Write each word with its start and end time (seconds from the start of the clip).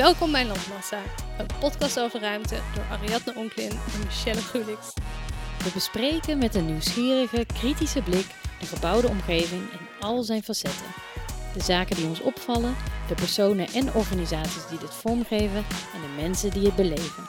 Welkom 0.00 0.32
bij 0.32 0.46
Landmassa, 0.46 1.02
een 1.38 1.46
podcast 1.60 2.00
over 2.00 2.20
ruimte 2.20 2.56
door 2.74 2.84
Ariadne 2.90 3.34
Onklin 3.36 3.70
en 3.70 4.04
Michelle 4.04 4.40
Gulix. 4.40 4.92
We 5.64 5.70
bespreken 5.74 6.38
met 6.38 6.54
een 6.54 6.66
nieuwsgierige, 6.66 7.46
kritische 7.46 8.02
blik 8.02 8.26
de 8.60 8.66
gebouwde 8.66 9.08
omgeving 9.08 9.62
in 9.62 9.78
al 10.00 10.22
zijn 10.22 10.42
facetten. 10.42 10.86
De 11.54 11.62
zaken 11.62 11.96
die 11.96 12.06
ons 12.06 12.20
opvallen, 12.20 12.74
de 13.08 13.14
personen 13.14 13.66
en 13.66 13.94
organisaties 13.94 14.68
die 14.68 14.78
dit 14.78 14.94
vormgeven 14.94 15.64
en 15.94 16.00
de 16.00 16.22
mensen 16.22 16.50
die 16.50 16.64
het 16.64 16.76
beleven. 16.76 17.24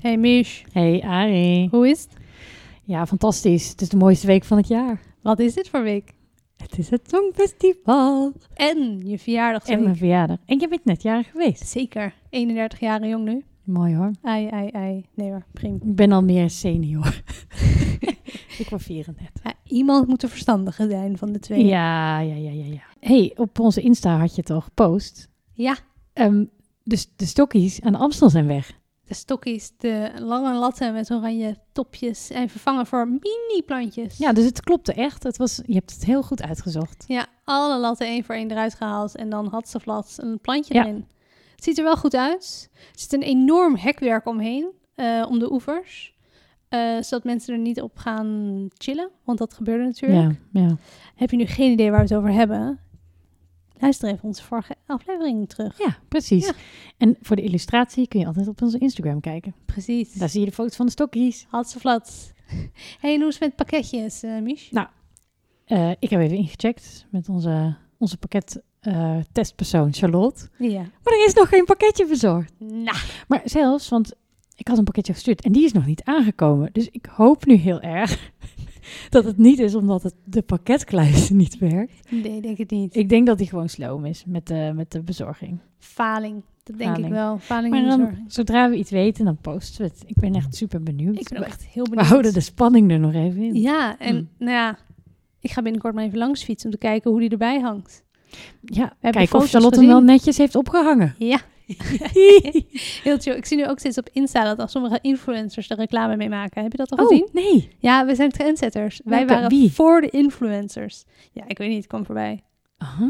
Hey 0.00 0.16
Mich, 0.16 0.62
Hey 0.72 1.02
Ari. 1.02 1.68
hoe 1.70 1.88
is 1.88 2.00
het? 2.02 2.12
Ja, 2.84 3.06
fantastisch. 3.06 3.68
Het 3.68 3.80
is 3.80 3.88
de 3.88 3.96
mooiste 3.96 4.26
week 4.26 4.44
van 4.44 4.56
het 4.56 4.68
jaar. 4.68 5.00
Wat 5.22 5.38
is 5.38 5.54
dit 5.54 5.68
voor 5.68 5.82
week? 5.82 6.15
Het 6.70 6.78
is 6.78 6.90
het 6.90 7.10
Songfestival. 7.10 8.32
En 8.54 9.08
je 9.08 9.18
verjaardag. 9.18 9.66
En 9.66 9.82
mijn 9.82 9.96
verjaardag. 9.96 10.38
En 10.46 10.60
je 10.60 10.68
bent 10.68 10.84
net 10.84 11.02
jarig 11.02 11.30
geweest. 11.30 11.66
Zeker, 11.66 12.14
31 12.30 12.80
jaar 12.80 13.06
jong 13.06 13.24
nu. 13.24 13.44
Mooi 13.64 13.96
hoor. 13.96 14.10
Ai, 14.22 14.48
ai, 14.48 14.68
ai. 14.72 15.04
Nee 15.14 15.30
hoor, 15.30 15.44
prima. 15.52 15.76
Ik 15.76 15.94
ben 15.94 16.12
al 16.12 16.22
meer 16.22 16.50
senior. 16.50 17.22
ik 18.58 18.66
word 18.70 18.82
34. 18.82 19.42
Ja, 19.44 19.52
iemand 19.64 20.06
moet 20.08 20.20
de 20.20 20.28
verstandige 20.28 20.88
zijn 20.88 21.18
van 21.18 21.32
de 21.32 21.38
twee. 21.38 21.64
Ja, 21.64 22.20
ja, 22.20 22.34
ja, 22.34 22.50
ja, 22.50 22.64
ja. 22.64 22.82
hey, 23.00 23.32
op 23.36 23.58
onze 23.60 23.80
Insta 23.80 24.18
had 24.18 24.34
je 24.34 24.42
toch 24.42 24.64
gepost. 24.64 25.28
Ja, 25.52 25.76
Ehm, 26.16 26.44
dus 26.84 27.12
de 27.16 27.26
stokjes 27.26 27.80
aan 27.80 27.94
Amstel 27.94 28.30
zijn 28.30 28.46
weg. 28.46 28.72
De 29.06 29.14
stokjes, 29.14 29.72
de 29.78 30.10
lange 30.18 30.54
latten 30.54 30.92
met 30.92 31.10
oranje 31.10 31.56
topjes 31.72 32.30
en 32.30 32.48
vervangen 32.48 32.86
voor 32.86 33.08
mini 33.08 33.62
plantjes. 33.66 34.16
Ja, 34.18 34.32
dus 34.32 34.44
het 34.44 34.60
klopte 34.60 34.92
echt. 34.92 35.22
Het 35.22 35.36
was, 35.36 35.60
je 35.66 35.74
hebt 35.74 35.92
het 35.92 36.04
heel 36.04 36.22
goed 36.22 36.42
uitgezocht. 36.42 37.04
Ja, 37.06 37.26
alle 37.44 37.78
latten 37.78 38.06
één 38.06 38.24
voor 38.24 38.34
één 38.34 38.50
eruit 38.50 38.74
gehaald 38.74 39.16
en 39.16 39.28
dan 39.28 39.46
had 39.48 39.68
ze 39.68 39.80
vlat 39.80 40.14
een 40.20 40.38
plantje 40.40 40.74
Ja. 40.74 40.82
erin. 40.84 41.06
Het 41.54 41.64
ziet 41.64 41.78
er 41.78 41.84
wel 41.84 41.96
goed 41.96 42.14
uit. 42.16 42.68
Er 42.72 42.98
zit 43.00 43.12
een 43.12 43.22
enorm 43.22 43.76
hekwerk 43.76 44.26
omheen, 44.26 44.70
eh, 44.94 45.26
om 45.28 45.38
de 45.38 45.52
oevers. 45.52 46.14
eh, 46.68 47.02
zodat 47.02 47.24
mensen 47.24 47.54
er 47.54 47.60
niet 47.60 47.80
op 47.80 47.96
gaan 47.96 48.66
chillen, 48.78 49.10
want 49.24 49.38
dat 49.38 49.54
gebeurde 49.54 49.84
natuurlijk. 49.84 50.38
Ja, 50.52 50.60
ja. 50.60 50.76
Heb 51.14 51.30
je 51.30 51.36
nu 51.36 51.46
geen 51.46 51.72
idee 51.72 51.90
waar 51.90 51.98
we 51.98 52.04
het 52.06 52.14
over 52.14 52.32
hebben? 52.32 52.78
Luister 53.78 54.08
even 54.08 54.24
onze 54.24 54.42
vorige 54.42 54.74
aflevering 54.86 55.48
terug. 55.48 55.78
ja, 55.78 55.98
precies. 56.08 56.46
Ja. 56.46 56.52
En 56.96 57.16
voor 57.20 57.36
de 57.36 57.42
illustratie 57.42 58.08
kun 58.08 58.20
je 58.20 58.26
altijd 58.26 58.48
op 58.48 58.62
onze 58.62 58.78
Instagram 58.78 59.20
kijken. 59.20 59.54
Precies. 59.64 60.12
Daar 60.12 60.28
zie 60.28 60.40
je 60.40 60.46
de 60.46 60.52
foto's 60.52 60.76
van 60.76 60.86
de 60.86 60.92
stokjes. 60.92 61.46
Had 61.48 61.70
ze 61.70 61.80
vlat. 61.80 62.32
hey, 63.00 63.14
en 63.14 63.20
hoe 63.20 63.28
is 63.28 63.34
het 63.38 63.42
met 63.42 63.56
pakketjes, 63.56 64.22
eh 64.22 64.38
Mich? 64.40 64.70
Eh, 65.64 65.90
ik 65.98 66.10
heb 66.10 66.20
even 66.20 66.36
ingecheckt 66.36 67.06
met 67.10 67.28
onze, 67.28 67.76
onze 67.98 68.16
pakket 68.16 68.62
eh, 68.80 69.16
testpersoon 69.32 69.92
Charlotte. 69.94 70.48
Ja. 70.58 70.80
Maar 70.80 71.12
er 71.12 71.24
is 71.26 71.34
nog 71.34 71.48
geen 71.48 71.64
pakketje 71.64 72.06
verzorgd. 72.06 72.52
Nou, 72.58 72.96
Maar 73.28 73.40
zelfs, 73.44 73.88
want 73.88 74.12
ik 74.56 74.68
had 74.68 74.78
een 74.78 74.84
pakketje 74.84 75.12
gestuurd 75.12 75.42
en 75.42 75.52
die 75.52 75.64
is 75.64 75.72
nog 75.72 75.86
niet 75.86 76.04
aangekomen. 76.04 76.68
Dus 76.72 76.88
ik 76.90 77.06
hoop 77.06 77.46
nu 77.46 77.54
heel 77.54 77.80
erg 77.80 78.32
dat 79.08 79.24
het 79.24 79.36
niet 79.38 79.58
is 79.58 79.74
omdat 79.74 80.02
het, 80.02 80.14
de 80.24 80.42
pakketkluis 80.42 81.30
niet 81.30 81.58
werkt. 81.58 82.10
nee, 82.10 82.40
denk 82.40 82.58
het 82.58 82.70
niet. 82.70 82.96
Ik 82.96 83.08
denk 83.08 83.26
dat 83.26 83.38
die 83.38 83.48
gewoon 83.48 83.68
sloom 83.68 84.04
is 84.04 84.24
met 84.26 84.46
de, 84.46 84.72
met 84.74 84.92
de 84.92 85.02
bezorging. 85.02 85.58
Faling, 85.78 86.42
dat 86.62 86.78
denk 86.78 86.96
ik 86.96 87.08
wel. 87.08 87.38
Faling 87.38 87.72
Maar 87.74 87.82
dan, 87.84 87.98
bezorging. 88.00 88.32
zodra 88.32 88.70
we 88.70 88.76
iets 88.76 88.90
weten, 88.90 89.24
dan 89.24 89.36
posten 89.40 89.82
we 89.84 89.90
het. 89.92 90.02
Ik 90.06 90.16
ben 90.16 90.34
echt 90.34 90.56
super 90.56 90.82
benieuwd. 90.82 91.18
Ik 91.18 91.28
ben 91.28 91.38
ook 91.38 91.44
We- 91.44 91.50
echt 91.50 91.66
heel 91.66 91.84
we 91.84 91.90
benieuwd. 91.90 92.08
houden 92.08 92.32
de 92.32 92.40
spanning 92.40 92.90
er 92.90 92.98
nog 92.98 93.14
even 93.14 93.42
in. 93.42 93.54
Ja, 93.54 93.98
en 93.98 94.14
Mm. 94.16 94.28
nou 94.38 94.50
ja, 94.52 94.78
ik 95.40 95.50
ga 95.50 95.62
binnenkort 95.62 95.94
maar 95.94 96.04
even 96.04 96.18
langs 96.18 96.44
fietsen 96.44 96.66
om 96.70 96.74
te 96.74 96.86
kijken 96.86 97.10
hoe 97.10 97.20
die 97.20 97.28
erbij 97.30 97.60
hangt. 97.60 98.04
Ja, 98.60 98.82
hebben 99.00 99.10
kijk 99.26 99.34
of 99.34 99.50
Charlotte 99.50 99.78
hem 99.78 99.88
wel 99.88 100.00
netjes 100.00 100.36
heeft 100.38 100.54
opgehangen. 100.56 101.14
Ja, 101.18 101.40
heel 103.02 103.18
chill. 103.18 103.34
Ik 103.36 103.46
zie 103.46 103.56
nu 103.56 103.68
ook 103.68 103.78
steeds 103.78 103.98
op 103.98 104.08
Insta 104.12 104.44
dat 104.44 104.58
al 104.58 104.68
sommige 104.68 104.98
influencers 105.02 105.70
er 105.70 105.76
reclame 105.76 106.16
mee 106.16 106.28
maken. 106.28 106.62
Heb 106.62 106.72
je 106.72 106.78
dat 106.78 106.90
al 106.90 107.06
gezien? 107.06 107.24
Oh, 107.24 107.32
nee. 107.32 107.68
Ja, 107.78 108.06
we 108.06 108.14
zijn 108.14 108.30
trendsetters. 108.30 109.00
Wij 109.04 109.26
waren 109.26 109.48
Wie? 109.48 109.72
voor 109.72 110.00
de 110.00 110.08
influencers. 110.10 111.04
Ja, 111.32 111.44
ik 111.46 111.58
weet 111.58 111.68
niet, 111.68 111.76
het 111.78 111.86
kwam 111.86 112.04
voorbij. 112.04 112.42
Ah, 112.78 113.00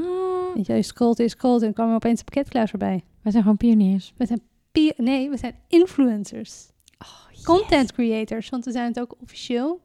Weet 0.55 0.67
je, 0.67 0.75
je 0.75 0.83
scrolt 0.83 1.21
en 1.21 1.29
scrolt 1.29 1.63
en 1.63 1.73
kwam 1.73 1.89
er 1.89 1.95
opeens 1.95 2.19
een 2.19 2.25
pakketkluis 2.25 2.71
voorbij. 2.71 3.05
wij 3.23 3.33
zijn 3.33 3.43
gewoon 3.43 3.59
pioniers. 3.59 4.13
We 4.17 4.27
zijn 4.27 4.41
pi- 4.73 4.93
nee, 4.97 5.31
we 5.31 5.37
zijn 5.37 5.55
influencers. 5.69 6.67
Oh, 6.99 7.45
Content 7.45 7.93
creators, 7.93 8.49
want 8.49 8.65
we 8.65 8.71
zijn 8.71 8.87
het 8.87 9.01
ook 9.01 9.15
officieel. 9.23 9.81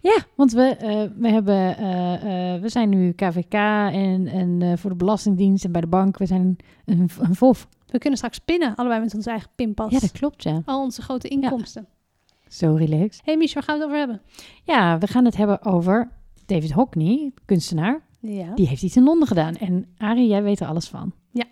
Ja, 0.00 0.18
want 0.34 0.52
we, 0.52 0.62
eh, 0.62 1.02
we, 1.16 1.28
hebben, 1.28 1.76
eh, 1.76 2.54
eh, 2.54 2.62
we 2.62 2.68
zijn 2.68 2.88
nu 2.88 3.12
KVK 3.12 3.52
en, 3.52 4.26
en 4.26 4.78
voor 4.78 4.90
de 4.90 4.96
Belastingdienst 4.96 5.64
en 5.64 5.72
bij 5.72 5.80
de 5.80 5.86
bank. 5.86 6.18
We 6.18 6.26
zijn 6.26 6.56
een, 6.84 7.10
een 7.20 7.34
VOF. 7.34 7.68
We 7.86 7.98
kunnen 7.98 8.18
straks 8.18 8.38
pinnen, 8.38 8.74
allebei 8.74 9.00
met 9.00 9.14
onze 9.14 9.30
eigen 9.30 9.50
pinpas. 9.54 9.92
Ja, 9.92 9.98
dat 9.98 10.12
klopt, 10.12 10.42
ja. 10.42 10.62
Al 10.64 10.82
onze 10.82 11.02
grote 11.02 11.28
inkomsten. 11.28 11.86
Zo 12.48 12.74
relaxed. 12.74 13.20
hey 13.24 13.36
Mich, 13.36 13.54
waar 13.54 13.62
gaan 13.62 13.78
we 13.78 13.84
het 13.84 13.90
over 13.90 14.06
hebben? 14.06 14.22
Ja, 14.64 14.98
we 14.98 15.06
gaan 15.06 15.24
het 15.24 15.36
hebben 15.36 15.64
over 15.64 16.10
David 16.46 16.72
Hockney, 16.72 17.32
kunstenaar. 17.44 18.00
Ja. 18.20 18.54
Die 18.54 18.68
heeft 18.68 18.82
iets 18.82 18.96
in 18.96 19.02
Londen 19.02 19.28
gedaan. 19.28 19.54
En 19.54 19.86
Arie, 19.98 20.28
jij 20.28 20.42
weet 20.42 20.60
er 20.60 20.66
alles 20.66 20.88
van. 20.88 21.12
Ja. 21.30 21.44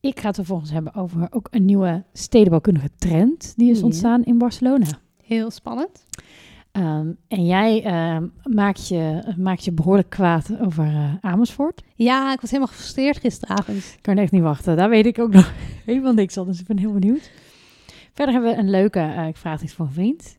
Ik 0.00 0.20
ga 0.20 0.26
het 0.26 0.36
vervolgens 0.36 0.70
hebben 0.70 0.94
over 0.94 1.26
ook 1.30 1.48
een 1.50 1.64
nieuwe 1.64 2.04
stedenbouwkundige 2.12 2.90
trend 2.98 3.52
die 3.56 3.70
is 3.70 3.82
ontstaan 3.82 4.24
in 4.24 4.38
Barcelona. 4.38 4.86
Heel 5.22 5.50
spannend. 5.50 6.06
Ehm, 6.74 7.12
en 7.28 7.46
jij 7.46 7.82
ehm, 7.84 8.26
maakt, 8.42 8.88
je, 8.88 9.34
maakt 9.36 9.64
je 9.64 9.72
behoorlijk 9.72 10.10
kwaad 10.10 10.60
over 10.60 10.84
eh, 10.84 11.14
Amersfoort. 11.20 11.82
Ja, 11.94 12.32
ik 12.32 12.40
was 12.40 12.50
helemaal 12.50 12.72
gefrustreerd 12.72 13.18
gisteravond. 13.18 13.76
Ik 13.78 13.98
kan 14.00 14.16
echt 14.16 14.32
niet 14.32 14.42
wachten. 14.42 14.76
Daar 14.76 14.88
weet 14.88 15.06
ik 15.06 15.18
ook 15.18 15.32
nog 15.32 15.52
helemaal 15.86 16.12
niks 16.12 16.34
van, 16.34 16.46
dus 16.46 16.60
ik 16.60 16.66
ben 16.66 16.78
heel 16.78 16.92
benieuwd. 16.92 17.30
Verder 18.12 18.34
hebben 18.34 18.50
we 18.50 18.58
een 18.58 18.70
leuke, 18.70 19.00
eh, 19.00 19.26
ik 19.26 19.36
vraag 19.36 19.62
iets 19.62 19.72
voor 19.74 19.86
een 19.86 19.92
vriend. 19.92 20.38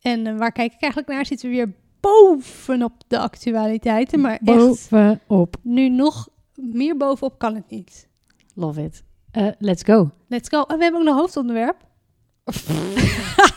En 0.00 0.26
eh, 0.26 0.36
waar 0.36 0.52
kijk 0.52 0.72
ik 0.72 0.80
eigenlijk 0.80 1.12
naar? 1.12 1.26
Zitten 1.26 1.48
we 1.48 1.54
weer 1.54 1.72
bovenop 2.00 2.92
de 3.06 3.18
actualiteiten. 3.18 4.20
Maar 4.20 4.38
echt, 4.44 4.90
Bovenop. 4.90 5.56
nu 5.62 5.88
nog 5.88 6.28
meer 6.54 6.96
bovenop 6.96 7.38
kan 7.38 7.54
het 7.54 7.70
niet. 7.70 8.08
Love 8.54 8.82
it. 8.84 9.04
Let's 9.58 9.82
go. 9.82 10.10
Let's 10.28 10.48
go. 10.48 10.62
En 10.62 10.76
we 10.76 10.82
hebben 10.82 11.00
ook 11.00 11.06
een 11.06 11.14
hoofdonderwerp. 11.14 11.76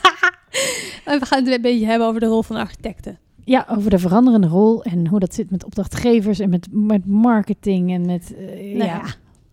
en 1.05 1.19
we 1.19 1.25
gaan 1.25 1.43
het 1.45 1.53
een 1.53 1.61
beetje 1.61 1.85
hebben 1.85 2.07
over 2.07 2.19
de 2.19 2.25
rol 2.25 2.43
van 2.43 2.55
architecten. 2.55 3.19
Ja, 3.43 3.65
over 3.69 3.89
de 3.89 3.99
veranderende 3.99 4.47
rol 4.47 4.83
en 4.83 5.07
hoe 5.07 5.19
dat 5.19 5.33
zit 5.33 5.51
met 5.51 5.63
opdrachtgevers 5.65 6.39
en 6.39 6.49
met, 6.49 6.67
met 6.71 7.05
marketing 7.05 7.91
en 7.91 8.05
met... 8.05 8.33
eh, 8.35 8.45
Nou 8.75 8.89
ja, 8.89 9.01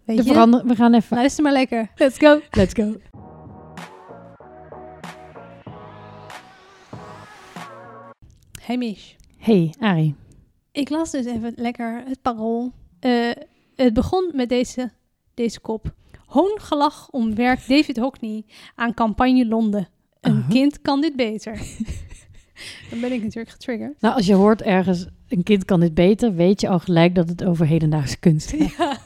weet 0.05 0.17
de 0.17 0.23
verander, 0.25 0.67
we 0.67 0.75
gaan 0.75 0.95
even... 0.95 1.17
Luister 1.17 1.43
maar 1.45 1.53
lekker. 1.53 1.91
Let's 1.97 2.19
go. 2.19 2.41
Let's 2.51 2.73
go. 2.75 2.95
Hey 8.61 8.77
Mich. 8.79 9.17
Hey, 9.39 9.75
Arie. 9.79 10.15
Ik 10.73 10.89
las 10.89 11.11
dus 11.11 11.25
even 11.27 11.53
lekker 11.57 12.03
het 12.07 12.23
parool. 12.23 12.73
Eh, 13.01 13.31
het 13.77 13.95
begon 13.95 14.31
met 14.35 14.49
deze, 14.49 14.93
deze 15.35 15.61
kop. 15.61 15.95
Hoongelach 16.27 17.11
om 17.11 17.35
werk 17.35 17.69
David 17.69 17.97
Hockney 17.97 18.45
aan 18.75 18.95
campagne 18.95 19.47
Londen. 19.47 19.89
Een 20.25 20.33
Uh-huh. 20.33 20.51
kind 20.51 20.81
kan 20.83 21.01
dit 21.01 21.17
beter. 21.17 21.53
Dan 22.91 23.01
ben 23.01 23.13
ik 23.13 23.23
natuurlijk 23.23 23.51
getriggerd. 23.51 24.01
Nou, 24.01 24.15
als 24.15 24.27
je 24.27 24.35
hoort 24.35 24.63
ergens, 24.63 25.07
een 25.29 25.43
kind 25.43 25.65
kan 25.65 25.81
dit 25.81 25.95
beter, 25.95 26.35
weet 26.35 26.61
je 26.61 26.69
al 26.69 26.79
gelijk 26.79 27.15
dat 27.15 27.29
het 27.29 27.45
over 27.45 27.67
hedendaagse 27.67 28.19
kunst 28.19 28.51
gaat. 28.57 28.75
Ja. 28.79 28.99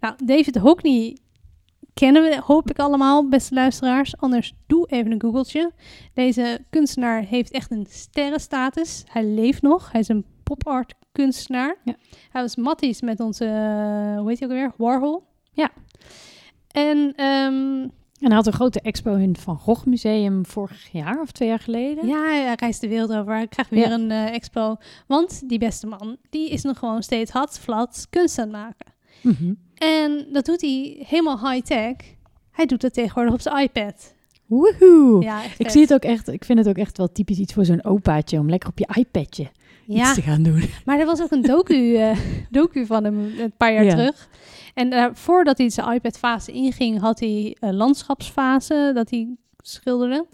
Nou, 0.00 0.14
David 0.24 0.56
Hockney 0.56 1.16
kennen 1.94 2.22
we, 2.22 2.40
hoop 2.44 2.70
ik 2.70 2.78
allemaal, 2.78 3.28
beste 3.28 3.54
luisteraars. 3.54 4.16
Anders 4.16 4.54
doe 4.66 4.86
even 4.86 5.12
een 5.12 5.20
googeltje. 5.20 5.72
Deze 6.14 6.64
kunstenaar 6.70 7.22
heeft 7.24 7.50
echt 7.50 7.70
een 7.70 7.86
sterrenstatus. 7.90 9.04
Hij 9.06 9.24
leeft 9.24 9.62
nog. 9.62 9.92
Hij 9.92 10.00
is 10.00 10.08
een 10.08 10.24
pop-art 10.42 10.94
kunstenaar. 11.12 11.76
Ja. 11.84 11.94
Hij 12.30 12.42
was 12.42 12.56
matties 12.56 13.00
met 13.00 13.20
onze, 13.20 13.44
eh, 13.44 14.18
hoe 14.18 14.28
heet 14.28 14.38
hij 14.38 14.48
ook 14.48 14.54
alweer? 14.54 14.72
Warhol. 14.76 15.22
Ja. 15.52 15.70
En 16.70 17.12
ehm, 17.16 17.88
En 18.22 18.28
hij 18.28 18.36
had 18.36 18.46
een 18.46 18.52
grote 18.52 18.80
expo 18.80 19.14
in 19.14 19.28
het 19.28 19.40
Van 19.40 19.58
Gogh 19.58 19.86
Museum 19.86 20.46
vorig 20.46 20.88
jaar 20.92 21.20
of 21.20 21.30
twee 21.32 21.48
jaar 21.48 21.58
geleden. 21.58 22.06
ja, 22.06 22.22
hij 22.24 22.54
reist 22.56 22.80
de 22.80 22.88
wereld 22.88 23.12
over. 23.12 23.32
Hij 23.34 23.46
krijgt 23.48 23.70
weer 23.70 23.88
Ja. 23.88 23.92
een 23.94 24.10
eh, 24.10 24.34
expo. 24.34 24.76
Want 25.06 25.48
die 25.48 25.58
beste 25.58 25.86
man, 25.86 26.16
die 26.30 26.50
is 26.50 26.62
nog 26.62 26.78
gewoon 26.78 27.02
steeds 27.02 27.30
hard, 27.30 27.58
flat 27.58 28.06
kunst 28.10 28.38
aan 28.38 28.44
het 28.48 28.52
maken. 28.52 28.86
Mhm. 29.22 29.52
En 29.74 30.26
dat 30.32 30.44
doet 30.44 30.60
hij 30.60 30.96
helemaal 31.06 31.50
high-tech. 31.50 31.96
Hij 32.50 32.66
doet 32.66 32.80
dat 32.80 32.94
tegenwoordig 32.94 33.34
op 33.34 33.40
zijn 33.40 33.62
iPad. 33.62 34.14
Woehoe. 34.46 35.22
Ja, 35.22 35.42
Ik 35.44 35.50
vet. 35.50 35.72
zie 35.72 35.80
het 35.80 35.92
ook 35.94 36.02
echt, 36.04 36.28
ik 36.28 36.44
vind 36.44 36.58
het 36.58 36.68
ook 36.68 36.76
echt 36.76 36.96
wel 36.98 37.12
typisch 37.12 37.38
iets 37.38 37.52
voor 37.52 37.64
zo'n 37.64 37.84
opaatje 37.84 38.38
om 38.38 38.48
lekker 38.50 38.68
op 38.68 38.78
je 38.78 38.88
iPadje 38.94 39.50
Ja, 39.86 40.02
iets 40.04 40.14
te 40.14 40.22
gaan 40.22 40.42
doen. 40.42 40.62
maar 40.84 40.98
er 40.98 41.06
was 41.06 41.22
ook 41.22 41.30
een 41.30 41.42
docu, 41.42 41.94
eh, 41.96 42.18
docu 42.50 42.86
van 42.86 43.04
hem 43.04 43.18
een 43.38 43.52
paar 43.56 43.72
jaar 43.72 43.84
Ja. 43.84 43.90
terug. 43.90 44.28
En 44.74 44.92
eh, 44.92 45.06
voordat 45.12 45.58
hij 45.58 45.70
zijn 45.70 45.92
iPad-fase 45.92 46.52
inging, 46.52 47.00
had 47.00 47.20
hij 47.20 47.56
een 47.60 47.76
landschapsfase 47.76 48.90
dat 48.94 49.10
hij 49.10 49.36
schilderde. 49.56 50.26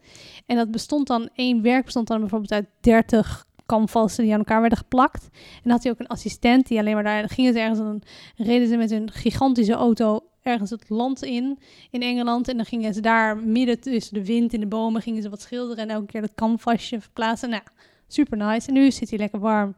En 0.47 0.57
dat 0.57 0.71
bestond 0.71 1.07
dan, 1.07 1.29
één 1.35 1.63
werk 1.63 1.85
bestond 1.85 2.07
dan 2.07 2.21
bijvoorbeeld 2.21 2.53
uit 2.53 2.67
30 2.81 3.47
canvassen 3.67 4.25
die 4.25 4.33
aan 4.33 4.39
elkaar 4.39 4.61
werden 4.61 4.79
geplakt. 4.79 5.29
En 5.33 5.61
dan 5.63 5.73
had 5.73 5.83
hij 5.83 5.93
ook 5.93 5.99
een 5.99 6.07
assistent 6.07 6.67
die 6.67 6.79
alleen 6.79 6.95
maar 6.95 7.05
daar... 7.05 7.29
Gingen 7.29 7.53
ze 7.53 7.61
ergens... 7.61 7.79
Dan 7.79 8.03
reden 8.37 8.69
ze 8.69 8.77
met 8.77 8.91
een 8.91 9.11
gigantische 9.11 9.73
auto 9.73 10.21
ergens 10.43 10.71
het 10.71 10.89
land 10.89 11.23
in, 11.23 11.59
in 11.91 12.03
Engeland. 12.03 12.49
En 12.49 12.57
dan 12.57 12.67
gingen 12.67 12.95
ze 12.95 13.01
daar 13.01 13.37
midden 13.37 13.81
tussen 13.81 14.15
de 14.15 14.25
wind 14.25 14.55
en 14.55 14.61
de 14.61 14.67
bomen... 14.67 15.03
gingen 15.03 15.23
ze 15.23 15.29
wat 15.29 15.41
schilderen 15.41 15.85
en 15.85 15.91
elke 15.91 16.07
keer 16.07 16.21
dat 16.21 16.35
canvasje 16.35 17.01
verplaatsen. 17.01 17.51
Nou, 17.51 17.63
super 18.07 18.37
nice. 18.37 18.69
En 18.69 18.75
nu 18.75 18.91
zit 18.91 19.11
hij 19.11 19.19
lekker 19.19 19.41
warm 19.41 19.75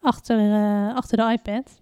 achter, 0.00 0.38
eh, 0.38 0.96
achter 0.96 1.16
de 1.16 1.30
iPad. 1.32 1.80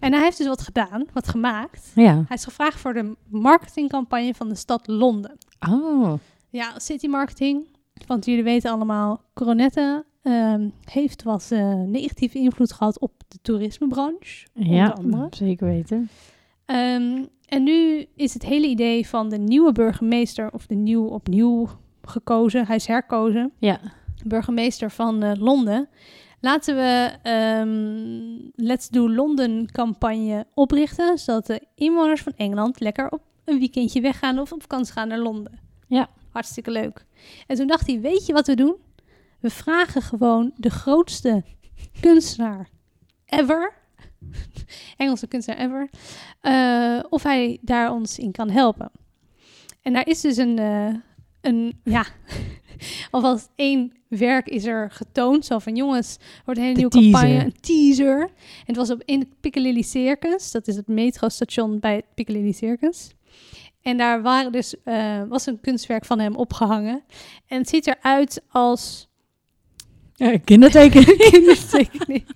En 0.00 0.12
hij 0.12 0.22
heeft 0.22 0.38
dus 0.38 0.46
wat 0.46 0.62
gedaan, 0.62 1.04
wat 1.12 1.28
gemaakt. 1.28 1.92
Ja. 1.94 2.14
Hij 2.26 2.36
is 2.36 2.44
gevraagd 2.44 2.80
voor 2.80 2.94
de 2.94 3.16
marketingcampagne 3.28 4.34
van 4.34 4.48
de 4.48 4.54
stad 4.54 4.86
Londen. 4.86 5.38
Oh. 5.70 6.12
Ja, 6.50 6.78
city 6.78 7.06
marketing. 7.06 7.66
Want 8.06 8.24
jullie 8.24 8.42
weten 8.44 8.70
allemaal, 8.70 9.20
Coronette 9.34 10.04
ehm, 10.22 10.68
heeft 10.84 11.22
wat 11.22 11.46
eh, 11.50 11.74
negatieve 11.74 12.38
invloed 12.38 12.72
gehad 12.72 12.98
op 13.00 13.12
de 13.28 13.38
toerismebranche. 13.42 14.46
Ja, 14.52 14.86
andere. 14.88 15.26
zeker 15.30 15.66
weten. 15.66 16.08
Ehm, 16.64 17.24
en 17.48 17.62
nu 17.62 18.06
is 18.16 18.34
het 18.34 18.42
hele 18.42 18.66
idee 18.66 19.06
van 19.08 19.28
de 19.28 19.38
nieuwe 19.38 19.72
burgemeester, 19.72 20.52
of 20.52 20.66
de 20.66 20.74
nieuw 20.74 21.04
opnieuw 21.06 21.68
gekozen, 22.02 22.66
hij 22.66 22.76
is 22.76 22.86
herkozen, 22.86 23.52
Ja. 23.58 23.80
burgemeester 24.24 24.90
van 24.90 25.22
eh, 25.22 25.32
Londen. 25.40 25.88
Laten 26.40 26.76
we 26.76 27.12
ehm, 27.22 28.66
Let's 28.66 28.88
Do 28.88 29.10
London 29.10 29.68
campagne 29.72 30.46
oprichten, 30.54 31.18
zodat 31.18 31.46
de 31.46 31.66
inwoners 31.74 32.22
van 32.22 32.32
Engeland 32.36 32.80
lekker 32.80 33.10
op 33.10 33.22
een 33.44 33.58
weekendje 33.58 34.00
weggaan 34.00 34.38
of 34.38 34.52
op 34.52 34.60
vakantie 34.60 34.92
gaan 34.92 35.08
naar 35.08 35.18
Londen. 35.18 35.58
Ja. 35.86 36.08
Hartstikke 36.30 36.70
leuk. 36.70 37.06
En 37.46 37.56
toen 37.56 37.66
dacht 37.66 37.86
hij, 37.86 38.00
weet 38.00 38.26
je 38.26 38.32
wat 38.32 38.46
we 38.46 38.54
doen? 38.54 38.76
We 39.40 39.50
vragen 39.50 40.02
gewoon 40.02 40.52
de 40.56 40.70
grootste 40.70 41.44
kunstenaar 42.00 42.68
ever, 43.26 43.72
Engelse 44.96 45.26
kunstenaar 45.26 45.60
ever, 45.60 45.90
eh, 46.40 47.04
of 47.08 47.22
hij 47.22 47.58
daar 47.62 47.92
ons 47.92 48.18
in 48.18 48.32
kan 48.32 48.50
helpen. 48.50 48.90
En 49.82 49.92
daar 49.92 50.06
is 50.06 50.20
dus 50.20 50.36
een, 50.36 50.58
eh, 50.58 50.94
een 51.46 51.80
ja, 51.84 52.06
alvast 53.10 53.50
één 53.56 53.92
werk 54.08 54.48
is 54.48 54.64
er 54.64 54.90
getoond. 54.90 55.44
Zo 55.44 55.58
van, 55.58 55.76
jongens, 55.76 56.16
wordt 56.44 56.60
een 56.60 56.66
hele 56.66 56.76
nieuwe 56.76 56.90
teaser. 56.92 57.10
campagne, 57.12 57.44
een 57.44 57.54
teaser. 57.60 58.20
En 58.20 58.30
het 58.66 58.76
was 58.76 58.90
op, 58.90 59.02
in 59.04 59.18
het 59.18 59.28
Piccadilly 59.40 59.82
Circus, 59.82 60.50
dat 60.50 60.68
is 60.68 60.76
het 60.76 60.88
metrostation 60.88 61.78
bij 61.80 61.94
het 61.94 62.04
Piccadilly 62.14 62.52
Circus. 62.52 63.10
En 63.82 63.96
daar 63.96 64.22
waren 64.22 64.52
dus, 64.52 64.74
eh, 64.84 65.22
was 65.28 65.46
een 65.46 65.60
kunstwerk 65.60 66.04
van 66.04 66.18
hem 66.18 66.36
opgehangen. 66.36 67.02
En 67.46 67.58
het 67.58 67.68
ziet 67.68 67.86
eruit 67.86 68.42
als 68.48 69.08
kinderteken. 70.44 71.04
kindertekening. 71.30 72.26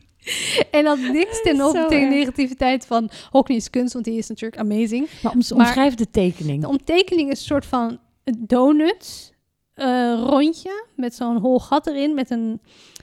En 0.71 0.85
dat 0.85 0.99
niks 0.99 1.43
ten 1.43 1.57
Zo 1.57 1.69
op 1.69 1.73
tegen 1.75 2.07
erg. 2.07 2.15
negativiteit 2.15 2.87
van 2.87 3.11
Hockney's 3.31 3.71
kunst, 3.71 3.93
want 3.93 4.05
die 4.05 4.19
is 4.19 4.29
natuurlijk 4.29 4.61
amazing. 4.61 5.09
maar 5.23 5.33
om, 5.33 5.39
Maar- 5.49 5.59
omschrijf 5.67 5.95
de 5.95 6.11
tekening. 6.11 6.61
De 6.61 6.69
omtekening 6.69 7.31
is 7.31 7.39
een 7.39 7.45
soort 7.45 7.67
van 7.67 7.99
een 8.25 8.45
donut 8.47 9.35
eh, 9.75 10.23
rondje 10.27 10.85
met 10.97 11.15
zo'n 11.15 11.37
hol 11.37 11.61
gat 11.61 11.87
erin. 11.87 12.15
Met 12.15 12.31
een, 12.31 12.61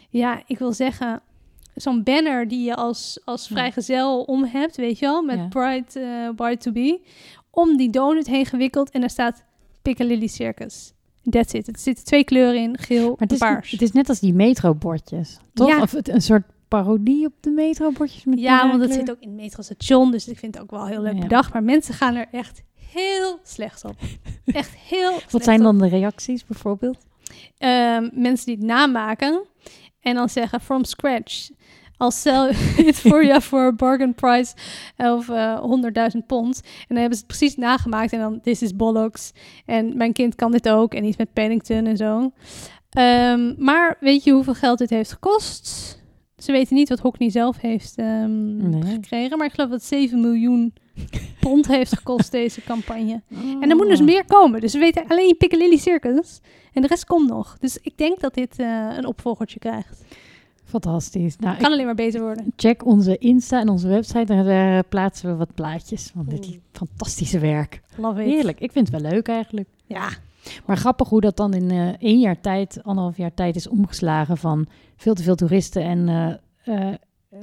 ja, 0.10 0.42
ik 0.46 0.58
wil 0.60 0.74
zeggen, 0.74 1.22
zo'n 1.76 2.04
banner 2.04 2.48
die 2.48 2.64
je 2.66 2.76
als, 2.76 3.22
als 3.26 3.48
vrijgezel 3.48 4.22
om 4.24 4.44
hebt, 4.44 4.76
weet 4.78 5.00
je 5.00 5.06
wel, 5.06 5.22
met 5.24 5.38
Ja. 5.38 5.48
Bride, 5.48 6.00
eh, 6.00 6.36
Bride 6.36 6.58
to 6.58 6.72
Be. 6.72 7.00
Om 7.52 7.78
die 7.78 7.90
donut 7.90 8.28
heen 8.28 8.46
gewikkeld 8.46 8.90
en 8.92 9.00
daar 9.00 9.10
staat 9.10 9.44
Piccadilly 9.82 10.28
Circus. 10.28 10.94
That's 11.30 11.54
it. 11.54 11.68
Er 11.68 11.78
zitten 11.80 12.06
twee 12.06 12.24
kleuren 12.24 12.62
in, 12.62 12.78
geel 12.78 13.02
Maar 13.10 13.12
het 13.18 13.30
en 13.30 13.36
is, 13.36 13.38
paars. 13.38 13.72
het 13.72 13.82
is 13.82 13.92
net 13.92 14.10
als 14.10 14.20
die 14.20 14.34
metrobordjes, 14.34 15.38
toch? 15.54 15.68
Ja. 15.70 15.82
Of 15.82 15.92
het, 15.92 16.08
een 16.10 16.22
soort 16.22 16.44
parodie 16.68 17.26
op 17.26 17.34
de 17.40 17.50
metrobordjes 17.50 18.24
met 18.26 18.40
Ja, 18.40 18.68
want 18.68 18.82
het 18.82 18.94
zit 18.94 19.12
ook 19.12 19.20
in 19.20 19.30
het 19.30 19.38
metrostation, 19.38 20.12
dus 20.12 20.28
ik 20.28 20.38
vind 20.40 20.54
het 20.54 20.64
ook 20.64 20.72
wel 20.72 20.86
heel 20.86 21.02
leuk 21.02 21.14
Ja. 21.14 21.20
bedacht. 21.20 21.54
Maar 21.54 21.64
mensen 21.64 21.94
gaan 21.94 22.16
er 22.16 22.28
echt 22.32 22.62
heel 22.98 23.40
slecht 23.44 23.84
op. 23.86 23.96
Echt 24.46 24.76
heel 24.76 25.20
Wat 25.30 25.44
zijn 25.44 25.58
op. 25.60 25.64
dan 25.64 25.78
de 25.78 25.88
reacties 25.88 26.46
bijvoorbeeld? 26.46 26.98
Ehm, 27.58 28.10
mensen 28.14 28.46
die 28.46 28.56
het 28.56 28.66
namaken 28.66 29.44
en 30.02 30.16
dan 30.16 30.30
zeggen 30.30 30.62
from 30.62 30.84
scratch. 30.84 31.50
I'll 32.00 32.12
sell 32.12 32.50
it 32.78 32.96
for 32.96 33.26
you 33.26 33.42
for 33.42 33.60
a 33.66 33.72
bargain 33.72 34.14
price 34.16 34.54
of 34.98 35.30
eh 35.30 35.60
100.000 36.14 36.26
pond. 36.28 36.62
En 36.64 36.86
dan 36.88 36.98
hebben 36.98 37.18
ze 37.18 37.24
het 37.28 37.38
precies 37.38 37.56
nagemaakt 37.56 38.14
en 38.14 38.20
dan 38.20 38.42
this 38.42 38.62
is 38.62 38.76
bollocks. 38.76 39.32
En 39.66 39.98
mijn 39.98 40.14
kind 40.14 40.36
kan 40.36 40.52
dit 40.52 40.70
ook 40.70 40.94
en 40.94 41.04
iets 41.04 41.18
met 41.18 41.34
Paddington 41.34 41.86
en 41.86 41.98
zo. 41.98 42.32
Ehm, 42.90 43.54
maar 43.64 43.98
weet 44.00 44.24
je 44.24 44.32
hoeveel 44.32 44.54
geld 44.54 44.78
dit 44.78 44.90
heeft 44.90 45.12
gekost? 45.12 45.96
Ze 46.38 46.52
weten 46.52 46.76
niet 46.76 46.90
wat 46.90 47.00
Hockney 47.00 47.30
zelf 47.30 47.58
heeft 47.62 47.94
ehm, 47.96 48.70
Nee. 48.70 48.82
gekregen. 48.94 49.38
Maar 49.38 49.48
ik 49.48 49.54
geloof 49.54 49.70
dat 49.70 49.80
het 49.80 49.88
7 49.90 50.22
miljoen 50.22 50.74
pond 51.40 51.68
heeft 51.68 51.96
gekost 51.98 52.32
deze 52.32 52.62
campagne. 52.64 53.22
En 53.30 53.62
er 53.62 53.72
Oh. 53.72 53.78
moet 53.78 53.88
dus 53.88 54.02
meer 54.02 54.26
komen. 54.26 54.62
Dus 54.62 54.74
we 54.74 54.80
weten 54.80 55.04
alleen 55.08 55.38
Piccadilly 55.38 55.78
Circus. 55.78 56.40
En 56.74 56.82
de 56.82 56.88
rest 56.88 57.06
komt 57.06 57.30
nog. 57.30 57.58
Dus 57.60 57.78
ik 57.82 57.98
denk 57.98 58.20
dat 58.20 58.34
dit 58.34 58.60
eh, 58.60 58.88
een 58.98 59.06
opvolgertje 59.06 59.60
krijgt. 59.60 60.04
Fantastisch. 60.66 61.38
Nou, 61.38 61.58
Kan 61.58 61.72
alleen 61.72 61.86
maar 61.86 61.96
beter 61.96 62.22
worden. 62.22 62.54
check 62.56 62.86
onze 62.86 63.18
Insta 63.18 63.60
en 63.60 63.70
onze 63.70 63.88
website. 63.88 64.26
Daar 64.26 64.48
eh, 64.78 64.80
plaatsen 64.90 65.30
we 65.30 65.36
wat 65.36 65.54
plaatjes 65.54 66.12
van 66.16 66.26
dit 66.28 66.46
Oeh. 66.46 66.56
fantastische 66.72 67.40
werk. 67.40 67.82
Love 67.98 68.22
it. 68.24 68.28
Heerlijk. 68.30 68.60
Ik 68.60 68.72
vind 68.72 68.92
het 68.92 69.02
wel 69.02 69.12
leuk 69.12 69.28
eigenlijk. 69.28 69.68
Ja. 69.86 70.10
Maar 70.66 70.78
grappig 70.78 71.10
hoe 71.10 71.22
dat 71.22 71.38
dan 71.38 71.54
in 71.54 71.72
eh, 71.72 71.88
één 72.00 72.20
jaar 72.20 72.42
tijd, 72.42 72.80
anderhalf 72.84 73.18
jaar 73.18 73.34
tijd 73.34 73.56
is 73.56 73.68
omgeslagen 73.68 74.38
van 74.38 74.68
veel 74.98 75.14
te 75.14 75.24
veel 75.24 75.36
toeristen 75.36 75.84
en 75.84 76.40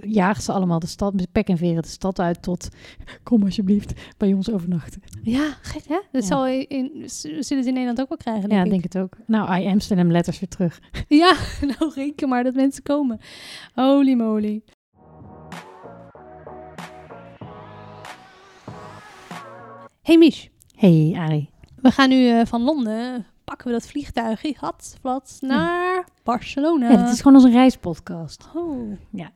jagen 0.00 0.42
ze 0.42 0.52
allemaal 0.52 0.78
de 0.78 0.86
stad 0.86 1.14
met 1.14 1.32
pek 1.32 1.48
en 1.48 1.56
veren 1.56 1.82
de 1.82 1.88
stad 1.88 2.18
uit 2.20 2.42
tot 2.42 2.68
kom 3.22 3.42
alsjeblieft 3.42 3.92
bij 4.16 4.32
ons 4.32 4.50
overnachten. 4.50 5.02
Ja, 5.22 5.56
gek 5.62 5.84
hè? 5.88 6.00
Dat 6.12 6.22
Ja. 6.22 6.28
zal 6.28 6.46
in, 6.46 6.90
zullen 7.06 7.44
ze 7.44 7.54
in 7.56 7.64
Nederland 7.64 8.00
ook 8.00 8.08
wel 8.08 8.18
krijgen, 8.18 8.48
denk 8.48 8.52
ja, 8.60 8.64
ik. 8.64 8.70
denk 8.70 8.82
het 8.82 8.98
ook. 8.98 9.16
Nou, 9.26 9.60
I 9.62 9.66
Amsterdam 9.66 10.10
letters 10.10 10.40
weer 10.40 10.48
terug. 10.48 10.80
Ja, 11.08 11.34
nou 11.78 11.92
reken 11.94 12.28
maar 12.28 12.44
dat 12.44 12.54
mensen 12.54 12.82
komen. 12.82 13.20
Holy 13.74 14.12
moly. 14.14 14.62
Hey 20.02 20.18
Mich, 20.18 20.48
Hey 20.76 21.14
Arie. 21.18 21.50
we 21.76 21.90
gaan 21.90 22.08
nu 22.08 22.28
eh, 22.28 22.46
van 22.46 22.62
Londen, 22.62 23.26
pakken 23.44 23.66
we 23.66 23.72
dat 23.72 23.86
vliegtuigje, 23.86 24.54
had, 24.58 24.96
plat, 25.00 25.36
naar 25.40 26.08
Barcelona. 26.22 26.90
Ja, 26.90 26.96
dit 27.04 27.12
is 27.12 27.20
gewoon 27.20 27.36
onze 27.42 27.50
reispodcast. 27.50 28.48
Oh, 28.54 28.92
Ja, 29.10 29.30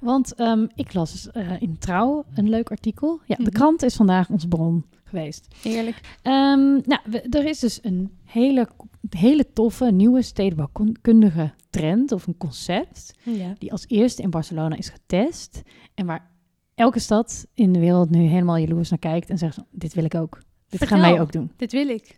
want 0.00 0.34
ehm, 0.34 0.66
ik 0.74 0.94
las 0.94 1.30
eh, 1.30 1.62
in 1.62 1.78
Trouw 1.78 2.24
een 2.34 2.48
leuk 2.48 2.70
artikel. 2.70 3.20
Ja, 3.26 3.36
de 3.36 3.42
Mhm. 3.42 3.50
krant 3.52 3.82
is 3.82 3.96
vandaag 3.96 4.28
onze 4.30 4.48
bron 4.48 4.84
geweest. 5.04 5.46
heerlijk. 5.62 6.00
Ehm, 6.22 6.70
nou, 6.72 6.98
we- 7.04 7.26
er 7.30 7.44
is 7.46 7.58
dus 7.58 7.78
een 7.82 8.10
hele, 8.24 8.68
hele 9.10 9.52
toffe 9.52 9.84
nieuwe 9.90 10.22
stedenbouwkundige 10.22 11.52
trend 11.70 12.12
of 12.12 12.26
een 12.26 12.36
concept 12.36 13.14
Ja. 13.22 13.54
die 13.58 13.72
als 13.72 13.84
eerste 13.88 14.22
in 14.22 14.30
Barcelona 14.30 14.76
is 14.76 14.88
getest 14.88 15.62
en 15.94 16.06
waar 16.06 16.30
elke 16.74 16.98
stad 16.98 17.46
in 17.54 17.72
de 17.72 17.78
wereld 17.78 18.10
nu 18.10 18.20
helemaal 18.22 18.56
jaloers 18.56 18.90
naar 18.90 18.98
kijkt 18.98 19.30
en 19.30 19.38
zegt, 19.38 19.58
dit 19.70 19.94
wil 19.94 20.04
ik 20.04 20.14
ook. 20.14 20.42
Dit 20.68 20.86
gaan 20.86 21.00
wij 21.00 21.20
ook 21.20 21.32
doen. 21.32 21.50
Dit 21.56 21.72
wil 21.72 21.88
ik. 21.88 22.16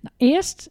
Nou, 0.00 0.14
eerst 0.16 0.70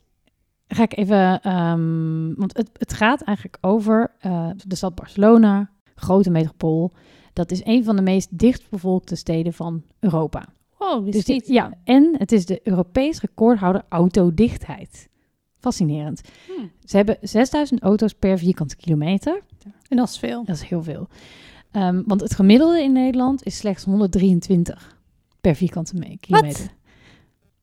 ga 0.67 0.83
ik 0.83 0.97
even, 0.97 1.41
ehm, 1.41 2.33
want 2.33 2.57
het, 2.57 2.69
het 2.73 2.93
gaat 2.93 3.21
eigenlijk 3.21 3.57
over 3.61 4.15
eh, 4.19 4.49
de 4.67 4.75
stad 4.75 4.95
Barcelona, 4.95 5.69
grote 5.95 6.29
metropool. 6.29 6.91
Dat 7.33 7.51
is 7.51 7.65
een 7.65 7.83
van 7.83 7.95
de 7.95 8.01
meest 8.01 8.39
dichtbevolkte 8.39 9.15
steden 9.15 9.53
van 9.53 9.83
Europa. 9.99 10.45
Oh, 10.77 11.03
dit 11.03 11.13
Dus 11.13 11.25
niet... 11.25 11.47
ja, 11.47 11.73
en 11.83 12.15
het 12.17 12.31
is 12.31 12.45
de 12.45 12.59
Europees 12.63 13.21
recordhouder 13.21 13.83
autodichtheid. 13.89 15.09
Fascinerend. 15.59 16.21
Hmm. 16.47 16.71
Ze 16.83 16.95
hebben 16.97 17.17
6000 17.21 17.81
auto's 17.81 18.13
per 18.13 18.37
vierkante 18.37 18.75
kilometer. 18.75 19.41
En 19.87 19.97
dat 19.97 20.09
is 20.09 20.17
veel. 20.17 20.43
Dat 20.45 20.55
is 20.55 20.63
heel 20.63 20.83
veel. 20.83 21.07
Ehm, 21.71 22.01
want 22.05 22.21
het 22.21 22.35
gemiddelde 22.35 22.81
in 22.83 22.91
Nederland 22.91 23.43
is 23.45 23.57
slechts 23.57 23.83
123 23.83 25.01
per 25.41 25.55
vierkante 25.55 25.95
me- 25.95 26.17
kilometer. 26.19 26.69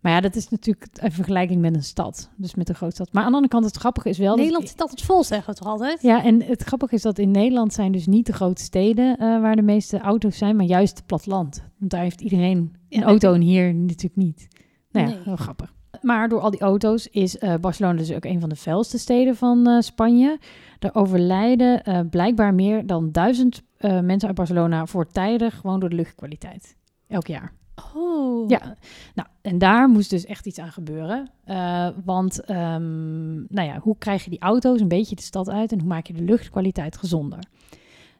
Maar 0.00 0.12
ja, 0.12 0.20
dat 0.20 0.36
is 0.36 0.48
natuurlijk 0.48 0.86
in 1.02 1.12
vergelijking 1.12 1.60
met 1.60 1.74
een 1.74 1.82
stad. 1.82 2.30
Dus 2.36 2.54
met 2.54 2.68
een 2.68 2.74
grootstad. 2.74 3.12
Maar 3.12 3.22
aan 3.22 3.28
de 3.30 3.34
andere 3.34 3.52
kant, 3.52 3.64
het 3.64 3.76
grappige 3.76 4.08
is 4.08 4.18
wel... 4.18 4.28
dat- 4.28 4.36
Nederland 4.38 4.68
zit 4.68 4.80
altijd 4.80 5.02
vol, 5.02 5.24
zeggen 5.24 5.52
we 5.52 5.58
toch 5.58 5.68
altijd? 5.68 6.02
ja, 6.02 6.24
en 6.24 6.42
het 6.42 6.62
grappige 6.62 6.94
is 6.94 7.02
dat 7.02 7.18
in 7.18 7.30
Nederland 7.30 7.72
zijn 7.72 7.92
dus 7.92 8.06
niet 8.06 8.26
de 8.26 8.32
grote 8.32 8.62
steden 8.62 9.16
eh, 9.18 9.40
waar 9.40 9.56
de 9.56 9.62
meeste 9.62 9.98
auto's 9.98 10.38
zijn, 10.38 10.56
maar 10.56 10.66
juist 10.66 10.96
het 10.96 11.06
platteland. 11.06 11.64
Want 11.78 11.90
daar 11.90 12.02
heeft 12.02 12.20
iedereen 12.20 12.76
een 12.88 13.02
auto 13.02 13.32
en 13.34 13.40
hier 13.40 13.74
natuurlijk 13.74 14.16
niet. 14.16 14.48
Nou 14.90 15.06
ja, 15.08 15.12
Nee. 15.14 15.22
heel 15.24 15.36
grappig. 15.36 15.72
Maar 16.02 16.28
door 16.28 16.40
al 16.40 16.50
die 16.50 16.60
auto's 16.60 17.06
is 17.06 17.38
eh, 17.38 17.54
Barcelona 17.60 17.98
dus 17.98 18.12
ook 18.12 18.24
een 18.24 18.40
van 18.40 18.48
de 18.48 18.56
vuilste 18.56 18.98
steden 18.98 19.36
van 19.36 19.66
eh, 19.66 19.80
Spanje. 19.80 20.38
Er 20.78 20.94
overlijden 20.94 22.08
blijkbaar 22.10 22.54
meer 22.54 22.86
dan 22.86 23.12
duizend 23.12 23.62
mensen 23.80 24.26
uit 24.28 24.34
Barcelona 24.36 24.86
voortijdig 24.86 25.56
gewoon 25.56 25.80
door 25.80 25.88
de 25.88 25.96
luchtkwaliteit. 25.96 26.76
Elk 27.08 27.26
jaar. 27.26 27.52
Oh. 27.94 28.48
Ja, 28.48 28.76
nou, 29.14 29.28
en 29.40 29.58
daar 29.58 29.88
moest 29.88 30.10
dus 30.10 30.24
echt 30.24 30.46
iets 30.46 30.58
aan 30.58 30.72
gebeuren. 30.72 31.30
Eh, 31.44 31.88
want, 32.04 32.40
ehm, 32.44 33.34
nou 33.34 33.68
ja, 33.68 33.78
hoe 33.78 33.96
krijg 33.98 34.24
je 34.24 34.30
die 34.30 34.40
auto's 34.40 34.80
een 34.80 34.88
beetje 34.88 35.16
de 35.16 35.22
stad 35.22 35.50
uit 35.50 35.72
en 35.72 35.78
hoe 35.78 35.88
maak 35.88 36.06
je 36.06 36.12
de 36.12 36.22
luchtkwaliteit 36.22 36.96
gezonder? 36.96 37.38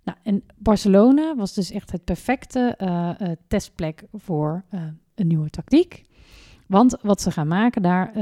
Nou, 0.05 0.19
en 0.23 0.43
Barcelona 0.57 1.35
was 1.37 1.55
dus 1.55 1.71
echt 1.71 1.93
het 1.93 2.05
perfecte 2.05 2.75
eh, 2.79 3.11
eh, 3.21 3.37
testplek 3.49 4.05
voor 4.13 4.65
een 5.15 5.27
nieuwe 5.27 5.51
tactiek. 5.51 6.03
Want 6.67 6.97
wat 7.03 7.21
ze 7.21 7.31
gaan 7.31 7.49
maken 7.49 7.83
daar, 7.83 8.13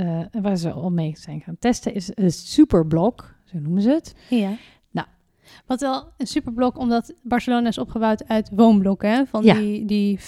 waar 0.43 0.57
ze 0.57 0.71
al 0.71 0.91
mee 0.91 1.13
zijn 1.17 1.41
gaan 1.41 1.57
testen, 1.59 1.95
is 1.95 2.11
een 2.15 2.31
superblok, 2.33 3.35
zo 3.45 3.59
noemen 3.59 3.83
ze 3.83 3.91
het. 3.91 4.15
Ja. 4.31 4.51
Nou. 4.91 5.07
Wat 5.67 5.81
wel 5.81 6.09
een 6.17 6.27
superblok, 6.27 6.79
omdat 6.79 7.15
Barcelona 7.23 7.69
is 7.69 7.79
opgebouwd 7.79 8.29
uit 8.29 8.51
woonblokken, 8.53 9.11
hè? 9.11 9.27
Van 9.27 9.45
Ja. 9.45 9.55
die, 9.55 9.85
die 9.85 10.19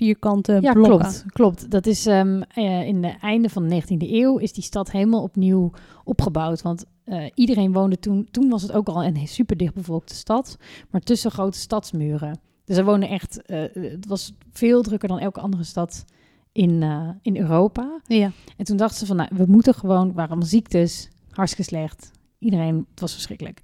vierkante 0.00 0.58
Ja, 0.60 0.72
blokken. 0.72 0.98
klopt. 0.98 1.24
klopt. 1.32 1.70
Dat 1.70 1.86
is 1.86 2.06
ehm, 2.06 2.42
eh, 2.42 2.86
in 2.86 3.02
de 3.02 3.14
einde 3.20 3.48
van 3.48 3.68
de 3.68 3.82
19e 3.82 4.12
eeuw 4.12 4.38
is 4.38 4.52
die 4.52 4.62
stad 4.62 4.90
helemaal 4.90 5.22
opnieuw 5.22 5.70
opgebouwd. 6.04 6.62
Want 6.62 6.84
eh, 7.04 7.24
iedereen 7.34 7.72
woonde 7.72 7.98
toen, 7.98 8.28
toen 8.30 8.48
was 8.48 8.62
het 8.62 8.72
ook 8.72 8.88
al 8.88 9.04
een 9.04 9.28
super 9.28 9.56
dichtbevolkte 9.56 10.14
stad, 10.14 10.56
maar 10.90 11.00
tussen 11.00 11.30
grote 11.30 11.58
stadsmuren. 11.58 12.40
Dus 12.64 12.76
er 12.76 12.84
wonen 12.84 13.08
echt, 13.08 13.42
eh, 13.42 13.62
het 13.72 14.06
was 14.06 14.32
veel 14.52 14.82
drukker 14.82 15.08
dan 15.08 15.18
elke 15.18 15.40
andere 15.40 15.64
stad 15.64 16.04
in, 16.52 16.82
in 17.22 17.36
Europa. 17.36 18.00
Ja. 18.06 18.30
En 18.56 18.64
toen 18.64 18.76
dachten 18.76 18.98
ze 18.98 19.06
van, 19.06 19.16
nou, 19.16 19.28
we 19.34 19.44
moeten 19.46 19.74
gewoon, 19.74 20.12
waren 20.12 20.30
allemaal 20.30 20.48
ziektes, 20.48 21.08
hartstikke 21.30 21.70
slecht. 21.70 22.10
Iedereen, 22.38 22.86
het 22.90 23.00
was 23.00 23.12
verschrikkelijk. 23.12 23.60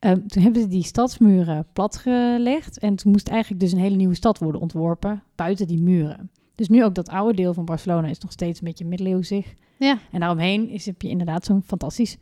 Ehm, 0.00 0.26
toen 0.26 0.42
hebben 0.42 0.62
ze 0.62 0.68
die 0.68 0.82
stadsmuren 0.84 1.66
platgelegd. 1.72 2.78
En 2.78 2.96
toen 2.96 3.12
moest 3.12 3.28
eigenlijk 3.28 3.60
dus 3.60 3.72
een 3.72 3.78
hele 3.78 3.96
nieuwe 3.96 4.14
stad 4.14 4.38
worden 4.38 4.60
ontworpen 4.60 5.22
buiten 5.34 5.66
die 5.66 5.82
muren. 5.82 6.30
Dus 6.54 6.68
nu 6.68 6.84
ook 6.84 6.94
dat 6.94 7.08
oude 7.08 7.36
deel 7.36 7.54
van 7.54 7.64
Barcelona 7.64 8.08
is 8.08 8.18
nog 8.18 8.32
steeds 8.32 8.60
een 8.60 8.66
beetje 8.66 8.84
middeleeuwsig. 8.84 9.54
Ja. 9.78 9.98
En 10.12 10.20
daaromheen 10.20 10.68
is, 10.68 10.86
heb 10.86 11.02
je 11.02 11.08
inderdaad 11.08 11.44
zo'n 11.44 11.62
fantastisch 11.62 12.16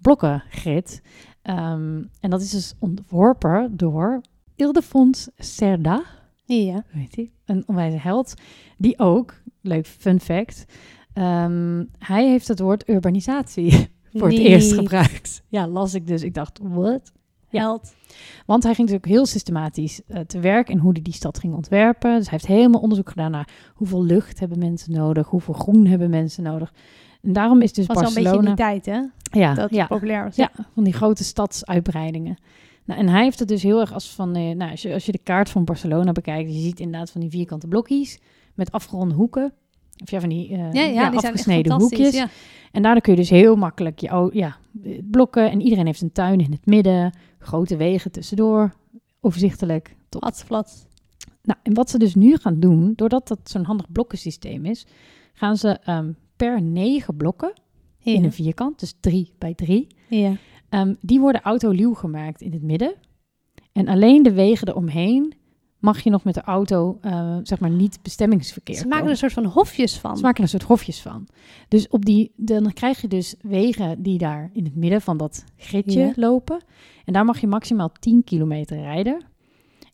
blokkengrid. 0.00 1.02
Ehm, 1.42 2.02
en 2.20 2.30
dat 2.30 2.40
is 2.40 2.50
dus 2.50 2.74
ontworpen 2.78 3.76
door 3.76 4.20
Ildefons 4.56 5.28
Cerda, 5.36 6.02
Ja. 6.44 6.84
weet 6.92 7.14
je, 7.16 7.30
een 7.44 7.62
onwijze 7.66 7.96
held, 7.96 8.34
die 8.78 8.98
ook, 8.98 9.42
leuk 9.60 9.86
fun 9.86 10.20
fact, 10.20 10.64
ehm, 11.12 11.84
hij 11.98 12.28
heeft 12.28 12.48
het 12.48 12.60
woord 12.60 12.88
urbanisatie 12.88 13.88
voor 14.14 14.28
het 14.28 14.38
eerst 14.38 14.72
gebruikt. 14.72 15.42
Ja, 15.48 15.68
las 15.68 15.94
ik 15.94 16.06
dus. 16.06 16.22
Ik 16.22 16.34
dacht, 16.34 16.60
wat? 16.62 17.12
Ja. 17.48 17.60
Held. 17.60 17.94
Want 18.46 18.62
hij 18.62 18.74
ging 18.74 18.88
natuurlijk 18.88 19.14
heel 19.14 19.26
systematisch 19.26 20.00
eh, 20.06 20.20
te 20.20 20.40
werk 20.40 20.68
in 20.68 20.78
hoe 20.78 20.92
hij 20.92 21.02
die 21.02 21.12
stad 21.12 21.38
ging 21.38 21.54
ontwerpen. 21.54 22.16
Dus 22.16 22.30
hij 22.30 22.38
heeft 22.40 22.46
helemaal 22.58 22.80
onderzoek 22.80 23.08
gedaan 23.08 23.30
naar 23.30 23.48
hoeveel 23.74 24.04
lucht 24.04 24.40
hebben 24.40 24.58
mensen 24.58 24.92
nodig, 24.92 25.28
hoeveel 25.28 25.54
groen 25.54 25.86
hebben 25.86 26.10
mensen 26.10 26.42
nodig. 26.42 26.72
En 27.22 27.32
daarom 27.32 27.62
is 27.62 27.72
dus 27.72 27.86
was 27.86 27.96
wel 27.96 28.08
een 28.08 28.14
beetje 28.14 28.30
Barcelona... 28.30 28.50
in 28.50 28.56
die 28.56 28.64
tijd, 28.64 28.86
hè? 28.86 29.38
ja, 29.40 29.54
Dat 29.54 29.70
ja, 29.70 29.86
populair 29.86 30.24
was. 30.24 30.36
ja, 30.36 30.50
van 30.74 30.84
die 30.84 30.92
grote 30.92 31.24
stadsuitbreidingen. 31.24 32.36
Nou, 32.84 33.00
en 33.00 33.08
hij 33.08 33.22
heeft 33.22 33.38
het 33.38 33.48
dus 33.48 33.62
heel 33.62 33.80
erg 33.80 33.92
als 33.92 34.14
van, 34.14 34.34
eh, 34.34 34.56
nou, 34.56 34.70
als 34.70 34.82
je, 34.82 34.92
als 34.92 35.06
je 35.06 35.12
de 35.12 35.20
kaart 35.22 35.50
van 35.50 35.64
Barcelona 35.64 36.12
bekijkt, 36.12 36.52
je 36.52 36.60
ziet 36.60 36.80
inderdaad 36.80 37.10
van 37.10 37.20
die 37.20 37.30
vierkante 37.30 37.68
blokjes 37.68 38.18
met 38.54 38.72
afgeronde 38.72 39.14
hoeken. 39.14 39.52
Of 40.02 40.10
ja, 40.10 40.20
van 40.20 40.28
die, 40.28 40.48
eh, 40.48 40.72
Ja, 40.72 40.82
ja, 40.82 40.82
die 40.82 40.92
zijn 40.92 41.12
echt 41.12 41.24
afgesneden 41.24 41.72
hoekjes. 41.72 42.26
En 42.72 42.82
daardoor 42.82 43.02
kun 43.02 43.12
je 43.12 43.18
dus 43.18 43.30
heel 43.30 43.56
makkelijk 43.56 44.00
je 44.00 44.12
oh, 44.12 44.32
ja, 44.32 44.56
eh, 44.82 44.98
blokken. 45.10 45.50
En 45.50 45.60
iedereen 45.60 45.86
heeft 45.86 46.00
een 46.00 46.12
tuin 46.12 46.40
in 46.40 46.50
het 46.50 46.66
midden, 46.66 47.16
grote 47.38 47.76
wegen 47.76 48.10
tussendoor, 48.10 48.74
overzichtelijk. 49.20 49.96
Top. 50.08 50.32
Plat. 50.46 50.86
Nou, 51.42 51.58
en 51.62 51.74
wat 51.74 51.90
ze 51.90 51.98
dus 51.98 52.14
nu 52.14 52.36
gaan 52.36 52.60
doen, 52.60 52.92
doordat 52.96 53.28
dat 53.28 53.38
zo'n 53.42 53.64
handig 53.64 53.92
blokkensysteem 53.92 54.64
is, 54.64 54.86
gaan 55.32 55.56
ze 55.56 55.68
ehm, 55.68 56.12
per 56.36 56.62
negen 56.62 57.16
blokken 57.16 57.52
in 58.02 58.24
een 58.24 58.32
vierkant, 58.32 58.80
dus 58.80 58.94
drie 59.00 59.32
bij 59.38 59.54
drie, 59.54 59.86
ja. 60.08 60.36
Ehm, 60.68 60.94
die 61.00 61.20
worden 61.20 61.42
autoluw 61.42 61.94
gemaakt 61.94 62.40
in 62.40 62.52
het 62.52 62.62
midden. 62.62 62.94
En 63.72 63.88
alleen 63.88 64.22
de 64.22 64.32
wegen 64.32 64.68
eromheen 64.68 65.34
mag 65.84 66.00
je 66.00 66.10
nog 66.10 66.24
met 66.24 66.34
de 66.34 66.42
auto, 66.42 66.98
eh, 67.00 67.36
zeg 67.42 67.60
maar, 67.60 67.70
niet 67.70 67.98
bestemmingsverkeer 68.02 68.74
Ze 68.74 68.86
maken 68.86 69.04
er 69.04 69.10
een 69.10 69.16
soort 69.16 69.32
van 69.32 69.44
hofjes 69.44 69.98
van. 69.98 70.16
Ze 70.16 70.22
maken 70.22 70.36
er 70.36 70.42
een 70.42 70.60
soort 70.60 70.62
hofjes 70.62 71.00
van. 71.02 71.28
Dus 71.68 71.88
op 71.88 72.04
die, 72.04 72.32
dan 72.36 72.72
krijg 72.72 73.00
je 73.00 73.08
dus 73.08 73.34
wegen 73.40 74.02
die 74.02 74.18
daar 74.18 74.50
in 74.52 74.64
het 74.64 74.74
midden 74.76 75.00
van 75.00 75.16
dat 75.16 75.44
gridje 75.56 76.00
Ja. 76.00 76.12
lopen. 76.16 76.62
En 77.04 77.12
daar 77.12 77.24
mag 77.24 77.40
je 77.40 77.46
maximaal 77.46 77.92
10 78.00 78.24
kilometer 78.24 78.76
rijden. 78.76 79.24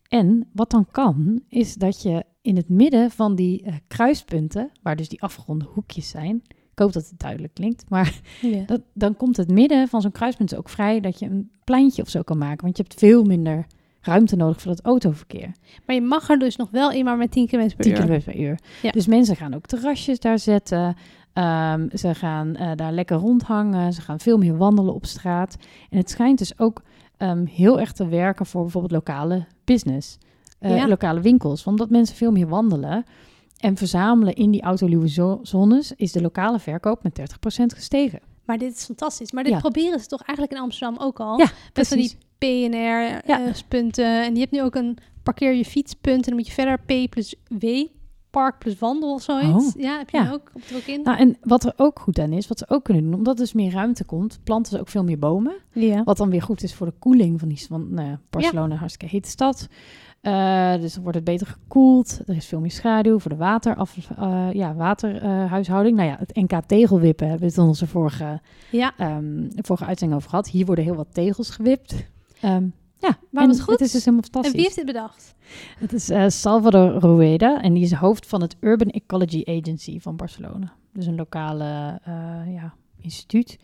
En 0.07 0.47
wat 0.53 0.71
dan 0.71 0.87
kan, 0.91 1.41
is 1.47 1.73
dat 1.75 2.01
je 2.01 2.23
in 2.41 2.55
het 2.55 2.69
midden 2.69 3.11
van 3.11 3.35
die 3.35 3.63
eh, 3.63 3.73
kruispunten, 3.87 4.71
waar 4.81 4.95
dus 4.95 5.09
die 5.09 5.21
afgeronde 5.21 5.65
hoekjes 5.73 6.09
zijn. 6.09 6.41
Ik 6.71 6.79
hoop 6.79 6.93
dat 6.93 7.09
het 7.09 7.19
duidelijk 7.19 7.53
klinkt, 7.53 7.89
maar 7.89 8.21
Ja. 8.41 8.63
dat, 8.73 8.81
dan 8.93 9.17
komt 9.17 9.37
het 9.37 9.49
midden 9.51 9.87
van 9.87 10.01
zo'n 10.01 10.11
kruispunt 10.11 10.55
ook 10.55 10.69
vrij 10.69 10.99
dat 10.99 11.19
je 11.19 11.25
een 11.25 11.51
pleintje 11.63 12.01
of 12.01 12.09
zo 12.09 12.21
kan 12.21 12.37
maken. 12.37 12.63
Want 12.63 12.77
je 12.77 12.83
hebt 12.83 12.99
veel 12.99 13.23
minder 13.23 13.67
ruimte 14.01 14.35
nodig 14.35 14.61
voor 14.61 14.71
dat 14.75 14.85
autoverkeer. 14.85 15.51
Maar 15.85 15.95
je 15.95 16.01
mag 16.01 16.29
er 16.29 16.39
dus 16.39 16.55
nog 16.55 16.69
wel 16.71 16.91
in, 16.91 17.05
maar 17.05 17.17
met 17.17 17.31
10 17.31 17.47
km 17.47 17.57
per 17.57 17.75
10 17.77 17.91
uur. 17.91 17.97
km 18.05 18.21
per 18.23 18.39
uur. 18.39 18.59
Ja. 18.81 18.91
Dus 18.91 19.07
mensen 19.07 19.35
gaan 19.35 19.53
ook 19.53 19.65
terrasjes 19.65 20.19
daar 20.19 20.39
zetten. 20.39 20.95
Ehm, 21.33 21.87
ze 21.97 22.15
gaan 22.15 22.55
eh, 22.55 22.71
daar 22.75 22.91
lekker 22.91 23.17
rondhangen. 23.17 23.93
Ze 23.93 24.01
gaan 24.01 24.19
veel 24.19 24.37
meer 24.37 24.57
wandelen 24.57 24.93
op 24.93 25.05
straat. 25.05 25.57
En 25.89 25.97
het 25.97 26.09
schijnt 26.09 26.37
dus 26.37 26.59
ook 26.59 26.81
ehm, 27.17 27.45
heel 27.45 27.79
erg 27.79 27.91
te 27.91 28.07
werken 28.07 28.45
voor 28.45 28.61
bijvoorbeeld 28.61 28.93
lokale 28.93 29.45
business. 29.65 30.17
eh, 30.59 30.75
Ja. 30.77 30.87
Lokale 30.87 31.21
winkels. 31.21 31.63
Want 31.63 31.79
Omdat 31.79 31.95
mensen 31.97 32.15
veel 32.15 32.31
meer 32.31 32.47
wandelen 32.47 33.03
en 33.59 33.77
verzamelen 33.77 34.33
in 34.33 34.51
die 34.51 34.61
autoluwe 34.61 35.09
zo- 35.09 35.39
zones... 35.43 35.93
is 35.95 36.11
de 36.11 36.21
lokale 36.21 36.59
verkoop 36.59 37.03
met 37.03 37.15
30% 37.15 37.73
gestegen. 37.75 38.19
Maar 38.45 38.57
dit 38.57 38.75
is 38.75 38.83
fantastisch. 38.85 39.31
Maar 39.31 39.43
dit 39.43 39.53
Ja. 39.53 39.59
proberen 39.59 39.99
ze 39.99 40.07
toch 40.07 40.21
eigenlijk 40.21 40.57
in 40.57 40.63
Amsterdam 40.63 40.97
ook 41.01 41.19
al? 41.19 41.37
Ja, 41.39 41.49
Met 41.73 41.89
die 41.89 42.17
precies. 42.45 43.23
Ja. 43.25 43.37
PNR-punten. 43.37 44.23
en 44.23 44.33
je 44.33 44.39
hebt 44.39 44.51
nu 44.51 44.61
ook 44.61 44.75
een 44.75 44.97
parkeer 45.23 45.53
je 45.53 45.65
fietspunt. 45.65 46.17
En 46.17 46.23
dan 46.29 46.35
moet 46.35 46.47
je 46.47 46.53
verder 46.53 46.79
P 46.79 47.09
plus 47.09 47.35
W, 47.59 47.65
park 48.29 48.59
plus 48.59 48.79
wandel 48.79 49.13
of 49.13 49.21
zoiets. 49.21 49.75
Oh, 49.75 49.81
Ja, 49.81 49.97
heb 49.97 50.09
je 50.09 50.17
ja. 50.17 50.31
ook 50.31 50.51
op 50.53 50.61
het 50.67 50.87
in? 50.87 51.01
Nou, 51.03 51.17
en 51.17 51.37
wat 51.41 51.63
er 51.63 51.73
ook 51.75 51.99
goed 51.99 52.19
aan 52.19 52.33
is, 52.33 52.47
wat 52.47 52.57
ze 52.57 52.69
ook 52.69 52.83
kunnen 52.83 53.03
doen, 53.03 53.13
omdat 53.13 53.33
er 53.33 53.39
dus 53.39 53.53
meer 53.53 53.71
ruimte 53.71 54.03
komt, 54.03 54.39
planten 54.43 54.71
ze 54.71 54.79
ook 54.79 54.87
veel 54.87 55.03
meer 55.03 55.19
bomen. 55.19 55.53
ja. 55.71 56.03
Wat 56.03 56.17
dan 56.17 56.29
weer 56.29 56.41
goed 56.41 56.63
is 56.63 56.73
voor 56.73 56.87
de 56.87 56.93
koeling 56.99 57.39
van 57.39 57.47
die 57.47 57.65
want 57.69 57.91
nou 57.91 58.07
ja, 58.07 58.19
Barcelona, 58.29 58.75
hartstikke 58.75 59.15
hete 59.15 59.29
stad. 59.29 59.67
Eh, 60.21 60.75
dus 60.79 60.93
dan 60.93 61.03
wordt 61.03 61.17
het 61.17 61.27
beter 61.27 61.47
gekoeld. 61.47 62.19
Er 62.27 62.35
is 62.35 62.45
veel 62.45 62.59
meer 62.59 62.71
schaduw 62.71 63.19
voor 63.19 63.31
de 63.31 63.37
wateraf, 63.37 63.97
eh, 64.17 64.47
ja, 64.53 64.73
waterhuishouding. 64.73 65.97
nou 65.97 66.09
ja, 66.09 66.15
het 66.19 66.35
NK 66.35 66.61
tegelwippen 66.65 67.27
hebben 67.27 67.47
we 67.47 67.53
het 67.53 67.61
in 67.61 67.67
onze 67.69 67.87
vorige, 67.87 68.41
ja. 68.71 68.93
ehm, 68.97 69.49
vorige 69.55 69.85
uitzending 69.85 70.19
over 70.19 70.29
gehad. 70.29 70.49
Hier 70.49 70.65
worden 70.65 70.83
heel 70.83 70.95
wat 70.95 71.13
tegels 71.13 71.49
gewipt. 71.49 72.09
Ehm, 72.41 72.67
ja, 72.97 73.17
Maar 73.29 73.43
en 73.43 73.49
wat 73.49 73.61
goed. 73.61 73.73
Het 73.73 73.81
is 73.81 73.91
dus 73.91 74.05
helemaal 74.05 74.23
En 74.25 74.31
fantastisch. 74.31 74.51
wie 74.53 74.61
heeft 74.61 74.75
dit 74.75 74.85
bedacht? 74.85 75.35
Het 75.79 75.93
is 75.93 76.09
eh, 76.09 76.25
Salvador 76.27 76.99
Rueda 76.99 77.61
en 77.61 77.73
die 77.73 77.83
is 77.83 77.93
hoofd 77.93 78.27
van 78.27 78.41
het 78.41 78.55
Urban 78.59 78.89
Ecology 78.89 79.43
Agency 79.45 79.99
van 79.99 80.15
Barcelona. 80.15 80.73
Dus 80.93 81.05
een 81.05 81.15
lokale 81.15 81.99
eh, 82.03 82.13
ja, 82.53 82.73
instituut. 82.99 83.59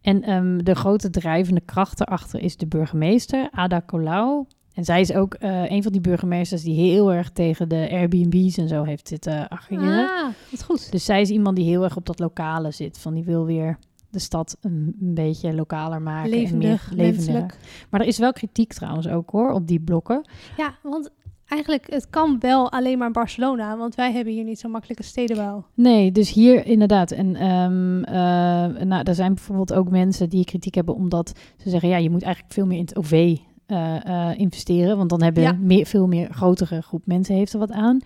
En 0.00 0.22
ehm, 0.22 0.58
de 0.58 0.74
grote 0.74 1.10
drijvende 1.10 1.60
kracht 1.60 2.00
erachter 2.00 2.40
is 2.40 2.56
de 2.56 2.66
burgemeester, 2.66 3.48
Ada 3.50 3.82
Colau. 3.86 4.44
En 4.74 4.84
zij 4.84 5.00
is 5.00 5.12
ook 5.12 5.34
eh, 5.34 5.70
een 5.70 5.82
van 5.82 5.92
die 5.92 6.00
burgemeesters 6.00 6.62
die 6.62 6.74
heel 6.74 7.12
erg 7.12 7.30
tegen 7.30 7.68
de 7.68 7.88
Airbnb's 7.90 8.56
en 8.56 8.68
zo 8.68 8.82
heeft 8.82 9.08
zitten 9.08 9.50
ageren. 9.50 10.08
Ah, 10.08 10.28
wat 10.50 10.64
goed. 10.64 10.92
Dus 10.92 11.04
zij 11.04 11.20
is 11.20 11.30
iemand 11.30 11.56
die 11.56 11.64
heel 11.64 11.84
erg 11.84 11.96
op 11.96 12.06
dat 12.06 12.18
lokale 12.18 12.70
zit. 12.70 12.98
Van 12.98 13.14
die 13.14 13.24
wil 13.24 13.44
weer 13.44 13.78
de 14.10 14.18
stad 14.18 14.56
een, 14.60 14.96
een 15.00 15.14
beetje 15.14 15.54
lokaler 15.54 16.02
maken. 16.02 16.32
en 16.32 16.38
Levendig, 16.38 16.90
meer 16.94 17.06
levendig. 17.06 17.56
Maar 17.90 18.00
er 18.00 18.06
is 18.06 18.18
wel 18.18 18.32
kritiek 18.32 18.72
trouwens 18.72 19.08
ook 19.08 19.30
hoor, 19.30 19.52
op 19.52 19.66
die 19.66 19.80
blokken. 19.80 20.24
Ja, 20.56 20.74
want 20.82 21.10
eigenlijk, 21.46 21.90
het 21.90 22.10
kan 22.10 22.36
wel 22.40 22.72
alleen 22.72 22.98
maar 22.98 23.06
in 23.06 23.12
Barcelona. 23.12 23.76
Want 23.76 23.94
wij 23.94 24.12
hebben 24.12 24.32
hier 24.32 24.44
niet 24.44 24.58
zo'n 24.58 24.70
makkelijke 24.70 25.02
stedenbouw. 25.02 25.64
Nee, 25.74 26.12
dus 26.12 26.32
hier 26.32 26.66
inderdaad. 26.66 27.10
En 27.10 27.36
ehm, 27.36 28.02
eh, 28.02 28.84
nou, 28.84 29.02
er 29.02 29.14
zijn 29.14 29.34
bijvoorbeeld 29.34 29.72
ook 29.72 29.90
mensen 29.90 30.28
die 30.28 30.44
kritiek 30.44 30.74
hebben 30.74 30.94
omdat 30.94 31.32
ze 31.56 31.70
zeggen, 31.70 31.88
ja, 31.88 31.96
je 31.96 32.10
moet 32.10 32.22
eigenlijk 32.22 32.54
veel 32.54 32.66
meer 32.66 32.78
in 32.78 32.84
het 32.84 32.96
OV 32.96 33.36
eh, 33.66 34.06
eh, 34.30 34.38
investeren, 34.38 34.96
want 34.96 35.10
dan 35.10 35.22
hebben 35.22 35.42
Ja. 35.42 35.56
meer, 35.60 35.86
veel 35.86 36.06
meer 36.06 36.32
grotere 36.32 36.82
groep 36.82 37.06
mensen 37.06 37.34
heeft 37.34 37.52
er 37.52 37.58
wat 37.58 37.72
aan. 37.72 38.00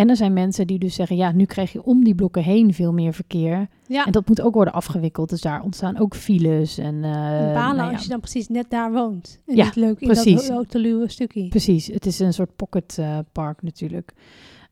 En 0.00 0.08
er 0.08 0.16
zijn 0.16 0.32
mensen 0.32 0.66
die 0.66 0.78
dus 0.78 0.94
zeggen, 0.94 1.16
ja, 1.16 1.32
nu 1.32 1.44
krijg 1.44 1.72
je 1.72 1.82
om 1.82 2.04
die 2.04 2.14
blokken 2.14 2.42
heen 2.42 2.74
veel 2.74 2.92
meer 2.92 3.12
verkeer. 3.12 3.68
Ja, 3.86 4.06
En 4.06 4.12
dat 4.12 4.28
moet 4.28 4.40
ook 4.40 4.54
worden 4.54 4.74
afgewikkeld. 4.74 5.28
Dus 5.28 5.40
daar 5.40 5.62
ontstaan 5.62 5.98
ook 5.98 6.14
files 6.14 6.78
en 6.78 6.94
eh, 6.94 7.10
balen 7.54 7.76
nou 7.76 7.88
ja, 7.88 7.92
als 7.92 8.02
je 8.02 8.08
dan 8.08 8.20
precies 8.20 8.48
net 8.48 8.70
daar 8.70 8.92
woont. 8.92 9.40
En 9.46 9.56
Ja, 9.56 9.64
niet 9.64 9.76
leuk 9.76 10.00
in 10.00 10.08
precies. 10.08 10.46
dat 10.46 10.56
hoteluwe 10.56 11.08
stukje. 11.08 11.48
Precies, 11.48 11.86
het 11.86 12.06
is 12.06 12.18
een 12.18 12.32
soort 12.32 12.56
pocketpark 12.56 13.32
park 13.32 13.62
natuurlijk. 13.62 14.12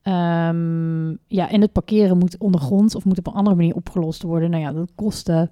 Ehm, 0.03 1.09
ja, 1.27 1.51
en 1.51 1.61
het 1.61 1.73
parkeren 1.73 2.19
moet 2.19 2.39
ondergronds 2.39 2.95
of 2.95 3.05
moet 3.05 3.19
op 3.19 3.27
een 3.27 3.33
andere 3.33 3.57
manier 3.57 3.75
opgelost 3.75 4.23
worden. 4.23 4.51
Nou 4.51 4.63
ja, 4.63 4.73
dat 4.73 4.91
kosten. 4.95 5.51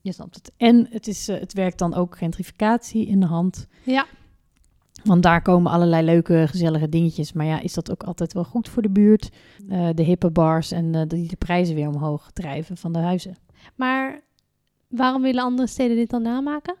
Je 0.00 0.12
snapt 0.12 0.34
het. 0.34 0.52
En 0.56 0.86
het, 0.90 1.06
is, 1.06 1.28
eh, 1.28 1.40
het 1.40 1.52
werkt 1.52 1.78
dan 1.78 1.94
ook 1.94 2.18
gentrificatie 2.18 3.06
in 3.06 3.20
de 3.20 3.26
hand. 3.26 3.66
Ja. 3.82 4.06
Want 5.06 5.22
daar 5.22 5.42
komen 5.42 5.72
allerlei 5.72 6.04
leuke, 6.04 6.44
gezellige 6.48 6.88
dingetjes. 6.88 7.32
Maar 7.32 7.46
ja, 7.46 7.60
is 7.60 7.74
dat 7.74 7.90
ook 7.90 8.02
altijd 8.02 8.32
wel 8.32 8.44
goed 8.44 8.68
voor 8.68 8.82
de 8.82 8.90
buurt? 8.90 9.30
Eh, 9.68 9.88
de 9.94 10.02
hippe 10.02 10.30
bars 10.30 10.72
en 10.72 10.94
eh, 10.94 11.02
die 11.06 11.28
de 11.28 11.36
prijzen 11.36 11.74
weer 11.74 11.88
omhoog 11.88 12.30
drijven 12.32 12.76
van 12.76 12.92
de 12.92 12.98
huizen. 12.98 13.36
Maar 13.74 14.20
waarom 14.88 15.22
willen 15.22 15.42
andere 15.42 15.68
steden 15.68 15.96
dit 15.96 16.10
dan 16.10 16.22
namaken? 16.22 16.76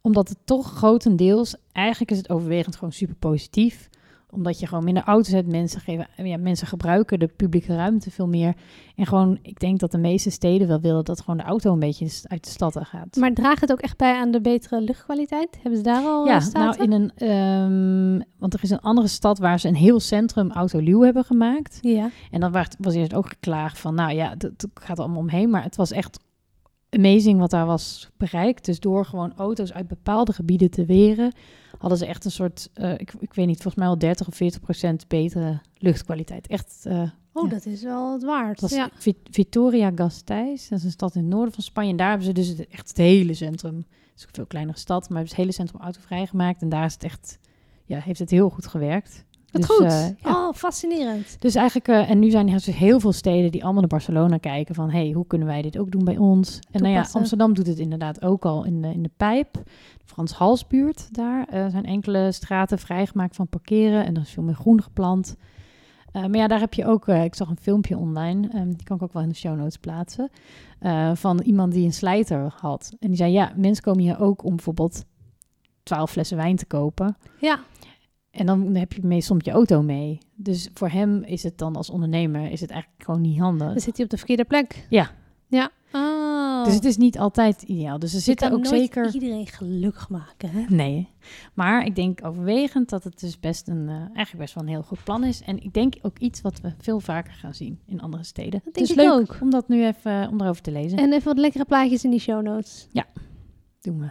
Omdat 0.00 0.28
het 0.28 0.38
toch 0.44 0.72
grotendeels, 0.72 1.56
eigenlijk 1.72 2.10
is 2.10 2.16
het 2.16 2.30
overwegend 2.30 2.74
gewoon 2.76 2.92
super 2.92 3.16
positief. 3.16 3.89
Omdat 4.30 4.60
je 4.60 4.66
gewoon 4.66 4.84
minder 4.84 5.02
auto's 5.02 5.32
hebt. 5.32 5.48
Mensen, 5.48 5.80
geven, 5.80 6.08
ja, 6.16 6.38
mensen 6.38 6.66
gebruiken 6.66 7.18
de 7.18 7.26
publieke 7.26 7.76
ruimte 7.76 8.10
veel 8.10 8.28
meer. 8.28 8.54
En 8.96 9.06
gewoon, 9.06 9.38
ik 9.42 9.60
denk 9.60 9.78
dat 9.78 9.90
de 9.90 9.98
meeste 9.98 10.30
steden 10.30 10.68
wel 10.68 10.80
willen 10.80 11.04
dat 11.04 11.20
gewoon 11.20 11.36
de 11.36 11.42
auto 11.42 11.72
een 11.72 11.78
beetje 11.78 12.08
uit 12.22 12.44
de 12.44 12.50
stad 12.50 12.78
gaat. 12.80 13.16
Maar 13.16 13.32
draagt 13.32 13.60
het 13.60 13.72
ook 13.72 13.80
echt 13.80 13.96
bij 13.96 14.14
aan 14.14 14.30
de 14.30 14.40
betere 14.40 14.80
luchtkwaliteit? 14.80 15.58
Hebben 15.62 15.76
ze 15.76 15.82
daar 15.82 16.04
al 16.04 16.26
ja, 16.26 16.34
eh, 16.34 16.40
staten? 16.40 16.90
nou 16.90 16.92
in 16.92 16.92
een, 16.92 17.12
ehm, 17.16 18.28
want 18.38 18.54
er 18.54 18.62
is 18.62 18.70
een 18.70 18.80
andere 18.80 19.08
stad 19.08 19.38
waar 19.38 19.60
ze 19.60 19.68
een 19.68 19.74
heel 19.74 20.00
centrum 20.00 20.50
autoluw 20.50 21.00
hebben 21.00 21.24
gemaakt. 21.24 21.78
Ja. 21.80 22.10
En 22.30 22.40
dan 22.40 22.64
was 22.78 22.94
eerst 22.94 23.14
ook 23.14 23.28
geklaagd 23.28 23.78
van, 23.78 23.94
nou 23.94 24.12
ja, 24.12 24.34
het 24.38 24.66
gaat 24.74 24.98
allemaal 24.98 25.18
omheen. 25.18 25.50
Maar 25.50 25.62
het 25.62 25.76
was 25.76 25.90
echt 25.90 26.18
amazing 26.90 27.38
wat 27.38 27.50
daar 27.50 27.66
was 27.66 28.10
bereikt. 28.16 28.64
Dus 28.64 28.80
door 28.80 29.04
gewoon 29.04 29.32
auto's 29.36 29.72
uit 29.72 29.88
bepaalde 29.88 30.32
gebieden 30.32 30.70
te 30.70 30.84
weren, 30.84 31.32
hadden 31.78 31.98
ze 31.98 32.06
echt 32.06 32.24
een 32.24 32.30
soort, 32.30 32.70
eh, 32.74 32.92
ik, 32.92 33.12
ik 33.18 33.34
weet 33.34 33.46
niet, 33.46 33.54
volgens 33.62 33.74
mij 33.74 33.86
al 33.86 33.98
30 33.98 34.28
of 34.28 34.34
40 34.34 34.60
procent 34.60 35.08
betere 35.08 35.60
luchtkwaliteit. 35.78 36.46
Echt, 36.46 36.80
eh, 36.86 37.02
Oh, 37.32 37.44
Ja. 37.44 37.54
dat 37.54 37.66
is 37.66 37.82
wel 37.82 38.12
het 38.12 38.24
waard. 38.24 38.50
het 38.50 38.60
was 38.60 38.70
Ja. 38.70 38.90
Vi- 38.94 39.22
Vitoria 39.30 39.92
Gasteiz, 39.94 40.68
dat 40.68 40.78
is 40.78 40.84
een 40.84 40.90
stad 40.90 41.14
in 41.14 41.20
het 41.20 41.30
noorden 41.30 41.54
van 41.54 41.62
Spanje. 41.62 41.90
En 41.90 41.96
daar 41.96 42.08
hebben 42.08 42.26
ze 42.26 42.32
dus 42.32 42.48
het, 42.48 42.66
echt 42.68 42.88
het 42.88 42.96
hele 42.96 43.34
centrum, 43.34 43.76
het 43.76 43.86
is 44.16 44.22
ook 44.22 44.28
een 44.28 44.34
veel 44.34 44.46
kleinere 44.46 44.78
stad, 44.78 45.00
maar 45.00 45.08
hebben 45.18 45.28
ze 45.28 45.34
het 45.34 45.44
hele 45.44 45.52
centrum 45.52 45.80
autovrij 45.80 46.26
gemaakt. 46.26 46.62
En 46.62 46.68
daar 46.68 46.84
is 46.84 46.92
het 46.92 47.04
echt, 47.04 47.38
ja, 47.84 47.98
heeft 47.98 48.18
het 48.18 48.30
heel 48.30 48.50
goed 48.50 48.66
gewerkt. 48.66 49.24
Wat 49.52 49.62
Dus, 49.62 49.70
goed. 49.70 49.84
eh, 49.84 50.06
ja. 50.08 50.46
Oh, 50.48 50.54
fascinerend. 50.54 51.36
Dus 51.38 51.54
eigenlijk, 51.54 51.88
eh, 51.88 52.10
en 52.10 52.18
nu 52.18 52.30
zijn 52.30 52.46
er 52.46 52.52
dus 52.52 52.66
heel 52.66 53.00
veel 53.00 53.12
steden 53.12 53.50
die 53.50 53.62
allemaal 53.62 53.80
naar 53.80 53.90
Barcelona 53.90 54.36
kijken 54.38 54.74
van, 54.74 54.90
hey, 54.90 55.10
hoe 55.10 55.26
kunnen 55.26 55.46
wij 55.48 55.62
dit 55.62 55.78
ook 55.78 55.90
doen 55.90 56.04
bij 56.04 56.16
ons? 56.16 56.58
En 56.70 56.82
nou 56.82 56.94
ja. 56.94 57.06
Amsterdam 57.12 57.54
doet 57.54 57.66
het 57.66 57.78
inderdaad 57.78 58.22
ook 58.24 58.44
al 58.44 58.64
in 58.64 58.82
de, 58.82 58.88
in 58.92 59.02
de 59.02 59.10
pijp. 59.16 59.52
De 59.52 60.04
Frans 60.04 60.32
Halsbuurt, 60.32 61.14
daar 61.14 61.46
eh, 61.48 61.66
zijn 61.68 61.84
enkele 61.84 62.32
straten 62.32 62.78
vrijgemaakt 62.78 63.36
van 63.36 63.48
parkeren 63.48 64.04
en 64.04 64.14
er 64.14 64.22
is 64.22 64.30
veel 64.30 64.42
meer 64.42 64.54
groen 64.54 64.82
geplant. 64.82 65.36
Maar 66.12 66.36
ja, 66.36 66.46
daar 66.46 66.60
heb 66.60 66.74
je 66.74 66.86
ook, 66.86 67.08
ik 67.08 67.34
zag 67.34 67.48
een 67.48 67.58
filmpje 67.60 67.96
online, 67.96 68.48
ehm, 68.48 68.68
die 68.68 68.82
kan 68.84 68.96
ik 68.96 69.02
ook 69.02 69.12
wel 69.12 69.22
in 69.22 69.28
de 69.28 69.34
show 69.34 69.56
notes 69.56 69.76
plaatsen, 69.76 70.30
van 71.14 71.40
iemand 71.40 71.72
die 71.72 71.84
een 71.84 71.92
slijter 71.92 72.52
had. 72.60 72.92
En 73.00 73.08
die 73.08 73.16
zei, 73.16 73.32
ja, 73.32 73.52
mensen 73.56 73.84
komen 73.84 74.02
hier 74.02 74.20
ook 74.20 74.44
om 74.44 74.54
bijvoorbeeld 74.56 75.04
12 75.82 76.10
flessen 76.10 76.36
wijn 76.36 76.56
te 76.56 76.66
kopen. 76.66 77.16
Ja. 77.40 77.60
En 78.30 78.46
dan 78.46 78.74
heb 78.74 78.92
je 78.92 79.00
meestal 79.02 79.36
je 79.38 79.50
auto 79.50 79.82
mee. 79.82 80.18
Dus 80.34 80.70
voor 80.74 80.88
hem 80.88 81.22
is 81.22 81.42
het 81.42 81.58
dan 81.58 81.76
als 81.76 81.90
ondernemer 81.90 82.50
is 82.50 82.60
het 82.60 82.70
eigenlijk 82.70 83.04
gewoon 83.04 83.20
niet 83.20 83.38
handig. 83.38 83.68
Dan 83.68 83.80
zit 83.80 83.96
hij 83.96 84.04
op 84.04 84.10
de 84.10 84.16
verkeerde 84.16 84.44
plek. 84.44 84.86
Ja. 84.88 85.10
Ja. 85.48 85.70
Oh. 85.92 86.64
Dus 86.64 86.74
het 86.74 86.84
is 86.84 86.96
niet 86.96 87.18
altijd 87.18 87.62
ideaal. 87.62 87.98
Dus 87.98 88.14
er 88.14 88.20
zitten 88.20 88.52
ook 88.52 88.66
zeker. 88.66 89.14
iedereen 89.14 89.46
gelukkig 89.46 90.08
maken, 90.08 90.50
hè? 90.50 90.64
Nee. 90.68 91.08
Maar 91.54 91.84
ik 91.84 91.94
denk 91.94 92.24
overwegend 92.24 92.88
dat 92.88 93.04
het 93.04 93.20
dus 93.20 93.40
best 93.40 93.68
een, 93.68 93.88
eh, 93.88 93.94
eigenlijk 93.94 94.38
best 94.38 94.54
wel 94.54 94.62
een 94.62 94.68
heel 94.68 94.82
goed 94.82 95.04
plan 95.04 95.24
is. 95.24 95.42
En 95.42 95.62
ik 95.62 95.74
denk 95.74 95.94
ook 96.02 96.18
iets 96.18 96.40
wat 96.40 96.60
we 96.60 96.72
veel 96.78 97.00
vaker 97.00 97.32
gaan 97.32 97.54
zien 97.54 97.78
in 97.86 98.00
andere 98.00 98.24
steden. 98.24 98.60
Dat 98.64 98.74
denk 98.74 98.86
dus 98.86 98.90
ik 98.90 98.96
leuk 98.96 99.32
ook. 99.32 99.38
om 99.40 99.50
dat 99.50 99.68
nu 99.68 99.86
even 99.86 100.28
om 100.28 100.40
erover 100.40 100.62
te 100.62 100.70
lezen. 100.70 100.98
En 100.98 101.12
even 101.12 101.24
wat 101.24 101.38
lekkere 101.38 101.64
plaatjes 101.64 102.04
in 102.04 102.10
die 102.10 102.20
show 102.20 102.42
notes. 102.42 102.88
doen 103.80 103.98
we. 103.98 104.10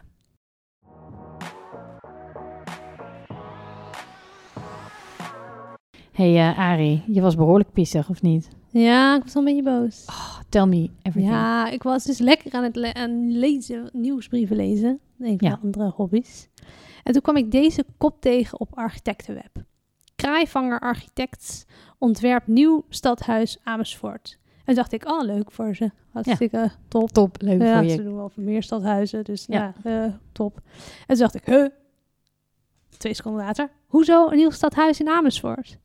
Hey 6.19 6.33
uh, 6.49 6.59
Ari, 6.59 7.03
je 7.07 7.21
was 7.21 7.35
behoorlijk 7.35 7.71
pissig 7.73 8.09
of 8.09 8.21
niet? 8.21 8.49
Ja, 8.71 9.15
ik 9.15 9.23
was 9.23 9.33
wel 9.33 9.47
een 9.47 9.55
beetje 9.55 9.71
boos. 9.79 10.05
Tell 10.49 10.65
me 10.65 10.89
everything. 11.01 11.33
Ja, 11.35 11.69
ik 11.69 11.83
was 11.83 12.03
dus 12.03 12.17
lekker 12.17 12.51
aan 12.53 12.63
het 12.63 12.75
le- 12.75 12.93
aan 12.93 13.31
lezen, 13.37 13.89
nieuwsbrieven 13.93 14.55
lezen. 14.55 14.99
Een 15.19 15.37
van 15.39 15.49
Ja. 15.49 15.55
de 15.55 15.61
andere 15.61 15.89
hobby's. 15.89 16.47
En 17.03 17.13
toen 17.13 17.21
kwam 17.21 17.35
ik 17.37 17.51
deze 17.51 17.85
kop 17.97 18.21
tegen 18.21 18.59
op 18.59 18.69
Architectenweb. 18.77 19.51
Kraaivanger 20.15 20.79
Architects 20.79 21.65
ontwerpt 21.97 22.47
nieuw 22.47 22.85
stadhuis 22.89 23.57
Amersfoort. 23.63 24.39
En 24.65 24.75
dacht 24.75 24.91
ik, 24.93 25.09
oh 25.09 25.23
leuk 25.23 25.51
voor 25.51 25.75
ze. 25.75 25.91
Hartstikke 26.09 26.71
top. 26.87 27.09
Top, 27.11 27.41
leuk 27.41 27.61
Ja, 27.61 27.79
voor 27.79 27.89
ze 27.89 27.95
je. 27.95 28.03
doen 28.03 28.15
wel 28.15 28.31
meer 28.35 28.63
stadhuizen, 28.63 29.23
dus 29.23 29.45
Ja. 29.47 29.73
ja, 29.83 30.03
eh, 30.05 30.13
top. 30.31 30.55
En 30.99 31.05
toen 31.07 31.17
dacht 31.17 31.35
ik, 31.35 31.45
huh? 31.45 31.65
Twee 32.97 33.13
seconden 33.13 33.45
later, 33.45 33.69
hoezo 33.87 34.29
een 34.29 34.37
nieuw 34.37 34.49
stadhuis 34.49 34.99
in 34.99 35.07
Amersfoort? 35.09 35.77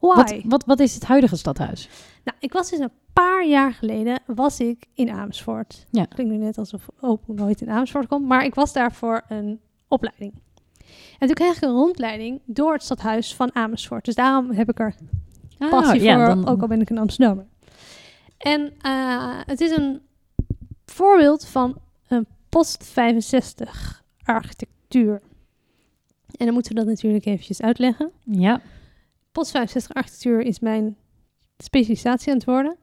Why? 0.00 0.14
Wat, 0.16 0.34
wat, 0.44 0.64
wat 0.64 0.80
is 0.80 0.94
het 0.94 1.04
huidige 1.04 1.36
stadhuis? 1.36 1.88
Nou, 2.24 2.36
ik 2.40 2.52
was 2.52 2.70
dus 2.70 2.78
een 2.78 2.90
paar 3.12 3.46
jaar 3.46 3.72
geleden 3.72 4.18
was 4.26 4.60
ik 4.60 4.86
in 4.94 5.10
Amersfoort. 5.10 5.86
Ja. 5.90 6.04
Klinkt 6.04 6.32
nu 6.32 6.38
net 6.38 6.58
alsof 6.58 6.88
Opo 7.00 7.32
nooit 7.32 7.60
in 7.60 7.70
Amersfoort 7.70 8.06
komt, 8.06 8.26
maar 8.26 8.44
ik 8.44 8.54
was 8.54 8.72
daar 8.72 8.92
voor 8.92 9.22
een 9.28 9.60
opleiding. 9.88 10.32
En 11.18 11.26
toen 11.26 11.34
kreeg 11.34 11.56
ik 11.56 11.62
een 11.62 11.70
rondleiding 11.70 12.40
door 12.44 12.72
het 12.72 12.82
stadhuis 12.82 13.34
van 13.34 13.54
Amersfoort. 13.54 14.04
Dus 14.04 14.14
daarom 14.14 14.50
heb 14.50 14.68
ik 14.70 14.78
er 14.78 14.94
passie 15.58 15.98
Ah, 15.98 16.02
ja, 16.04 16.16
voor, 16.16 16.34
dan- 16.34 16.48
ook 16.48 16.60
al 16.62 16.68
ben 16.68 16.80
ik 16.80 16.90
een 16.90 16.98
Amsterdammer. 16.98 17.46
En 18.38 18.72
eh, 18.80 19.38
het 19.46 19.60
is 19.60 19.76
een 19.76 20.00
voorbeeld 20.86 21.46
van 21.46 21.76
een 22.08 22.26
post-65 22.48 24.02
architectuur. 24.24 25.20
En 26.36 26.44
dan 26.44 26.54
moeten 26.54 26.72
we 26.72 26.78
dat 26.78 26.88
natuurlijk 26.88 27.24
eventjes 27.24 27.60
uitleggen. 27.62 28.10
Ja, 28.24 28.60
Post-65 29.38 29.92
architectuur 29.92 30.40
is 30.40 30.60
mijn 30.60 30.96
specialisatie 31.58 32.28
aan 32.28 32.36
het 32.36 32.46
worden. 32.46 32.76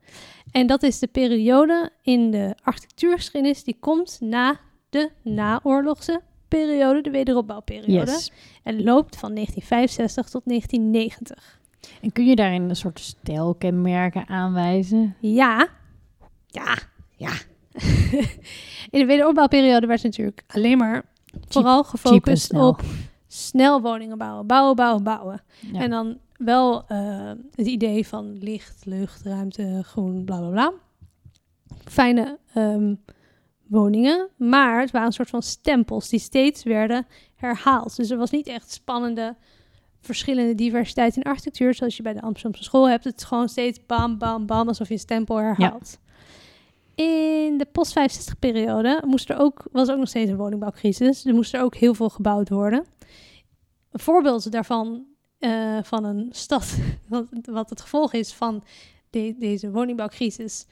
En 0.52 0.68
dat 0.68 0.84
is 0.84 1.00
de 1.00 1.08
periode 1.08 1.90
in 2.02 2.32
de 2.32 2.56
architectuurgeschiedenis 2.64 3.64
die 3.64 3.78
komt 3.80 4.18
na 4.22 4.60
de 4.90 5.12
naoorlogse 5.22 6.22
periode, 6.48 7.02
de 7.02 7.10
wederopbouwperiode. 7.10 8.12
yes. 8.12 8.32
En 8.64 8.84
loopt 8.84 9.18
van 9.18 9.34
1965 9.34 10.30
tot 10.30 10.42
1990. 10.46 11.60
En 12.02 12.12
kun 12.12 12.26
je 12.26 12.36
daarin 12.36 12.70
een 12.70 12.76
soort 12.76 13.00
stijlkenmerken 13.00 14.28
aanwijzen? 14.28 15.16
Ja, 15.20 15.68
ja, 16.48 16.78
ja. 17.16 17.32
in 18.96 19.00
de 19.00 19.06
wederopbouwperiode 19.06 19.88
werd 19.88 20.04
natuurlijk 20.04 20.44
alleen 20.48 20.78
maar 20.78 21.06
vooral 21.48 21.84
cheap 21.84 21.90
gefocust 21.90 22.44
snel. 22.44 22.68
op 22.68 22.82
snel 23.28 23.82
woningen 23.82 24.18
bouwen, 24.18 24.48
bouwen, 24.48 24.76
bouwen, 24.76 25.04
bouwen. 25.04 25.42
Ja. 25.72 25.80
En 25.80 25.90
dan 25.90 26.18
wel 26.38 26.88
eh, 26.88 27.32
het 27.52 27.68
idee 27.68 28.08
van 28.08 28.38
licht, 28.38 28.86
lucht, 28.86 29.22
ruimte, 29.24 29.82
groen, 29.84 30.26
bla 30.26 30.38
bla 30.38 30.50
bla. 30.50 30.74
Fijne 31.86 32.40
ehm, 32.54 32.96
woningen, 33.68 34.30
maar 34.38 34.80
het 34.80 34.92
waren 34.92 35.08
een 35.08 35.14
soort 35.14 35.30
van 35.30 35.42
stempels 35.42 36.10
die 36.10 36.20
steeds 36.20 36.64
werden 36.64 37.08
herhaald. 37.36 37.96
Dus 37.96 38.10
er 38.10 38.18
was 38.18 38.32
niet 38.32 38.48
echt 38.48 38.72
spannende, 38.72 39.36
verschillende 40.02 40.56
diversiteit 40.56 41.16
in 41.16 41.24
architectuur, 41.24 41.74
zoals 41.74 41.98
je 41.98 42.04
bij 42.04 42.14
de 42.14 42.22
Amsterdamse 42.22 42.64
school 42.64 42.90
hebt. 42.90 43.04
Het 43.04 43.18
is 43.18 43.24
gewoon 43.24 43.50
steeds 43.50 43.86
bam, 43.86 44.18
bam, 44.18 44.46
bam, 44.46 44.68
alsof 44.68 44.88
je 44.88 44.94
een 44.94 45.00
stempel 45.00 45.38
herhaalt. 45.38 46.00
In 46.96 47.58
de 47.58 47.68
post-65-periode 47.72 49.04
moest 49.06 49.30
er 49.30 49.38
ook, 49.38 49.68
was 49.72 49.88
er 49.88 49.94
ook 49.94 50.00
nog 50.00 50.10
steeds 50.10 50.32
een 50.32 50.38
woningbouwcrisis. 50.38 51.26
Er 51.26 51.34
moest 51.34 51.54
er 51.54 51.62
ook 51.62 51.76
heel 51.76 51.94
veel 51.94 52.10
gebouwd 52.10 52.50
worden. 52.50 52.86
Een 53.92 54.00
voorbeeld 54.00 54.52
daarvan 54.52 55.06
eh, 55.40 55.78
van 55.84 56.04
een 56.04 56.30
stad, 56.32 56.78
wat, 57.08 57.26
wat 57.44 57.70
het 57.70 57.82
gevolg 57.82 58.14
is 58.14 58.34
van 58.34 58.64
de- 59.10 59.36
deze 59.40 59.72
woningbouwcrisis, 59.72 60.66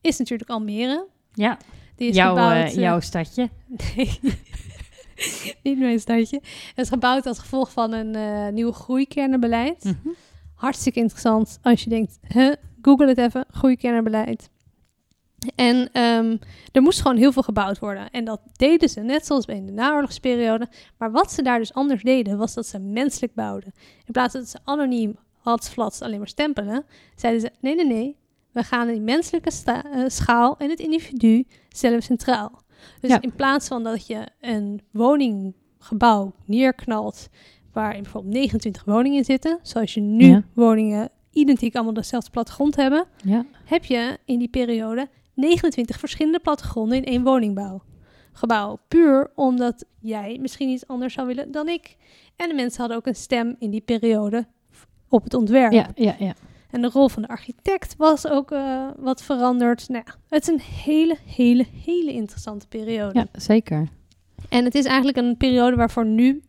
is 0.00 0.18
natuurlijk 0.18 0.50
Almere. 0.50 1.06
Ja, 1.34 1.58
Die 1.96 2.08
is 2.08 2.16
jouw, 2.16 2.28
gebouwd, 2.28 2.52
eh, 2.54 2.66
eh, 2.66 2.74
jouw 2.74 3.00
stadje. 3.00 3.48
Nee, 3.96 4.20
niet 5.62 5.78
mijn 5.78 6.00
stadje. 6.00 6.36
Het 6.74 6.84
is 6.84 6.88
gebouwd 6.88 7.26
als 7.26 7.38
gevolg 7.38 7.72
van 7.72 7.92
een 7.92 8.14
eh, 8.14 8.48
nieuw 8.52 8.72
groeikernenbeleid. 8.72 9.84
Mhm. 9.84 10.08
Hartstikke 10.54 11.00
interessant 11.00 11.58
als 11.62 11.82
je 11.84 11.90
denkt, 11.90 12.18
huh, 12.28 12.52
google 12.82 13.06
het 13.08 13.18
even, 13.18 13.44
groeikernenbeleid. 13.50 14.50
En 15.54 15.88
ehm, 15.92 16.36
er 16.72 16.82
moest 16.82 17.00
gewoon 17.00 17.16
heel 17.16 17.32
veel 17.32 17.42
gebouwd 17.42 17.78
worden. 17.78 18.10
En 18.10 18.24
dat 18.24 18.40
deden 18.52 18.88
ze 18.88 19.00
net 19.00 19.26
zoals 19.26 19.46
in 19.46 19.66
de 19.66 19.72
naoorlogsperiode. 19.72 20.68
Maar 20.98 21.10
wat 21.10 21.32
ze 21.32 21.42
daar 21.42 21.58
dus 21.58 21.74
anders 21.74 22.02
deden, 22.02 22.38
was 22.38 22.54
dat 22.54 22.66
ze 22.66 22.78
menselijk 22.78 23.34
bouwden. 23.34 23.72
In 24.06 24.12
plaats 24.12 24.32
dat 24.34 24.48
ze 24.48 24.58
anoniem, 24.64 25.16
hatsflats, 25.38 26.02
alleen 26.02 26.18
maar 26.18 26.28
stempelen, 26.28 26.84
zeiden 27.16 27.40
ze, 27.42 27.50
nee, 27.60 27.74
nee, 27.74 27.86
nee, 27.86 28.16
we 28.52 28.62
gaan 28.62 28.88
die 28.88 29.00
menselijke 29.00 29.50
eh, 29.64 30.04
schaal 30.06 30.56
en 30.58 30.70
het 30.70 30.78
individu 30.80 31.44
we 31.72 32.00
centraal. 32.02 32.62
Dus 33.00 33.10
Ja. 33.10 33.20
in 33.20 33.32
plaats 33.34 33.68
van 33.68 33.82
dat 33.82 34.06
je 34.06 34.26
een 34.40 34.80
woninggebouw 34.90 36.32
neerknalt 36.44 37.28
waar 37.72 37.96
in 37.96 38.02
bijvoorbeeld 38.02 38.34
29 38.34 38.84
woningen 38.84 39.18
in 39.18 39.24
zitten, 39.24 39.58
zoals 39.62 39.94
je 39.94 40.00
nu 40.00 40.26
Ja. 40.26 40.42
woningen 40.54 41.10
identiek 41.32 41.74
allemaal 41.74 41.92
dezelfde 41.92 42.30
plattegrond 42.30 42.76
hebben, 42.76 43.04
Ja. 43.24 43.44
heb 43.64 43.84
je 43.84 44.18
in 44.24 44.38
die 44.38 44.48
periode 44.48 45.08
29 45.40 45.98
verschillende 45.98 46.38
plattegronden 46.38 46.96
in 46.96 47.04
één 47.04 47.22
woningbouw. 47.22 47.82
gebouw. 48.32 48.78
Puur 48.88 49.30
omdat 49.34 49.84
jij 50.00 50.38
misschien 50.40 50.68
iets 50.68 50.86
anders 50.86 51.14
zou 51.14 51.26
willen 51.26 51.52
dan 51.52 51.68
ik. 51.68 51.96
En 52.36 52.48
de 52.48 52.54
mensen 52.54 52.80
hadden 52.80 52.96
ook 52.96 53.06
een 53.06 53.14
stem 53.14 53.56
in 53.58 53.70
die 53.70 53.80
periode 53.80 54.46
op 55.08 55.24
het 55.24 55.34
ontwerp. 55.34 55.72
Ja, 55.72 55.90
ja, 55.94 56.14
ja. 56.18 56.34
En 56.70 56.82
de 56.82 56.88
rol 56.88 57.08
van 57.08 57.22
de 57.22 57.28
architect 57.28 57.96
was 57.96 58.26
ook 58.26 58.50
eh, 58.50 58.88
wat 58.96 59.22
veranderd. 59.22 59.88
Nou 59.88 60.02
ja, 60.06 60.14
het 60.28 60.42
is 60.42 60.48
een 60.48 60.60
hele, 60.60 61.16
hele, 61.24 61.66
hele 61.84 62.12
interessante 62.12 62.66
periode. 62.68 63.18
ja 63.18 63.26
zeker. 63.40 63.88
En 64.48 64.64
het 64.64 64.74
is 64.74 64.84
eigenlijk 64.84 65.16
een 65.16 65.36
periode 65.36 65.76
waarvoor 65.76 66.06
nu, 66.06 66.42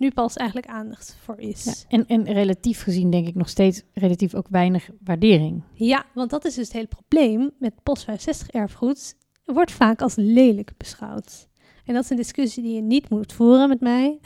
nu 0.00 0.10
pas 0.10 0.36
eigenlijk 0.36 0.68
aandacht 0.68 1.16
voor 1.20 1.38
is. 1.38 1.64
Ja. 1.64 1.72
En, 1.88 2.06
en 2.06 2.24
relatief 2.32 2.82
gezien 2.82 3.10
denk 3.10 3.26
ik 3.26 3.34
nog 3.34 3.48
steeds 3.48 3.82
relatief 3.92 4.34
ook 4.34 4.46
weinig 4.50 4.90
waardering. 5.04 5.62
Ja, 5.72 6.04
want 6.14 6.30
dat 6.30 6.44
is 6.44 6.54
dus 6.54 6.64
het 6.64 6.72
hele 6.72 6.86
probleem 6.86 7.50
met 7.58 7.82
post 7.82 8.04
65 8.04 8.50
erfgoed. 8.50 9.16
Wordt 9.44 9.72
vaak 9.72 10.02
als 10.02 10.14
lelijk 10.16 10.72
beschouwd. 10.76 11.48
En 11.84 11.94
dat 11.94 12.04
is 12.04 12.10
een 12.10 12.16
discussie 12.16 12.62
die 12.62 12.74
je 12.74 12.82
niet 12.82 13.10
moet 13.10 13.32
voeren 13.32 13.68
met 13.68 13.80
mij. 13.80 14.18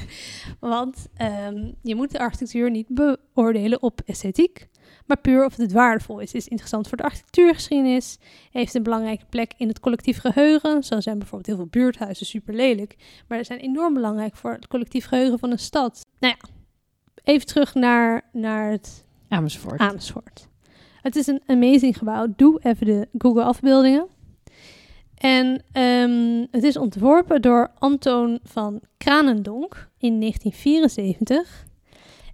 want 0.60 1.06
ehm, 1.14 1.72
je 1.82 1.94
moet 1.94 2.10
de 2.10 2.18
architectuur 2.18 2.70
niet 2.70 2.88
beoordelen 2.88 3.82
op 3.82 4.00
esthetiek, 4.04 4.68
maar 5.06 5.16
puur 5.16 5.44
of 5.44 5.56
het 5.56 5.72
waardevol 5.72 6.18
is. 6.20 6.32
Is 6.32 6.48
interessant 6.48 6.88
voor 6.88 6.96
de 6.96 7.02
architectuurgeschiedenis, 7.02 8.18
heeft 8.50 8.74
een 8.74 8.82
belangrijke 8.82 9.24
plek 9.28 9.52
in 9.56 9.68
het 9.68 9.80
collectief 9.80 10.18
geheugen. 10.18 10.82
Zo 10.82 11.00
zijn 11.00 11.18
bijvoorbeeld 11.18 11.46
heel 11.46 11.56
veel 11.56 11.80
buurthuizen 11.82 12.26
super 12.26 12.54
lelijk, 12.54 12.96
maar 13.28 13.38
ze 13.38 13.44
zijn 13.44 13.58
enorm 13.58 13.94
belangrijk 13.94 14.36
voor 14.36 14.52
het 14.52 14.68
collectief 14.68 15.06
geheugen 15.06 15.38
van 15.38 15.50
een 15.50 15.58
stad. 15.58 16.06
Nou 16.18 16.34
ja, 16.38 16.48
even 17.24 17.46
terug 17.46 17.74
naar, 17.74 18.28
naar 18.32 18.70
het 18.70 19.04
Amersfoort. 19.28 19.80
Amersfoort. 19.80 20.48
Het 21.02 21.16
is 21.16 21.26
een 21.26 21.42
amazing 21.46 21.98
gebouw. 21.98 22.26
Doe 22.36 22.60
even 22.62 22.86
de 22.86 23.08
Google 23.18 23.42
afbeeldingen. 23.42 24.06
En 25.14 25.64
ehm, 25.72 26.46
het 26.50 26.62
is 26.62 26.76
ontworpen 26.76 27.42
door 27.42 27.70
Antoon 27.78 28.38
van 28.42 28.80
Kranendonk 28.96 29.88
in 29.98 30.20
1974. 30.20 31.66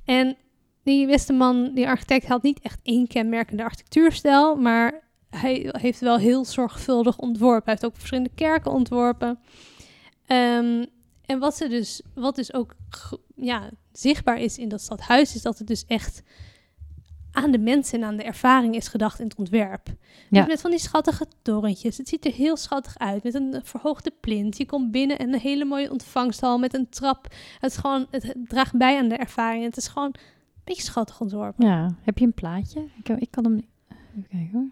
En 0.04 0.37
die 0.88 1.07
beste 1.07 1.33
man, 1.33 1.70
die 1.74 1.88
architect, 1.88 2.27
had 2.27 2.42
niet 2.42 2.61
echt 2.61 2.81
één 2.83 3.07
kenmerkende 3.07 3.64
architectuurstijl, 3.64 4.57
maar 4.57 5.03
hij 5.31 5.68
heeft 5.70 6.01
wel 6.01 6.18
heel 6.18 6.44
zorgvuldig 6.44 7.18
ontworpen. 7.18 7.64
Hij 7.64 7.72
heeft 7.72 7.85
ook 7.85 7.96
verschillende 7.96 8.31
kerken 8.35 8.72
ontworpen. 8.72 9.38
Ehm, 10.27 10.85
en 11.27 11.38
wat, 11.38 11.57
ze 11.57 11.68
dus, 11.68 12.03
wat 12.14 12.37
dus 12.37 12.55
ook 12.55 12.74
ja, 13.35 13.70
zichtbaar 13.92 14.40
is 14.40 14.59
in 14.59 14.68
dat 14.68 14.81
stadhuis, 14.81 15.35
is 15.35 15.42
dat 15.42 15.59
het 15.59 15.66
dus 15.66 15.85
echt 15.87 16.22
aan 17.33 17.51
de 17.51 17.59
mensen 17.59 18.01
en 18.01 18.07
aan 18.07 18.16
de 18.16 18.22
ervaring 18.22 18.74
is 18.74 18.88
gedacht 18.88 19.18
in 19.18 19.24
het 19.27 19.38
ontwerp. 19.38 19.85
Dus 19.85 19.94
Ja. 20.31 20.46
met 20.46 20.61
van 20.61 20.70
die 20.70 20.81
schattige 20.81 21.27
torentjes. 21.42 21.96
Het 21.96 22.09
ziet 22.09 22.24
er 22.24 22.33
heel 22.33 22.57
schattig 22.57 22.98
uit. 22.98 23.22
Met 23.22 23.35
een 23.35 23.61
verhoogde 23.62 24.12
plint. 24.20 24.57
Je 24.57 24.66
komt 24.66 24.90
binnen 24.90 25.18
en 25.18 25.33
een 25.33 25.40
hele 25.40 25.64
mooie 25.64 25.90
ontvangsthal 25.90 26.59
met 26.59 26.74
een 26.74 26.88
trap. 26.88 27.27
Het, 27.59 27.70
is 27.70 27.77
gewoon, 27.77 28.07
het 28.11 28.35
draagt 28.44 28.77
bij 28.77 28.98
aan 28.98 29.09
de 29.09 29.16
ervaring. 29.16 29.64
Het 29.64 29.77
is 29.77 29.88
gewoon 29.88 30.14
beetje 30.68 30.83
schattig 30.83 31.20
ontworpen. 31.20 31.66
Ja, 31.66 31.94
heb 32.02 32.18
je 32.18 32.24
een 32.24 32.33
plaatje? 32.35 32.85
Ik, 33.02 33.09
ik 33.09 33.31
kan 33.31 33.44
hem 33.44 33.54
niet. 33.54 33.66
Even 34.11 34.26
kijken 34.28 34.50
hoor. 34.52 34.68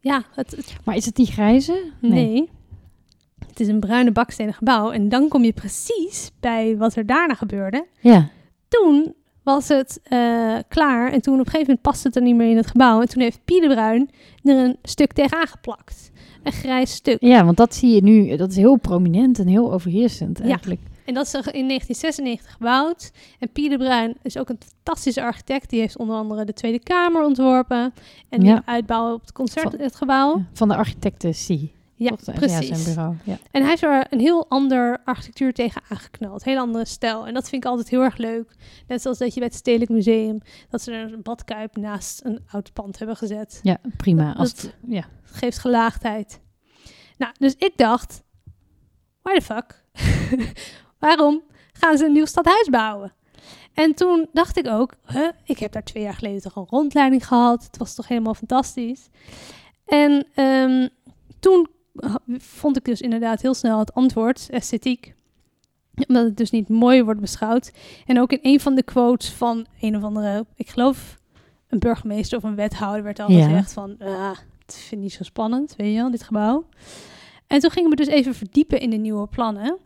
Ja, 0.00 0.22
het, 0.34 0.50
het- 0.50 0.76
Maar 0.84 0.96
is 0.96 1.06
het 1.06 1.14
die 1.16 1.26
grijze? 1.26 1.92
nee. 2.00 2.48
Het 3.48 3.60
is 3.60 3.68
een 3.68 3.80
bruine 3.80 4.12
bakstenen 4.12 4.54
gebouw. 4.54 4.90
En 4.90 5.08
dan 5.08 5.28
kom 5.28 5.42
je 5.44 5.52
precies 5.52 6.30
bij 6.40 6.76
wat 6.76 6.94
er 6.94 7.06
daarna 7.06 7.34
gebeurde. 7.34 7.86
Ja. 8.00 8.28
Toen 8.68 9.14
was 9.42 9.68
het 9.68 10.00
eh, 10.02 10.56
klaar. 10.68 11.12
En 11.12 11.20
toen 11.20 11.34
op 11.34 11.38
een 11.40 11.44
gegeven 11.44 11.66
moment 11.66 11.82
paste 11.82 12.06
het 12.06 12.16
er 12.16 12.22
niet 12.22 12.36
meer 12.36 12.50
in 12.50 12.56
het 12.56 12.66
gebouw. 12.66 13.00
En 13.00 13.08
toen 13.08 13.22
heeft 13.22 13.44
Pieter 13.44 13.68
Bruin 13.68 14.10
er 14.42 14.56
een 14.56 14.76
stuk 14.82 15.12
tegenaan 15.12 15.46
geplakt. 15.46 16.10
Een 16.42 16.52
grijs 16.52 16.92
stuk. 16.94 17.20
ja, 17.20 17.44
want 17.44 17.56
dat 17.56 17.74
zie 17.74 17.94
je 17.94 18.02
nu. 18.02 18.36
Dat 18.36 18.50
is 18.50 18.56
heel 18.56 18.76
prominent 18.76 19.38
en 19.38 19.46
heel 19.46 19.72
overheersend 19.72 20.40
Ja. 20.44 20.58
En 21.10 21.16
dat 21.16 21.26
is 21.26 21.32
in 21.32 21.40
1996 21.42 22.52
gebouwd. 22.52 23.10
En 23.38 23.52
Pieter 23.52 23.78
Bruin 23.78 24.16
is 24.22 24.36
ook 24.36 24.48
een 24.48 24.58
fantastische 24.74 25.22
architect. 25.22 25.70
Die 25.70 25.80
heeft 25.80 25.96
onder 25.98 26.16
andere 26.16 26.44
de 26.44 26.52
Tweede 26.52 26.78
Kamer 26.78 27.24
ontworpen. 27.24 27.92
En 28.28 28.40
die 28.40 28.48
Ja. 28.48 28.62
uitbouwen 28.64 29.14
op 29.14 29.20
het 29.20 29.32
concert, 29.32 29.70
Van- 29.70 29.80
het 29.80 29.96
gebouw. 29.96 30.36
Ja, 30.38 30.48
Van 30.52 30.68
de 30.68 30.76
architecten 30.76 31.30
C. 31.30 31.48
Ja? 31.48 31.68
Ja, 32.24 32.32
precies. 32.34 32.66
zijn 32.68 32.84
bureau. 32.84 33.16
Ja. 33.24 33.38
En 33.50 33.60
hij 33.60 33.70
heeft 33.70 33.82
er 33.82 34.06
een 34.10 34.20
heel 34.20 34.46
ander 34.48 34.98
architectuur 35.04 35.52
tegen 35.52 35.82
aangeknald. 35.88 36.44
Heel 36.44 36.58
andere 36.58 36.84
stijl. 36.84 37.26
En 37.26 37.34
dat 37.34 37.48
vind 37.48 37.64
ik 37.64 37.70
altijd 37.70 37.88
heel 37.88 38.02
erg 38.02 38.16
leuk. 38.16 38.54
Net 38.86 39.02
zoals 39.02 39.18
dat 39.18 39.34
je 39.34 39.40
bij 39.40 39.48
het 39.48 39.56
Stedelijk 39.58 39.90
Museum... 39.90 40.40
dat 40.68 40.82
ze 40.82 40.92
er 40.92 41.12
een 41.12 41.22
badkuip 41.22 41.76
naast 41.76 42.24
een 42.24 42.40
oud 42.50 42.72
pand 42.72 42.98
hebben 42.98 43.16
gezet. 43.16 43.60
ja, 43.62 43.78
prima. 43.96 44.34
Als 44.34 44.50
het- 44.50 44.74
ja. 44.86 45.04
Geeft 45.22 45.58
gelaagdheid. 45.58 46.40
Nou, 47.18 47.32
dus 47.38 47.54
ik 47.58 47.72
dacht... 47.76 48.22
Why 49.22 49.34
the 49.38 49.42
fuck? 49.42 49.78
Waarom 51.00 51.42
gaan 51.72 51.96
ze 51.98 52.04
een 52.04 52.12
nieuw 52.12 52.24
stadhuis 52.26 52.68
bouwen? 52.68 53.12
En 53.74 53.94
toen 53.94 54.28
dacht 54.32 54.56
ik 54.58 54.66
ook... 54.66 54.94
Huh, 55.06 55.28
ik 55.44 55.58
heb 55.58 55.72
daar 55.72 55.84
twee 55.84 56.02
jaar 56.02 56.14
geleden 56.14 56.40
toch 56.42 56.56
een 56.56 56.66
rondleiding 56.70 57.26
gehad. 57.26 57.64
Het 57.64 57.76
was 57.76 57.94
toch 57.94 58.08
helemaal 58.08 58.34
fantastisch. 58.34 59.08
En 59.84 60.26
ehm, 60.34 60.88
toen 61.40 61.68
vond 62.38 62.76
ik 62.76 62.84
dus 62.84 63.00
inderdaad 63.00 63.40
heel 63.42 63.54
snel 63.54 63.78
het 63.78 63.94
antwoord, 63.94 64.46
esthetiek. 64.50 65.14
Omdat 66.08 66.24
het 66.24 66.36
dus 66.36 66.50
niet 66.50 66.68
mooi 66.68 67.02
wordt 67.02 67.20
beschouwd. 67.20 67.72
En 68.06 68.20
ook 68.20 68.32
in 68.32 68.38
een 68.42 68.60
van 68.60 68.74
de 68.74 68.82
quotes 68.82 69.30
van 69.30 69.66
een 69.80 69.96
of 69.96 70.02
andere, 70.02 70.46
ik 70.54 70.68
geloof 70.68 71.18
een 71.68 71.78
burgemeester 71.78 72.38
of 72.38 72.44
een 72.44 72.54
wethouder 72.54 73.02
werd 73.02 73.18
al 73.20 73.30
Ja. 73.30 73.44
gezegd 73.44 73.72
van, 73.72 73.96
ah, 73.98 74.30
het 74.66 74.74
vind 74.74 74.92
ik 74.92 74.98
niet 74.98 75.12
zo 75.12 75.22
spannend, 75.22 75.74
weet 75.76 75.92
je 75.92 76.00
wel, 76.00 76.10
dit 76.10 76.22
gebouw. 76.22 76.64
En 77.46 77.60
toen 77.60 77.70
gingen 77.70 77.90
we 77.90 77.96
dus 77.96 78.06
even 78.06 78.34
verdiepen 78.34 78.80
in 78.80 78.90
de 78.90 78.96
nieuwe 78.96 79.26
plannen. 79.26 79.78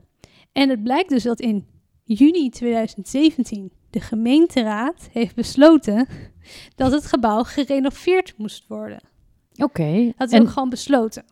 En 0.54 0.68
het 0.68 0.82
blijkt 0.82 1.08
dus 1.08 1.22
dat 1.22 1.40
in 1.40 1.66
juni 2.04 2.50
2017 2.50 3.72
de 3.90 4.00
gemeenteraad 4.00 5.08
heeft 5.12 5.34
besloten 5.34 6.06
dat 6.76 6.92
het 6.92 7.06
gebouw 7.06 7.42
gerenoveerd 7.42 8.34
moest 8.38 8.66
worden. 8.68 9.00
Oké. 9.56 10.12
Dat 10.16 10.28
is 10.28 10.34
En 10.34 10.42
ook 10.42 10.48
gewoon 10.48 10.68
besloten. 10.68 11.24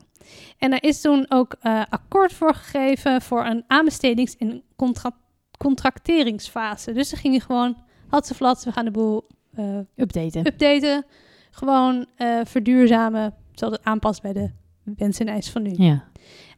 En 0.57 0.71
er 0.71 0.83
is 0.83 1.01
toen 1.01 1.25
ook 1.29 1.55
eh, 1.59 1.81
akkoord 1.89 2.33
voor 2.33 2.53
gegeven 2.53 3.21
voor 3.21 3.45
een 3.45 3.63
aanbestedings- 3.67 4.37
en 4.37 4.63
contra- 4.75 5.17
contracteringsfase. 5.57 6.91
Dus 6.91 7.09
ze 7.09 7.15
gingen 7.15 7.41
gewoon, 7.41 7.77
had 8.07 8.27
ze 8.27 8.33
flats, 8.33 8.65
we 8.65 8.71
gaan 8.71 8.85
de 8.85 8.91
boel 8.91 9.27
eh, 9.53 9.79
updaten. 9.95 10.47
updaten. 10.47 11.05
Gewoon 11.51 12.05
eh, 12.15 12.39
verduurzamen, 12.43 13.33
zodat 13.51 13.77
het 13.77 13.85
aanpast 13.85 14.21
bij 14.21 14.33
de 14.33 14.51
wensen 14.83 15.27
en 15.27 15.33
eisen 15.33 15.53
van 15.53 15.61
nu. 15.61 15.73
Ja. 15.77 16.03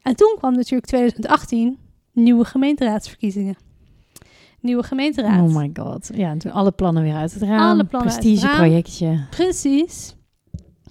En 0.02 0.16
toen 0.16 0.34
kwam 0.38 0.54
natuurlijk 0.54 0.86
2018 0.86 1.78
nieuwe 2.16 2.44
gemeenteraadsverkiezingen. 2.44 3.56
Nieuwe 4.60 4.82
gemeenteraad. 4.82 5.48
Oh 5.48 5.56
my 5.56 5.70
god. 5.74 6.10
Ja, 6.14 6.30
en 6.30 6.38
toen 6.38 6.52
alle 6.52 6.72
plannen 6.72 7.02
weer 7.02 7.14
uit 7.14 7.32
het 7.32 7.42
raam. 7.42 7.60
Alle 7.60 7.84
plannen 7.84 8.12
uit 8.12 8.24
het 8.24 8.32
Prestigeprojectje. 8.32 9.26
Precies. 9.30 10.14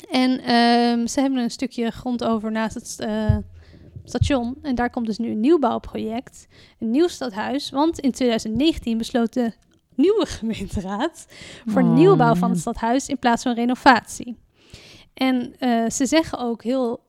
En 0.10 0.40
ehm, 0.40 1.08
ze 1.08 1.20
hebben 1.20 1.40
een 1.40 1.52
stukje 1.52 1.92
grond 1.92 2.24
over 2.24 2.52
naast 2.52 2.76
het 2.76 2.96
eh, 3.00 3.38
station. 4.04 4.58
En 4.62 4.76
daar 4.76 4.90
komt 4.90 5.06
dus 5.06 5.18
nu 5.18 5.32
een 5.32 5.40
nieuwbouwproject. 5.40 6.48
Een 6.80 6.92
nieuw 6.92 7.08
stadhuis. 7.08 7.70
Want 7.70 8.00
in 8.00 8.12
2019 8.12 8.98
besloot 8.98 9.34
de 9.34 9.52
nieuwe 9.96 10.26
gemeenteraad 10.26 11.28
voor 11.66 11.82
Oh, 11.82 11.94
nieuwbouw 11.94 12.36
van 12.36 12.50
het 12.50 12.60
stadhuis 12.60 13.08
in 13.08 13.20
plaats 13.20 13.44
van 13.44 13.54
renovatie. 13.54 14.38
En 15.14 15.54
eh, 15.60 15.90
ze 15.90 16.06
zeggen 16.06 16.40
ook 16.40 16.64
heel 16.64 17.05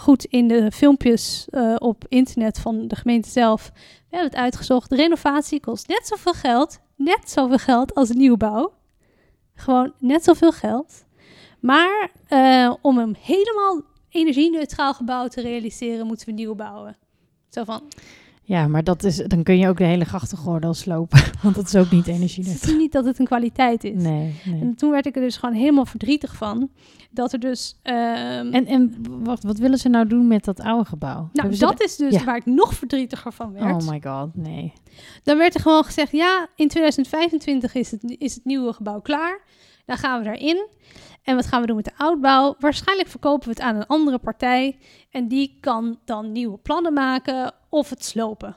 goed 0.00 0.24
in 0.24 0.48
de 0.48 0.72
filmpjes 0.72 1.46
eh, 1.50 1.74
op 1.78 2.04
internet 2.08 2.58
van 2.58 2.88
de 2.88 2.96
gemeente 2.96 3.28
zelf. 3.28 3.70
We 3.74 4.16
hebben 4.16 4.30
het 4.30 4.38
uitgezocht. 4.40 4.90
De 4.90 4.96
renovatie 4.96 5.60
kost 5.60 5.88
net 5.88 6.06
zoveel 6.06 6.32
geld. 6.32 6.78
Net 6.96 7.30
zoveel 7.30 7.58
geld 7.58 7.94
als 7.94 8.10
nieuwbouw. 8.10 8.72
Gewoon 9.54 9.92
net 9.98 10.24
zoveel 10.24 10.52
geld. 10.52 11.04
Maar 11.60 12.10
eh, 12.28 12.74
om 12.80 12.98
een 12.98 13.16
helemaal 13.20 13.82
energie-neutraal 14.08 14.94
gebouw 14.94 15.28
te 15.28 15.40
realiseren, 15.40 16.06
moeten 16.06 16.26
we 16.26 16.32
nieuw 16.32 16.54
bouwen. 16.54 16.96
Zo 17.48 17.64
van, 17.64 17.82
Ja, 18.42 18.68
maar 18.68 18.84
dat 18.84 19.04
is, 19.04 19.16
dan 19.16 19.42
kun 19.42 19.58
je 19.58 19.68
ook 19.68 19.76
de 19.78 19.84
hele 19.84 20.04
grachtengordel 20.04 20.74
slopen. 20.74 21.20
Want 21.42 21.54
dat 21.54 21.66
is 21.66 21.76
ook 21.76 21.90
niet 21.90 22.06
energie. 22.06 22.44
ze 22.44 22.58
zien 22.66 22.76
niet 22.76 22.92
dat 22.92 23.04
het 23.04 23.18
een 23.18 23.26
kwaliteit 23.26 23.84
is. 23.84 24.02
Nee, 24.02 24.40
nee. 24.44 24.60
En 24.60 24.74
toen 24.74 24.90
werd 24.90 25.06
ik 25.06 25.14
er 25.16 25.22
dus 25.22 25.36
gewoon 25.36 25.54
helemaal 25.54 25.86
verdrietig 25.86 26.34
van. 26.36 26.68
Dat 27.10 27.32
er 27.32 27.38
dus... 27.38 27.78
ehm, 27.82 28.52
En, 28.52 28.66
en 28.66 28.94
wacht, 29.24 29.44
wat 29.44 29.58
willen 29.58 29.78
ze 29.78 29.88
nou 29.88 30.06
doen 30.06 30.26
met 30.26 30.44
dat 30.44 30.60
oude 30.60 30.84
gebouw? 30.84 31.28
nou, 31.32 31.56
dat 31.56 31.82
is 31.82 31.96
dus 31.96 32.14
ja. 32.14 32.24
waar 32.24 32.36
ik 32.36 32.46
nog 32.46 32.74
verdrietiger 32.74 33.32
van 33.32 33.52
werd. 33.52 33.82
Oh 33.82 33.90
my 33.90 34.00
god, 34.04 34.36
nee. 34.36 34.72
Dan 35.22 35.36
werd 35.36 35.54
er 35.54 35.60
gewoon 35.60 35.84
gezegd, 35.84 36.12
ja, 36.12 36.48
in 36.56 36.68
2025 36.68 37.74
is 37.74 37.90
het, 37.90 38.14
is 38.18 38.34
het 38.34 38.44
nieuwe 38.44 38.72
gebouw 38.72 39.00
klaar. 39.00 39.40
Dan 39.90 39.98
gaan 39.98 40.18
we 40.18 40.24
daarin. 40.24 40.68
En 41.22 41.34
wat 41.34 41.46
gaan 41.46 41.60
we 41.60 41.66
doen 41.66 41.76
met 41.76 41.84
de 41.84 41.96
oudbouw? 41.96 42.54
Waarschijnlijk 42.58 43.08
verkopen 43.08 43.48
we 43.48 43.54
het 43.54 43.60
aan 43.62 43.76
een 43.76 43.86
andere 43.86 44.18
partij. 44.18 44.78
En 45.10 45.28
die 45.28 45.56
kan 45.60 45.98
dan 46.04 46.32
nieuwe 46.32 46.58
plannen 46.58 46.92
maken 46.92 47.52
of 47.68 47.90
het 47.90 48.04
slopen. 48.04 48.56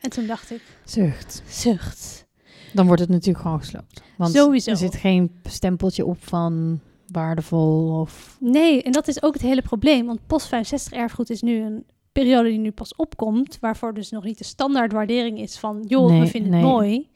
En 0.00 0.10
toen 0.10 0.26
dacht 0.26 0.50
ik, 0.50 0.62
Zucht. 0.84 1.42
zucht. 1.46 2.26
Dan 2.72 2.86
wordt 2.86 3.00
het 3.00 3.10
natuurlijk 3.10 3.44
gewoon 3.44 3.58
gesloopt. 3.58 4.02
Want 4.16 4.34
Sowieso. 4.34 4.70
er 4.70 4.76
zit 4.76 4.94
geen 4.94 5.40
stempeltje 5.42 6.04
op 6.04 6.24
van 6.24 6.80
waardevol 7.06 8.00
of... 8.00 8.36
Nee, 8.40 8.82
en 8.82 8.92
dat 8.92 9.08
is 9.08 9.22
ook 9.22 9.32
het 9.32 9.42
hele 9.42 9.62
probleem. 9.62 10.06
Want 10.06 10.26
post 10.26 10.46
65 10.46 10.92
erfgoed 10.92 11.30
is 11.30 11.42
nu 11.42 11.60
een 11.62 11.84
periode 12.12 12.48
die 12.48 12.58
nu 12.58 12.70
pas 12.70 12.94
opkomt, 12.96 13.58
waarvoor 13.60 13.94
dus 13.94 14.10
nog 14.10 14.24
niet 14.24 14.38
de 14.38 14.44
standaardwaardering 14.44 15.38
is 15.38 15.58
van, 15.58 15.84
joh, 15.88 16.10
Nee, 16.10 16.20
we 16.20 16.26
vinden 16.26 16.50
nee. 16.50 16.60
het 16.60 16.70
mooi. 16.70 17.08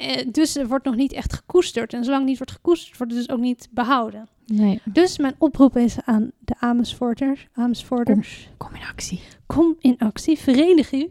Eh, 0.00 0.26
dus 0.32 0.56
er 0.56 0.68
wordt 0.68 0.84
nog 0.84 0.96
niet 0.96 1.12
echt 1.12 1.32
gekoesterd. 1.32 1.92
En 1.92 2.04
zolang 2.04 2.24
niet 2.24 2.36
wordt 2.36 2.52
gekoesterd, 2.52 2.98
wordt 2.98 3.12
het 3.12 3.26
dus 3.26 3.34
ook 3.36 3.40
niet 3.42 3.68
behouden. 3.70 4.28
Nee. 4.46 4.80
Dus 4.84 5.18
mijn 5.18 5.34
oproep 5.38 5.76
is 5.76 5.96
aan 6.04 6.30
de 6.38 6.54
Amersfoorters. 6.58 7.48
Amersfoorters. 7.52 8.48
Kom 8.56 8.74
in 8.74 8.82
actie. 8.82 9.20
Kom 9.46 9.76
in 9.80 9.98
actie, 9.98 10.38
verenig 10.38 10.92
u. 10.92 11.08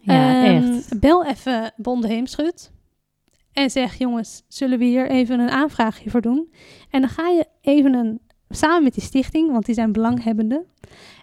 Ja, 0.00 0.44
Ehm, 0.44 0.64
echt. 0.72 1.00
Bel 1.00 1.24
even 1.24 1.72
Bonde 1.76 2.06
Heemschut. 2.08 2.70
En 3.52 3.70
zeg, 3.70 3.98
jongens, 3.98 4.42
zullen 4.48 4.78
we 4.78 4.84
hier 4.84 5.10
even 5.10 5.40
een 5.40 5.50
aanvraagje 5.50 6.10
voor 6.10 6.20
doen? 6.20 6.52
En 6.90 7.00
dan 7.00 7.10
ga 7.10 7.28
je 7.28 7.46
even 7.60 7.94
een, 7.94 8.20
samen 8.48 8.82
met 8.82 8.94
die 8.94 9.02
stichting, 9.02 9.50
want 9.50 9.66
die 9.66 9.74
zijn 9.74 9.92
belanghebbenden. 9.92 10.64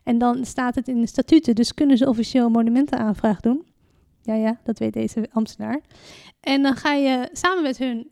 En 0.03 0.17
dan 0.17 0.45
staat 0.45 0.75
het 0.75 0.87
in 0.87 1.01
de 1.01 1.07
statuten, 1.07 1.55
dus 1.55 1.73
kunnen 1.73 1.97
ze 1.97 2.07
officieel 2.09 2.45
een 2.45 2.51
monumentenaanvraag 2.51 3.39
doen. 3.39 3.65
Ja, 4.21 4.33
ja, 4.33 4.59
dat 4.63 4.79
weet 4.79 4.93
deze 4.93 5.29
ambtenaar. 5.31 5.79
En 6.47 6.61
dan 6.61 6.75
ga 6.75 6.93
je 6.93 7.29
samen 7.31 7.63
met 7.63 7.77
hun 7.77 8.07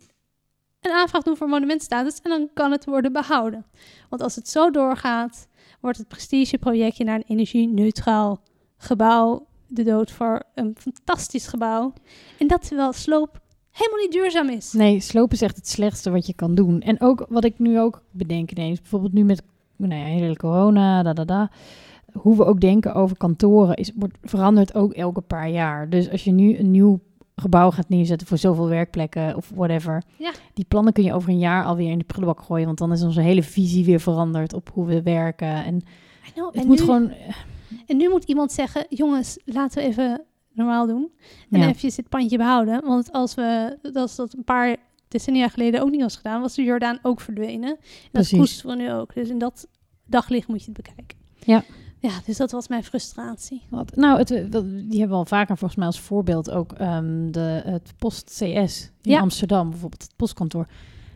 een 0.82 0.91
aanvraag 0.91 1.24
doen 1.24 1.38
voor 1.38 1.50
monumentstatus 1.50 2.19
en 2.21 2.30
dan 2.30 2.50
kan 2.54 2.71
het 2.71 2.86
worden 2.86 3.13
behouden. 3.13 3.65
Want 4.10 4.21
als 4.21 4.36
het 4.36 4.50
zo 4.50 4.71
doorgaat, 4.71 5.48
wordt 5.82 5.98
het 5.98 6.08
prestigeprojectje 6.08 7.04
naar 7.04 7.15
een 7.15 7.28
energie-neutraal 7.28 8.41
gebouw 8.78 9.48
de 9.67 9.84
dood 9.84 10.12
voor 10.12 10.43
een 10.56 10.76
fantastisch 10.78 11.48
gebouw. 11.48 11.93
En 12.39 12.48
dat 12.48 12.67
terwijl 12.67 12.93
sloop 12.93 13.41
helemaal 13.71 14.00
niet 14.00 14.12
duurzaam 14.12 14.50
is. 14.50 14.74
Nee, 14.74 15.00
slopen 15.00 15.36
is 15.36 15.41
echt 15.41 15.56
het 15.56 15.67
slechtste 15.67 16.12
wat 16.12 16.28
je 16.28 16.34
kan 16.34 16.56
doen. 16.56 16.82
En 16.82 17.02
ook 17.02 17.26
wat 17.30 17.43
ik 17.43 17.60
nu 17.60 17.80
ook 17.80 18.04
bedenk 18.12 18.52
ineens, 18.52 18.82
bijvoorbeeld 18.82 19.13
nu 19.13 19.24
met 19.24 19.41
nou 19.76 19.93
ja, 19.93 20.06
hele 20.06 20.38
corona, 20.38 21.04
da, 21.04 21.13
da, 21.13 21.26
da, 21.26 21.52
hoe 22.13 22.38
we 22.38 22.45
ook 22.45 22.62
denken 22.62 22.93
over 22.93 23.17
kantoren, 23.17 23.76
is, 23.76 23.91
wordt, 23.95 24.17
verandert 24.24 24.76
ook 24.76 24.93
elke 24.93 25.21
paar 25.21 25.50
jaar. 25.50 25.89
Dus 25.89 26.10
als 26.10 26.24
je 26.24 26.32
nu 26.32 26.58
een 26.58 26.71
nieuw 26.71 27.00
gebouw 27.36 27.71
gaat 27.71 27.89
neerzetten 27.89 28.28
voor 28.28 28.38
zoveel 28.38 28.67
werkplekken 28.67 29.36
of 29.36 29.52
whatever, 29.56 30.04
Ja. 30.17 30.32
die 30.54 30.65
plannen 30.67 30.93
kun 30.93 31.04
je 31.04 31.13
over 31.13 31.30
een 31.30 31.39
jaar 31.39 31.65
alweer 31.65 31.91
in 31.91 31.98
de 31.98 32.04
prullenbak 32.04 32.41
gooien, 32.41 32.65
want 32.65 32.78
dan 32.78 32.91
is 32.91 33.04
onze 33.04 33.21
hele 33.21 33.43
visie 33.43 33.86
weer 33.86 34.00
veranderd 34.00 34.54
op 34.54 34.69
hoe 34.74 34.86
we 34.86 35.02
werken. 35.02 35.63
En 35.65 35.82
know, 36.34 36.45
het 36.54 36.62
en, 36.62 36.67
moet 36.67 36.80
nu, 36.80 36.86
gewoon... 36.86 37.12
en 37.88 37.98
nu 37.98 38.10
moet 38.10 38.24
iemand 38.24 38.52
zeggen, 38.52 38.86
jongens, 38.89 39.39
laten 39.45 39.82
we 39.82 39.88
even 39.88 40.24
normaal 40.54 40.88
doen. 40.88 41.12
En 41.50 41.60
Ja. 41.60 41.67
even 41.67 41.95
dit 41.95 42.10
pandje 42.10 42.38
behouden. 42.38 42.86
Want 42.86 43.12
als, 43.12 43.36
we, 43.36 43.78
als 43.93 44.15
dat 44.15 44.34
een 44.34 44.43
paar 44.43 44.76
decennia 45.08 45.50
geleden 45.50 45.82
ook 45.82 45.89
niet 45.89 46.02
was 46.02 46.15
gedaan, 46.15 46.41
was 46.41 46.56
de 46.56 46.63
Jordaan 46.63 47.00
ook 47.02 47.21
verdwenen. 47.21 47.69
En 47.69 47.78
dat 48.12 48.30
koesteren 48.30 48.78
we 48.78 48.84
nu 48.84 48.91
ook. 48.91 49.13
Dus 49.13 49.30
in 49.30 49.38
dat 49.38 49.67
daglicht 50.06 50.48
moet 50.48 50.63
je 50.63 50.71
het 50.71 50.84
bekijken. 50.84 51.17
Ja. 51.39 51.63
Ja, 51.99 52.12
dus 52.25 52.38
dat 52.38 52.51
was 52.51 52.67
mijn 52.67 52.84
frustratie. 52.84 53.62
Wat? 53.69 53.95
Nou, 53.95 54.17
het, 54.17 54.27
die 54.27 54.99
hebben 54.99 55.10
we 55.10 55.13
al 55.13 55.25
vaker 55.25 55.58
volgens 55.58 55.75
mij 55.79 55.88
als 55.88 55.99
voorbeeld 55.99 56.51
ook 56.51 56.71
ehm, 56.73 57.31
de, 57.31 57.62
het 57.65 57.93
Post 57.97 58.29
CS 58.29 58.91
in 59.01 59.12
Ja. 59.12 59.19
Amsterdam, 59.19 59.69
bijvoorbeeld 59.69 60.01
het 60.01 60.15
postkantoor. 60.15 60.67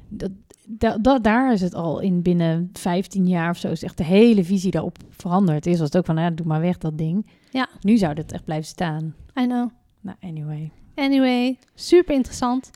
Dat, 0.10 0.32
da, 0.68 0.98
da- 0.98 1.20
daar 1.20 1.54
is 1.54 1.62
het 1.62 1.74
al 1.76 2.00
in 2.00 2.22
binnen 2.22 2.70
15 2.74 3.28
jaar 3.28 3.50
of 3.50 3.58
zo, 3.58 3.68
is 3.68 3.84
echt 3.84 3.98
de 3.98 4.04
hele 4.04 4.44
visie 4.44 4.72
daarop 4.72 4.98
veranderd. 5.10 5.66
Eerst 5.66 5.80
was 5.80 5.88
het 5.88 5.98
ook 5.98 6.06
van, 6.06 6.16
nou, 6.16 6.34
doe 6.34 6.46
maar 6.46 6.62
weg 6.62 6.78
dat 6.78 6.98
ding. 6.98 7.28
Ja. 7.52 7.68
Nu 7.82 7.98
zou 7.98 8.14
dit 8.14 8.32
echt 8.32 8.44
blijven 8.44 8.68
staan. 8.68 9.16
I 9.40 9.46
know. 9.46 9.70
Nou, 10.02 10.18
anyway. 10.22 10.72
Anyway, 10.96 11.58
super 11.76 12.16
interessant. 12.16 12.70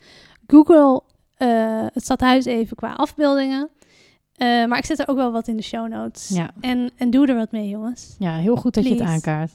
Google 0.46 1.02
eh, 1.36 1.86
het 1.92 2.02
stadhuis 2.02 2.44
even 2.44 2.76
qua 2.76 2.92
afbeeldingen. 2.92 3.68
Eh, 4.34 4.64
maar 4.66 4.78
ik 4.78 4.84
zet 4.84 4.98
er 4.98 5.08
ook 5.08 5.16
wel 5.16 5.32
wat 5.32 5.48
in 5.48 5.56
de 5.56 5.62
show 5.62 5.88
notes. 5.88 6.28
Ja. 6.28 6.50
En, 6.60 6.90
en 6.96 7.10
doe 7.10 7.26
er 7.26 7.34
wat 7.34 7.52
mee, 7.52 7.68
jongens. 7.68 8.16
Ja, 8.18 8.36
heel 8.36 8.56
goed 8.56 8.74
dat 8.74 8.84
je 8.84 8.90
het 8.90 9.00
aankaart. 9.00 9.52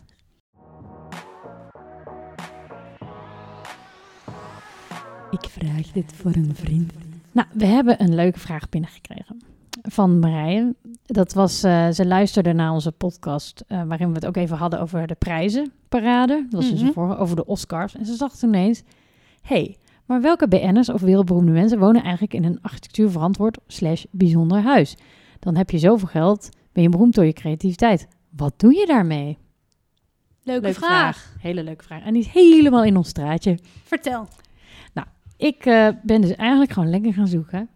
Ik 5.32 5.50
vraag 5.50 5.92
dit 5.92 6.14
voor 6.16 6.36
een 6.36 6.56
vriend. 6.56 6.94
Nou, 7.32 7.48
we 7.54 7.66
hebben 7.66 8.02
een 8.04 8.16
leuke 8.16 8.40
vraag 8.40 8.70
binnengekregen 8.70 9.38
van 9.82 10.20
Marije. 10.20 10.76
Dat 11.06 11.34
was, 11.34 11.64
eh, 11.64 11.90
ze 11.90 12.06
luisterde 12.06 12.54
naar 12.54 12.72
onze 12.72 12.92
podcast, 12.92 13.64
eh, 13.68 13.84
waarin 13.84 14.08
we 14.08 14.14
het 14.16 14.26
ook 14.26 14.38
even 14.38 14.58
hadden 14.58 14.80
over 14.82 15.08
de 15.08 15.16
prijzenparade. 15.16 16.46
Dat 16.50 16.62
was 16.62 16.70
dus 16.70 16.80
Mhm. 16.80 16.88
een 16.88 16.94
vorige, 16.94 17.18
over 17.18 17.36
de 17.36 17.46
Oscars. 17.46 17.96
En 17.96 18.06
ze 18.06 18.16
zag 18.16 18.36
toen 18.36 18.50
ineens, 18.50 18.84
hey, 19.42 19.78
maar 20.10 20.22
welke 20.22 20.48
BN'ers 20.48 20.90
of 20.90 21.02
wereldberoemde 21.02 21.52
mensen 21.52 21.80
wonen 21.80 22.02
eigenlijk 22.02 22.34
in 22.34 22.44
een 22.44 22.62
architectuurverantwoord 22.62 23.58
slash 23.68 24.04
bijzonder 24.12 24.62
huis? 24.62 24.98
Dan 25.40 25.56
heb 25.56 25.70
je 25.70 25.78
zoveel 25.78 26.08
geld, 26.08 26.50
ben 26.72 26.84
je 26.84 26.90
beroemd 26.90 27.16
door 27.16 27.26
je 27.26 27.34
creativiteit. 27.34 28.08
Wat 28.30 28.54
doe 28.58 28.74
je 28.74 28.86
daarmee? 28.86 29.38
Leuke, 30.44 30.62
Leuke 30.62 30.80
vraag. 30.80 31.36
Hele 31.40 31.64
leuke 31.64 31.84
vraag. 31.84 32.04
En 32.04 32.14
die 32.14 32.22
is 32.22 32.28
helemaal 32.28 32.84
in 32.84 32.98
ons 32.98 33.10
straatje. 33.10 33.58
Vertel. 33.84 34.28
Ik 35.40 35.66
eh, 35.66 35.88
ben 36.04 36.22
dus 36.22 36.36
eigenlijk 36.36 36.72
gewoon 36.72 36.90
lekker 36.90 37.14
gaan 37.14 37.28
zoeken. 37.28 37.70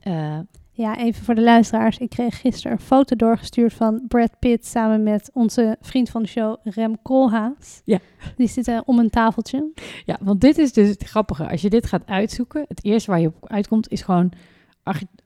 Eh, 0.00 0.38
Ja, 0.72 0.98
even 0.98 1.24
voor 1.24 1.34
de 1.34 1.42
luisteraars. 1.42 1.98
Ik 1.98 2.10
kreeg 2.10 2.40
gisteren 2.40 2.72
een 2.72 2.84
foto 2.84 3.16
doorgestuurd 3.16 3.72
van 3.72 4.04
Brad 4.08 4.38
Pitt 4.38 4.66
samen 4.66 5.02
met 5.02 5.30
onze 5.32 5.76
vriend 5.80 6.10
van 6.10 6.22
de 6.22 6.28
show 6.28 6.56
Rem 6.62 7.02
Koolhaas. 7.02 7.82
Ja. 7.84 7.98
Die 8.36 8.48
zitten 8.48 8.82
om 8.86 8.98
een 8.98 9.10
tafeltje. 9.10 9.70
ja, 10.04 10.18
want 10.20 10.40
dit 10.40 10.58
is 10.58 10.72
dus 10.72 10.88
het 10.88 11.04
grappige. 11.04 11.48
Als 11.48 11.60
je 11.60 11.70
dit 11.70 11.86
gaat 11.86 12.06
uitzoeken, 12.06 12.64
het 12.68 12.84
eerste 12.84 13.10
waar 13.10 13.20
je 13.20 13.26
op 13.26 13.48
uitkomt 13.48 13.90
is 13.90 14.02
gewoon 14.02 14.32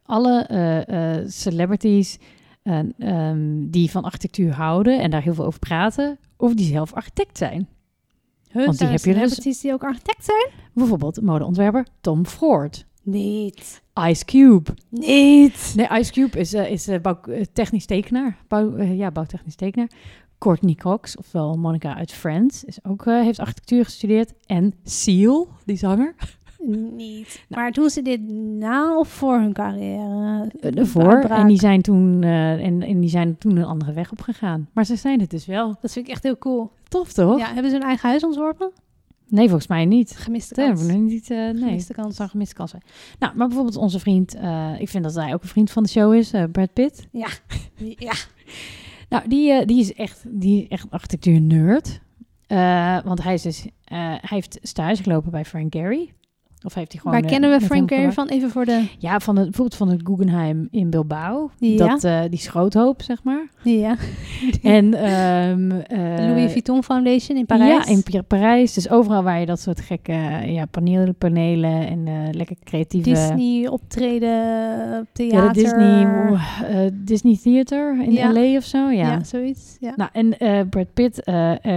alle 0.02 0.42
eh, 0.42 1.18
eh, 1.18 1.28
celebrities 1.28 2.18
eh, 2.62 2.78
ehm, 2.98 3.70
die 3.70 3.90
van 3.90 4.04
architectuur 4.04 4.52
houden 4.52 5.00
en 5.00 5.11
daar 5.11 5.22
heel 5.22 5.35
veel 5.35 5.44
over 5.44 5.59
praten, 5.59 6.18
of 6.37 6.54
die 6.54 6.66
zelf 6.66 6.92
architect 6.92 7.38
zijn. 7.38 7.68
Huh, 8.50 8.64
Want 8.64 8.78
die 8.78 8.88
heb 8.88 8.98
je 8.98 9.04
dus- 9.04 9.14
celebrities 9.14 9.61
die 9.61 9.72
ook 9.72 9.85
architect 9.85 10.24
zijn? 10.24 10.48
Bijvoorbeeld 10.72 11.20
modeontwerper 11.20 11.87
Tom 12.00 12.26
Ford, 12.26 12.87
Niet. 13.04 13.82
Ice 14.08 14.24
Cube. 14.24 14.70
Niet. 14.88 15.72
Nee, 15.76 15.88
Ice 16.00 16.12
Cube 16.12 16.38
is, 16.38 16.52
eh, 16.52 16.70
is 16.70 16.88
eh, 16.88 17.00
bouw- 17.00 17.20
eh, 17.22 17.42
technisch 17.52 17.86
tekenaar. 17.86 18.36
Bouw, 18.48 18.76
eh, 18.76 18.96
ja, 18.96 19.10
bouwtechnisch 19.10 19.54
tekenaar. 19.56 19.90
Courtney 20.38 20.74
Cox, 20.74 21.16
ofwel 21.16 21.54
Monica 21.56 21.94
uit 21.96 22.12
Friends, 22.12 22.64
is 22.64 22.78
ook, 22.84 23.04
heeft 23.04 23.38
architectuur 23.38 23.84
gestudeerd. 23.84 24.32
En 24.46 24.74
Seal, 24.84 25.48
die 25.64 25.76
zanger, 25.76 26.14
Niet. 26.96 27.44
Maar 27.48 27.72
doen 27.72 27.90
ze 27.90 28.02
dit 28.02 28.20
na 28.58 28.98
of 28.98 29.08
voor 29.08 29.38
hun 29.38 29.52
carrière? 29.52 30.50
Uitbraak? 30.60 31.24
En 31.24 31.46
die, 31.46 31.58
zijn 31.58 31.82
toen, 31.82 32.22
en, 32.22 32.82
en 32.82 33.00
die 33.00 33.10
zijn 33.10 33.38
toen 33.38 33.56
een 33.56 33.64
andere 33.64 33.92
weg 33.92 34.12
opgegaan. 34.12 34.68
Maar 34.72 34.84
ze 34.86 34.96
zijn 34.96 35.20
het 35.20 35.30
dus 35.30 35.46
wel. 35.46 35.76
Dat 35.80 35.92
vind 35.92 36.06
ik 36.06 36.12
echt 36.12 36.22
heel 36.22 36.38
cool. 36.38 36.70
Tof, 36.88 37.12
toch? 37.12 37.38
Ja, 37.38 37.46
hebben 37.52 37.70
ze 37.70 37.76
hun 37.76 37.86
eigen 37.86 38.08
huis 38.08 38.24
ontworpen? 38.24 38.70
Nee, 39.28 39.44
volgens 39.48 39.66
mij 39.66 39.84
niet. 39.84 40.16
Gemiste 40.16 40.54
kans. 40.54 40.82
nog 40.82 40.96
niet. 40.96 41.28
nee, 41.28 41.54
Gemiste 41.56 41.92
kans. 41.92 42.16
zou 42.16 42.28
gemiste 42.28 42.54
kans 42.54 42.70
zijn. 42.70 42.82
Nou, 43.18 43.37
maar 43.37 43.46
bijvoorbeeld 43.46 43.76
onze 43.76 43.98
vriend, 43.98 44.34
eh, 44.34 44.72
ik 44.78 44.88
vind 44.88 45.04
dat 45.04 45.14
hij 45.14 45.34
ook 45.34 45.42
een 45.42 45.48
vriend 45.48 45.70
van 45.70 45.82
de 45.82 45.88
show 45.88 46.14
is, 46.14 46.32
eh, 46.32 46.44
Brad 46.52 46.72
Pitt. 46.72 47.06
Ja. 47.12 47.28
Nou, 49.08 49.28
die, 49.28 49.66
die 49.66 49.80
is 49.80 49.94
echt, 49.94 50.24
die 50.28 50.62
is 50.62 50.68
echt 50.68 50.90
architectuur 50.90 51.40
nerd. 51.40 52.00
Want 53.04 53.22
hij, 53.22 53.34
is 53.34 53.42
dus, 53.42 53.66
hij 53.84 54.18
heeft 54.20 54.58
stage 54.62 55.02
gelopen 55.02 55.30
bij 55.30 55.44
Frank 55.44 55.74
Gehry. 55.74 56.12
Of 56.64 56.74
heeft 56.74 56.92
hij 56.92 57.00
gewoon... 57.00 57.14
Waar 57.16 57.24
eh, 57.24 57.31
kennen 57.31 57.59
we 57.59 57.66
Frank 57.66 57.88
Gehry 57.92 58.12
van? 58.12 58.29
Even 58.29 58.50
voor 58.50 58.64
de... 58.64 58.85
Ja, 58.98 59.20
van 59.20 59.37
het, 59.37 59.44
bijvoorbeeld 59.44 59.77
van 59.79 59.88
het 59.88 60.00
Guggenheim 60.05 60.68
in 60.70 60.90
Bilbao. 60.90 61.50
Ja. 61.59 61.77
Dat, 61.87 62.05
eh, 62.05 62.20
die 62.31 62.38
schroothoop, 62.38 63.03
zeg 63.03 63.22
maar. 63.22 63.46
Ja. 63.62 63.96
En 64.62 64.94
eh, 64.94 66.27
Louis 66.27 66.53
Vuitton 66.53 66.83
Foundation 66.85 67.38
in 67.38 67.46
Parijs. 67.46 67.87
Ja, 67.87 67.92
in 67.92 68.03
Pa- 68.03 68.22
Parijs. 68.22 68.72
Dus 68.74 68.90
overal 68.90 69.22
waar 69.22 69.40
je 69.40 69.46
dat 69.46 69.61
soort 69.61 69.81
gekke 69.81 70.12
ja, 70.46 70.66
panelen, 70.66 71.14
panelen 71.14 71.87
en 71.88 72.31
lekker 72.31 72.57
creatieve... 72.64 73.11
Disney 73.11 73.68
optreden, 73.68 75.09
theater. 75.12 75.42
Ja, 75.42 75.48
de 75.48 75.61
Disney, 75.61 76.90
Disney 77.05 77.37
Theater 77.37 78.03
in 78.03 78.12
Ja. 78.12 78.33
LA 78.33 78.57
of 78.57 78.64
zo. 78.64 78.79
Ja, 78.79 79.11
Ja. 79.11 79.24
zoiets. 79.24 79.77
Ja. 79.81 79.92
Nou, 79.96 80.11
en 80.12 80.68
Brad 80.68 80.92
Pitt 80.94 81.22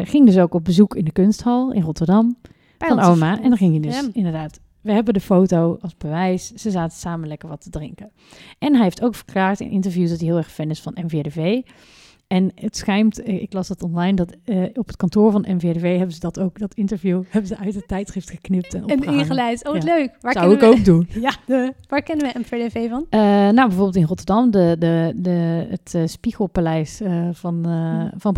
ging 0.04 0.26
dus 0.26 0.38
ook 0.38 0.54
op 0.54 0.63
bezoek 0.63 0.95
in 0.95 1.06
de 1.06 1.12
kunsthal 1.12 1.71
in 1.71 1.82
Rotterdam 1.82 2.36
Bij 2.78 2.88
van 2.88 3.00
oma. 3.00 3.41
En 3.41 3.50
dan 3.50 3.58
ging 3.58 3.71
hij 3.71 3.80
dus 3.91 4.10
inderdaad... 4.13 4.60
We 4.88 4.93
hebben 4.93 5.13
de 5.13 5.19
foto 5.19 5.78
als 5.82 5.97
bewijs. 5.97 6.52
Ze 6.54 6.71
zaten 6.71 6.97
samen 6.97 7.28
lekker 7.28 7.50
wat 7.50 7.62
te 7.62 7.69
drinken. 7.69 8.12
En 8.60 8.73
hij 8.73 8.84
heeft 8.84 9.02
ook 9.02 9.15
verklaard 9.15 9.60
in 9.60 9.69
interviews 9.69 10.10
dat 10.10 10.19
hij 10.19 10.28
heel 10.28 10.38
erg 10.38 10.52
fan 10.52 10.69
is 10.69 10.82
van 10.82 10.97
NVDV. 11.02 11.62
En 12.27 12.51
het 12.55 12.77
schijnt, 12.77 13.21
eh, 13.23 13.41
ik 13.41 13.53
las 13.53 13.67
dat 13.67 13.83
online, 13.83 14.13
dat 14.13 14.35
eh, 14.43 14.63
op 14.73 14.87
het 14.87 14.95
kantoor 14.95 15.31
van 15.31 15.45
NVDV 15.47 15.97
hebben 15.97 16.13
ze 16.13 16.19
dat 16.19 16.39
ook, 16.39 16.59
dat 16.59 16.73
interview, 16.73 17.23
hebben 17.29 17.47
ze 17.47 17.57
uit 17.57 17.75
het 17.75 17.87
tijdschrift 17.87 18.29
geknipt 18.29 18.73
en 18.73 18.83
En 18.83 18.91
opgehangen. 18.95 19.19
ingelijst. 19.19 19.67
Oh, 19.67 19.73
wat 19.73 19.83
Ja. 19.83 19.95
leuk. 19.95 20.17
Waar 20.21 20.33
Zou 20.33 20.53
ik 20.53 20.59
we... 20.59 20.65
ook 20.65 20.85
doen. 20.85 21.07
Ja, 21.21 21.31
de... 21.45 21.73
waar 21.87 22.01
kennen 22.01 22.25
we 22.33 22.39
MVDV 22.39 22.89
van? 22.89 23.05
Eh, 23.09 23.19
nou, 23.19 23.53
bijvoorbeeld 23.67 23.95
in 23.95 24.03
Rotterdam, 24.03 24.51
de, 24.51 24.75
de, 24.79 25.13
de, 25.15 25.67
het 25.69 25.93
eh, 25.95 26.01
Spiegelpaleis 26.05 27.01
van, 27.31 27.65
van. 28.17 28.35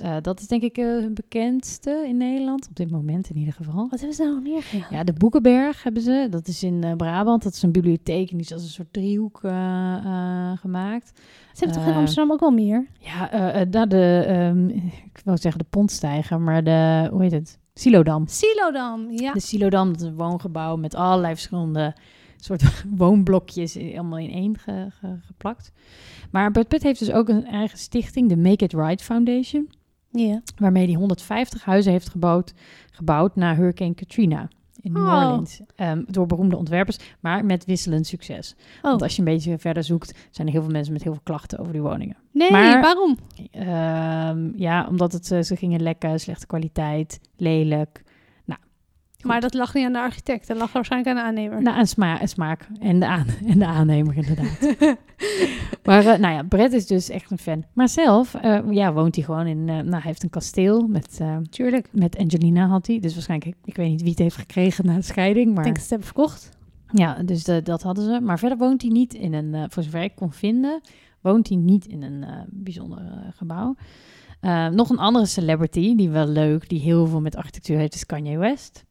Eh, 0.00 0.16
dat 0.22 0.40
is 0.40 0.46
denk 0.46 0.62
ik 0.62 0.76
hun 0.76 1.14
bekendste 1.14 2.04
in 2.08 2.16
Nederland, 2.16 2.68
op 2.68 2.76
dit 2.76 2.90
moment 2.90 3.30
in 3.30 3.36
ieder 3.36 3.54
geval. 3.54 3.86
Wat 3.90 3.98
hebben 3.98 4.16
ze 4.16 4.22
nou 4.22 4.34
nog 4.34 4.42
meer 4.42 4.62
gedaan? 4.62 4.86
Ja, 4.90 5.04
de 5.04 5.12
Boekenberg 5.12 5.82
hebben 5.82 6.02
ze. 6.02 6.26
Dat 6.30 6.48
is 6.48 6.62
in 6.62 6.84
Brabant. 6.96 7.42
Dat 7.42 7.52
is 7.52 7.62
een 7.62 7.72
bibliotheek 7.72 8.30
en 8.30 8.36
die 8.36 8.46
is 8.46 8.52
als 8.52 8.62
een 8.62 8.68
soort 8.68 8.92
driehoek 8.92 9.40
eh, 9.42 9.94
eh, 10.04 10.58
gemaakt. 10.58 11.12
Ze 11.52 11.58
hebben 11.58 11.76
toch 11.76 11.86
in 11.86 11.92
eh, 11.92 11.98
Amsterdam 11.98 12.32
ook 12.32 12.40
wel 12.40 12.50
meer? 12.50 12.86
Ja, 12.98 13.64
daar 13.64 13.88
de, 13.88 14.24
ehm, 14.26 14.68
ik 14.68 15.20
wou 15.24 15.38
zeggen 15.38 15.60
de 15.60 15.66
pontstijger, 15.70 16.40
maar 16.40 16.64
de, 16.64 17.08
hoe 17.10 17.22
heet 17.22 17.32
het? 17.32 17.58
Silodam. 17.74 18.26
Silodam, 18.26 19.10
ja. 19.10 19.32
De 19.32 19.40
Silodam, 19.40 19.92
dat 19.92 20.00
is 20.00 20.06
een 20.06 20.16
woongebouw 20.16 20.76
met 20.76 20.94
allerlei 20.94 21.32
verschillende 21.34 21.94
soort 22.36 22.84
woonblokjes 22.96 23.76
allemaal 23.76 24.18
in 24.18 24.30
één 24.30 24.58
ge- 24.58 24.88
ge- 24.90 25.18
geplakt. 25.20 25.72
Maar 26.30 26.50
Brad 26.50 26.68
Pitt 26.68 26.82
heeft 26.82 26.98
dus 26.98 27.12
ook 27.12 27.28
een 27.28 27.46
eigen 27.46 27.78
stichting, 27.78 28.28
de 28.28 28.36
Make 28.36 28.64
It 28.64 28.72
Right 28.72 29.02
Foundation, 29.02 29.70
ja. 30.10 30.42
waarmee 30.56 30.86
hij 30.86 30.94
150 30.94 31.64
huizen 31.64 31.92
heeft 31.92 32.08
gebouwd, 32.08 32.54
gebouwd 32.92 33.36
na 33.36 33.54
Hurricane 33.54 33.94
Katrina 33.94 34.48
in 34.82 34.92
New 34.92 35.06
Oh. 35.06 35.12
Orleans. 35.14 35.60
Ehm, 35.76 36.02
door 36.06 36.26
beroemde 36.26 36.56
ontwerpers, 36.56 36.98
maar 37.20 37.44
met 37.44 37.64
wisselend 37.64 38.06
succes. 38.06 38.54
Oh, 38.76 38.82
Want 38.82 39.02
als 39.02 39.12
je 39.12 39.18
een 39.18 39.24
beetje 39.32 39.58
verder 39.58 39.84
zoekt, 39.84 40.28
zijn 40.30 40.46
er 40.46 40.52
heel 40.52 40.62
veel 40.62 40.72
mensen 40.72 40.92
met 40.92 41.02
heel 41.02 41.12
veel 41.12 41.22
klachten 41.24 41.58
over 41.58 41.72
die 41.72 41.82
woningen. 41.82 42.16
nee, 42.32 42.50
maar- 42.50 42.80
waarom? 42.80 43.18
Ehm, 43.50 44.50
ja, 44.60 44.86
omdat 44.88 45.12
het, 45.12 45.30
eh, 45.30 45.40
ze 45.40 45.56
gingen 45.56 45.82
lekken, 45.82 46.20
slechte 46.20 46.46
kwaliteit, 46.46 47.20
lelijk. 47.36 48.02
Maar 49.22 49.40
dat 49.40 49.54
lag 49.54 49.74
niet 49.74 49.84
aan 49.86 49.92
de 49.92 49.98
architect, 50.00 50.46
dat 50.46 50.56
lag 50.56 50.72
waarschijnlijk 50.72 51.10
aan 51.16 51.22
de 51.22 51.28
aannemer. 51.28 51.62
Nou, 51.62 51.78
en, 51.78 51.86
sma 51.86 52.20
en 52.20 52.28
smaak. 52.28 52.66
En 52.80 53.00
de, 53.00 53.06
aan 53.06 53.26
en 53.46 53.58
de 53.58 53.66
aannemer, 53.66 54.16
inderdaad. 54.16 54.76
maar 55.84 56.06
eh, 56.06 56.18
nou 56.18 56.34
ja, 56.34 56.42
Brett 56.42 56.72
is 56.72 56.86
dus 56.86 57.08
echt 57.08 57.30
een 57.30 57.38
fan. 57.38 57.64
Maar 57.72 57.88
zelf 57.88 58.34
eh, 58.34 58.60
ja, 58.70 58.92
woont 58.92 59.14
hij 59.14 59.24
gewoon 59.24 59.46
in... 59.46 59.58
eh, 59.68 59.74
nou, 59.74 59.90
hij 59.90 60.00
heeft 60.02 60.22
een 60.22 60.30
kasteel 60.30 60.86
met, 60.86 61.20
Tuurlijk. 61.50 61.88
met 61.92 62.18
Angelina 62.18 62.66
had 62.66 62.86
hij. 62.86 62.98
Dus 63.00 63.12
waarschijnlijk, 63.14 63.50
ik, 63.56 63.68
ik 63.68 63.76
weet 63.76 63.88
niet 63.90 64.00
wie 64.00 64.10
het 64.10 64.18
heeft 64.18 64.36
gekregen 64.36 64.86
na 64.86 64.94
de 64.94 65.02
scheiding. 65.02 65.48
Ik 65.48 65.54
Maar 65.54 65.64
denk 65.64 65.76
dat 65.76 65.84
ze 65.86 65.94
het 65.94 66.04
hebben 66.04 66.24
verkocht. 66.24 66.56
ja, 66.92 67.22
dus 67.22 67.44
de- 67.44 67.62
dat 67.62 67.82
hadden 67.82 68.04
ze. 68.04 68.20
Maar 68.22 68.38
verder 68.38 68.58
woont 68.58 68.82
hij 68.82 68.90
niet 68.90 69.14
in 69.14 69.32
een... 69.34 69.70
voor 69.70 69.82
zover 69.82 70.02
ik 70.02 70.14
kon 70.14 70.32
vinden, 70.32 70.80
woont 71.20 71.48
hij 71.48 71.56
niet 71.56 71.86
in 71.86 72.02
een 72.02 72.24
bijzonder 72.50 73.32
gebouw. 73.36 73.74
Nog 74.70 74.90
een 74.90 74.98
andere 74.98 75.26
celebrity, 75.26 75.94
die 75.96 76.10
wel 76.10 76.26
leuk, 76.26 76.68
die 76.68 76.80
heel 76.80 77.06
veel 77.06 77.20
met 77.20 77.36
architectuur 77.36 77.78
heeft, 77.78 77.94
is 77.94 78.06
Kanye 78.06 78.38
West. 78.38 78.84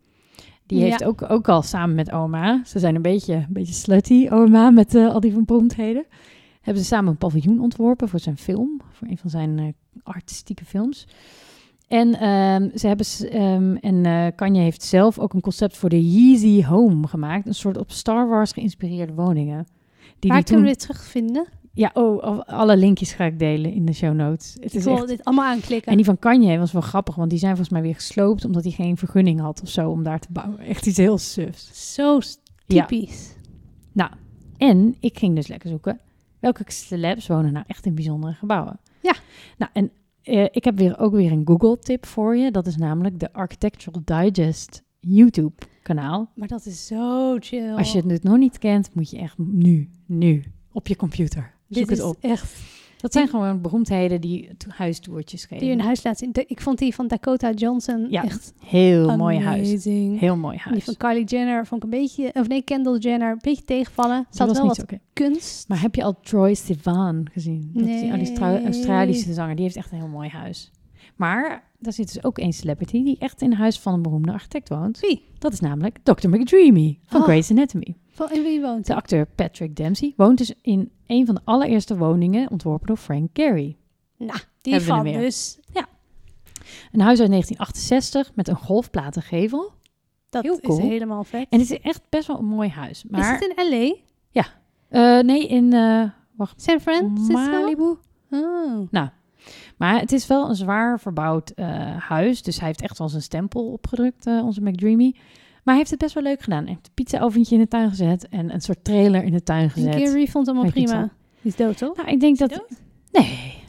Die 0.71 0.79
Ja. 0.79 0.86
heeft 0.86 1.03
ook, 1.03 1.29
ook 1.31 1.49
al 1.49 1.62
samen 1.62 1.95
met 1.95 2.12
oma, 2.12 2.62
ze 2.65 2.79
zijn 2.79 2.95
een 2.95 3.01
beetje, 3.01 3.34
een 3.34 3.45
beetje 3.49 3.73
slutty, 3.73 4.27
oma, 4.29 4.69
met 4.69 4.95
eh, 4.95 5.13
al 5.13 5.19
die 5.19 5.41
beroemdheden. 5.43 6.05
Hebben 6.62 6.84
ze 6.84 6.89
samen 6.89 7.12
een 7.12 7.17
paviljoen 7.17 7.60
ontworpen 7.60 8.10
voor 8.10 8.19
zijn 8.19 8.38
film, 8.38 8.81
voor 8.91 9.07
een 9.07 9.17
van 9.17 9.29
zijn 9.29 9.60
eh, 9.60 9.65
artistieke 10.03 10.65
films. 10.65 11.07
En 11.88 12.13
ehm, 12.19 12.77
ze 12.77 12.88
hebben 12.88 13.05
ehm, 13.29 13.75
en 13.75 14.05
eh, 14.05 14.27
Kanye 14.36 14.62
heeft 14.62 14.84
zelf 14.84 15.19
ook 15.19 15.34
een 15.34 15.41
concept 15.41 15.77
voor 15.77 15.89
de 15.89 16.12
Yeezy 16.12 16.63
Home 16.63 17.07
gemaakt, 17.07 17.47
een 17.47 17.53
soort 17.55 17.77
op 17.77 17.91
Star 17.91 18.27
Wars 18.27 18.51
geïnspireerde 18.51 19.13
woningen. 19.13 19.65
Die 20.19 20.31
Waar 20.31 20.39
die 20.39 20.45
kunnen 20.45 20.45
toen, 20.45 20.62
we 20.62 20.67
dit 20.67 20.79
terugvinden? 20.79 21.45
Ja, 21.73 21.91
oh, 21.93 22.23
al- 22.23 22.45
alle 22.45 22.77
linkjes 22.77 23.13
ga 23.13 23.23
ik 23.25 23.39
delen 23.39 23.73
in 23.73 23.86
de 23.86 23.93
show 23.93 24.13
notes. 24.13 24.53
Het 24.53 24.63
Ik 24.63 24.73
is 24.73 24.84
wil 24.84 24.95
echt 24.97 25.07
dit 25.07 25.23
allemaal 25.23 25.45
aanklikken. 25.45 25.91
en 25.91 25.97
die 25.97 26.05
van 26.05 26.19
Kanye 26.19 26.57
was 26.57 26.71
wel 26.71 26.81
grappig, 26.81 27.15
want 27.15 27.29
die 27.29 27.39
zijn 27.39 27.51
volgens 27.55 27.73
mij 27.73 27.81
weer 27.81 27.95
gesloopt 27.95 28.45
omdat 28.45 28.63
hij 28.63 28.71
geen 28.71 28.97
vergunning 28.97 29.39
had 29.39 29.62
of 29.62 29.69
zo 29.69 29.89
om 29.89 30.03
daar 30.03 30.19
te 30.19 30.27
bouwen. 30.31 30.60
Echt 30.73 30.86
iets 30.86 30.97
heel 30.97 31.17
sufs. 31.17 31.93
Zo 31.93 32.19
Ja. 32.65 32.86
typisch. 32.86 33.36
Nou, 33.91 34.12
en 34.57 34.95
ik 34.99 35.17
ging 35.17 35.36
dus 35.36 35.47
lekker 35.47 35.69
zoeken 35.69 35.99
welke 36.39 36.63
celebs 36.67 37.27
wonen 37.27 37.53
nou 37.53 37.65
echt 37.67 37.86
in 37.86 37.95
bijzondere 37.95 38.34
gebouwen. 38.34 38.79
Ja. 39.01 39.13
Nou, 39.57 39.71
en 39.73 39.91
eh, 40.21 40.43
ik 40.51 40.63
heb 40.63 40.77
weer 40.77 40.99
ook 40.99 41.12
weer 41.13 41.31
een 41.31 41.41
Google-tip 41.47 42.05
voor 42.05 42.38
je. 42.38 42.51
Dat 42.51 42.67
is 42.67 42.77
namelijk 42.77 43.19
de 43.19 43.34
Architectural 43.34 44.01
Digest 44.05 44.84
YouTube-kanaal. 44.99 46.29
Maar 46.36 46.47
dat 46.47 46.65
is 46.65 46.88
zo 46.88 47.36
chill. 47.39 47.73
Als 47.73 47.91
je 47.91 48.01
het 48.07 48.23
nog 48.23 48.38
niet 48.38 48.57
kent, 48.57 48.95
moet 48.95 49.10
je 49.10 49.17
echt 49.17 49.38
nu, 49.38 49.89
nu 50.05 50.43
op 50.71 50.88
je 50.88 50.95
computer. 50.95 51.53
Zoek 51.75 51.88
dit 51.88 51.89
het 51.89 51.97
is 51.97 52.03
op. 52.03 52.17
echt 52.21 52.53
Dat 52.97 53.13
zijn 53.13 53.27
gewoon 53.27 53.62
beroemdheden 53.62 54.21
die 54.21 54.49
to- 54.57 54.69
huistoertjes 54.69 55.41
geven. 55.45 55.57
die 55.60 55.71
een 55.71 55.81
huis 55.81 56.03
laat 56.03 56.17
zien. 56.17 56.31
Ik 56.34 56.62
vond 56.62 56.77
die 56.77 56.95
van 56.95 57.07
Dakota 57.07 57.51
Johnson 57.51 58.07
Ja, 58.10 58.23
echt 58.23 58.53
Heel 58.65 59.17
mooi 59.17 59.39
huis. 59.39 59.84
Heel 59.84 60.36
mooi 60.36 60.55
Die 60.55 60.63
huis. 60.65 60.84
van 60.84 60.97
Kylie 60.97 61.23
Jenner 61.25 61.65
vond 61.67 61.84
ik 61.84 61.91
een 61.93 61.99
beetje, 61.99 62.29
of 62.34 62.47
nee, 62.47 62.62
Kendall 62.62 62.97
Jenner, 62.97 63.31
een 63.31 63.39
beetje 63.41 63.63
tegenvallen. 63.65 64.25
Ze 64.29 64.43
had 64.43 64.57
wel 64.57 64.65
wat 64.67 64.86
kunst. 65.13 65.67
Maar 65.67 65.81
heb 65.81 65.95
je 65.95 66.03
al 66.03 66.19
Troy 66.21 66.53
Sivan 66.53 67.27
gezien? 67.31 67.71
Dat 67.73 67.88
is 67.88 67.99
die 68.01 68.12
Austra- 68.12 68.51
Nee. 68.51 68.63
Australische 68.65 69.34
zanger. 69.34 69.55
Die 69.55 69.63
heeft 69.63 69.75
echt 69.75 69.91
een 69.91 69.97
heel 69.97 70.07
mooi 70.07 70.29
huis. 70.29 70.71
Maar 71.15 71.63
daar 71.79 71.93
zit 71.93 72.13
dus 72.13 72.23
ook 72.23 72.38
een 72.38 72.53
celebrity 72.53 73.03
die 73.03 73.15
echt 73.19 73.41
in 73.41 73.53
huis 73.53 73.79
van 73.79 73.93
een 73.93 74.01
beroemde 74.01 74.31
architect 74.31 74.69
woont. 74.69 74.99
Wie? 74.99 75.23
Dat 75.39 75.53
is 75.53 75.60
namelijk 75.60 75.97
Dr. 76.03 76.29
McDreamy 76.29 76.99
van 77.05 77.19
Oh. 77.19 77.25
Grey's 77.25 77.51
Anatomy. 77.51 77.95
Van, 78.12 78.32
in 78.32 78.43
wie 78.43 78.62
woont 78.62 78.88
De 78.88 78.95
acteur 78.95 79.26
Patrick 79.26 79.76
Dempsey 79.76 80.13
woont 80.15 80.38
dus 80.38 80.54
in 80.62 80.91
een 81.08 81.26
van 81.26 81.36
de 81.36 81.41
allereerste 81.43 81.97
woningen 81.97 82.52
ontworpen 82.52 82.88
door 82.88 82.97
Frank 82.97 83.30
Gehry. 83.34 83.78
Nou, 84.17 84.39
die 84.62 84.74
Hebben 84.74 84.95
van 84.95 85.04
dus. 85.04 85.60
Een 86.91 87.02
huis 87.02 87.19
uit 87.19 87.30
1968 87.30 88.32
met 88.36 88.47
een 88.47 88.56
golfplaten 88.56 89.21
gevel. 89.21 89.71
Dat 90.30 90.43
Heel 90.43 90.54
is 90.54 90.60
cool. 90.62 90.80
helemaal 90.80 91.24
vet. 91.24 91.47
En 91.50 91.60
het 91.60 91.71
is 91.71 91.80
echt 91.80 92.02
best 92.10 92.28
wel 92.28 92.39
een 92.39 92.45
mooi 92.45 92.69
huis. 92.69 93.04
Maar 93.10 93.19
Is 93.19 93.28
het 93.28 93.58
in 93.58 93.69
L.A.? 93.69 93.95
eh, 94.89 95.24
nee, 95.24 95.47
in 95.47 95.74
eh, 95.74 96.04
San 96.56 96.80
Francisco? 96.80 97.34
Malibu. 97.34 97.97
Oh. 98.32 99.08
Maar 99.78 100.00
het 100.00 100.12
is 100.12 100.28
wel 100.28 100.50
een 100.50 100.56
zwaar 100.56 101.00
verbouwd 101.00 101.50
eh, 101.50 101.97
huis. 101.97 102.41
Dus 102.43 102.58
hij 102.58 102.67
heeft 102.67 102.82
echt 102.82 102.97
wel 102.97 103.10
zijn 103.10 103.21
stempel 103.21 103.71
opgedrukt, 103.71 104.26
onze 104.26 104.62
McDreamy. 104.62 105.15
Maar 105.63 105.74
hij 105.74 105.78
heeft 105.78 105.89
het 105.89 106.00
best 106.00 106.13
wel 106.13 106.24
leuk 106.24 106.41
gedaan. 106.41 106.63
Hij 106.63 106.74
heeft 106.74 106.88
een 106.88 106.93
pizza-oventje 106.93 107.56
in 107.56 107.62
de 107.62 107.67
tuin 107.67 107.89
gezet 107.89 108.28
en 108.30 108.54
een 108.54 108.62
soort 108.62 108.84
trailer 108.84 109.24
in 109.24 109.32
de 109.32 109.43
tuin 109.43 109.63
En 109.63 109.69
gezet. 109.69 109.93
Gary 109.95 110.28
vond 110.28 110.45
hem 110.45 110.56
allemaal 110.56 110.71
prima. 110.74 111.02
Die 111.41 111.52
is 111.52 111.56
dood, 111.58 111.78
toch? 111.78 111.95
Nou, 111.97 112.10
ik 112.10 112.19
denk 112.19 112.38
dat... 112.38 112.63
Nee. 113.12 113.60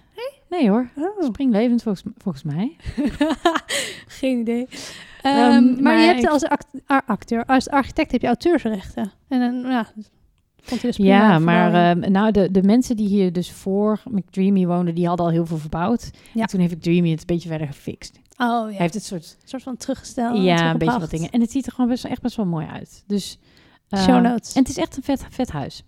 Nee 0.48 0.68
hoor. 0.70 0.88
Oh. 0.96 1.24
Springlevend 1.24 1.82
volgens, 1.82 2.04
volgens 2.16 2.44
mij. 2.44 2.76
Geen 4.06 4.38
idee. 4.40 4.66
Ehm, 5.22 5.36
Ehm, 5.36 5.72
maar, 5.72 5.82
maar 5.82 5.98
je 5.98 6.06
hebt 6.06 6.22
ik- 6.22 6.28
als 6.28 6.44
act- 6.44 6.66
acteur, 7.06 7.44
als 7.44 7.68
architect 7.68 8.12
heb 8.12 8.20
je 8.20 8.26
auteursrechten. 8.26 9.12
En 9.28 9.40
dan, 9.40 9.70
ja, 9.70 9.86
dus 9.94 10.96
prima 10.96 11.08
Ja, 11.08 11.38
maar 11.38 11.74
ehm, 11.96 12.12
nou, 12.12 12.30
de, 12.30 12.50
de 12.50 12.62
mensen 12.62 12.96
die 12.96 13.08
hier 13.08 13.32
dus 13.32 13.50
voor 13.52 14.00
McDreamy 14.10 14.66
woonden, 14.66 14.94
die 14.94 15.06
hadden 15.06 15.26
al 15.26 15.32
heel 15.32 15.46
veel 15.46 15.56
verbouwd. 15.58 16.10
Ja. 16.32 16.40
En 16.42 16.46
toen 16.48 16.60
heeft 16.60 16.74
McDreamy 16.76 17.10
het 17.10 17.20
een 17.20 17.26
beetje 17.26 17.48
verder 17.48 17.66
gefixt. 17.66 18.20
Oh 18.38 18.46
ja, 18.46 18.64
Hij 18.64 18.74
heeft 18.76 18.94
het 18.94 19.04
soort... 19.04 19.36
een 19.42 19.48
soort 19.48 19.62
van 19.62 19.76
teruggesteld. 19.76 20.42
ja, 20.42 20.70
een 20.70 20.78
beetje 20.78 20.98
wat 21.00 21.10
dingen. 21.10 21.30
En 21.30 21.40
het 21.40 21.50
ziet 21.50 21.66
er 21.66 21.72
gewoon 21.72 21.90
best, 21.90 22.04
echt 22.04 22.22
best 22.22 22.36
wel 22.36 22.46
mooi 22.46 22.66
uit. 22.66 23.04
Dus... 23.06 23.38
eh, 23.88 24.02
Show 24.02 24.20
notes. 24.22 24.52
En 24.54 24.60
het 24.60 24.70
is 24.70 24.76
echt 24.76 24.96
een 24.96 25.02
vet, 25.02 25.24
vet 25.30 25.50
huis. 25.50 25.84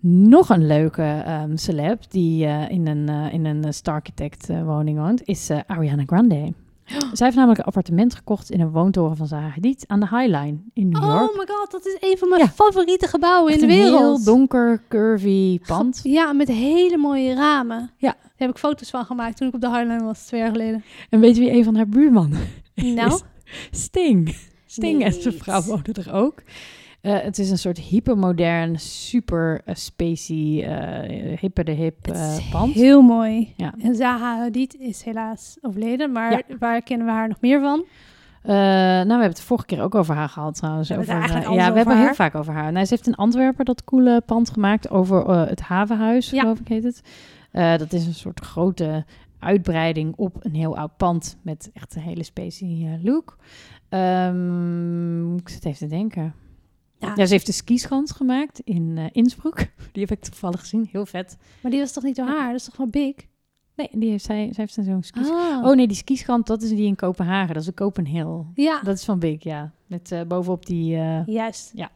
Nog 0.00 0.48
een 0.48 0.66
leuke 0.66 1.02
ehm, 1.26 1.56
celeb 1.56 2.10
die 2.10 2.44
eh, 2.46 2.70
in 2.70 2.86
een, 2.86 3.08
eh, 3.08 3.32
in 3.32 3.44
een 3.44 3.74
Starchitect 3.74 4.50
eh, 4.50 4.62
woning 4.64 4.98
woont, 4.98 5.22
is 5.24 5.50
Ariana 5.66 6.02
Grande. 6.06 6.52
Zij 7.12 7.26
heeft 7.26 7.34
namelijk 7.34 7.58
een 7.58 7.64
appartement 7.66 8.14
gekocht 8.14 8.50
in 8.50 8.60
een 8.60 8.70
woontoren 8.70 9.16
van 9.16 9.26
Zaha 9.26 9.48
Hadid 9.48 9.84
aan 9.86 10.00
de 10.00 10.08
High 10.08 10.26
Line 10.38 10.58
in 10.72 10.88
New 10.88 11.02
York. 11.02 11.30
Oh 11.30 11.38
my 11.38 11.46
god, 11.48 11.70
dat 11.70 11.86
is 11.86 11.96
een 12.00 12.18
van 12.18 12.28
mijn 12.28 12.40
Ja. 12.40 12.48
favoriete 12.48 13.06
gebouwen 13.06 13.52
Echt 13.52 13.62
in 13.62 13.68
de 13.68 13.74
een 13.74 13.80
wereld. 13.82 14.00
heel 14.16 14.24
donker, 14.24 14.82
curvy 14.88 15.58
pand. 15.66 16.00
Ja, 16.02 16.32
met 16.32 16.48
hele 16.48 16.96
mooie 16.96 17.34
ramen. 17.34 17.90
Ja. 17.96 18.14
Daar 18.36 18.46
heb 18.48 18.56
ik 18.56 18.62
foto's 18.62 18.90
van 18.90 19.04
gemaakt 19.04 19.36
toen 19.36 19.48
ik 19.48 19.54
op 19.54 19.60
de 19.60 19.68
Highline 19.70 20.04
was, 20.04 20.26
twee 20.26 20.40
jaar 20.40 20.50
geleden. 20.50 20.84
En 21.10 21.20
weet 21.20 21.36
je 21.36 21.40
wie 21.42 21.52
een 21.52 21.64
van 21.64 21.76
haar 21.76 21.88
buurmannen 21.88 22.40
Nou, 22.74 23.08
is? 23.12 23.22
Sting. 23.70 24.36
Sting 24.66 25.04
en 25.04 25.12
zijn 25.12 25.34
vrouw 25.34 25.62
wonen 25.62 25.92
er 25.94 26.12
ook. 26.12 26.42
Eh, 27.00 27.20
het 27.20 27.38
is 27.38 27.50
een 27.50 27.58
soort 27.58 27.78
hypermodern, 27.78 28.78
super 28.80 29.60
uh, 29.66 29.74
spacey, 29.74 30.36
uh, 30.36 31.38
hippe 31.38 31.64
de 31.64 31.72
hip 31.72 32.08
uh, 32.08 32.50
pand. 32.50 32.72
heel 32.74 33.02
mooi. 33.02 33.52
Ja. 33.56 33.74
En 33.78 33.94
Zaha 33.94 34.38
Hadid 34.38 34.74
is 34.78 35.02
helaas 35.02 35.56
overleden, 35.60 36.12
maar 36.12 36.30
Ja. 36.32 36.40
waar 36.58 36.82
kennen 36.82 37.06
we 37.06 37.12
haar 37.12 37.28
nog 37.28 37.40
meer 37.40 37.60
van? 37.60 37.84
Uh, 38.44 38.52
nou, 38.52 39.04
we 39.04 39.10
hebben 39.10 39.28
het 39.28 39.36
de 39.36 39.42
vorige 39.42 39.66
keer 39.66 39.82
ook 39.82 39.94
over 39.94 40.14
haar 40.14 40.28
gehad 40.28 40.54
trouwens. 40.54 40.88
We 40.88 40.96
over, 40.98 41.14
ja, 41.14 41.26
we 41.42 41.48
over 41.48 41.74
hebben 41.76 41.98
heel 41.98 42.14
vaak 42.14 42.34
over 42.34 42.52
haar. 42.52 42.72
Nou, 42.72 42.84
ze 42.86 42.94
heeft 42.94 43.06
in 43.06 43.14
Antwerpen 43.14 43.64
dat 43.64 43.84
coole 43.84 44.20
pand 44.26 44.50
gemaakt 44.50 44.90
over 44.90 45.28
uh, 45.28 45.46
het 45.46 45.60
havenhuis, 45.60 46.30
Ja. 46.30 46.40
geloof 46.40 46.58
ik 46.58 46.68
heet 46.68 46.84
het. 46.84 47.02
Uh, 47.56 47.76
dat 47.76 47.92
is 47.92 48.06
een 48.06 48.14
soort 48.14 48.40
grote 48.40 49.04
uitbreiding 49.38 50.14
op 50.16 50.36
een 50.44 50.54
heel 50.54 50.76
oud 50.76 50.96
pand 50.96 51.38
met 51.42 51.70
echt 51.72 51.94
een 51.94 52.02
hele 52.02 52.22
specie 52.22 52.86
uh, 52.86 53.04
look. 53.04 53.36
Um, 53.88 55.36
ik 55.36 55.48
zit 55.48 55.64
even 55.64 55.78
te 55.78 55.94
denken. 55.94 56.34
Ja. 56.98 57.12
Ja, 57.16 57.26
ze 57.26 57.32
heeft 57.32 57.46
de 57.46 57.52
skischans 57.52 58.12
gemaakt 58.12 58.60
in 58.60 58.96
uh, 58.96 59.04
Innsbruck. 59.12 59.72
Die 59.92 60.06
heb 60.06 60.18
ik 60.18 60.24
toevallig 60.24 60.60
gezien. 60.60 60.88
Heel 60.92 61.06
vet. 61.06 61.36
Maar 61.60 61.70
die 61.70 61.80
was 61.80 61.92
toch 61.92 62.04
niet 62.04 62.16
door 62.16 62.26
haar? 62.26 62.46
Dat 62.46 62.60
is 62.60 62.64
toch 62.64 62.74
van 62.74 62.90
Big? 62.90 63.14
Nee, 63.76 63.88
die 63.92 64.10
heeft 64.10 64.24
zij, 64.24 64.48
zij 64.52 64.66
heeft 64.68 64.86
zo'n 64.88 65.02
ski. 65.02 65.20
Ah. 65.20 65.64
Oh 65.64 65.76
nee, 65.76 65.86
die 65.86 65.96
skischans, 65.96 66.44
dat 66.44 66.62
is 66.62 66.68
die 66.68 66.86
in 66.86 66.96
Kopenhagen. 66.96 67.48
Dat 67.54 67.62
is 67.62 67.68
de 67.68 67.74
Copenhill. 67.74 68.44
Ja, 68.54 68.80
Dat 68.82 68.96
is 68.96 69.04
van 69.04 69.18
Big, 69.18 69.42
ja. 69.42 69.72
Met 69.86 70.10
uh, 70.12 70.22
bovenop 70.22 70.66
die... 70.66 70.96
Uh, 70.96 71.26
juist. 71.26 71.70
Ja. 71.74 71.90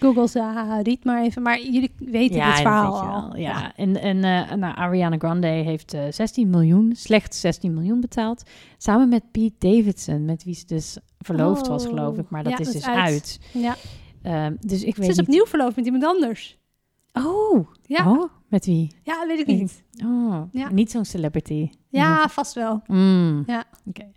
Google 0.00 0.26
Zaha 0.26 0.66
Hadid 0.66 1.04
maar 1.04 1.22
even. 1.22 1.42
Maar 1.42 1.60
jullie 1.62 1.92
weten 1.98 2.36
ja, 2.36 2.46
dit 2.50 2.56
verhaal 2.60 3.00
al. 3.02 3.36
Ja, 3.36 3.76
en, 3.76 4.00
en 4.00 4.16
uh, 4.16 4.52
nou, 4.52 4.76
Ariana 4.76 5.16
Grande 5.18 5.46
heeft 5.46 5.94
uh, 5.94 6.02
16 6.10 6.50
miljoen, 6.50 6.92
slechts 6.96 7.40
16 7.40 7.74
miljoen 7.74 8.00
betaald. 8.00 8.42
Samen 8.78 9.08
met 9.08 9.22
Pete 9.30 9.54
Davidson, 9.58 10.24
met 10.24 10.44
wie 10.44 10.54
ze 10.54 10.66
dus 10.66 10.96
verloofd 11.18 11.66
was, 11.66 11.82
Oh. 11.84 11.88
geloof 11.88 12.18
ik. 12.18 12.30
Maar 12.30 12.42
dat 12.42 12.52
Ja, 12.52 12.58
is 12.58 12.64
dat 12.64 12.74
dus 12.74 12.86
uit. 12.86 12.98
uit. 12.98 13.40
Ja. 13.52 13.76
Uh, 14.22 14.56
dus 14.60 14.82
ik 14.84 14.94
Ze 14.94 15.00
weet 15.00 15.10
is 15.10 15.16
niet... 15.16 15.26
opnieuw 15.26 15.46
verloofd 15.46 15.76
met 15.76 15.84
iemand 15.84 16.04
anders. 16.04 16.58
Oh, 17.12 17.68
Ja, 17.82 18.10
oh, 18.12 18.30
met 18.48 18.66
wie? 18.66 18.92
ja 19.02 19.26
weet 19.26 19.38
ik 19.38 19.46
niet. 19.46 19.82
Oh, 20.04 20.42
Ja. 20.52 20.70
niet 20.70 20.90
zo'n 20.90 21.04
celebrity. 21.04 21.70
Ja, 21.88 22.28
vast 22.28 22.54
wel. 22.54 22.82
Mm. 22.86 23.42
Ja. 23.46 23.64
Oké. 23.86 24.10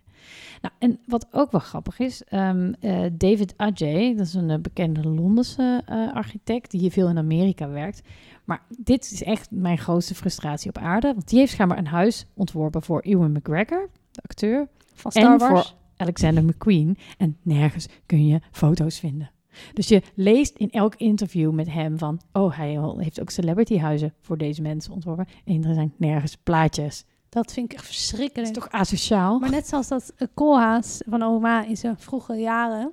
Nou, 0.60 0.74
en 0.78 0.98
wat 1.06 1.26
ook 1.30 1.50
wel 1.50 1.60
grappig 1.60 1.98
is, 1.98 2.24
ehm, 2.24 2.72
eh, 2.80 3.04
David 3.12 3.54
Ajay, 3.56 4.14
dat 4.16 4.26
is 4.26 4.34
een 4.34 4.50
eh, 4.50 4.58
bekende 4.58 5.08
Londense 5.08 5.82
eh, 5.86 6.14
architect 6.14 6.70
die 6.70 6.80
hier 6.80 6.90
veel 6.90 7.08
in 7.08 7.18
Amerika 7.18 7.68
werkt. 7.68 8.02
Maar 8.44 8.62
dit 8.78 9.10
is 9.12 9.22
echt 9.22 9.50
mijn 9.50 9.78
grootste 9.78 10.14
frustratie 10.14 10.68
op 10.68 10.78
aarde, 10.78 11.12
want 11.12 11.28
die 11.28 11.38
heeft 11.38 11.52
schijnbaar 11.52 11.78
een 11.78 11.86
huis 11.86 12.26
ontworpen 12.34 12.82
voor 12.82 13.00
Ewan 13.00 13.32
McGregor, 13.32 13.90
de 14.10 14.22
acteur, 14.22 14.68
Van 14.94 15.10
Star 15.10 15.32
en 15.32 15.38
Wars. 15.38 15.68
voor 15.68 15.76
Alexander 15.96 16.44
McQueen. 16.44 16.98
En 17.18 17.36
nergens 17.42 17.88
kun 18.06 18.26
je 18.26 18.40
foto's 18.50 18.98
vinden. 18.98 19.30
Dus 19.72 19.88
je 19.88 20.02
leest 20.14 20.56
in 20.56 20.70
elk 20.70 20.94
interview 20.94 21.52
met 21.52 21.72
hem 21.72 21.98
van, 21.98 22.20
oh, 22.32 22.56
hij 22.56 22.80
heeft 22.96 23.20
ook 23.20 23.30
celebrityhuizen 23.30 24.14
voor 24.20 24.38
deze 24.38 24.62
mensen 24.62 24.92
ontworpen. 24.92 25.26
En 25.44 25.64
er 25.64 25.74
zijn 25.74 25.92
nergens 25.96 26.36
plaatjes. 26.36 27.04
Dat 27.36 27.52
vind 27.52 27.72
ik 27.72 27.72
echt 27.72 27.82
Dat 27.86 27.92
is 27.92 27.98
verschrikkelijk. 27.98 28.52
toch 28.52 28.70
asociaal? 28.70 29.38
Maar 29.38 29.50
net 29.50 29.68
zoals 29.68 29.88
dat 29.88 30.14
Koolhaas 30.34 31.02
van 31.08 31.22
oma 31.22 31.64
in 31.64 31.76
zijn 31.76 31.98
vroege 31.98 32.34
jaren... 32.34 32.92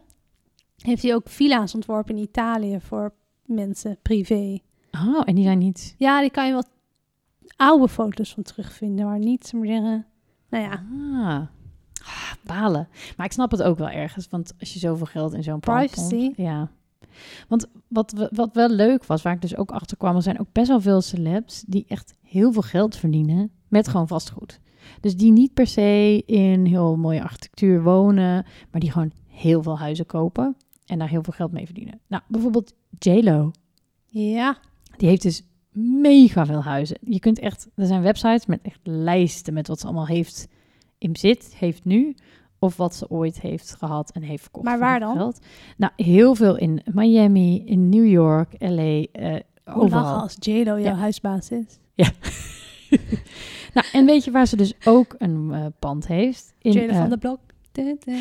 heeft 0.78 1.04
hij 1.04 1.16
ook 1.16 1.30
villa's 1.30 1.74
ontworpen 1.76 2.16
in 2.16 2.22
Italië 2.22 2.80
voor 2.80 3.14
mensen, 3.46 3.98
privé. 4.02 4.60
Oh, 4.92 5.22
en 5.26 5.36
die 5.36 5.44
zijn 5.44 5.58
niet... 5.58 5.96
Ja, 5.98 6.22
die 6.22 6.30
kan 6.30 6.48
je 6.48 6.54
wat 6.54 6.70
oude 7.56 7.88
foto's 7.88 8.34
van 8.34 8.44
terugvinden, 8.44 9.06
maar 9.06 9.20
niet, 9.20 9.52
we 9.52 9.58
maar 9.58 9.68
zeggen... 9.68 10.06
Nou 10.50 10.64
ja, 10.64 10.84
Ah. 11.14 11.42
Ah, 12.06 12.34
balen. 12.42 12.88
Maar 13.18 13.26
ik 13.26 13.32
snap 13.32 13.52
het 13.52 13.64
ook 13.64 13.78
wel 13.78 13.90
ergens, 13.90 14.28
want 14.30 14.54
als 14.60 14.74
je 14.74 14.80
zoveel 14.80 15.06
geld 15.06 15.34
in 15.34 15.44
zo'n 15.44 15.60
Privacy. 15.60 16.32
Ja. 16.36 16.72
Want 17.48 17.68
wat, 17.88 18.30
wat 18.32 18.54
wel 18.54 18.70
leuk 18.70 19.06
was, 19.06 19.22
waar 19.22 19.34
ik 19.34 19.42
dus 19.42 19.58
ook 19.58 19.72
achter 19.72 19.98
kwam, 19.98 20.16
er 20.16 20.22
zijn 20.22 20.40
ook 20.40 20.52
best 20.52 20.68
wel 20.68 20.82
veel 20.82 21.02
celebs 21.02 21.64
die 21.68 21.86
echt 21.88 22.14
heel 22.22 22.52
veel 22.52 22.62
geld 22.62 22.96
verdienen 22.96 23.52
met 23.74 23.88
gewoon 23.88 24.08
vastgoed. 24.08 24.60
Dus 25.02 25.16
die 25.16 25.32
niet 25.32 25.54
per 25.54 25.68
se 25.68 26.24
in 26.26 26.66
heel 26.66 26.96
mooie 26.98 27.22
architectuur 27.24 27.84
wonen, 27.84 28.46
maar 28.72 28.82
die 28.82 28.92
gewoon 28.92 29.12
heel 29.28 29.64
veel 29.64 29.80
huizen 29.80 30.06
kopen 30.06 30.56
en 30.86 31.00
daar 31.00 31.10
heel 31.10 31.24
veel 31.24 31.34
geld 31.34 31.52
mee 31.52 31.66
verdienen. 31.66 32.00
Nou, 32.08 32.24
bijvoorbeeld 32.28 32.74
JLo. 33.00 33.52
ja. 34.06 34.58
Die 34.98 35.08
heeft 35.10 35.22
dus 35.22 35.44
mega 36.02 36.46
veel 36.46 36.64
huizen. 36.64 36.98
Je 37.06 37.20
kunt 37.20 37.40
echt, 37.40 37.68
er 37.76 37.86
zijn 37.86 38.02
websites 38.02 38.46
met 38.46 38.60
echt 38.62 38.80
lijsten 38.84 39.54
met 39.54 39.68
wat 39.68 39.80
ze 39.80 39.86
allemaal 39.86 40.08
heeft 40.08 40.48
in 40.98 41.12
bezit, 41.12 41.56
heeft 41.58 41.86
nu, 41.86 42.16
of 42.60 42.78
wat 42.78 42.96
ze 42.96 43.10
ooit 43.10 43.42
heeft 43.42 43.76
gehad 43.76 44.12
en 44.12 44.22
heeft 44.22 44.42
verkocht. 44.42 44.66
Maar 44.66 44.80
waar 44.80 45.00
dan? 45.00 45.16
Geld. 45.18 45.40
Nou, 45.78 45.92
heel 45.96 46.36
veel 46.36 46.58
in 46.58 46.82
Miami, 46.94 47.64
in 47.66 47.90
New 47.90 48.08
York, 48.08 48.56
LA, 48.58 48.78
eh 48.82 49.04
Hoe 49.04 49.40
lachen 49.64 49.82
overal. 49.82 50.22
als 50.22 50.36
JLo 50.40 50.62
jouw 50.64 50.78
Ja. 50.78 50.96
huisbaas 50.96 51.50
is. 51.52 51.80
Nou, 53.74 53.88
en 53.92 54.06
weet 54.06 54.24
je 54.24 54.32
waar 54.32 54.46
ze 54.48 54.56
dus 54.56 54.74
ook 54.86 55.16
een 55.18 55.50
eh, 55.54 55.66
pand 55.80 56.08
heeft? 56.08 56.54
In, 56.62 56.94
van 56.94 57.10
de 57.10 57.18
Blok. 57.18 57.40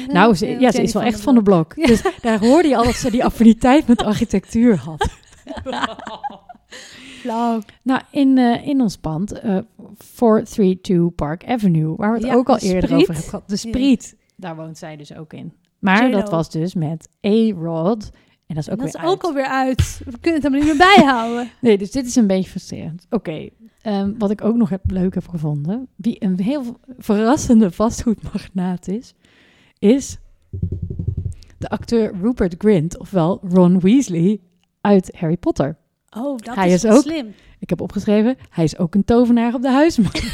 nou, 0.07 0.35
ze, 0.35 0.47
ja, 0.47 0.71
ze 0.71 0.83
is 0.83 0.93
wel 0.93 1.03
echt 1.03 1.21
van 1.21 1.35
de 1.35 1.43
blok. 1.43 1.75
Dus 1.87 2.03
daar 2.23 2.39
hoorde 2.41 2.69
je 2.69 2.77
al 2.77 2.85
dat 2.85 2.95
ze 2.95 3.11
die 3.11 3.25
affiniteit 3.25 3.87
met 3.87 4.03
architectuur 4.03 4.77
had. 4.77 5.09
Nou, 7.83 8.01
in, 8.11 8.39
eh, 8.39 8.67
in 8.67 8.81
ons 8.81 8.97
pand, 8.97 9.33
eh 9.33 9.59
432 9.99 11.15
Park 11.15 11.45
Avenue, 11.47 11.97
waar 11.97 12.11
we 12.13 12.17
het 12.19 12.27
Ja, 12.27 12.35
ook 12.35 12.49
al 12.49 12.59
de 12.59 12.65
eerder 12.67 12.83
Spriet. 12.83 13.01
over 13.01 13.13
hebben 13.15 13.31
gehad. 13.31 13.49
De 13.49 13.57
Spriet, 13.57 14.17
daar 14.37 14.57
woont 14.57 14.79
zij 14.79 14.97
dus 14.97 15.15
ook 15.15 15.33
in. 15.33 15.53
Maar 15.79 16.11
dat 16.11 16.31
was 16.31 16.51
dus 16.51 16.75
met 16.75 17.09
A-Rod. 17.27 18.11
En 18.47 18.55
dat 18.55 18.67
is 18.67 18.71
ook 18.71 18.79
dat 18.81 18.93
weer 18.93 19.03
is 19.03 19.09
ook 19.09 19.11
uit. 19.11 19.23
alweer 19.25 19.47
uit. 19.47 20.01
We 20.05 20.19
kunnen 20.21 20.43
het 20.43 20.53
helemaal 20.53 20.69
niet 20.69 20.79
meer 20.79 20.95
bijhouden. 20.97 21.51
Nee, 21.61 21.79
dus 21.79 21.91
dit 21.91 22.07
is 22.07 22.17
een 22.17 22.27
beetje 22.27 22.51
frustrerend. 22.51 23.07
Oké, 23.11 23.49
ehm, 23.83 24.13
wat 24.19 24.31
ik 24.31 24.45
ook 24.45 24.57
nog 24.57 24.69
heb, 24.69 24.91
leuk 24.91 25.15
heb 25.15 25.29
gevonden, 25.29 25.89
wie 25.97 26.25
een 26.25 26.41
heel 26.41 26.77
verrassende 26.99 27.71
vastgoedmagnaat 27.71 28.89
is, 28.89 29.15
is 29.79 30.19
de 31.59 31.69
acteur 31.69 32.15
Rupert 32.21 32.55
Grint, 32.59 32.99
ofwel 32.99 33.41
Ron 33.49 33.81
Weasley 33.81 34.41
uit 34.81 35.11
Harry 35.19 35.37
Potter. 35.37 35.77
Oh, 36.17 36.39
dat 36.39 36.55
Hij 36.55 36.71
is, 36.73 36.87
ook- 36.87 37.03
slim. 37.03 37.27
Ik 37.59 37.71
heb 37.71 37.81
opgeschreven, 37.81 38.37
hij 38.51 38.65
is 38.65 38.79
ook 38.79 38.95
een 38.95 39.05
tovenaar 39.05 39.55
op 39.55 39.63
de 39.63 39.71
huismarkt. 39.71 40.25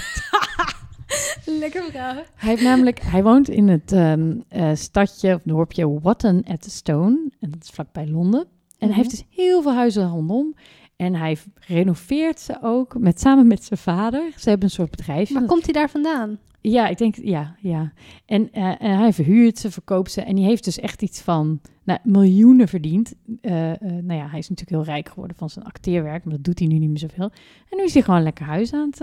Lekker 1.45 1.83
vrouw. 1.91 2.15
Hij 2.35 2.49
heeft 2.51 2.63
namelijk, 2.63 3.01
hij 3.03 3.23
woont 3.23 3.49
in 3.49 3.69
het 3.69 3.93
ehm, 3.93 4.37
eh, 4.49 4.71
stadje 4.75 5.35
of 5.35 5.41
dorpje 5.45 6.01
Watton 6.01 6.45
at 6.45 6.65
Stone. 6.71 7.31
En 7.41 7.51
dat 7.51 7.63
is 7.63 7.71
vlakbij 7.71 8.09
Londen. 8.09 8.41
En 8.41 8.47
Mhm. 8.79 8.87
hij 8.87 8.97
heeft 8.97 9.11
dus 9.11 9.25
heel 9.31 9.63
veel 9.63 9.73
huizen 9.75 10.09
rondom. 10.09 10.55
En 10.99 11.15
hij 11.15 11.37
renoveert 11.55 12.41
ze 12.41 12.59
ook 12.63 12.99
met, 12.99 13.21
samen 13.21 13.47
met 13.47 13.65
zijn 13.65 13.79
vader. 13.79 14.33
Ze 14.37 14.49
hebben 14.49 14.69
een 14.69 14.75
soort 14.75 14.91
bedrijfje. 14.91 15.35
Maar 15.35 15.45
komt 15.45 15.65
hij 15.65 15.73
daar 15.73 15.91
vandaan? 15.91 16.39
Ja, 16.61 16.89
ik 16.89 16.99
denk, 16.99 17.17
ja, 17.17 17.57
ja. 17.61 17.93
En, 18.27 18.53
eh, 18.53 18.83
en 18.83 18.99
hij 18.99 19.13
verhuurt 19.13 19.59
ze, 19.59 19.71
verkoopt 19.71 20.11
ze. 20.11 20.23
En 20.23 20.35
die 20.35 20.45
heeft 20.45 20.65
dus 20.65 20.79
echt 20.79 21.03
iets 21.03 21.21
van 21.21 21.61
nou, 21.85 21.99
miljoenen 22.03 22.69
verdiend. 22.69 23.15
Eh, 23.41 23.71
eh, 23.73 23.79
nou 23.81 24.13
ja, 24.21 24.29
hij 24.29 24.39
is 24.39 24.49
natuurlijk 24.49 24.71
heel 24.71 24.95
rijk 24.95 25.09
geworden 25.09 25.37
van 25.37 25.51
zijn 25.51 25.65
acteerwerk. 25.65 26.25
Maar 26.25 26.35
dat 26.35 26.45
doet 26.45 26.59
hij 26.59 26.69
nu 26.69 26.79
niet 26.79 26.89
meer 26.89 26.99
zoveel. 26.99 27.31
En 27.71 27.77
nu 27.77 27.85
is 27.85 27.93
hij 27.95 28.03
gewoon 28.03 28.23
lekker 28.23 28.45
huis 28.45 28.73
aan 28.73 28.89
het... 28.91 28.99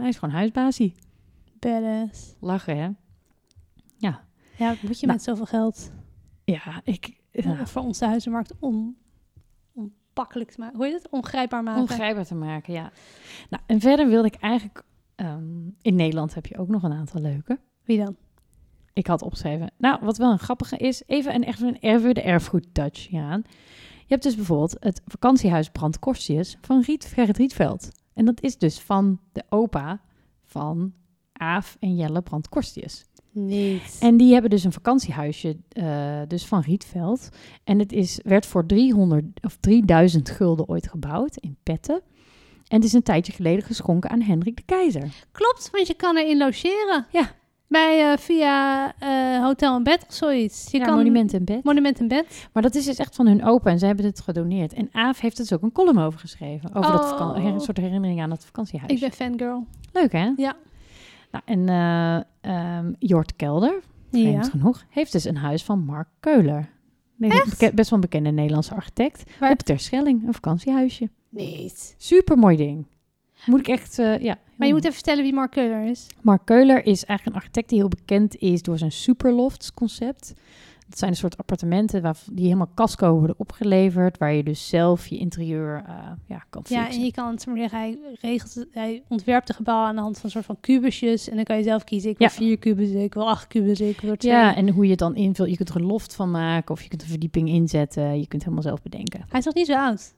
hij 0.00 0.08
is 0.08 0.18
gewoon 0.18 0.34
huisbasie. 0.34 0.94
Badass. 1.58 2.34
Lachen, 2.40 2.76
hè? 2.76 2.88
Ja. 3.96 4.24
Ja, 4.58 4.74
moet 4.82 5.00
je 5.00 5.06
Nou. 5.06 5.18
met 5.18 5.22
zoveel 5.22 5.46
geld? 5.46 5.92
Ja, 6.44 6.80
ik... 6.84 7.20
ja, 7.30 7.66
Voor 7.66 7.82
onze 7.82 8.04
huizenmarkt 8.04 8.54
on, 8.58 8.96
onpakkelijk 10.20 10.50
te 10.50 10.60
maken. 10.60 10.76
Hoe 10.76 10.86
heet 10.86 10.94
het? 10.94 11.08
Ongrijpbaar 11.10 11.62
maken. 11.62 11.80
ongrijpbaar 11.80 12.24
te 12.26 12.34
maken, 12.34 12.72
ja. 12.72 12.92
Nou, 13.50 13.62
en 13.66 13.80
verder 13.80 14.08
wilde 14.08 14.26
ik 14.26 14.34
eigenlijk... 14.34 14.82
ehm, 15.14 15.68
in 15.82 15.94
Nederland 15.94 16.34
heb 16.34 16.46
je 16.46 16.58
ook 16.58 16.68
nog 16.68 16.82
een 16.82 16.92
aantal 16.92 17.20
leuke. 17.20 17.58
Wie 17.84 17.98
dan? 17.98 18.16
Ik 18.92 19.06
had 19.06 19.22
opgeschreven. 19.22 19.70
Nou, 19.76 19.98
wat 20.02 20.16
wel 20.16 20.30
een 20.30 20.38
grappige 20.38 20.76
is, 20.76 21.02
even 21.06 21.34
een, 21.34 21.44
echt 21.44 21.60
een 21.60 21.76
even 21.76 22.14
de 22.14 22.22
erfgoed 22.22 22.66
touch 22.72 23.08
hieraan. 23.08 23.42
Je 23.98 24.16
hebt 24.16 24.22
dus 24.22 24.36
bijvoorbeeld 24.36 24.76
het 24.80 25.02
vakantiehuis 25.04 25.70
Brandkorstjes 25.70 26.56
van 26.60 26.82
Riet, 26.82 27.04
Gerrit 27.04 27.36
Rietveld. 27.36 27.88
En 28.14 28.24
dat 28.24 28.42
is 28.42 28.58
dus 28.58 28.80
van 28.80 29.20
de 29.32 29.44
opa 29.48 30.00
van 30.44 30.92
Aaf 31.32 31.76
en 31.80 31.96
Jelle 31.96 32.22
Brandkorstjes. 32.22 33.04
Niet. 33.32 33.96
En 34.00 34.16
die 34.16 34.32
hebben 34.32 34.50
dus 34.50 34.64
een 34.64 34.72
vakantiehuisje, 34.72 35.56
eh, 35.68 36.20
dus 36.28 36.46
van 36.46 36.60
Rietveld. 36.60 37.28
En 37.64 37.78
het 37.78 37.92
is, 37.92 38.20
werd 38.24 38.46
voor 38.46 38.66
300 38.66 39.24
of 39.42 39.56
3000 39.60 40.30
gulden 40.30 40.68
ooit 40.68 40.88
gebouwd 40.88 41.36
in 41.36 41.56
Petten. 41.62 42.00
En 42.68 42.76
het 42.76 42.84
is 42.84 42.92
een 42.92 43.02
tijdje 43.02 43.32
geleden 43.32 43.64
geschonken 43.64 44.10
aan 44.10 44.20
Hendrik 44.20 44.56
de 44.56 44.62
Keizer. 44.66 45.08
Klopt, 45.32 45.68
want 45.72 45.86
je 45.86 45.94
kan 45.94 46.16
erin 46.16 46.38
logeren. 46.38 47.06
Ja. 47.12 47.30
Bij 47.68 48.12
eh, 48.12 48.18
via 48.18 48.92
eh, 48.98 49.42
Hotel 49.44 49.76
en 49.76 49.82
Bed 49.82 50.04
of 50.08 50.14
zoiets. 50.14 50.70
Je 50.70 50.78
ja, 50.78 50.84
kan 50.84 50.94
monument 50.96 51.32
in 51.32 51.44
bed. 51.44 51.64
Monument 51.64 51.98
en 52.00 52.08
Bed. 52.08 52.48
Maar 52.52 52.62
dat 52.62 52.74
is 52.74 52.84
dus 52.84 52.96
echt 52.96 53.14
van 53.14 53.26
hun 53.26 53.44
opa 53.44 53.70
en 53.70 53.78
zij 53.78 53.88
hebben 53.88 54.06
het 54.06 54.20
gedoneerd. 54.20 54.72
En 54.72 54.88
Aaf 54.92 55.20
heeft 55.20 55.36
dus 55.36 55.52
ook 55.52 55.62
een 55.62 55.72
column 55.72 55.98
over 55.98 56.20
geschreven. 56.20 56.74
Over 56.74 56.92
dat 56.92 57.20
Oh. 57.20 57.44
een 57.44 57.60
soort 57.60 57.76
herinnering 57.76 58.20
aan 58.22 58.30
het 58.30 58.44
vakantiehuis. 58.44 58.92
Ik 58.92 59.00
ben 59.00 59.12
fangirl. 59.12 59.66
Leuk 59.92 60.12
hè? 60.12 60.32
Ja. 60.36 60.56
Nou, 61.30 61.44
en 61.46 61.68
eh 61.68 62.20
ehm, 62.40 62.92
Jort 62.98 63.36
Kelder, 63.36 63.80
vreemd 64.10 64.44
Ja. 64.44 64.50
genoeg, 64.50 64.84
heeft 64.88 65.12
dus 65.12 65.24
een 65.24 65.36
huis 65.36 65.62
van 65.64 65.84
Mark 65.84 66.08
Keuler. 66.20 66.68
Best 67.16 67.74
wel 67.74 67.84
een 67.90 68.00
bekende 68.00 68.30
Nederlandse 68.30 68.74
architect. 68.74 69.30
Waar- 69.40 69.50
Op 69.50 69.58
Terschelling, 69.58 70.26
een 70.26 70.34
vakantiehuisje. 70.34 71.08
Niet. 71.28 71.94
Super 71.98 72.38
mooi 72.38 72.56
ding. 72.56 72.86
Moet 73.46 73.60
ik 73.60 73.68
echt, 73.68 73.98
eh, 73.98 74.18
ja. 74.18 74.38
Maar 74.56 74.66
je 74.66 74.72
moet 74.74 74.82
even 74.82 74.94
vertellen 74.94 75.22
wie 75.22 75.32
Mark 75.32 75.50
Keuler 75.50 75.84
is. 75.84 76.06
Mark 76.22 76.44
Keuler 76.44 76.86
is 76.86 77.04
eigenlijk 77.04 77.24
een 77.26 77.34
architect 77.42 77.68
die 77.68 77.78
heel 77.78 77.88
bekend 77.88 78.36
is 78.36 78.62
door 78.62 78.78
zijn 78.78 78.92
superlofts 78.92 79.74
concept. 79.74 80.32
Dat 80.90 80.98
zijn 80.98 81.10
een 81.10 81.16
soort 81.16 81.38
appartementen 81.38 82.02
waar, 82.02 82.16
die 82.32 82.44
helemaal 82.44 82.70
casco 82.74 83.18
worden 83.18 83.34
opgeleverd, 83.38 84.18
waar 84.18 84.32
je 84.32 84.42
dus 84.42 84.68
zelf 84.68 85.06
je 85.06 85.18
interieur 85.18 85.84
eh, 85.86 85.94
ja, 86.26 86.44
kan 86.50 86.62
Ja, 86.68 86.82
fixen. 86.82 86.98
en 87.00 87.04
je 87.06 87.12
kan 87.12 87.30
het 87.30 87.46
maar 87.46 87.56
zeggen, 87.56 87.78
hij, 87.78 87.98
regelt, 88.20 88.54
het- 88.54 88.68
hij 88.70 89.02
ontwerpt 89.08 89.46
de 89.46 89.54
gebouw 89.54 89.84
aan 89.84 89.94
de 89.94 90.00
hand 90.00 90.14
van 90.16 90.24
een 90.24 90.30
soort 90.30 90.44
van 90.44 90.60
kubusjes. 90.60 91.28
En 91.28 91.34
dan 91.36 91.44
kan 91.44 91.56
je 91.56 91.62
zelf 91.62 91.84
kiezen, 91.84 92.10
ik 92.10 92.18
wil 92.18 92.26
Ja. 92.26 92.32
vier 92.32 92.58
kubussen, 92.58 93.02
ik 93.02 93.14
wil 93.14 93.28
acht 93.28 93.46
kubussen, 93.46 93.88
ik 93.88 94.00
wil 94.00 94.16
twee. 94.16 94.32
Ja, 94.32 94.56
en 94.56 94.68
hoe 94.68 94.84
je 94.84 94.90
het 94.90 94.98
dan 94.98 95.16
invult. 95.16 95.48
Je 95.50 95.56
kunt 95.56 95.68
er 95.68 95.76
een 95.76 95.86
loft 95.86 96.14
van 96.14 96.30
maken 96.30 96.74
of 96.74 96.82
je 96.82 96.88
kunt 96.88 97.02
een 97.02 97.08
verdieping 97.08 97.48
inzetten. 97.48 98.02
Je 98.04 98.12
kunt 98.26 98.32
het 98.32 98.42
helemaal 98.42 98.62
zelf 98.62 98.82
bedenken. 98.82 99.24
Hij 99.28 99.38
is 99.38 99.44
nog 99.44 99.54
niet 99.54 99.66
zo 99.66 99.74
oud. 99.76 100.14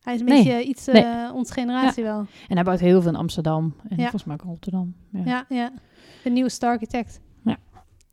Hij 0.00 0.14
is 0.14 0.20
een 0.20 0.26
Nee. 0.26 0.44
beetje 0.44 0.62
iets, 0.62 0.86
Nee. 0.86 1.02
uh, 1.04 1.30
onze 1.34 1.52
generatie 1.52 2.02
wel. 2.04 2.18
En 2.48 2.54
hij 2.54 2.64
bouwt 2.64 2.80
heel 2.80 3.00
veel 3.02 3.10
in 3.10 3.16
Amsterdam 3.16 3.74
en 3.88 3.96
Ja. 3.96 4.00
volgens 4.02 4.24
mij 4.24 4.34
ook 4.34 4.42
in 4.42 4.48
Rotterdam. 4.48 4.94
Ja. 5.12 5.20
Ja, 5.24 5.44
ja. 5.48 5.72
De 6.24 6.30
nieuwe 6.30 6.48
star 6.50 6.70
architect. 6.72 7.20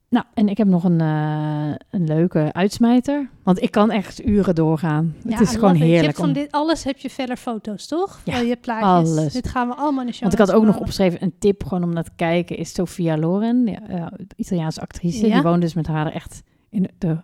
Nou, 0.10 0.26
en 0.34 0.50
ik 0.50 0.58
heb 0.58 0.68
nog 0.68 0.84
een, 0.84 1.02
eh, 1.02 1.76
een 1.90 2.08
leuke 2.08 2.50
uitsmijter. 2.54 3.30
Want 3.44 3.62
ik 3.62 3.72
kan 3.72 3.92
echt 3.92 4.26
uren 4.26 4.56
doorgaan. 4.56 5.16
Ja, 5.24 5.32
het 5.32 5.40
is 5.40 5.56
gewoon 5.56 5.76
it. 5.76 5.78
Je 5.78 5.84
hebt 5.84 5.96
heerlijk. 5.96 6.18
van 6.18 6.34
dit 6.34 6.52
alles 6.52 6.84
heb 6.84 6.98
je 6.98 7.10
verder 7.10 7.38
foto's, 7.38 7.88
toch? 7.88 8.22
Ja, 8.24 8.38
je 8.38 8.56
plaatjes. 8.56 9.18
alles. 9.18 9.34
Dit 9.34 9.48
gaan 9.48 9.68
we 9.68 9.76
allemaal 9.76 10.02
in 10.02 10.08
de 10.08 10.14
show 10.14 10.22
Want 10.22 10.34
ik 10.34 10.40
had 10.40 10.52
ook 10.52 10.64
nog 10.64 10.80
opgeschreven, 10.80 11.24
een 11.24 11.34
tip 11.40 11.64
gewoon 11.64 11.84
om 11.84 11.94
naar 11.94 12.04
te 12.04 12.12
kijken, 12.16 12.58
is 12.58 12.74
Sofia 12.74 13.18
Loren, 13.18 13.66
ja, 13.66 13.88
eh, 13.88 14.06
Italiaanse 14.36 14.82
actrice. 14.82 15.28
Ja? 15.28 15.34
Die 15.34 15.44
woont 15.44 15.62
dus 15.62 15.74
met 15.74 15.88
haar 15.88 16.12
echt 16.12 16.44
in 16.70 16.90
de 16.98 17.18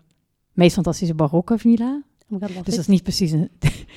meest 0.52 0.74
fantastische 0.74 1.14
barokke 1.14 1.58
villa. 1.58 2.02
Oh 2.28 2.40
god, 2.40 2.48
Dus 2.48 2.64
dat 2.64 2.78
is 2.78 2.86
niet 2.86 3.02
precies 3.02 3.30
een, 3.30 3.50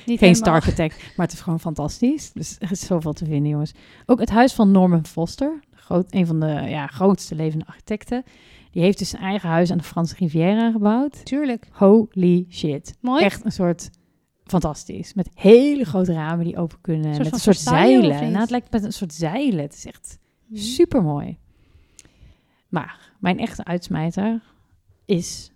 Niet 0.06 0.18
geen 0.24 0.34
star 0.34 0.54
architect, 0.54 0.96
maar 1.16 1.26
het 1.26 1.34
is 1.34 1.40
gewoon 1.40 1.60
fantastisch. 1.60 2.32
Dus 2.32 2.56
er 2.58 2.70
is 2.70 2.86
zoveel 2.86 3.12
te 3.12 3.24
vinden, 3.24 3.50
jongens. 3.50 3.72
Ook 4.06 4.20
het 4.20 4.30
huis 4.30 4.52
van 4.52 4.70
Norman 4.70 5.06
Foster, 5.06 5.60
groot, 5.74 6.06
een 6.10 6.26
van 6.26 6.40
de 6.40 6.64
ja, 6.68 6.86
grootste 6.86 7.34
levende 7.34 7.66
architecten. 7.66 8.24
Die 8.78 8.86
heeft 8.86 8.98
dus 8.98 9.08
zijn 9.08 9.22
eigen 9.22 9.48
huis 9.48 9.70
aan 9.70 9.78
de 9.78 9.84
Franse 9.84 10.14
Riviera 10.18 10.70
gebouwd. 10.70 11.24
Tuurlijk. 11.24 11.68
Holy 11.72 12.46
shit. 12.50 12.96
Mooi. 13.00 13.24
Echt 13.24 13.44
een 13.44 13.52
soort 13.52 13.90
fantastisch. 14.44 15.14
Met 15.14 15.28
hele 15.34 15.84
grote 15.84 16.12
ramen 16.12 16.44
die 16.44 16.56
open 16.56 16.80
kunnen. 16.80 17.14
soort 17.14 17.24
met 17.24 17.32
een 17.32 17.38
soort 17.40 17.58
zeilen. 17.58 18.08
Nou, 18.20 18.36
het 18.38 18.50
lijkt 18.50 18.72
met 18.72 18.84
een 18.84 18.92
soort 18.92 19.12
zeilen. 19.12 19.60
Het 19.60 19.74
is 19.74 19.86
echt 19.86 20.18
Mhm. 20.46 20.60
super 20.60 21.02
mooi. 21.02 21.38
Maar 22.68 23.12
mijn 23.20 23.38
echte 23.38 23.64
uitsmijter 23.64 24.42
is 25.04 25.52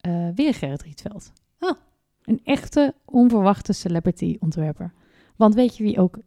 eh, 0.00 0.28
weer 0.34 0.54
Gerrit 0.54 0.82
Rietveld. 0.82 1.32
Oh. 1.60 1.70
Een 2.22 2.40
echte 2.44 2.94
onverwachte 3.04 3.72
celebrity 3.72 4.36
ontwerper. 4.40 4.92
Want 5.36 5.54
weet 5.54 5.76
je 5.76 5.82
wie 5.82 6.00
ook 6.00 6.18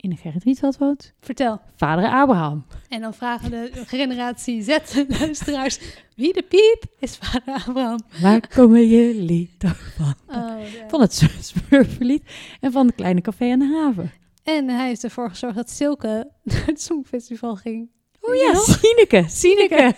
in 0.00 0.16
Gerrit 0.16 0.44
Rietveld 0.44 0.78
woont? 0.78 1.12
Vertel. 1.20 1.60
Vader 1.76 2.10
Abraham. 2.10 2.64
En 2.88 3.00
dan 3.00 3.14
vragen 3.14 3.50
de 3.50 3.70
generatie 3.86 4.62
Z-luisteraars... 4.62 5.78
Wie 6.16 6.32
de 6.32 6.42
piep 6.42 6.84
is 6.98 7.16
vader 7.16 7.54
Abraham? 7.54 8.00
Waar 8.20 8.48
komen 8.48 8.88
jullie 8.88 9.50
toch 9.58 9.92
van? 9.96 10.14
Oh. 10.26 10.56
Van 10.88 11.00
het 11.00 11.28
Smurfenlied 11.40 12.22
en 12.60 12.72
van 12.72 12.86
de 12.86 12.92
kleine 12.92 13.20
café 13.20 13.52
aan 13.52 13.58
de 13.58 13.80
haven. 13.82 14.12
En 14.44 14.68
hij 14.68 14.86
heeft 14.86 15.04
ervoor 15.04 15.28
gezorgd 15.28 15.56
dat 15.56 15.70
Silke 15.70 16.30
naar 16.42 16.66
het 16.66 16.82
Songfestival 16.82 17.56
ging. 17.56 17.88
Oh 18.20 18.34
ja, 18.34 18.54
Sineke. 18.54 19.24
Sineke. 19.28 19.94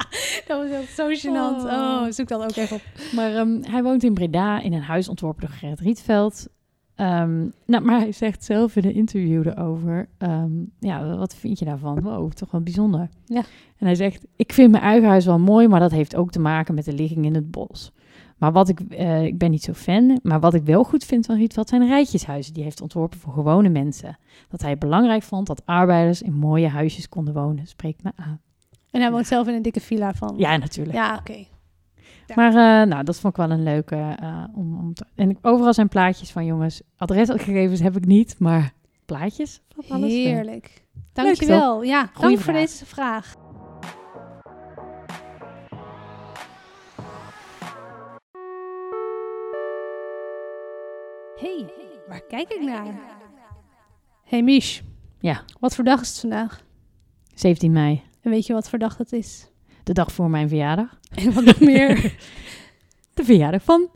Dat 0.46 0.58
was 0.62 0.70
echt 0.70 0.94
zo 0.94 1.08
gênant. 1.08 1.64
Oh. 1.64 2.02
Oh, 2.02 2.06
zoek 2.10 2.28
dat 2.28 2.42
ook 2.42 2.56
even 2.56 2.76
op. 2.76 2.82
Maar 3.12 3.34
ehm, 3.34 3.62
hij 3.62 3.82
woont 3.82 4.04
in 4.04 4.14
Breda 4.14 4.60
in 4.60 4.72
een 4.72 4.82
huis 4.82 5.08
ontworpen 5.08 5.46
door 5.46 5.56
Gerrit 5.56 5.80
Rietveld. 5.80 6.46
Ehm, 6.96 7.46
nou, 7.66 7.84
maar 7.84 8.00
hij 8.00 8.12
zegt 8.12 8.44
zelf 8.44 8.76
in 8.76 8.84
een 8.84 8.94
interview 8.94 9.46
erover, 9.46 10.08
ehm, 10.18 10.52
ja, 10.78 11.16
wat 11.16 11.34
vind 11.34 11.58
je 11.58 11.64
daarvan? 11.64 12.00
Wow, 12.00 12.32
toch 12.32 12.50
wel 12.50 12.60
bijzonder. 12.60 13.08
Ja. 13.26 13.42
En 13.76 13.86
hij 13.86 13.94
zegt, 13.94 14.26
ik 14.36 14.52
vind 14.52 14.70
mijn 14.70 14.82
eigen 14.82 15.08
huis 15.08 15.24
wel 15.24 15.38
mooi, 15.38 15.68
maar 15.68 15.80
dat 15.80 15.90
heeft 15.90 16.16
ook 16.16 16.30
te 16.30 16.40
maken 16.40 16.74
met 16.74 16.84
de 16.84 16.92
ligging 16.92 17.24
in 17.24 17.34
het 17.34 17.50
bos. 17.50 17.92
Maar 18.36 18.52
wat 18.52 18.68
ik, 18.68 18.80
eh, 18.80 19.24
ik 19.24 19.38
ben 19.38 19.50
niet 19.50 19.62
zo 19.62 19.72
fan, 19.72 20.20
maar 20.22 20.40
wat 20.40 20.54
ik 20.54 20.64
wel 20.64 20.84
goed 20.84 21.04
vind 21.04 21.26
van 21.26 21.36
Rietveld 21.36 21.68
zijn 21.68 21.86
rijtjeshuizen. 21.86 22.54
Die 22.54 22.62
heeft 22.62 22.80
ontworpen 22.80 23.18
voor 23.18 23.32
gewone 23.32 23.68
mensen. 23.68 24.18
Dat 24.48 24.62
hij 24.62 24.78
belangrijk 24.78 25.22
vond 25.22 25.46
dat 25.46 25.62
arbeiders 25.66 26.22
in 26.22 26.32
mooie 26.32 26.68
huisjes 26.68 27.08
konden 27.08 27.34
wonen. 27.34 27.66
Spreekt 27.66 28.02
me 28.02 28.12
aan. 28.16 28.40
En 28.90 29.00
hij 29.00 29.10
woont 29.10 29.26
zelf 29.26 29.48
in 29.48 29.54
een 29.54 29.62
dikke 29.62 29.80
villa 29.80 30.14
van... 30.14 30.34
Ja, 30.36 30.56
natuurlijk. 30.56 30.96
Ja, 30.96 31.16
oké. 31.18 31.46
Ja. 32.26 32.34
Maar 32.34 32.48
eh, 32.82 32.88
nou, 32.88 33.04
dat 33.04 33.18
vond 33.20 33.36
ik 33.38 33.46
wel 33.46 33.50
een 33.50 33.62
leuke. 33.62 34.14
eh, 34.20 34.44
om, 34.54 34.78
om 34.78 34.94
te- 34.94 35.06
en 35.14 35.38
overal 35.42 35.74
zijn 35.74 35.88
plaatjes 35.88 36.30
van 36.30 36.44
jongens. 36.44 36.82
Adresgegevens 36.96 37.80
heb 37.80 37.96
ik 37.96 38.04
niet, 38.06 38.38
maar 38.38 38.72
plaatjes 39.06 39.60
van 39.68 39.84
alles. 39.96 40.12
wel. 40.12 40.22
Heerlijk. 40.22 40.84
Dankjewel. 41.12 41.82
Ja, 41.82 42.00
dank 42.00 42.14
Goeie 42.16 42.38
voor 42.38 42.52
deze 42.52 42.86
vraag. 42.86 43.34
Hey, 51.36 51.66
waar 52.08 52.20
kijk 52.28 52.48
ik 52.52 52.62
naar? 52.62 52.94
Hey 54.24 54.42
Mich, 54.42 54.82
Ja, 55.20 55.44
wat 55.60 55.74
voor 55.74 55.84
dag 55.84 56.00
is 56.00 56.08
het 56.08 56.18
vandaag? 56.20 56.62
17 57.34 57.72
mei. 57.72 58.02
En 58.20 58.30
weet 58.30 58.46
je 58.46 58.52
wat 58.52 58.68
voor 58.68 58.78
dag 58.78 58.96
het 58.96 59.12
is? 59.12 59.50
De 59.86 59.92
dag 59.92 60.12
voor 60.12 60.30
mijn 60.30 60.48
verjaardag. 60.48 60.98
En 61.14 61.32
wat 61.32 61.44
nog 61.44 61.60
meer? 61.60 62.14
De 63.14 63.24
verjaardag 63.24 63.62
van 63.62 63.88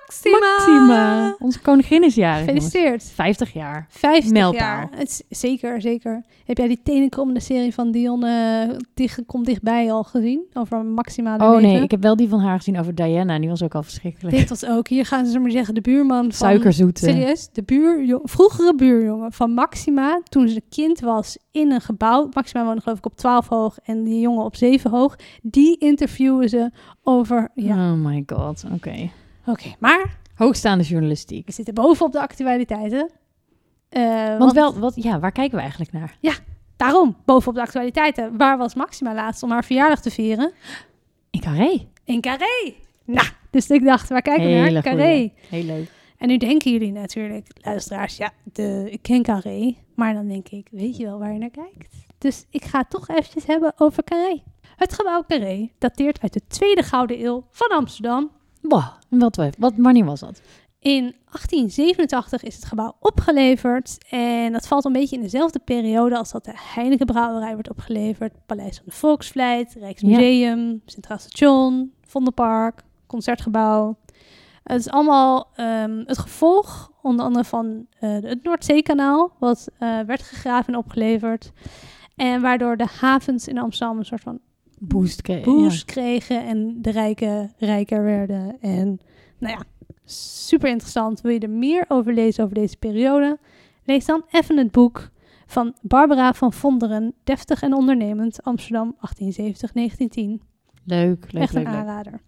Maxima! 0.00 0.38
Maxima. 0.56 1.36
Onze 1.38 1.60
koningin 1.60 2.04
is 2.04 2.14
jarig. 2.14 2.38
Gefeliciteerd. 2.44 3.04
50 3.14 3.52
jaar. 3.52 3.86
50 3.88 4.32
Mijlpaal. 4.32 4.52
jaar. 4.58 4.88
Het 4.94 5.24
zeker, 5.28 5.80
zeker. 5.80 6.24
Heb 6.44 6.58
jij 6.58 6.68
die 6.68 6.80
tenenkrommende 6.84 7.40
serie 7.40 7.74
van 7.74 7.90
Dion 7.90 8.24
eh, 8.24 8.68
dicht, 8.94 9.20
Komt 9.26 9.46
Dichtbij 9.46 9.92
al 9.92 10.02
gezien? 10.04 10.44
Over 10.52 10.84
Maxima 10.84 11.38
de 11.38 11.44
Oh 11.44 11.50
leven? 11.54 11.68
nee, 11.68 11.82
ik 11.82 11.90
heb 11.90 12.02
wel 12.02 12.16
die 12.16 12.28
van 12.28 12.40
haar 12.40 12.56
gezien 12.56 12.78
over 12.78 12.94
Diana. 12.94 13.38
Die 13.38 13.48
was 13.48 13.62
ook 13.62 13.74
al 13.74 13.82
verschrikkelijk. 13.82 14.36
Dit 14.36 14.48
was 14.48 14.66
ook, 14.66 14.88
hier 14.88 15.06
gaan 15.06 15.26
ze 15.26 15.38
maar 15.38 15.50
zeggen, 15.50 15.74
de 15.74 15.80
buurman 15.80 16.22
van... 16.22 16.32
Suikerzoete. 16.32 17.04
Serieus, 17.04 17.48
de 17.52 17.62
buur, 17.62 18.20
vroegere 18.22 18.74
buurjongen 18.74 19.32
van 19.32 19.50
Maxima, 19.50 20.20
toen 20.28 20.48
ze 20.48 20.62
kind 20.68 21.00
was 21.00 21.38
in 21.50 21.70
een 21.72 21.80
gebouw. 21.80 22.28
Maxima 22.32 22.64
woonde 22.64 22.80
geloof 22.80 22.98
ik 22.98 23.06
op 23.06 23.16
12 23.16 23.48
hoog 23.48 23.78
en 23.84 24.04
die 24.04 24.20
jongen 24.20 24.44
op 24.44 24.56
7 24.56 24.90
hoog. 24.90 25.16
Die 25.42 25.78
interviewen 25.78 26.48
ze 26.48 26.70
over, 27.02 27.48
ja, 27.54 27.92
Oh 27.92 27.98
my 28.04 28.22
god, 28.26 28.64
oké. 28.74 29.10
Oké. 29.46 29.74
Maar 29.78 30.18
Hoogstaande 30.34 30.84
journalistiek. 30.84 31.46
we 31.46 31.52
zitten 31.52 31.74
bovenop 31.74 32.12
de 32.12 32.20
actualiteiten. 32.20 33.10
Eh, 33.88 34.38
Want 34.38 34.52
wel, 34.52 34.78
wat, 34.78 34.92
ja, 34.96 35.20
waar 35.20 35.32
kijken 35.32 35.54
we 35.54 35.60
eigenlijk 35.60 35.92
naar? 35.92 36.16
Daarom, 36.76 37.16
bovenop 37.24 37.54
de 37.54 37.60
actualiteiten. 37.60 38.36
Waar 38.36 38.58
was 38.58 38.74
Maxima 38.74 39.14
laatst 39.14 39.42
om 39.42 39.50
haar 39.50 39.64
verjaardag 39.64 40.00
te 40.00 40.10
vieren? 40.10 40.52
In 41.30 41.40
Carré. 41.40 41.86
In 42.04 42.20
Carré. 42.20 42.74
Nou, 43.04 43.26
dus 43.50 43.70
ik 43.70 43.84
dacht, 43.84 44.08
waar 44.08 44.22
kijken 44.22 44.44
we 44.64 44.70
naar? 44.70 44.82
Carré. 44.82 45.02
goeie. 45.02 45.32
Heel 45.48 45.64
leuk. 45.64 45.90
En 46.18 46.28
nu 46.28 46.36
denken 46.36 46.72
jullie 46.72 46.92
natuurlijk, 46.92 47.46
luisteraars, 47.62 48.16
ja, 48.16 48.32
de, 48.52 48.88
ik 48.90 49.02
ken 49.02 49.22
Carré. 49.22 49.76
Maar 49.94 50.14
dan 50.14 50.28
denk 50.28 50.48
ik, 50.48 50.68
weet 50.70 50.96
je 50.96 51.04
wel 51.04 51.18
waar 51.18 51.32
je 51.32 51.38
naar 51.38 51.50
kijkt? 51.50 51.94
Dus 52.18 52.44
ik 52.50 52.64
ga 52.64 52.78
het 52.78 52.90
toch 52.90 53.08
eventjes 53.08 53.46
hebben 53.46 53.72
over 53.76 54.04
Carré. 54.04 54.42
Het 54.76 54.92
gebouw 54.92 55.24
Carré 55.28 55.70
dateert 55.78 56.20
uit 56.20 56.32
de 56.32 56.42
tweede 56.48 56.82
gouden 56.82 57.24
eeuw 57.24 57.46
van 57.50 57.68
Amsterdam. 57.68 58.30
En 59.10 59.18
wat, 59.18 59.36
wat, 59.58 59.72
wanneer 59.76 60.04
was 60.04 60.20
dat? 60.20 60.40
In 60.78 61.02
1887 61.02 62.42
is 62.42 62.54
het 62.54 62.64
gebouw 62.64 62.96
opgeleverd. 63.00 63.98
En 64.08 64.52
dat 64.52 64.66
valt 64.66 64.84
een 64.84 64.92
beetje 64.92 65.16
in 65.16 65.22
dezelfde 65.22 65.58
periode 65.58 66.16
als 66.16 66.32
dat 66.32 66.44
de 66.44 66.52
Heineken 66.54 67.06
Brouwerij 67.06 67.52
wordt 67.52 67.70
opgeleverd. 67.70 68.32
Paleis 68.46 68.76
van 68.76 68.84
de 68.86 68.92
Volksvlijt, 68.92 69.74
Rijksmuseum, 69.74 70.82
Centraal 70.86 71.18
Station, 71.18 71.92
Vondelpark, 72.06 72.82
Concertgebouw. 73.06 73.96
Het 74.62 74.80
is 74.80 74.90
allemaal 74.90 75.48
ehm, 75.54 76.02
het 76.06 76.18
gevolg, 76.18 76.92
onder 77.02 77.24
andere 77.24 77.44
van 77.44 77.86
eh, 77.98 78.10
het 78.10 78.42
Noordzeekanaal, 78.42 79.32
wat 79.38 79.68
eh, 79.78 80.00
werd 80.00 80.22
gegraven 80.22 80.72
en 80.72 80.78
opgeleverd. 80.78 81.52
En 82.16 82.40
waardoor 82.40 82.76
de 82.76 82.88
havens 83.00 83.48
in 83.48 83.58
Amsterdam 83.58 83.98
een 83.98 84.04
soort 84.04 84.22
van 84.22 84.40
Boost. 84.88 85.84
kregen 85.84 86.46
en 86.46 86.82
de 86.82 86.90
rijken 86.90 87.52
rijker 87.58 88.02
werden. 88.02 88.60
En 88.60 89.00
nou 89.38 89.54
ja, 89.54 89.62
super 90.04 90.68
interessant. 90.68 91.20
Wil 91.20 91.32
je 91.32 91.38
er 91.38 91.50
meer 91.50 91.84
over 91.88 92.14
lezen 92.14 92.44
over 92.44 92.56
deze 92.56 92.76
periode? 92.76 93.38
Lees 93.84 94.04
dan 94.04 94.24
even 94.30 94.56
het 94.56 94.70
boek 94.70 95.10
van 95.46 95.74
Barbara 95.82 96.34
van 96.34 96.52
Vonderen, 96.52 97.14
Deftig 97.24 97.62
en 97.62 97.72
Ondernemend, 97.74 98.42
Amsterdam 98.42 98.96
1870-1910. 98.96 99.00
Leuk, 100.84 101.32
leuk, 101.32 101.42
Echt 101.42 101.52
leuk, 101.52 101.52
een 101.52 101.52
leuk. 101.52 101.66
aanrader. 101.66 102.20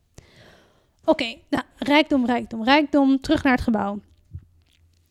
Oké, 1.04 1.34
nou, 1.50 1.64
rijkdom, 1.76 2.26
rijkdom, 2.26 2.64
rijkdom. 2.64 3.20
Terug 3.20 3.42
naar 3.42 3.52
het 3.52 3.62
gebouw. 3.62 4.00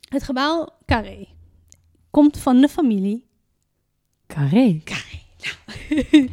Het 0.09 0.23
gebouw 0.23 0.69
Carré 0.85 1.27
komt 2.09 2.37
van 2.37 2.61
de 2.61 2.69
familie. 2.69 3.27
Carré. 4.27 4.81
Carré. 4.83 5.12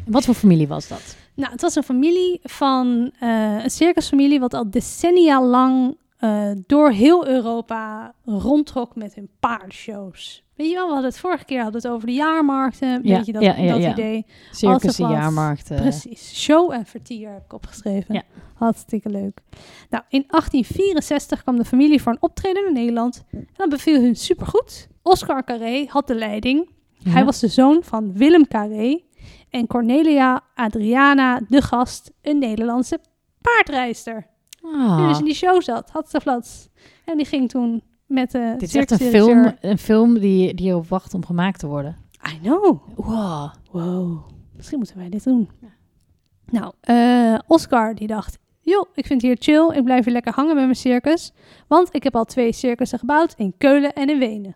Wat 0.05 0.25
voor 0.25 0.33
familie 0.33 0.67
was 0.67 0.87
dat? 0.87 1.15
Nou, 1.35 1.51
het 1.51 1.61
was 1.61 1.75
een 1.75 1.83
familie 1.83 2.39
van 2.43 3.11
eh, 3.19 3.63
een 3.63 3.69
circusfamilie 3.69 4.39
wat 4.39 4.53
al 4.53 4.71
decennia 4.71 5.43
lang 5.43 5.97
eh, 6.17 6.51
door 6.67 6.91
heel 6.91 7.27
Europa 7.27 8.13
rondtrok 8.25 8.95
met 8.95 9.15
hun 9.15 9.29
paardenshows. 9.39 10.43
Weet 10.55 10.69
je 10.69 10.75
wel, 10.75 10.85
we 10.85 10.93
hadden 10.93 11.09
het 11.09 11.19
vorige 11.19 11.45
keer 11.45 11.61
hadden 11.61 11.81
het 11.81 11.91
over 11.91 12.07
de 12.07 12.13
jaarmarkten. 12.13 12.99
Ja, 13.03 13.15
Weet 13.15 13.25
je 13.25 13.31
dat, 13.31 13.41
ja, 13.41 13.55
ja, 13.55 13.77
dat 13.77 13.91
idee? 13.91 14.25
Circussen, 14.51 15.07
wat. 15.07 15.13
jaarmarkten. 15.13 15.75
Precies. 15.75 16.41
Show 16.41 16.71
en 16.71 16.85
vertier 16.85 17.31
heb 17.31 17.43
ik 17.45 17.53
opgeschreven. 17.53 18.23
Hartstikke 18.53 19.09
leuk. 19.09 19.39
Nou, 19.89 20.03
in 20.09 20.23
1864 20.27 21.41
kwam 21.41 21.57
de 21.57 21.65
familie 21.65 22.01
voor 22.01 22.11
een 22.11 22.21
optreden 22.21 22.67
in 22.67 22.73
Nederland. 22.73 23.23
En 23.31 23.47
dat 23.53 23.69
beviel 23.69 24.01
hun 24.01 24.15
supergoed. 24.15 24.87
Oscar 25.01 25.43
Carré 25.43 25.85
had 25.87 26.07
de 26.07 26.15
leiding. 26.15 26.69
Ja. 27.03 27.11
Hij 27.11 27.25
was 27.25 27.39
de 27.39 27.47
zoon 27.47 27.83
van 27.83 28.13
Willem 28.13 28.47
Carré 28.47 29.01
en 29.49 29.67
Cornelia 29.67 30.41
Adriana 30.55 31.41
de 31.47 31.61
Gast, 31.61 32.11
een 32.21 32.39
Nederlandse 32.39 32.99
paardrijster. 33.41 34.27
Die 34.61 34.71
Ah, 34.71 35.07
dus 35.07 35.19
in 35.19 35.25
die 35.25 35.33
show 35.33 35.61
zat, 35.61 35.89
had 35.89 36.09
ze 36.09 36.21
flats. 36.21 36.69
En 37.05 37.17
die 37.17 37.25
ging 37.25 37.49
toen 37.49 37.83
met 38.05 38.31
de 38.31 38.55
dit 38.57 38.67
is 38.67 38.75
echt 38.75 38.91
een 38.91 38.97
film, 38.97 39.51
een 39.61 39.77
film 39.77 40.19
die, 40.19 40.53
die 40.53 40.69
erop 40.69 40.87
wacht 40.87 41.13
om 41.13 41.25
gemaakt 41.25 41.59
te 41.59 41.67
worden. 41.67 41.97
I 42.33 42.39
know. 42.41 42.81
Wow. 42.95 43.53
Wow. 43.71 44.29
Misschien 44.55 44.77
moeten 44.77 44.97
wij 44.97 45.09
dit 45.09 45.23
doen. 45.23 45.49
Nou, 46.45 46.73
eh, 46.81 47.39
Oscar 47.47 47.95
die 47.95 48.07
dacht, 48.07 48.37
joh, 48.59 48.85
ik 48.93 49.05
vind 49.05 49.21
het 49.21 49.31
hier 49.31 49.55
chill. 49.55 49.77
Ik 49.77 49.83
blijf 49.83 50.03
hier 50.03 50.13
lekker 50.13 50.33
hangen 50.33 50.55
met 50.55 50.63
mijn 50.63 50.75
circus. 50.75 51.33
Want 51.67 51.95
ik 51.95 52.03
heb 52.03 52.15
al 52.15 52.25
twee 52.25 52.51
circussen 52.51 52.99
gebouwd 52.99 53.33
in 53.37 53.53
Keulen 53.57 53.93
en 53.93 54.09
in 54.09 54.19
Wenen. 54.19 54.55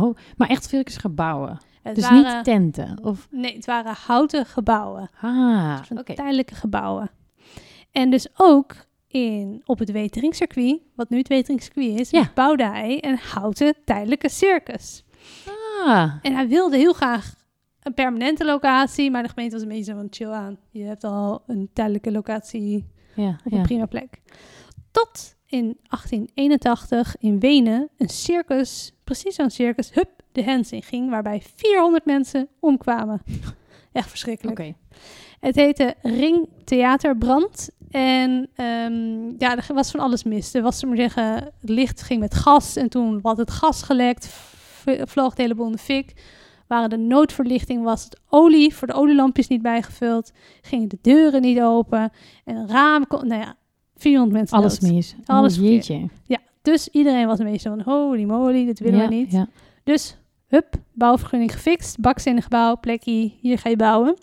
Oh, 0.00 0.16
maar 0.36 0.48
echt 0.48 0.68
circusgebouwen. 0.68 1.58
Het 1.82 1.94
Dus 1.94 2.04
waren, 2.08 2.34
niet 2.36 2.44
tenten. 2.44 2.98
Of, 3.04 3.28
Nee, 3.30 3.54
het 3.54 3.66
waren 3.66 3.94
houten 4.06 4.46
gebouwen. 4.46 5.10
ah, 5.20 5.80
tijdelijke 6.04 6.54
gebouwen. 6.54 7.10
En 7.90 8.10
dus 8.10 8.26
ook 8.36 8.74
in, 9.08 9.62
op 9.64 9.78
het 9.78 9.90
Weteringcircuit, 9.90 10.80
wat 10.94 11.08
nu 11.10 11.18
het 11.18 11.28
Weteringcircuit 11.28 11.98
is, 12.00 12.10
Ja. 12.10 12.30
bouwde 12.34 12.64
hij 12.64 13.04
een 13.04 13.18
houten 13.32 13.74
tijdelijke 13.84 14.28
circus. 14.28 15.04
Ah, 15.86 16.12
En 16.22 16.34
hij 16.34 16.48
wilde 16.48 16.76
heel 16.76 16.92
graag 16.92 17.34
een 17.82 17.94
permanente 17.94 18.44
locatie, 18.44 19.10
maar 19.10 19.22
de 19.22 19.28
gemeente 19.28 19.54
was 19.54 19.62
een 19.62 19.68
beetje 19.68 19.84
zo 19.84 19.94
van 19.94 20.06
chill 20.10 20.30
aan. 20.30 20.58
Je 20.70 20.82
hebt 20.84 21.04
al 21.04 21.42
een 21.46 21.70
tijdelijke 21.72 22.12
locatie 22.12 22.86
ja, 23.14 23.28
op 23.44 23.52
ja. 23.52 23.56
een 23.56 23.62
prima 23.62 23.86
plek. 23.86 24.20
Tot 24.90 25.36
in 25.52 25.78
1881 25.88 27.16
in 27.18 27.38
Wenen 27.38 27.88
een 27.96 28.08
circus, 28.08 28.92
precies 29.04 29.34
zo'n 29.34 29.50
circus, 29.50 29.92
hup, 29.92 30.10
de 30.32 30.42
hens 30.42 30.72
in 30.72 30.82
ging, 30.82 31.10
waarbij 31.10 31.42
400 31.56 32.04
mensen 32.04 32.48
omkwamen. 32.60 33.22
Echt 33.92 34.08
verschrikkelijk. 34.08 34.58
Oké. 34.58 34.74
Het 35.40 35.54
heette 35.54 35.94
Ring 36.02 36.48
Theaterbrand. 36.64 37.70
En 37.90 38.48
ehm, 38.54 39.30
ja, 39.38 39.56
er 39.56 39.74
was 39.74 39.90
van 39.90 40.00
alles 40.00 40.24
mis. 40.24 40.54
Er 40.54 40.62
was, 40.62 40.80
we 40.80 40.86
maar 40.86 40.96
zeggen, 40.96 41.34
het 41.34 41.68
licht 41.68 42.02
ging 42.02 42.20
met 42.20 42.34
gas. 42.34 42.76
En 42.76 42.88
toen 42.88 43.18
had 43.22 43.36
het 43.36 43.50
gas 43.50 43.82
gelekt, 43.82 44.26
vloog 45.04 45.28
het 45.28 45.38
hele 45.38 45.64
in 45.64 45.72
de 45.72 45.78
fik. 45.78 46.12
Waren 46.66 46.90
de 46.90 46.96
noodverlichting, 46.96 47.82
was 47.82 48.04
het 48.04 48.20
olie 48.28 48.74
voor 48.74 48.86
de 48.86 48.94
olielampjes 48.94 49.48
niet 49.48 49.62
bijgevuld. 49.62 50.32
Gingen 50.60 50.88
de 50.88 50.98
deuren 51.02 51.40
niet 51.40 51.60
open. 51.60 52.12
En 52.44 52.56
een 52.56 52.68
raam, 52.68 53.06
kon, 53.06 53.26
nou 53.26 53.40
ja, 53.40 53.56
400 54.02 54.36
mensen 54.36 54.58
Alles 54.58 54.78
dood. 54.78 54.92
mis. 54.92 55.14
Alles 55.24 55.58
oh, 55.58 55.64
jeetje. 55.64 56.08
Ja, 56.26 56.38
dus 56.62 56.88
iedereen 56.88 57.26
was 57.26 57.38
een 57.38 57.50
beetje 57.50 57.68
van, 57.68 57.80
holy 57.80 58.24
moly, 58.24 58.64
dit 58.64 58.78
willen 58.78 59.00
ja, 59.00 59.08
we 59.08 59.14
niet. 59.14 59.32
Ja. 59.32 59.46
Dus, 59.84 60.16
hup, 60.46 60.74
bouwvergunning 60.92 61.52
gefixt, 61.52 62.00
bakstenen 62.00 62.42
gebouw, 62.42 62.76
plekje, 62.80 63.32
hier 63.40 63.58
ga 63.58 63.68
je 63.68 63.76
bouwen. 63.76 64.16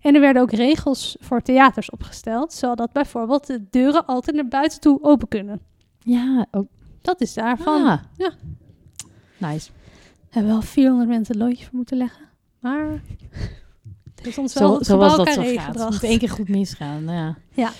En 0.00 0.14
er 0.14 0.20
werden 0.20 0.42
ook 0.42 0.50
regels 0.50 1.16
voor 1.20 1.42
theaters 1.42 1.90
opgesteld, 1.90 2.52
zodat 2.52 2.92
bijvoorbeeld 2.92 3.46
de 3.46 3.64
deuren 3.70 4.06
altijd 4.06 4.36
naar 4.36 4.48
buiten 4.48 4.80
toe 4.80 4.98
open 5.02 5.28
kunnen. 5.28 5.60
Ja, 5.98 6.46
ook. 6.50 6.66
Dat 7.02 7.20
is 7.20 7.34
daarvan. 7.34 7.86
Ah. 7.86 7.98
Ja. 8.16 8.32
Nice. 9.38 9.70
Hebben 10.30 10.52
wel 10.52 10.62
400 10.62 11.08
mensen 11.08 11.34
een 11.34 11.46
loodje 11.46 11.64
voor 11.64 11.74
moeten 11.74 11.96
leggen, 11.96 12.24
maar 12.60 13.02
het 14.14 14.24
heeft 14.24 14.38
ons 14.38 14.54
wel 14.54 14.68
Zo, 14.68 14.74
het 14.76 14.86
zo 14.86 14.96
was 14.96 15.16
dat 15.16 15.28
zo 15.32 15.42
gaat. 15.42 15.78
Het 15.78 15.90
moet 15.90 16.02
één 16.02 16.18
keer 16.18 16.30
goed 16.30 16.48
misgaan. 16.48 17.36
Ja. 17.54 17.70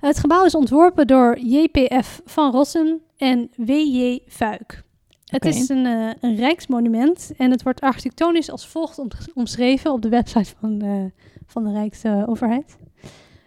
Het 0.00 0.18
gebouw 0.18 0.44
is 0.44 0.54
ontworpen 0.54 1.06
door 1.06 1.38
JPF 1.38 2.20
van 2.24 2.52
Rossen 2.52 3.00
en 3.16 3.50
WJ 3.56 4.18
Fuik. 4.28 4.82
Het 5.24 5.44
is 5.44 5.68
een, 5.68 5.86
eh, 5.86 6.10
een 6.20 6.36
rijksmonument 6.36 7.32
en 7.36 7.50
het 7.50 7.62
wordt 7.62 7.80
architectonisch 7.80 8.50
als 8.50 8.66
volgt 8.68 8.98
om- 8.98 9.08
omschreven 9.34 9.92
op 9.92 10.02
de 10.02 10.08
website 10.08 10.54
van, 10.60 10.80
eh, 10.82 11.04
van 11.46 11.64
de 11.64 11.72
Rijksoverheid. 11.72 12.76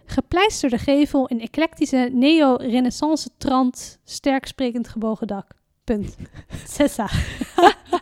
Gepleisterde 0.06 0.78
gevel 0.78 1.26
in 1.26 1.40
eclectische 1.40 2.10
neo-renaissance 2.12 3.28
trant, 3.38 3.98
sterk 4.04 4.46
sprekend 4.46 4.88
gebogen 4.88 5.26
dak. 5.26 5.46
Punt. 5.84 6.16
Sessa. 6.68 7.08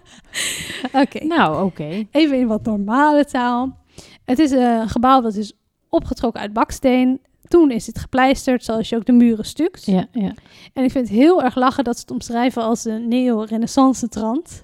Oké. 1.02 1.24
Nou, 1.24 1.64
oké. 1.64 2.06
Even 2.10 2.38
in 2.38 2.46
wat 2.46 2.64
normale 2.64 3.24
taal. 3.24 3.76
Het 4.24 4.38
is 4.38 4.50
een 4.50 4.88
gebouw 4.88 5.20
dat 5.20 5.34
is 5.34 5.52
opgetrokken 5.88 6.40
uit 6.40 6.52
baksteen. 6.52 7.20
Toen 7.52 7.70
is 7.70 7.86
het 7.86 7.98
gepleisterd, 7.98 8.64
zoals 8.64 8.88
je 8.88 8.96
ook 8.96 9.04
de 9.04 9.12
muren 9.12 9.44
stukt. 9.44 9.86
Ja, 9.86 10.06
ja. 10.12 10.34
En 10.72 10.84
ik 10.84 10.90
vind 10.90 11.08
het 11.08 11.16
heel 11.18 11.42
erg 11.42 11.54
lachen 11.54 11.84
dat 11.84 11.94
ze 11.94 12.00
het 12.00 12.10
omschrijven 12.10 12.62
als 12.62 12.84
een 12.84 13.08
neo-renaissance 13.08 14.08
trant. 14.08 14.62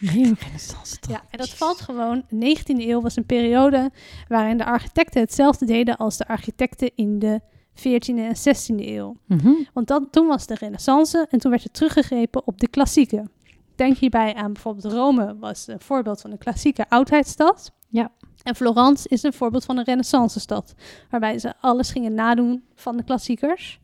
Neo-renaissance 0.00 0.96
Ja, 1.08 1.22
en 1.30 1.38
dat 1.38 1.48
valt 1.48 1.80
gewoon. 1.80 2.24
De 2.28 2.58
19e 2.58 2.88
eeuw 2.88 3.00
was 3.00 3.16
een 3.16 3.26
periode 3.26 3.90
waarin 4.28 4.56
de 4.56 4.64
architecten 4.64 5.20
hetzelfde 5.20 5.66
deden 5.66 5.96
als 5.96 6.16
de 6.16 6.28
architecten 6.28 6.90
in 6.94 7.18
de 7.18 7.40
14e 7.74 8.18
en 8.18 8.36
16e 8.36 8.86
eeuw. 8.86 9.16
Mhm. 9.26 9.52
Want 9.72 9.86
dan, 9.86 10.10
toen 10.10 10.26
was 10.26 10.46
de 10.46 10.54
renaissance 10.54 11.26
en 11.30 11.38
toen 11.38 11.50
werd 11.50 11.64
er 11.64 11.70
teruggegrepen 11.70 12.46
op 12.46 12.60
de 12.60 12.68
klassieken. 12.68 13.30
Denk 13.74 13.96
hierbij 13.96 14.34
aan 14.34 14.52
bijvoorbeeld 14.52 14.92
Rome 14.92 15.36
was 15.38 15.66
een 15.66 15.80
voorbeeld 15.80 16.20
van 16.20 16.30
een 16.30 16.38
klassieke 16.38 16.88
oudheidsstad. 16.88 17.72
Ja. 17.88 18.10
En 18.46 18.54
Florence 18.54 19.08
is 19.08 19.22
een 19.22 19.32
voorbeeld 19.32 19.64
van 19.64 19.76
een 19.76 19.84
renaissance 19.84 20.40
stad. 20.40 20.74
Waarbij 21.10 21.38
ze 21.38 21.52
alles 21.60 21.90
gingen 21.90 22.14
nadoen 22.14 22.64
van 22.74 22.96
de 22.96 23.04
klassiekers. 23.04 23.80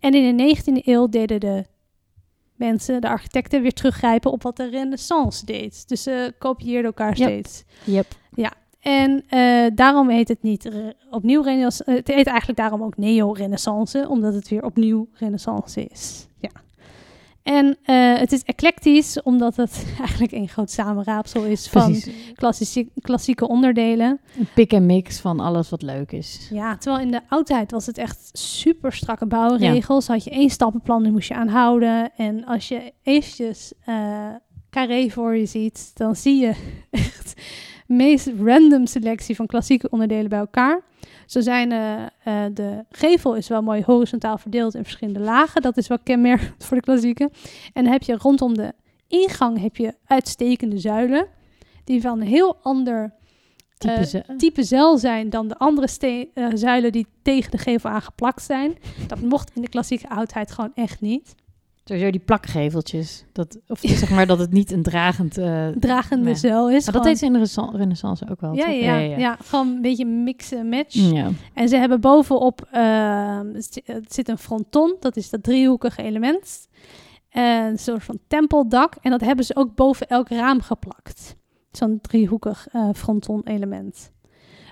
En 0.00 0.14
in 0.14 0.36
de 0.36 0.56
19e 0.56 0.84
eeuw 0.84 1.08
deden 1.08 1.40
de 1.40 1.64
mensen, 2.56 3.00
de 3.00 3.08
architecten, 3.08 3.62
weer 3.62 3.72
teruggrijpen 3.72 4.32
op 4.32 4.42
wat 4.42 4.56
de 4.56 4.68
renaissance 4.68 5.44
deed. 5.46 5.88
Dus 5.88 6.02
ze 6.02 6.34
kopieerden 6.38 6.84
elkaar 6.84 7.16
Ja. 7.18 7.26
steeds. 7.26 7.64
Yep. 7.84 8.06
En 8.80 9.24
eh, 9.28 9.66
daarom 9.74 10.08
heet 10.08 10.28
het 10.28 10.42
niet 10.42 10.70
opnieuw 11.10 11.42
renaissance. 11.42 11.92
Het 11.92 12.08
heet 12.08 12.26
eigenlijk 12.26 12.58
daarom 12.58 12.82
ook 12.82 12.96
neo-renaissance, 12.96 14.08
omdat 14.08 14.34
het 14.34 14.48
weer 14.48 14.64
opnieuw 14.64 15.08
renaissance 15.12 15.84
is. 15.84 16.26
En 17.44 17.76
eh, 17.82 18.18
het 18.18 18.32
is 18.32 18.42
eclectisch, 18.42 19.22
omdat 19.22 19.56
het 19.56 19.86
eigenlijk 19.98 20.32
een 20.32 20.48
groot 20.48 20.70
samenraapsel 20.70 21.44
is 21.44 21.68
van 21.68 22.02
klassieke, 22.34 22.90
klassieke 23.00 23.48
onderdelen. 23.48 24.20
Een 24.38 24.48
pick 24.54 24.72
en 24.72 24.86
mix 24.86 25.20
van 25.20 25.40
alles 25.40 25.70
wat 25.70 25.82
leuk 25.82 26.12
is. 26.12 26.48
Ja, 26.52 26.76
terwijl 26.76 27.04
in 27.04 27.10
de 27.10 27.20
oudheid 27.28 27.70
was 27.70 27.86
het 27.86 27.98
echt 27.98 28.30
super 28.32 28.92
strakke 28.92 29.26
bouwregels. 29.26 30.06
Had 30.06 30.24
je 30.24 30.30
één 30.30 30.50
stappenplan, 30.50 31.02
die 31.02 31.12
moest 31.12 31.28
je 31.28 31.34
aanhouden. 31.34 32.12
En 32.16 32.44
als 32.44 32.68
je 32.68 32.92
eventjes 33.02 33.72
eh 33.84 34.28
carré 34.74 35.10
voor 35.10 35.36
je 35.36 35.46
ziet, 35.46 35.90
dan 35.94 36.16
zie 36.16 36.40
je 36.40 36.52
echt 36.90 37.40
meest 37.86 38.30
random 38.44 38.86
selectie 38.86 39.36
van 39.36 39.46
klassieke 39.46 39.90
onderdelen 39.90 40.28
bij 40.28 40.38
elkaar. 40.38 40.82
Zo 41.26 41.40
zijn 41.40 41.72
eh, 41.72 42.02
eh, 42.24 42.54
de 42.54 42.84
gevel 42.90 43.34
is 43.34 43.48
wel 43.48 43.62
mooi 43.62 43.82
horizontaal 43.86 44.38
verdeeld 44.38 44.74
in 44.74 44.82
verschillende 44.82 45.20
lagen. 45.20 45.62
Dat 45.62 45.76
is 45.76 45.88
wel 45.88 45.98
kenmerkend 46.02 46.64
voor 46.64 46.76
de 46.76 46.82
klassieke. 46.82 47.30
En 47.72 47.82
dan 47.84 47.92
heb 47.92 48.02
je 48.02 48.16
rondom 48.18 48.54
de 48.54 48.72
ingang 49.08 49.60
heb 49.60 49.76
je 49.76 49.94
uitstekende 50.06 50.78
zuilen. 50.78 51.26
Die 51.84 52.00
van 52.00 52.20
een 52.20 52.26
heel 52.26 52.56
ander 52.62 53.12
Type 53.78 53.92
Eh, 53.94 54.02
ze- 54.02 54.24
type 54.36 54.62
zeil 54.62 54.98
zijn 54.98 55.30
dan 55.30 55.48
de 55.48 55.58
andere 55.58 55.88
eh, 56.34 56.46
zuilen 56.54 56.92
die 56.92 57.06
tegen 57.22 57.50
de 57.50 57.58
gevel 57.58 57.90
aangeplakt 57.90 58.42
zijn. 58.42 58.76
Dat 59.06 59.20
mocht 59.20 59.50
in 59.54 59.62
de 59.62 59.68
klassieke 59.68 60.08
oudheid 60.08 60.50
gewoon 60.50 60.72
echt 60.74 61.00
niet. 61.00 61.34
Sowieso 61.84 62.10
die 62.10 62.20
plakgeveltjes. 62.20 63.24
Dat, 63.32 63.58
of 63.68 63.80
zeg 64.02 64.10
maar 64.10 64.26
dat 64.26 64.38
het 64.38 64.52
niet 64.52 64.70
een 64.70 64.82
dragend... 64.82 65.38
eh, 65.38 65.68
Dragende 65.68 66.24
nee. 66.24 66.34
zeil 66.34 66.70
is 66.70 66.84
Maar 66.84 66.94
dat 66.94 67.02
gewoon- 67.02 67.06
deed 67.06 67.18
ze 67.18 67.24
in 67.26 67.32
de 67.72 67.78
renaissance- 67.78 68.26
ook 68.30 68.40
wel, 68.40 68.52
ja, 68.54 68.66
ja, 68.68 68.96
ja, 68.98 69.16
ja. 69.18 69.36
gewoon 69.44 69.68
een 69.68 69.80
beetje 69.82 70.04
mix 70.06 70.52
en 70.52 70.68
match. 70.68 70.94
Ja. 70.94 71.28
En 71.54 71.68
ze 71.68 71.76
hebben 71.76 72.00
bovenop, 72.00 72.68
ehm, 72.72 73.46
het 73.84 74.12
zit 74.14 74.28
een 74.28 74.38
fronton, 74.38 74.96
dat 75.00 75.16
is 75.16 75.30
dat 75.30 75.42
driehoekige 75.42 76.02
element. 76.02 76.68
En 77.28 77.64
een 77.64 77.78
soort 77.78 78.04
van 78.04 78.18
tempeldak. 78.28 78.94
En 79.00 79.10
dat 79.10 79.20
hebben 79.20 79.44
ze 79.44 79.56
ook 79.56 79.74
boven 79.74 80.06
elk 80.08 80.28
raam 80.28 80.60
geplakt. 80.60 81.36
Zo'n 81.72 81.98
driehoekig 82.00 82.66
eh 82.72 82.88
fronton 82.94 83.40
element. 83.44 84.12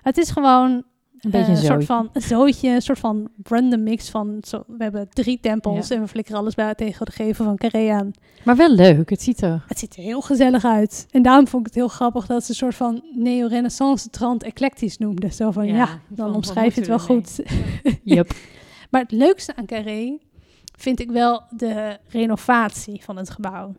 Het 0.03 0.19
is 0.19 0.31
gewoon 0.31 0.85
Een 1.23 1.31
beetje 1.31 1.53
Eh, 1.53 1.59
een 1.59 1.65
soort 1.65 1.85
van 1.85 2.11
een 2.13 2.23
zootje, 2.23 2.69
een 2.69 2.83
soort 2.83 2.99
van 2.99 3.29
random 3.43 3.83
mix 3.83 4.11
van 4.11 4.37
zo, 4.41 4.65
we 4.67 4.83
hebben 4.83 5.09
drie 5.09 5.39
tempels 5.41 5.89
Ja. 5.89 5.95
en 5.95 6.01
we 6.03 6.09
flikkeren 6.09 6.41
alles 6.41 6.55
bij 6.55 6.75
tegen 6.75 7.07
de 7.07 7.13
gevel 7.13 7.45
van 7.45 7.57
Carré 7.57 7.91
aan. 7.93 8.11
Maar 8.45 8.57
wel 8.57 8.71
leuk. 8.75 9.11
Het 9.11 9.23
ziet 9.23 9.43
er... 9.43 9.65
Het 9.67 9.79
ziet 9.79 9.97
er 9.97 10.03
heel 10.03 10.21
gezellig 10.21 10.65
uit. 10.65 11.07
En 11.11 11.23
daarom 11.23 11.49
vond 11.49 11.61
ik 11.67 11.67
het 11.67 11.75
heel 11.83 11.89
grappig 11.89 12.27
dat 12.27 12.45
ze 12.45 12.51
een 12.51 12.57
soort 12.57 12.75
van 12.75 13.03
neo-renaissance 13.15 14.11
trant 14.11 14.43
eclectisch 14.43 14.99
noemden. 14.99 15.33
Zo 15.33 15.51
van 15.51 15.67
ja, 15.67 15.89
dan 16.09 16.35
omschrijf 16.35 16.75
je 16.75 16.81
het 16.81 16.89
wel 16.89 16.99
goed. 16.99 17.41
Yep. 18.05 18.33
Maar 18.91 19.01
het 19.01 19.13
leukste 19.13 19.57
aan 19.57 19.67
Carré 19.67 20.19
vind 20.79 21.01
ik 21.01 21.11
wel 21.11 21.43
de 21.51 21.99
renovatie 22.09 23.03
van 23.05 23.17
het 23.17 23.31
gebouw. 23.31 23.75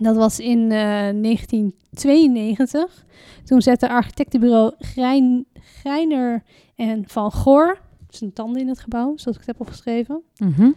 Dat 0.00 0.16
was 0.16 0.40
in 0.40 0.62
eh, 0.72 1.22
1992. 1.22 3.04
Toen 3.44 3.62
zette 3.62 3.88
architectenbureau 3.88 4.72
Grein, 4.78 5.46
Greiner 5.54 6.42
en 6.76 7.04
Van 7.06 7.32
Goor 7.32 7.78
zijn 8.08 8.32
tanden 8.32 8.60
in 8.60 8.68
het 8.68 8.78
gebouw, 8.78 9.12
zoals 9.16 9.36
ik 9.36 9.46
het 9.46 9.46
heb 9.46 9.60
opgeschreven. 9.60 10.22
Mhm. 10.36 10.70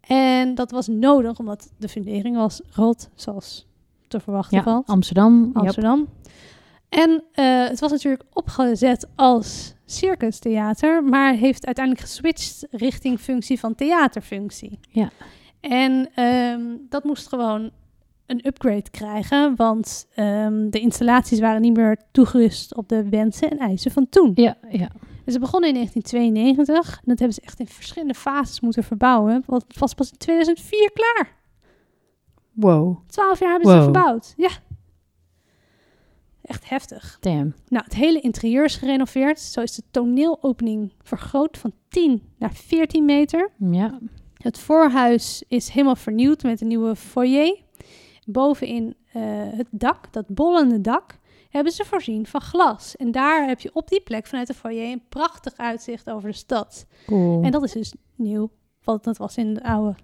En 0.00 0.54
dat 0.54 0.70
was 0.70 0.86
nodig, 0.86 1.38
omdat 1.38 1.72
de 1.78 1.88
fundering 1.88 2.36
was 2.36 2.60
rot, 2.70 3.08
zoals 3.14 3.66
te 4.08 4.20
verwachten 4.20 4.56
Ja, 4.56 4.62
valt. 4.62 4.86
Amsterdam. 4.86 5.44
Yep. 5.44 5.56
Amsterdam. 5.56 6.08
En 6.88 7.24
eh, 7.32 7.68
het 7.68 7.80
was 7.80 7.90
natuurlijk 7.90 8.22
opgezet 8.32 9.08
als 9.14 9.74
circustheater, 9.86 11.04
maar 11.04 11.34
heeft 11.34 11.66
uiteindelijk 11.66 12.06
geswitcht 12.06 12.66
richting 12.70 13.20
functie 13.20 13.58
van 13.58 13.74
theaterfunctie. 13.74 14.78
Ja. 14.88 15.10
En 15.60 16.10
ehm, 16.14 16.60
dat 16.88 17.04
moest 17.04 17.28
gewoon 17.28 17.70
een 18.26 18.46
upgrade 18.46 18.90
krijgen, 18.90 19.56
want 19.56 20.06
ehm, 20.14 20.70
de 20.70 20.80
installaties 20.80 21.40
waren 21.40 21.60
niet 21.60 21.76
meer 21.76 21.96
toegerust 22.12 22.74
op 22.76 22.88
de 22.88 23.08
wensen 23.08 23.50
en 23.50 23.58
eisen 23.58 23.90
van 23.90 24.08
toen. 24.08 24.32
Ja, 24.34 24.56
ja. 24.70 24.90
Dus 25.24 25.34
ze 25.34 25.40
begonnen 25.40 25.68
in 25.68 25.74
1992 25.74 26.96
en 26.96 27.04
dat 27.04 27.18
hebben 27.18 27.34
ze 27.34 27.40
echt 27.40 27.60
in 27.60 27.66
verschillende 27.66 28.14
fases 28.14 28.60
moeten 28.60 28.84
verbouwen, 28.84 29.42
want 29.46 29.64
het 29.68 29.78
was 29.78 29.94
pas 29.94 30.10
in 30.10 30.18
2004 30.18 30.90
klaar. 30.92 31.36
Wow. 32.52 32.98
Twaalf 33.06 33.40
jaar 33.40 33.50
hebben 33.50 33.70
ze 33.70 33.82
verbouwd. 33.82 34.34
Ja. 34.36 34.50
Echt 36.42 36.68
heftig. 36.68 37.16
Damn. 37.20 37.54
Nou, 37.68 37.84
het 37.84 37.94
hele 37.94 38.20
interieur 38.20 38.64
is 38.64 38.76
gerenoveerd. 38.76 39.40
Zo 39.40 39.60
is 39.60 39.74
de 39.74 39.82
toneelopening 39.90 40.92
vergroot 41.02 41.58
van 41.58 41.72
10 41.88 42.22
naar 42.38 42.52
14 42.54 43.04
meter. 43.04 43.50
Ja. 43.70 43.98
Het 44.36 44.58
voorhuis 44.58 45.44
is 45.48 45.68
helemaal 45.68 45.96
vernieuwd 45.96 46.42
met 46.42 46.60
een 46.60 46.66
nieuwe 46.66 46.96
foyer. 46.96 47.60
Bovenin 48.26 48.94
eh, 49.12 49.22
het 49.50 49.66
dak, 49.70 50.12
dat 50.12 50.26
bollende 50.28 50.80
dak, 50.80 51.18
hebben 51.50 51.72
ze 51.72 51.84
voorzien 51.84 52.26
van 52.26 52.40
glas. 52.40 52.96
En 52.96 53.10
daar 53.10 53.46
heb 53.46 53.60
je 53.60 53.74
op 53.74 53.88
die 53.88 54.00
plek 54.00 54.26
vanuit 54.26 54.46
de 54.46 54.54
foyer 54.54 54.92
een 54.92 55.02
prachtig 55.08 55.56
uitzicht 55.56 56.10
over 56.10 56.28
de 56.30 56.36
stad. 56.36 56.86
Cool. 57.06 57.42
En 57.42 57.50
dat 57.50 57.62
is 57.64 57.72
dus 57.72 57.94
nieuw, 58.16 58.50
want 58.84 59.04
dat 59.04 59.16
was 59.16 59.36
in 59.36 59.46
het 59.48 59.62
oude 59.62 59.94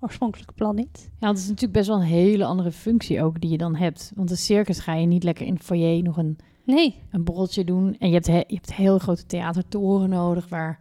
oorspronkelijke 0.00 0.52
plan 0.52 0.74
niet. 0.74 1.10
Ja, 1.20 1.26
dat 1.26 1.36
is 1.38 1.44
natuurlijk 1.46 1.72
best 1.72 1.88
wel 1.88 1.96
een 1.96 2.02
hele 2.02 2.44
andere 2.44 2.72
functie 2.72 3.22
ook 3.22 3.40
die 3.40 3.50
je 3.50 3.58
dan 3.58 3.76
hebt. 3.76 4.12
Want 4.14 4.30
een 4.30 4.36
circus 4.36 4.78
ga 4.78 4.94
je 4.94 5.06
niet 5.06 5.22
lekker 5.24 5.46
in 5.46 5.54
het 5.54 5.62
foyer 5.62 6.02
nog 6.02 6.16
een, 6.16 6.38
Nee, 6.64 7.02
een 7.10 7.24
borreltje 7.24 7.64
doen. 7.64 7.96
En 7.98 8.08
je 8.08 8.14
hebt, 8.14 8.26
he- 8.26 8.34
je 8.46 8.54
hebt 8.54 8.74
heel 8.74 8.98
grote 8.98 9.26
theatertoren 9.26 10.08
nodig 10.08 10.48
waar 10.48 10.80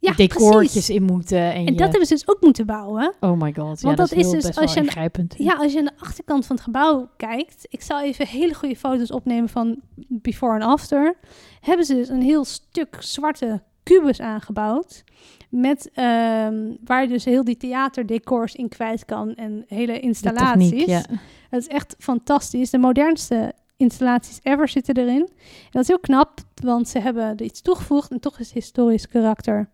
ja, 0.00 0.12
decoortjes 0.12 0.72
precies. 0.72 0.90
in 0.96 1.02
moeten. 1.02 1.38
En, 1.38 1.54
En 1.54 1.64
je- 1.64 1.70
dat 1.72 1.88
hebben 1.88 2.06
ze 2.06 2.14
dus 2.14 2.28
ook 2.28 2.40
moeten 2.40 2.66
bouwen. 2.66 3.14
Oh 3.20 3.40
my 3.40 3.52
god. 3.54 3.80
ja, 3.80 3.86
Want 3.86 3.96
dat, 3.96 4.08
dat 4.08 4.12
is, 4.12 4.30
dus 4.30 4.56
als 4.56 4.74
je 4.74 4.80
aan. 4.80 5.26
Ja, 5.36 5.54
als 5.54 5.72
je 5.72 5.78
aan 5.78 5.84
de 5.84 5.98
achterkant 5.98 6.46
van 6.46 6.56
het 6.56 6.64
gebouw 6.64 7.08
kijkt, 7.16 7.66
ik 7.68 7.82
zal 7.82 8.00
even 8.02 8.26
hele 8.26 8.54
goede 8.54 8.76
foto's 8.76 9.10
opnemen 9.10 9.48
van 9.48 9.80
before 10.08 10.54
en 10.54 10.62
after, 10.62 11.14
hebben 11.60 11.86
ze 11.86 11.94
dus 11.94 12.08
een 12.08 12.22
heel 12.22 12.44
stuk 12.44 12.96
zwarte 12.98 13.62
kubus 13.82 14.20
aangebouwd. 14.20 15.04
Met, 15.48 15.90
ehm, 15.94 16.54
waar 16.84 17.02
je 17.02 17.08
dus 17.08 17.24
heel 17.24 17.44
die 17.44 17.56
theaterdecors 17.56 18.54
in 18.54 18.68
kwijt 18.68 19.04
kan 19.04 19.34
en 19.34 19.64
hele 19.66 20.00
installaties. 20.00 20.68
techniek, 20.68 20.86
ja. 20.88 21.02
Dat 21.50 21.60
is 21.60 21.66
echt 21.68 21.94
fantastisch. 21.98 22.70
De 22.70 22.78
modernste 22.78 23.52
installaties 23.76 24.38
ever 24.42 24.68
zitten 24.68 24.96
erin. 24.96 25.20
En 25.30 25.70
dat 25.70 25.82
is 25.82 25.88
heel 25.88 25.98
knap, 26.00 26.40
want 26.62 26.88
ze 26.88 26.98
hebben 26.98 27.22
er 27.24 27.42
iets 27.42 27.60
toegevoegd 27.62 28.10
en 28.10 28.20
toch 28.20 28.38
is 28.38 28.46
het 28.46 28.54
historisch 28.54 29.08
karakter 29.08 29.68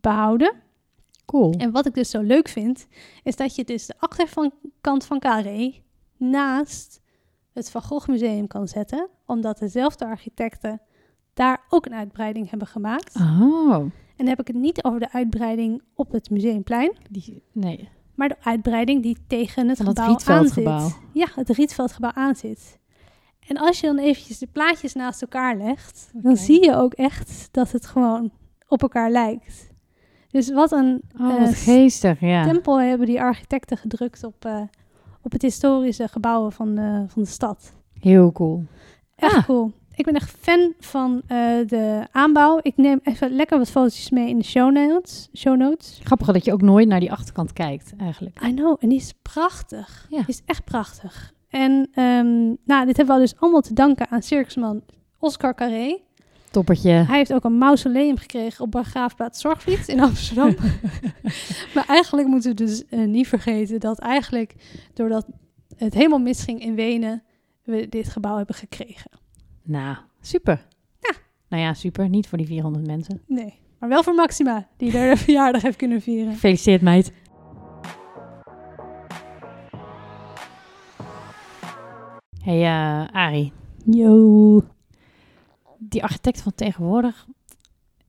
behouden. 0.00 0.52
Cool. 1.26 1.54
En 1.58 1.70
wat 1.70 1.86
ik 1.86 1.94
dus 1.94 2.10
zo 2.10 2.20
leuk 2.20 2.48
vind, 2.48 2.86
is 3.22 3.36
dat 3.36 3.54
je 3.54 3.64
dus 3.64 3.86
de 3.86 3.94
achterkant 3.98 5.04
van 5.04 5.18
Carré 5.18 5.74
naast 6.16 7.00
het 7.52 7.70
Van 7.70 7.82
Gogh 7.82 8.08
Museum 8.08 8.46
kan 8.46 8.68
zetten, 8.68 9.08
omdat 9.26 9.58
dezelfde 9.58 10.04
architecten 10.04 10.80
daar 11.34 11.60
ook 11.68 11.86
een 11.86 11.94
uitbreiding 11.94 12.50
hebben 12.50 12.68
gemaakt. 12.68 13.14
Oh. 13.16 13.74
En 13.74 13.92
dan 14.16 14.26
heb 14.26 14.40
ik 14.40 14.46
het 14.46 14.56
niet 14.56 14.84
over 14.84 15.00
de 15.00 15.12
uitbreiding 15.12 15.82
op 15.94 16.12
het 16.12 16.30
Museumplein, 16.30 16.92
Die, 17.10 17.42
nee. 17.52 17.88
maar 18.14 18.28
de 18.28 18.36
uitbreiding 18.42 19.02
die 19.02 19.16
tegen 19.26 19.68
het 19.68 19.80
gebouw 19.80 20.08
Rietveldgebouw. 20.08 20.72
aanzit. 20.72 20.98
Ja, 21.12 21.26
het 21.34 21.48
Rietveldgebouw 21.48 22.12
aanzit. 22.12 22.78
En 23.46 23.56
als 23.56 23.80
je 23.80 23.86
dan 23.86 23.98
eventjes 23.98 24.38
de 24.38 24.46
plaatjes 24.46 24.94
naast 24.94 25.22
elkaar 25.22 25.56
legt, 25.56 26.10
dan 26.12 26.36
zie 26.36 26.64
je 26.64 26.76
ook 26.76 26.92
echt 26.92 27.48
dat 27.50 27.72
het 27.72 27.86
gewoon 27.86 28.30
op 28.68 28.82
elkaar 28.82 29.10
lijkt. 29.10 29.69
Dus 30.30 30.52
wat 30.52 30.72
een 30.72 31.02
Oh, 31.20 31.42
Eh, 31.42 31.48
geestig, 31.52 32.20
ja. 32.20 32.44
tempel 32.44 32.80
hebben 32.80 33.06
die 33.06 33.20
architecten 33.20 33.76
gedrukt 33.76 34.24
op, 34.24 34.44
eh, 34.44 34.60
op 35.22 35.32
het 35.32 35.42
historische 35.42 36.08
gebouwen 36.08 36.52
van, 36.52 36.74
de 36.74 37.04
van 37.08 37.22
de 37.22 37.28
stad. 37.28 37.72
Heel 38.00 38.32
cool. 38.32 38.64
Echt 39.16 39.34
Ah. 39.36 39.44
cool. 39.44 39.72
Ik 39.94 40.04
ben 40.04 40.14
echt 40.14 40.30
fan 40.30 40.72
van 40.78 41.22
eh, 41.26 41.36
de 41.66 42.06
aanbouw. 42.12 42.58
Ik 42.62 42.76
neem 42.76 43.00
even 43.02 43.30
lekker 43.30 43.58
wat 43.58 43.70
foto's 43.70 44.10
mee 44.10 44.28
in 44.28 44.38
de 44.38 44.44
show 44.44 44.72
notes. 44.72 45.28
Show 45.36 45.56
notes. 45.56 46.00
Grappig 46.04 46.26
dat 46.26 46.44
je 46.44 46.52
ook 46.52 46.62
nooit 46.62 46.88
naar 46.88 47.00
die 47.00 47.12
achterkant 47.12 47.52
kijkt, 47.52 47.92
eigenlijk. 47.98 48.42
I 48.44 48.54
know, 48.54 48.76
en 48.80 48.88
die 48.88 48.98
is 48.98 49.14
prachtig. 49.22 50.06
Ja. 50.10 50.16
Die 50.18 50.28
is 50.28 50.42
echt 50.46 50.64
prachtig. 50.64 51.32
En 51.48 51.88
ehm, 51.94 52.46
nou, 52.64 52.86
dit 52.86 52.96
hebben 52.96 53.14
we 53.14 53.20
dus 53.20 53.36
allemaal 53.40 53.60
te 53.60 53.74
danken 53.74 54.08
aan 54.10 54.22
circusman 54.22 54.82
Oscar 55.18 55.54
Carré. 55.54 55.98
Toppertje. 56.50 56.90
Hij 56.90 57.16
heeft 57.16 57.32
ook 57.32 57.44
een 57.44 57.58
mausoleum 57.58 58.16
gekregen 58.16 58.64
op 58.64 58.70
begraafplaats 58.70 59.40
Zorgvliet 59.40 59.88
in 59.88 60.00
Amsterdam. 60.00 60.54
maar 61.74 61.84
eigenlijk 61.86 62.28
moeten 62.28 62.50
we 62.50 62.56
dus 62.56 62.84
eh, 62.86 63.04
niet 63.04 63.28
vergeten 63.28 63.80
dat 63.80 63.98
eigenlijk 63.98 64.54
doordat 64.94 65.26
het 65.76 65.94
helemaal 65.94 66.18
misging 66.18 66.60
in 66.60 66.74
Wenen, 66.74 67.22
we 67.62 67.88
dit 67.88 68.08
gebouw 68.08 68.36
hebben 68.36 68.54
gekregen. 68.54 69.10
Nou, 69.62 69.96
super. 70.20 70.66
Ja. 71.00 71.12
Nou 71.48 71.62
ja, 71.62 71.74
super. 71.74 72.08
Niet 72.08 72.28
voor 72.28 72.38
die 72.38 72.46
400 72.46 72.86
mensen. 72.86 73.22
Nee, 73.26 73.54
maar 73.78 73.88
wel 73.88 74.02
voor 74.02 74.14
Maxima, 74.14 74.68
die 74.76 74.92
er 74.98 75.10
de 75.14 75.20
verjaardag 75.20 75.62
heeft 75.62 75.76
kunnen 75.76 76.00
vieren. 76.00 76.32
Gefeliciteerd, 76.32 76.82
meid. 76.82 77.12
Hey, 82.42 82.62
eh 82.64 83.14
Arie. 83.14 83.52
Yo. 83.84 84.62
Die 85.82 86.02
architect 86.02 86.42
van 86.42 86.54
tegenwoordig, 86.54 87.26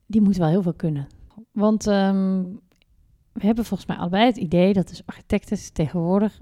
die 0.06 0.20
moet 0.20 0.36
wel 0.36 0.48
heel 0.48 0.62
veel 0.62 0.74
kunnen. 0.74 1.06
Want 1.52 1.86
ehm, 1.86 2.42
we 3.32 3.46
hebben 3.46 3.64
volgens 3.64 3.88
mij 3.88 3.98
allebei 3.98 4.26
het 4.26 4.36
idee 4.36 4.72
dat 4.72 4.88
dus 4.88 5.02
architecten 5.06 5.72
tegenwoordig 5.72 6.40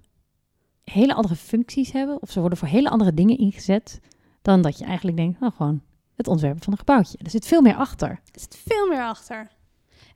hele 0.84 1.14
andere 1.14 1.36
functies 1.36 1.92
hebben. 1.92 2.22
Of 2.22 2.30
ze 2.30 2.40
worden 2.40 2.58
voor 2.58 2.68
hele 2.68 2.90
andere 2.90 3.14
dingen 3.14 3.38
ingezet 3.38 4.00
dan 4.42 4.62
dat 4.62 4.78
je 4.78 4.84
eigenlijk 4.84 5.16
denkt, 5.16 5.40
nou 5.40 5.52
gewoon 5.52 5.82
het 6.16 6.28
ontwerpen 6.28 6.62
van 6.62 6.72
een 6.72 6.78
gebouwtje. 6.78 7.18
Er 7.18 7.30
zit 7.30 7.46
veel 7.46 7.60
meer 7.60 7.76
achter. 7.76 8.08
Er 8.08 8.40
zit 8.40 8.56
veel 8.66 8.88
meer 8.88 9.02
achter. 9.02 9.50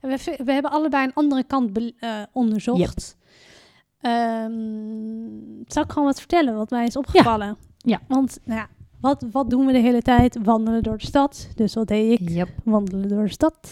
En 0.01 0.09
we, 0.09 0.41
we 0.45 0.51
hebben 0.51 0.71
allebei 0.71 1.05
een 1.05 1.13
andere 1.13 1.43
kant 1.43 1.73
be- 1.73 1.93
eh, 1.99 2.21
onderzocht. 2.31 3.17
Ehm, 3.99 4.51
zal 5.67 5.83
ik 5.83 5.91
gewoon 5.91 6.07
wat 6.07 6.19
vertellen 6.19 6.55
wat 6.55 6.69
mij 6.69 6.85
is 6.85 6.97
opgevallen? 6.97 7.57
Ja. 7.77 8.01
Want, 8.07 8.39
nou 8.43 8.59
ja, 8.59 8.67
wat, 9.05 9.25
wat 9.31 9.49
doen 9.49 9.65
we 9.65 9.71
de 9.71 9.79
hele 9.79 10.01
tijd? 10.01 10.37
Wandelen 10.43 10.83
door 10.83 10.97
de 10.97 11.05
stad. 11.05 11.47
Dus 11.55 11.73
wat 11.73 11.87
deed 11.87 12.19
ik? 12.21 12.29
Yep. 12.29 12.49
Wandelen 12.63 13.09
door 13.09 13.23
de 13.23 13.31
stad. 13.31 13.69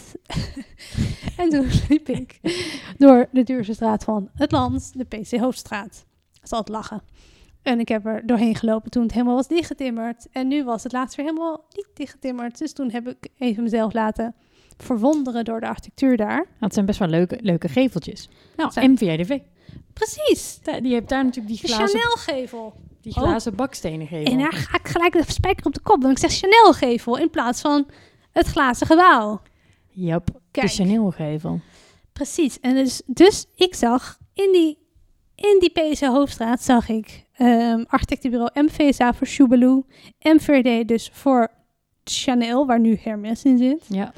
en 1.38 1.50
toen 1.50 1.68
liep 1.90 2.10
ik 2.10 2.40
door 2.98 3.28
de 3.32 3.44
duurste 3.44 3.74
straat 3.74 4.04
van 4.04 4.30
het 4.34 4.52
land, 4.52 4.92
de 4.96 5.04
PC 5.04 5.40
Hoofdstraat. 5.40 6.06
Dat 6.34 6.44
is 6.44 6.52
altijd 6.52 6.78
lachen. 6.78 7.02
En 7.62 7.80
ik 7.80 7.88
heb 7.88 8.06
er 8.06 8.26
doorheen 8.26 8.56
gelopen 8.56 8.92
toen 8.92 9.04
het 9.04 9.12
helemaal 9.12 9.36
was 9.36 9.48
dichtgetimmerd. 9.48 10.28
En 10.32 10.48
nu 10.48 10.64
was 10.64 10.84
het 10.84 10.92
laatst 10.92 11.16
weer 11.16 11.26
helemaal 11.26 11.66
niet 11.76 11.88
dichtgetimmerd. 11.94 12.58
Dus 12.58 12.74
toen 12.74 12.92
heb 12.92 13.08
ik 13.08 13.28
even 13.38 13.64
mezelf 13.64 13.94
laten 13.94 14.36
verwonderen 14.78 15.46
door 15.46 15.60
de 15.60 15.68
architectuur 15.68 16.18
daar. 16.18 16.46
Het 16.60 16.74
zijn 16.74 16.86
best 16.86 17.00
wel 17.00 17.08
leuke, 17.08 17.38
leuke 17.42 17.68
geveltjes. 17.68 18.30
Nou, 18.56 18.72
Zijn- 18.72 18.92
MVIDV. 18.92 19.40
Precies, 19.94 20.60
Die 20.82 20.94
heeft 20.94 21.10
daar 21.10 21.24
natuurlijk 21.26 21.60
die 21.62 21.70
glazen, 21.70 22.00
Chanel-gevel. 22.00 22.74
die 23.02 23.16
Oh. 23.16 23.22
glazen 23.24 23.56
bakstenen 23.56 24.08
gevel. 24.08 24.32
En 24.34 24.38
daar 24.40 24.54
ga 24.54 24.78
ik 24.78 24.88
gelijk 24.88 25.14
de 25.14 25.24
spijker 25.32 25.66
op 25.66 25.74
de 25.74 25.80
kop. 25.82 26.02
Want 26.02 26.14
ik 26.24 26.30
zeg 26.30 26.40
Chanel-gevel 26.40 27.18
in 27.18 27.30
plaats 27.30 27.62
van 27.62 27.88
het 28.32 28.48
glazen 28.48 28.88
gebouw. 28.88 29.42
Yep, 29.90 30.26
de 30.26 30.34
Kijk. 30.52 30.70
Chanel 30.72 31.12
gevel. 31.12 31.60
Precies. 32.14 32.60
En 32.60 32.76
dus, 32.76 33.02
dus 33.06 33.46
ik 33.56 33.76
zag 33.76 34.18
in 34.34 34.50
die, 34.52 34.78
in 35.36 35.58
die 35.60 35.70
PC 35.70 36.00
Hoofdstraat 36.00 36.62
zag 36.64 36.90
ik 36.90 37.26
ehm 37.34 37.84
architectenbureau 37.88 38.50
MVSA 38.54 39.14
voor 39.14 39.28
Shubaloo. 39.28 39.86
MVD 40.20 40.88
dus 40.88 41.10
voor 41.14 41.48
Chanel, 42.04 42.66
waar 42.66 42.80
nu 42.80 43.00
Hermes 43.02 43.44
in 43.44 43.58
zit. 43.58 43.86
Ja, 43.88 44.14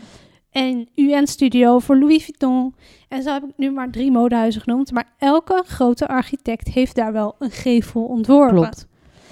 En 0.56 0.88
UN 0.96 1.28
Studio 1.28 1.80
voor 1.80 1.98
Louis 1.98 2.24
Vuitton. 2.24 2.76
En 3.08 3.24
zo 3.24 3.34
heb 3.34 3.44
ik 3.44 3.58
nu 3.58 3.72
maar 3.72 3.92
drie 3.92 4.12
modehuizen 4.12 4.62
genoemd. 4.62 4.92
Maar 4.92 5.14
elke 5.18 5.64
grote 5.66 6.08
architect 6.08 6.68
heeft 6.68 6.96
daar 6.96 7.12
wel 7.14 7.36
een 7.40 7.52
gevel 7.52 8.04
ontworpen. 8.06 8.56
klopt. 8.56 8.88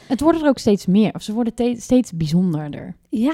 Het 0.08 0.22
worden 0.22 0.42
er 0.42 0.48
ook 0.48 0.58
steeds 0.58 0.86
meer. 0.86 1.14
Of 1.14 1.22
ze 1.22 1.34
worden 1.34 1.54
te- 1.54 1.76
steeds 1.80 2.12
bijzonderder. 2.12 2.96
Ja, 3.10 3.34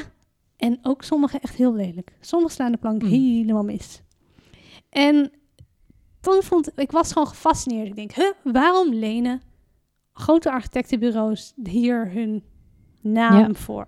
en 0.57 0.79
ook 0.81 1.03
sommige 1.03 1.39
echt 1.39 1.55
heel 1.55 1.73
lelijk. 1.73 2.11
Sommige 2.19 2.53
slaan 2.53 2.71
de 2.71 2.77
plank 2.77 3.01
Mm. 3.01 3.09
helemaal 3.09 3.63
mis. 3.63 4.01
En 4.89 5.31
toen 6.21 6.41
vond 6.43 6.71
ik 6.75 6.91
was 6.91 7.11
gewoon 7.11 7.27
gefascineerd. 7.27 7.87
Ik 7.87 7.95
denk, 7.95 8.11
huh, 8.11 8.31
waarom 8.53 8.93
lenen 8.93 9.41
grote 10.13 10.51
architectenbureaus 10.51 11.53
hier 11.63 12.11
hun 12.11 12.43
naam 13.01 13.39
Ja. 13.39 13.53
voor? 13.53 13.87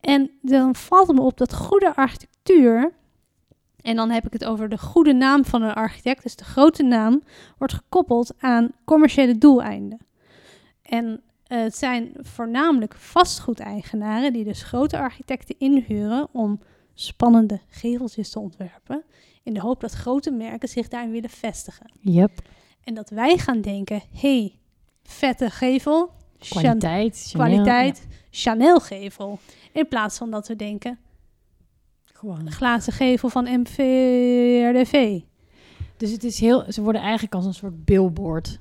En 0.00 0.30
dan 0.42 0.74
valt 0.74 1.06
het 1.06 1.16
me 1.16 1.22
op 1.22 1.36
dat 1.36 1.54
goede 1.54 1.96
architectuur, 1.96 2.36
en 3.82 3.96
dan 3.96 4.10
heb 4.10 4.26
ik 4.26 4.32
het 4.32 4.44
over 4.44 4.68
de 4.68 4.78
goede 4.78 5.12
naam 5.12 5.44
van 5.44 5.62
een 5.62 5.74
architect, 5.74 6.22
dus 6.22 6.36
de 6.36 6.44
grote 6.44 6.82
naam, 6.82 7.22
wordt 7.58 7.72
gekoppeld 7.72 8.34
aan 8.38 8.72
commerciële 8.84 9.38
doeleinden. 9.38 9.98
En 10.82 11.22
eh, 11.46 11.60
het 11.60 11.76
zijn 11.76 12.12
voornamelijk 12.16 12.94
vastgoedeigenaren 12.94 14.32
die 14.32 14.44
dus 14.44 14.62
grote 14.62 14.98
architecten 14.98 15.54
inhuren 15.58 16.28
om 16.32 16.60
spannende 16.94 17.60
geveltjes 17.68 18.30
te 18.30 18.38
ontwerpen. 18.38 19.02
In 19.42 19.54
de 19.54 19.60
hoop 19.60 19.80
dat 19.80 19.92
grote 19.92 20.30
merken 20.30 20.68
zich 20.68 20.88
daarin 20.88 21.10
willen 21.10 21.30
vestigen. 21.30 21.90
Yep. 22.00 22.30
En 22.84 22.94
dat 22.94 23.10
wij 23.10 23.38
gaan 23.38 23.60
denken, 23.60 24.02
hey, 24.12 24.58
vette 25.02 25.50
gevel, 25.50 26.10
Chan- 26.38 26.60
Kwaliteit. 26.60 27.26
Chanel, 27.30 27.46
kwaliteit, 27.46 28.06
Chanel 28.30 28.80
gevel. 28.80 29.38
In 29.72 29.88
plaats 29.88 30.18
van 30.18 30.30
dat 30.30 30.48
we 30.48 30.56
denken, 30.56 30.98
gewoon. 32.18 32.50
glazen 32.50 32.92
gevel 32.92 33.28
van 33.28 33.44
MVRDV. 33.60 35.20
Dus 35.96 36.10
het 36.10 36.24
is 36.24 36.40
heel, 36.40 36.64
ze 36.72 36.82
worden 36.82 37.00
eigenlijk 37.00 37.34
als 37.34 37.44
een 37.44 37.54
soort 37.54 37.84
billboard 37.84 38.60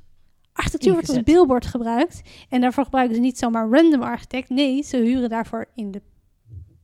Architectuur 0.53 0.93
wordt 0.93 1.09
als 1.09 1.23
billboard 1.23 1.65
gebruikt. 1.65 2.21
En 2.49 2.61
daarvoor 2.61 2.83
gebruiken 2.83 3.15
ze 3.15 3.21
niet 3.21 3.37
zomaar 3.37 3.69
random 3.69 4.01
architect. 4.01 4.49
Nee, 4.49 4.83
ze 4.83 4.97
huren 4.97 5.29
daarvoor 5.29 5.65
in 5.75 5.91
de 5.91 6.01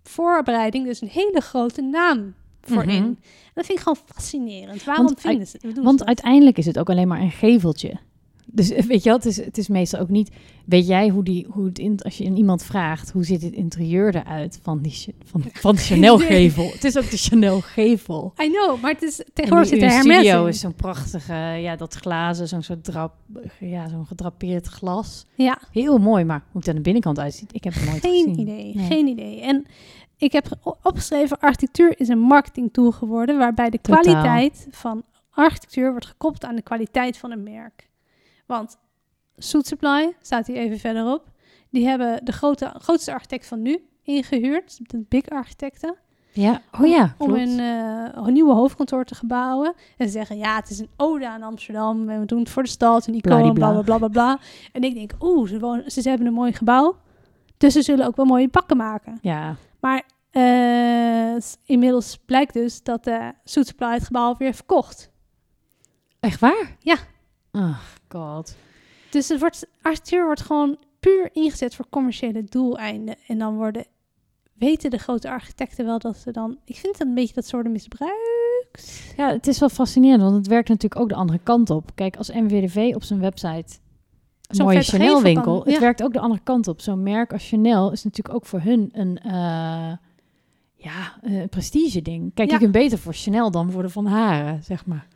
voorbereiding 0.03 0.85
dus 0.85 1.01
een 1.01 1.07
hele 1.07 1.39
grote 1.39 1.81
naam 1.81 2.33
voor 2.61 2.83
Mhm. 2.85 2.89
in. 2.89 3.19
Dat 3.53 3.65
vind 3.65 3.77
ik 3.77 3.83
gewoon 3.83 4.03
fascinerend. 4.05 4.83
Waarom 4.83 5.05
Want 5.05 5.21
vinden 5.21 5.47
ze 5.47 5.59
Want 5.83 6.05
uiteindelijk 6.05 6.57
is 6.57 6.65
het 6.65 6.79
ook 6.79 6.89
alleen 6.89 7.07
maar 7.07 7.21
een 7.21 7.31
geveltje. 7.31 7.97
Dus 8.55 8.69
weet 8.87 9.03
je 9.03 9.09
wel, 9.09 9.15
het 9.17 9.25
is, 9.25 9.37
het 9.45 9.57
is 9.57 9.67
meestal 9.67 9.99
ook 9.99 10.09
niet... 10.09 10.31
Weet 10.65 10.87
jij 10.87 11.09
hoe, 11.09 11.23
die, 11.23 11.47
hoe 11.49 11.65
het 11.65 11.79
in, 11.79 11.99
als 12.01 12.17
je 12.17 12.23
iemand 12.33 12.63
vraagt... 12.63 13.11
hoe 13.11 13.23
ziet 13.23 13.41
het 13.41 13.53
interieur 13.53 14.15
eruit 14.15 14.59
van, 14.61 14.81
die, 14.81 15.05
van, 15.25 15.43
van 15.53 15.75
de 15.75 15.81
Chanel-gevel? 15.89 16.71
Het 16.71 16.83
is 16.83 16.97
ook 16.97 17.09
de 17.09 17.17
Chanel-gevel. 17.17 18.33
I 18.43 18.49
know, 18.51 18.81
maar 18.81 18.91
het 18.91 19.01
is 19.01 19.19
En 19.23 19.29
tegenwoordig 19.33 19.69
zit 19.69 19.81
er 19.81 19.89
Hermes 19.89 20.15
studio 20.15 20.45
is 20.45 20.59
zo'n 20.59 20.73
prachtige, 20.75 21.33
ja, 21.33 21.75
dat 21.75 21.93
glazen, 21.93 22.47
zo'n 22.47 22.61
soort 22.61 22.83
drap, 22.83 23.13
ja, 23.59 23.87
zo'n 23.89 24.05
gedrapeerd 24.05 24.67
glas. 24.67 25.25
Ja, 25.35 25.59
Heel 25.71 25.97
mooi, 25.97 26.23
maar 26.23 26.43
hoe 26.51 26.59
het 26.59 26.69
aan 26.69 26.75
de 26.75 26.81
binnenkant 26.81 27.19
uitziet, 27.19 27.53
ik 27.55 27.63
heb 27.63 27.73
het 27.73 27.85
nooit 27.85 28.01
geen 28.01 28.27
gezien. 28.27 28.39
idee, 28.39 28.75
Nee. 28.75 28.85
geen 28.85 29.07
idee. 29.07 29.41
En 29.41 29.65
ik 30.17 30.31
heb 30.31 30.47
ge- 30.47 30.75
opgeschreven, 30.83 31.39
architectuur 31.39 31.99
is 31.99 32.07
een 32.07 32.19
marketingtool 32.19 32.91
geworden... 32.91 33.37
waarbij 33.37 33.69
de 33.69 33.79
Totaal. 33.81 34.01
kwaliteit 34.01 34.67
van 34.71 35.03
architectuur 35.31 35.91
wordt 35.91 36.05
gekoppeld 36.05 36.45
aan 36.45 36.55
de 36.55 36.61
kwaliteit 36.61 37.17
van 37.17 37.31
een 37.31 37.43
merk. 37.43 37.91
Want 38.53 38.77
Soet 39.37 39.67
Supply, 39.67 40.15
staat 40.21 40.47
hier 40.47 40.55
even 40.55 40.79
verderop... 40.79 41.29
die 41.69 41.87
hebben 41.87 42.25
de 42.25 42.31
grote, 42.31 42.73
grootste 42.77 43.13
architect 43.13 43.47
van 43.47 43.61
nu 43.61 43.87
ingehuurd, 44.03 44.79
de 44.89 45.05
big 45.09 45.29
architecten... 45.29 45.95
Ja, 46.35 46.61
oh 46.79 46.87
ja, 46.87 47.15
om 47.17 47.33
een, 47.33 47.59
eh, 47.59 48.23
een 48.25 48.33
nieuwe 48.33 48.53
hoofdkantoor 48.53 49.03
te 49.05 49.15
gebouwen. 49.15 49.73
En 49.97 50.05
ze 50.05 50.11
zeggen, 50.11 50.37
ja, 50.37 50.55
het 50.55 50.69
is 50.69 50.79
een 50.79 50.89
ode 50.97 51.27
aan 51.29 51.43
Amsterdam. 51.43 52.09
En 52.09 52.19
we 52.19 52.25
doen 52.25 52.39
het 52.39 52.49
voor 52.49 52.63
de 52.63 52.69
stad, 52.69 53.07
een 53.07 53.13
icoon, 53.13 53.53
bla 53.53 53.71
bla 53.71 53.81
bla 53.81 53.97
bla 53.97 54.07
bla. 54.07 54.39
En 54.71 54.83
ik 54.83 54.93
denk, 54.95 55.11
oeh, 55.19 55.49
ze, 55.49 55.59
wonen- 55.59 55.91
ze 55.91 56.09
hebben 56.09 56.27
een 56.27 56.33
mooi 56.33 56.53
gebouw. 56.53 56.95
Dus 57.57 57.73
ze 57.73 57.81
zullen 57.81 58.05
ook 58.05 58.15
wel 58.15 58.25
mooie 58.25 58.47
pakken 58.49 58.77
maken. 58.77 59.17
Ja, 59.21 59.55
Maar 59.79 60.03
eh, 60.29 61.35
inmiddels 61.65 62.17
blijkt 62.25 62.53
dus 62.53 62.83
dat 62.83 63.03
de 63.03 63.31
Soet 63.43 63.67
Supply 63.67 63.93
het 63.93 64.03
gebouw 64.05 64.35
weer 64.37 64.53
verkocht. 64.53 65.11
echt 66.19 66.39
waar? 66.39 66.75
Ja. 66.79 66.95
Oh 67.55 67.77
god. 68.09 68.55
Dus 69.09 69.29
het 69.29 69.39
wordt, 69.39 69.67
architectuur 69.81 70.25
wordt 70.25 70.41
gewoon 70.41 70.77
puur 70.99 71.29
ingezet 71.33 71.75
voor 71.75 71.85
commerciële 71.89 72.43
doeleinden. 72.43 73.15
En 73.27 73.37
dan 73.37 73.55
worden, 73.55 73.85
weten 74.53 74.89
de 74.89 74.97
grote 74.97 75.29
architecten 75.29 75.85
wel 75.85 75.99
dat 75.99 76.17
ze 76.17 76.31
dan... 76.31 76.57
Ik 76.65 76.75
vind 76.75 76.97
het 76.97 77.07
een 77.07 77.13
beetje 77.13 77.33
dat 77.33 77.45
ze 77.45 77.51
worden 77.55 77.71
misbruikt. 77.71 79.13
Ja, 79.17 79.29
het 79.29 79.47
is 79.47 79.59
wel 79.59 79.69
fascinerend, 79.69 80.21
want 80.21 80.35
het 80.35 80.47
werkt 80.47 80.69
natuurlijk 80.69 81.01
ook 81.01 81.09
de 81.09 81.15
andere 81.15 81.39
kant 81.43 81.69
op. 81.69 81.91
Kijk, 81.95 82.15
als 82.17 82.31
MWDV 82.31 82.91
op 82.95 83.03
zijn 83.03 83.19
website 83.19 83.77
Zo'n 84.49 84.65
mooie 84.65 84.81
Chanel-winkel, 84.81 85.63
het 85.63 85.73
ja. 85.73 85.79
werkt 85.79 86.03
ook 86.03 86.13
de 86.13 86.19
andere 86.19 86.41
kant 86.43 86.67
op. 86.67 86.81
Zo'n 86.81 87.03
merk 87.03 87.33
als 87.33 87.47
Chanel 87.47 87.91
is 87.91 88.03
natuurlijk 88.03 88.35
ook 88.35 88.45
voor 88.45 88.59
hun 88.61 88.89
een 88.93 89.17
eh, 89.17 89.91
ja, 90.75 91.17
een 91.21 91.49
prestige-ding. 91.49 92.33
Kijk, 92.33 92.47
Ja. 92.49 92.53
je 92.53 92.61
kunt 92.61 92.73
beter 92.73 92.97
voor 92.97 93.13
Chanel 93.13 93.51
dan 93.51 93.71
voor 93.71 93.81
de 93.81 93.89
Van 93.89 94.05
Haren, 94.05 94.63
zeg 94.63 94.85
maar, 94.85 95.07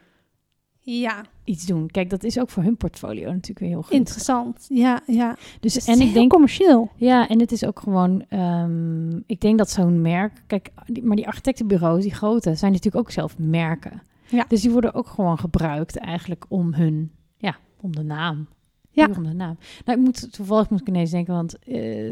Ja, 0.90 1.22
iets 1.44 1.66
doen. 1.66 1.88
Kijk, 1.88 2.10
dat 2.10 2.24
is 2.24 2.40
ook 2.40 2.50
voor 2.50 2.64
hun 2.64 2.78
portfolio 2.78 3.26
natuurlijk 3.26 3.60
weer 3.60 3.70
heel 3.70 3.82
goed. 3.82 3.92
interessant. 3.94 4.66
Ja, 4.70 5.00
ja. 5.08 5.36
Dus, 5.60 5.74
Dus 5.74 5.86
en 5.88 6.02
ik 6.02 6.14
denk, 6.14 6.32
commercieel. 6.32 6.90
ja, 6.96 7.28
en 7.28 7.40
het 7.40 7.52
is 7.52 7.66
ook 7.66 7.80
gewoon, 7.80 8.26
ehm, 8.30 9.18
ik 9.26 9.42
denk 9.42 9.58
dat 9.58 9.70
zo'n 9.70 10.02
merk, 10.02 10.44
kijk, 10.48 10.70
die- 10.86 11.04
maar 11.04 11.16
die 11.16 11.28
architectenbureaus, 11.28 12.02
die 12.02 12.14
grote, 12.14 12.56
zijn 12.56 12.72
natuurlijk 12.72 13.06
ook 13.06 13.12
zelf 13.12 13.38
merken. 13.38 14.02
Ja. 14.30 14.46
Dus 14.48 14.62
die 14.62 14.72
worden 14.72 14.94
ook 14.94 15.08
gewoon 15.08 15.40
gebruikt 15.40 15.98
eigenlijk 15.98 16.46
om 16.50 16.74
hun, 16.74 17.12
ja, 17.38 17.56
om 17.82 17.96
de 17.96 18.04
naam. 18.04 18.48
Ja. 18.90 19.08
Om 19.18 19.24
de 19.24 19.34
naam. 19.34 19.58
Nou, 19.86 20.00
ik 20.00 20.06
moet, 20.06 20.34
toevallig 20.34 20.70
moet 20.70 20.82
ik 20.82 20.88
ineens 20.88 21.12
denken, 21.12 21.34
want 21.34 21.60
eh, 21.60 22.08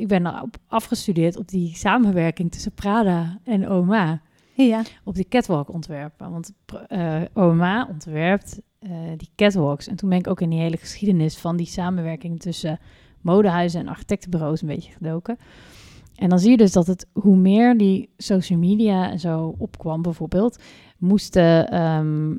ik 0.00 0.08
ben 0.08 0.26
erop 0.26 0.56
afgestudeerd 0.66 1.36
op 1.36 1.48
die 1.48 1.74
samenwerking 1.76 2.52
tussen 2.52 2.72
Prada 2.72 3.38
en 3.44 3.70
OMA. 3.70 4.20
Ja, 4.56 4.82
Op 5.04 5.14
die 5.14 5.28
catwalk 5.28 5.72
ontwerpen. 5.72 6.30
Want 6.30 6.52
eh, 6.88 7.22
OMA 7.32 7.86
ontwerpt 7.90 8.60
eh, 8.78 8.90
die 9.16 9.30
catwalks. 9.36 9.86
En 9.88 9.96
toen 9.96 10.08
ben 10.08 10.18
ik 10.18 10.28
ook 10.28 10.40
in 10.40 10.50
die 10.50 10.60
hele 10.60 10.76
geschiedenis 10.76 11.38
van 11.38 11.56
die 11.56 11.66
samenwerking 11.66 12.40
tussen 12.40 12.78
modehuizen 13.20 13.80
en 13.80 13.88
architectenbureaus 13.88 14.62
een 14.62 14.68
beetje 14.68 14.92
gedoken. 14.92 15.38
En 16.14 16.28
dan 16.28 16.38
zie 16.38 16.50
je 16.50 16.56
dus 16.56 16.72
dat 16.72 16.86
het, 16.86 17.06
hoe 17.12 17.36
meer 17.36 17.78
die 17.78 18.10
social 18.16 18.58
media 18.58 19.10
en 19.10 19.20
zo 19.20 19.54
opkwam 19.58 20.02
bijvoorbeeld, 20.02 20.62
moesten 20.98 21.68
ehm, 21.68 22.36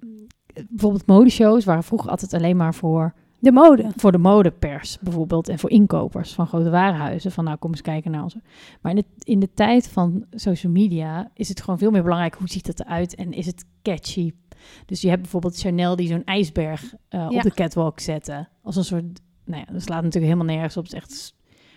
bijvoorbeeld 0.69 1.05
modeshows 1.05 1.65
waren 1.65 1.83
vroeger 1.83 2.09
altijd 2.09 2.33
alleen 2.33 2.57
maar 2.57 2.73
voor 2.73 3.13
de 3.45 3.51
mode. 3.51 3.91
voor 3.95 4.11
de 4.11 4.17
modepers 4.17 4.97
bijvoorbeeld 5.01 5.49
en 5.49 5.59
voor 5.59 5.69
inkopers 5.69 6.33
van 6.33 6.47
grote 6.47 6.69
warenhuizen. 6.69 7.31
Van 7.31 7.43
nou, 7.43 7.57
kom 7.57 7.71
eens 7.71 7.81
kijken 7.81 8.11
naar 8.11 8.23
onze. 8.23 8.41
Maar 8.81 8.91
in 8.91 8.97
de, 8.97 9.05
in 9.23 9.39
de 9.39 9.53
tijd 9.53 9.87
van 9.87 10.25
social 10.31 10.71
media 10.71 11.31
is 11.33 11.49
het 11.49 11.61
gewoon 11.61 11.77
veel 11.79 11.91
meer 11.91 12.03
belangrijk 12.03 12.35
hoe 12.35 12.47
ziet 12.47 12.67
het 12.67 12.79
eruit 12.79 13.15
en 13.15 13.31
is 13.33 13.45
het 13.45 13.65
catchy. 13.81 14.31
Dus 14.85 15.01
je 15.01 15.09
hebt 15.09 15.21
bijvoorbeeld 15.21 15.57
Chanel 15.57 15.95
die 15.95 16.07
zo'n 16.07 16.23
ijsberg 16.23 16.93
eh, 17.09 17.19
Ja. 17.19 17.27
op 17.27 17.41
de 17.41 17.51
catwalk 17.53 17.99
zetten. 17.99 18.49
Als 18.63 18.75
een 18.75 18.83
soort, 18.83 19.21
nou 19.45 19.63
ja, 19.67 19.73
dat 19.73 19.81
slaat 19.81 20.03
natuurlijk 20.03 20.33
helemaal 20.33 20.55
nergens 20.55 20.77
op. 20.77 20.83
Het 20.83 20.93
is 20.93 20.99
echt, 20.99 21.35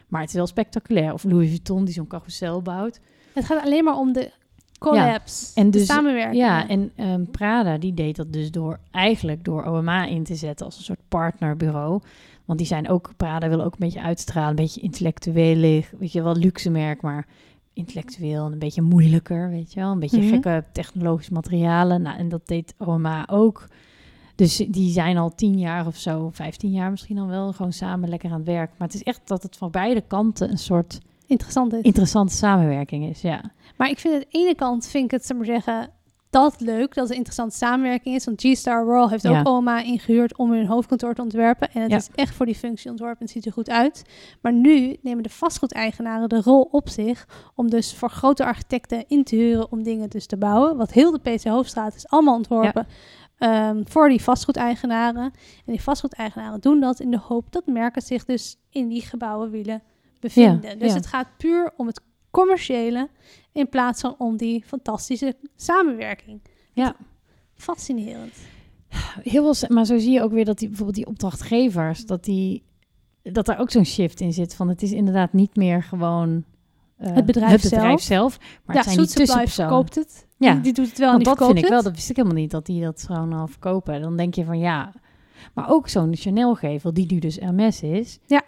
maar 0.08 0.20
het 0.20 0.30
is 0.30 0.36
wel 0.36 0.46
spectaculair. 0.46 1.12
Of 1.12 1.24
Louis 1.24 1.48
Vuitton 1.48 1.84
die 1.84 1.94
zo'n 1.94 2.06
carousel 2.06 2.62
bouwt. 2.62 3.00
Het 3.34 3.44
gaat 3.44 3.64
alleen 3.64 3.84
maar 3.84 3.96
om 3.96 4.12
de 4.12 4.30
collabs, 4.78 5.52
en 5.54 5.70
dus- 5.70 5.86
samenwerking. 5.86 6.36
Ja, 6.42 6.68
en 6.68 6.90
ehm, 6.96 7.24
Prada 7.30 7.78
die 7.78 7.94
deed 7.94 8.16
dat 8.16 8.32
dus 8.32 8.50
door 8.50 8.78
eigenlijk 8.90 9.44
door 9.44 9.64
OMA 9.64 10.04
in 10.06 10.24
te 10.24 10.34
zetten 10.34 10.66
als 10.66 10.76
een 10.78 10.82
soort 10.84 11.00
partnerbureau. 11.08 12.00
Want 12.44 12.58
die 12.58 12.68
zijn 12.68 12.88
ook, 12.88 13.10
Prada 13.16 13.48
wil 13.48 13.60
ook 13.64 13.72
een 13.72 13.78
beetje 13.78 14.02
uitstralen, 14.02 14.48
een 14.50 14.54
beetje 14.56 14.80
intellectueel, 14.80 15.82
weet 15.98 16.12
je 16.12 16.22
wel, 16.22 16.36
luxe 16.36 16.70
merk, 16.70 17.02
maar 17.02 17.26
intellectueel 17.72 18.46
en 18.46 18.52
een 18.52 18.58
beetje 18.58 18.82
moeilijker, 18.82 19.50
weet 19.50 19.72
je 19.72 19.80
wel. 19.80 19.90
Een 19.92 19.98
beetje 19.98 20.18
Mhm. 20.20 20.28
gekke 20.28 20.64
technologische 20.72 21.32
materialen. 21.32 22.02
Nou, 22.02 22.18
en 22.18 22.28
dat 22.28 22.46
deed 22.46 22.74
OMA 22.78 23.26
ook. 23.30 23.66
Dus 24.34 24.56
die 24.56 24.90
zijn 24.92 25.16
al 25.18 25.34
tien 25.34 25.58
jaar 25.58 25.86
of 25.86 25.96
zo, 25.96 26.30
vijftien 26.32 26.70
jaar 26.70 26.90
misschien 26.90 27.18
al 27.18 27.26
wel, 27.26 27.52
gewoon 27.52 27.72
samen 27.72 28.08
lekker 28.08 28.30
aan 28.30 28.36
het 28.38 28.46
werk. 28.46 28.70
Maar 28.76 28.86
het 28.88 28.96
is 28.96 29.02
echt 29.02 29.20
dat 29.24 29.42
het 29.42 29.56
van 29.56 29.70
beide 29.70 30.00
kanten 30.00 30.50
een 30.50 30.58
soort 30.58 30.98
Interessant 31.26 31.72
is. 31.72 31.80
interessante 31.82 32.34
samenwerking 32.34 33.04
is, 33.08 33.20
ja. 33.20 33.40
Maar 33.78 33.88
ik 33.90 33.98
vind 33.98 34.14
aan 34.14 34.20
de 34.20 34.38
ene 34.38 34.54
kant, 34.54 34.86
vind 34.88 35.04
ik 35.04 35.10
het, 35.10 35.26
zeg 35.26 35.36
maar 35.36 35.46
zeggen, 35.46 35.90
dat 36.30 36.60
leuk, 36.60 36.94
dat 36.94 37.02
het 37.02 37.10
een 37.10 37.16
interessante 37.16 37.56
samenwerking 37.56 38.14
is. 38.14 38.24
Want 38.24 38.40
G-Star 38.40 38.84
Royal 38.84 39.10
heeft 39.10 39.22
Ja. 39.22 39.38
ook 39.40 39.46
OMA 39.48 39.82
ingehuurd 39.82 40.36
om 40.36 40.52
hun 40.52 40.66
hoofdkantoor 40.66 41.14
te 41.14 41.22
ontwerpen. 41.22 41.70
En 41.72 41.82
het 41.82 41.90
Ja. 41.90 41.96
is 41.96 42.08
echt 42.14 42.34
voor 42.34 42.46
die 42.46 42.54
functie 42.54 42.90
ontworpen 42.90 43.18
en 43.18 43.24
het 43.24 43.34
ziet 43.34 43.46
er 43.46 43.52
goed 43.52 43.70
uit. 43.70 44.04
Maar 44.42 44.52
nu 44.52 44.96
nemen 45.02 45.22
de 45.22 45.28
vastgoedeigenaren 45.30 46.28
de 46.28 46.40
rol 46.42 46.68
op 46.70 46.88
zich 46.88 47.26
om 47.54 47.70
dus 47.70 47.94
voor 47.94 48.10
grote 48.10 48.44
architecten 48.44 49.04
in 49.08 49.24
te 49.24 49.36
huren 49.36 49.72
om 49.72 49.82
dingen 49.82 50.10
dus 50.10 50.26
te 50.26 50.36
bouwen. 50.36 50.76
Wat 50.76 50.92
heel 50.92 51.10
de 51.10 51.30
PC 51.30 51.44
Hoofdstraat 51.44 51.94
is 51.94 52.08
allemaal 52.08 52.34
ontworpen 52.34 52.86
ehm, 53.38 53.82
voor 53.84 54.08
die 54.08 54.22
vastgoedeigenaren. 54.22 55.22
En 55.24 55.32
die 55.72 55.82
vastgoedeigenaren 55.82 56.60
doen 56.60 56.80
dat 56.80 57.00
in 57.00 57.10
de 57.10 57.18
hoop 57.18 57.52
dat 57.52 57.66
merken 57.66 58.02
zich 58.02 58.24
dus 58.24 58.56
in 58.70 58.88
die 58.88 59.02
gebouwen 59.02 59.50
willen 59.50 59.82
bevinden. 60.20 60.70
Ja, 60.70 60.76
dus 60.76 60.88
ja. 60.88 60.94
het 60.94 61.06
gaat 61.06 61.26
puur 61.36 61.72
om 61.76 61.86
het 61.86 62.00
commerciële 62.30 63.08
in 63.58 63.68
plaats 63.68 64.00
van 64.00 64.14
om 64.18 64.36
die 64.36 64.64
fantastische 64.66 65.36
samenwerking. 65.56 66.40
Ja. 66.72 66.96
Fascinerend. 67.54 68.34
Heel 69.22 69.54
veel, 69.54 69.68
maar 69.68 69.84
zo 69.84 69.98
zie 69.98 70.12
je 70.12 70.22
ook 70.22 70.32
weer 70.32 70.44
dat 70.44 70.58
die, 70.58 70.68
bijvoorbeeld 70.68 70.96
die 70.96 71.06
opdrachtgevers, 71.06 72.06
dat, 72.06 72.24
die, 72.24 72.62
dat 73.22 73.46
daar 73.46 73.58
ook 73.58 73.70
zo'n 73.70 73.84
shift 73.84 74.20
in 74.20 74.32
zit. 74.32 74.54
Van 74.54 74.68
het 74.68 74.82
is 74.82 74.92
inderdaad 74.92 75.32
niet 75.32 75.56
meer 75.56 75.82
gewoon 75.82 76.44
eh, 76.96 77.14
Het 77.14 77.26
bedrijf 77.26 77.52
het 77.52 77.70
bedrijf 77.70 78.00
zelf. 78.00 78.32
zelf, 78.32 78.38
maar 78.64 78.76
ja, 78.76 78.82
het 78.82 78.90
zijn 78.90 79.06
die 79.06 79.14
tussenpersonen. 79.14 79.70
verkoopt 79.70 79.94
het. 79.94 80.26
Ja. 80.36 80.52
Die, 80.52 80.60
die 80.62 80.72
doet 80.72 80.88
het 80.88 80.98
wel 80.98 81.06
en 81.08 81.12
Want 81.12 81.24
die 81.24 81.34
dat 81.34 81.46
vind 81.46 81.64
ik 81.64 81.70
wel, 81.70 81.82
dat 81.82 81.94
wist 81.94 82.10
ik 82.10 82.16
helemaal 82.16 82.38
niet, 82.38 82.50
dat 82.50 82.66
die 82.66 82.82
dat 82.82 83.04
gewoon 83.06 83.32
al 83.32 83.46
verkopen. 83.46 84.00
Dan 84.00 84.16
denk 84.16 84.34
je 84.34 84.44
van 84.44 84.58
ja, 84.58 84.92
maar 85.54 85.70
ook 85.70 85.88
zo'n 85.88 86.16
Chanel-gevel, 86.16 86.92
die 86.94 87.12
nu 87.12 87.18
dus 87.18 87.36
Hermes 87.36 87.82
is. 87.82 88.18
Ja. 88.26 88.42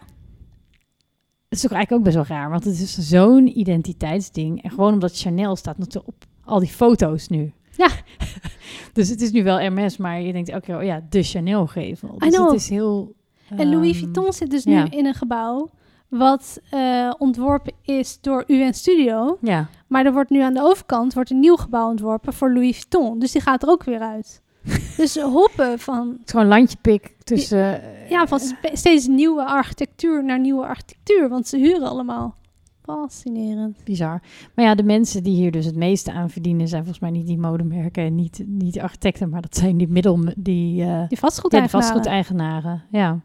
Dat 1.51 1.59
is 1.59 1.67
toch 1.69 1.77
eigenlijk 1.77 1.91
ook 1.91 2.13
best 2.13 2.29
wel 2.29 2.37
raar, 2.37 2.49
want 2.49 2.63
het 2.63 2.79
is 2.79 2.97
zo'n 2.97 3.59
identiteitsding. 3.59 4.63
En 4.63 4.69
gewoon 4.69 4.93
omdat 4.93 5.17
Chanel 5.17 5.55
staat 5.55 5.77
natuurlijk 5.77 6.07
op 6.07 6.25
al 6.43 6.59
die 6.59 6.69
foto's 6.69 7.27
nu. 7.27 7.53
Ja. 7.77 7.89
dus 8.93 9.09
het 9.09 9.21
is 9.21 9.31
nu 9.31 9.43
wel 9.43 9.59
Hermes, 9.59 9.97
maar 9.97 10.21
je 10.21 10.33
denkt 10.33 10.49
elke 10.49 10.65
keer, 10.65 10.77
oh 10.77 10.83
ja, 10.83 11.05
de 11.09 11.23
Chanel-gevel. 11.23 12.15
I 12.15 12.29
Dus 12.29 12.37
het 12.37 12.53
is 12.53 12.69
heel... 12.69 13.13
En 13.49 13.69
Louis 13.69 13.91
ehm, 13.91 13.99
Vuitton 13.99 14.33
zit 14.33 14.49
dus 14.49 14.65
nu 14.65 14.83
in 14.83 15.05
een 15.05 15.13
gebouw 15.13 15.69
wat 16.07 16.61
eh, 16.69 17.11
ontworpen 17.17 17.73
is 17.81 18.17
door 18.21 18.43
UN 18.47 18.73
Studio. 18.73 19.37
Ja, 19.41 19.69
Maar 19.87 20.05
er 20.05 20.13
wordt 20.13 20.29
nu 20.29 20.41
aan 20.41 20.53
de 20.53 20.61
overkant 20.61 21.13
wordt 21.13 21.29
een 21.29 21.39
nieuw 21.39 21.55
gebouw 21.55 21.89
ontworpen 21.89 22.33
voor 22.33 22.53
Louis 22.53 22.75
Vuitton. 22.75 23.19
Dus 23.19 23.31
die 23.31 23.41
gaat 23.41 23.63
er 23.63 23.69
ook 23.69 23.83
weer 23.83 23.99
uit. 23.99 24.41
dus 24.97 25.15
hoppen 25.19 25.79
van, 25.79 26.09
het 26.09 26.25
is 26.25 26.31
gewoon 26.31 26.47
landjepik 26.47 27.15
tussen... 27.23 27.81
eh, 27.83 28.09
ja, 28.09 28.27
van 28.27 28.39
spe- 28.39 28.69
steeds 28.73 29.07
nieuwe 29.07 29.45
architectuur 29.45 30.23
naar 30.25 30.39
nieuwe 30.39 30.65
architectuur. 30.65 31.29
Want 31.29 31.47
ze 31.47 31.57
huren 31.57 31.87
allemaal 31.89 32.35
Fascinerend. 32.83 33.83
Bizar. 33.83 34.21
Maar 34.55 34.65
ja, 34.65 34.75
de 34.75 34.83
mensen 34.83 35.23
die 35.23 35.35
hier 35.35 35.51
dus 35.51 35.65
het 35.65 35.75
meeste 35.75 36.11
aan 36.11 36.29
verdienen... 36.29 36.67
zijn 36.67 36.81
volgens 36.83 37.01
mij 37.01 37.11
niet 37.11 37.27
die 37.27 37.37
modemerken 37.37 38.03
en 38.03 38.15
niet, 38.15 38.43
niet 38.45 38.73
de 38.73 38.81
architecten... 38.81 39.29
maar 39.29 39.41
dat 39.41 39.55
zijn 39.55 39.77
die 39.77 39.87
middel... 39.87 40.19
die, 40.37 40.81
eh, 40.83 40.87
Die 40.87 41.07
Ja, 41.09 41.15
vastgoedeigenaren. 41.17 41.61
de 41.61 41.69
vastgoedeigenaren, 41.69 42.83
ja. 42.91 43.19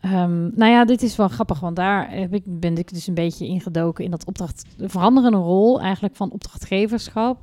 Ehm, 0.00 0.40
nou 0.54 0.70
ja, 0.72 0.84
dit 0.84 1.02
is 1.02 1.16
wel 1.16 1.28
grappig, 1.28 1.60
want 1.60 1.76
daar 1.76 2.10
heb 2.10 2.34
ik, 2.34 2.42
ben 2.46 2.76
ik 2.76 2.92
dus 2.92 3.06
een 3.06 3.14
beetje 3.14 3.46
ingedoken 3.46 4.04
in 4.04 4.10
dat 4.10 4.24
opdracht, 4.26 4.64
de 4.76 4.88
veranderende 4.88 5.36
rol 5.38 5.80
eigenlijk 5.80 6.16
van 6.16 6.30
opdrachtgeverschap 6.30 7.38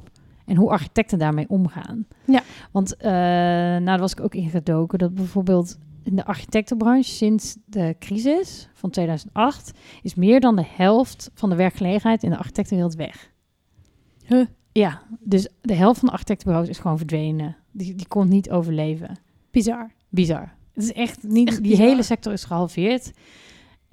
en 0.46 0.56
hoe 0.56 0.70
architecten 0.70 1.20
daarmee 1.20 1.50
omgaan. 1.50 2.08
Ja. 2.26 2.44
Want 2.72 2.96
eh, 2.98 3.12
nou, 3.12 3.86
daar 3.86 4.00
was 4.00 4.12
ik 4.12 4.22
ook 4.22 4.36
ingedoken 4.36 5.00
dat 5.00 5.14
bijvoorbeeld 5.14 5.78
in 6.04 6.16
de 6.16 6.26
architectenbranche 6.26 7.10
sinds 7.10 7.58
de 7.66 7.96
crisis 8.00 8.70
van 8.74 8.89
2008 8.89 9.72
is 10.02 10.16
meer 10.16 10.39
dan 10.39 10.56
de 10.56 10.66
helft 10.76 11.32
van 11.34 11.50
de 11.50 11.56
werkgelegenheid 11.56 12.24
in 12.24 12.30
de 12.30 12.38
architectenwereld 12.38 12.96
weg. 12.96 13.32
Huh. 14.26 14.46
Ja, 14.72 15.02
dus 15.20 15.50
de 15.62 15.74
helft 15.74 16.00
van 16.00 16.08
de 16.08 16.14
architectenbureaus 16.14 16.70
is 16.70 16.80
gewoon 16.80 16.98
verdwenen. 16.98 17.58
Die, 17.72 17.96
die 17.96 18.08
kon 18.08 18.28
niet 18.28 18.50
overleven. 18.50 19.18
Bizar. 19.52 19.91
Bizar. 20.10 20.54
Het 20.74 20.84
is 20.84 20.94
echt 20.94 21.24
niet. 21.24 21.48
Echt 21.48 21.62
die 21.62 21.72
bizar. 21.72 21.88
hele 21.88 22.04
sector 22.04 22.34
is 22.34 22.44
gehalveerd. 22.44 23.12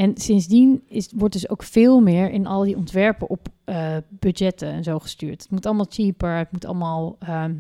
En 0.01 0.17
sindsdien 0.17 0.83
is, 0.89 1.09
wordt 1.15 1.35
dus 1.35 1.49
ook 1.49 1.63
veel 1.63 2.01
meer 2.01 2.31
in 2.31 2.47
al 2.47 2.63
die 2.63 2.77
ontwerpen 2.77 3.29
op 3.29 3.49
eh, 3.65 3.97
budgetten 4.09 4.69
en 4.69 4.85
zo 4.85 4.99
gestuurd. 4.99 5.43
Het 5.43 5.51
moet 5.51 5.67
allemaal 5.67 5.87
cheaper, 5.89 6.37
het 6.37 6.53
moet 6.53 6.65
allemaal 6.65 7.17
ehm, 7.19 7.55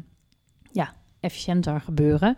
ja, 0.72 0.94
efficiënter 1.20 1.80
gebeuren. 1.80 2.36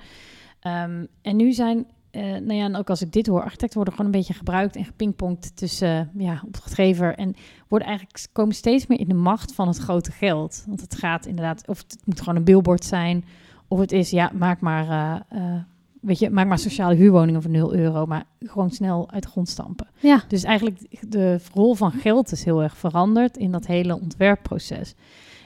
Ehm, 0.60 1.04
en 1.20 1.36
nu 1.36 1.52
zijn, 1.52 1.86
eh, 2.10 2.22
nou 2.22 2.52
ja, 2.52 2.64
en 2.64 2.76
ook 2.76 2.90
als 2.90 3.02
ik 3.02 3.12
dit 3.12 3.26
hoor, 3.26 3.42
architecten 3.42 3.76
worden 3.76 3.94
gewoon 3.94 4.12
een 4.12 4.18
beetje 4.18 4.34
gebruikt 4.34 4.76
en 4.76 4.84
gepingpongd 4.84 5.56
tussen 5.56 6.10
ja, 6.18 6.42
opdrachtgever 6.46 7.14
en 7.14 7.34
worden 7.68 7.88
eigenlijk 7.88 8.26
komen 8.32 8.54
steeds 8.54 8.86
meer 8.86 9.00
in 9.00 9.08
de 9.08 9.14
macht 9.14 9.54
van 9.54 9.68
het 9.68 9.78
grote 9.78 10.12
geld. 10.12 10.64
Want 10.66 10.80
het 10.80 10.96
gaat 10.96 11.26
inderdaad, 11.26 11.68
of 11.68 11.78
het 11.78 11.98
moet 12.04 12.18
gewoon 12.18 12.36
een 12.36 12.44
billboard 12.44 12.84
zijn, 12.84 13.24
of 13.68 13.78
het 13.78 13.92
is, 13.92 14.10
ja, 14.10 14.30
maak 14.34 14.60
maar, 14.60 15.24
eh, 15.28 15.54
weet 16.02 16.18
je, 16.18 16.30
maak 16.30 16.46
maar 16.46 16.58
sociale 16.58 16.94
huurwoningen 16.94 17.42
voor 17.42 17.50
0 17.50 17.74
euro, 17.74 18.06
maar 18.06 18.24
gewoon 18.40 18.70
snel 18.70 19.10
uit 19.10 19.22
de 19.22 19.28
grond 19.28 19.48
stampen. 19.48 19.86
Ja. 20.00 20.24
Dus 20.28 20.44
eigenlijk 20.44 21.00
de 21.08 21.40
rol 21.54 21.74
van 21.74 21.92
geld 21.92 22.32
is 22.32 22.44
heel 22.44 22.62
erg 22.62 22.76
veranderd 22.76 23.36
in 23.36 23.52
dat 23.52 23.66
hele 23.66 24.00
ontwerpproces. 24.00 24.94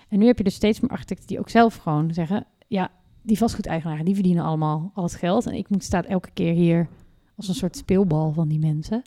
En 0.09 0.19
nu 0.19 0.27
heb 0.27 0.39
je 0.39 0.45
dus 0.45 0.55
steeds 0.55 0.81
meer 0.81 0.91
architecten 0.91 1.27
die 1.27 1.39
ook 1.39 1.49
zelf 1.49 1.77
gewoon 1.77 2.13
zeggen, 2.15 2.47
ja, 2.67 2.91
die 3.23 3.39
vastgoedeigenaren, 3.39 4.05
die 4.05 4.15
verdienen 4.15 4.45
allemaal 4.45 4.91
al 4.95 5.03
het 5.03 5.15
geld 5.15 5.47
en 5.47 5.53
ik 5.53 5.69
moet 5.69 5.85
staat 5.85 6.05
elke 6.05 6.31
keer 6.31 6.53
hier 6.53 6.89
als 7.37 7.49
een 7.49 7.55
soort 7.55 7.77
speelbal 7.77 8.33
van 8.33 8.49
die 8.49 8.59
mensen. 8.59 9.03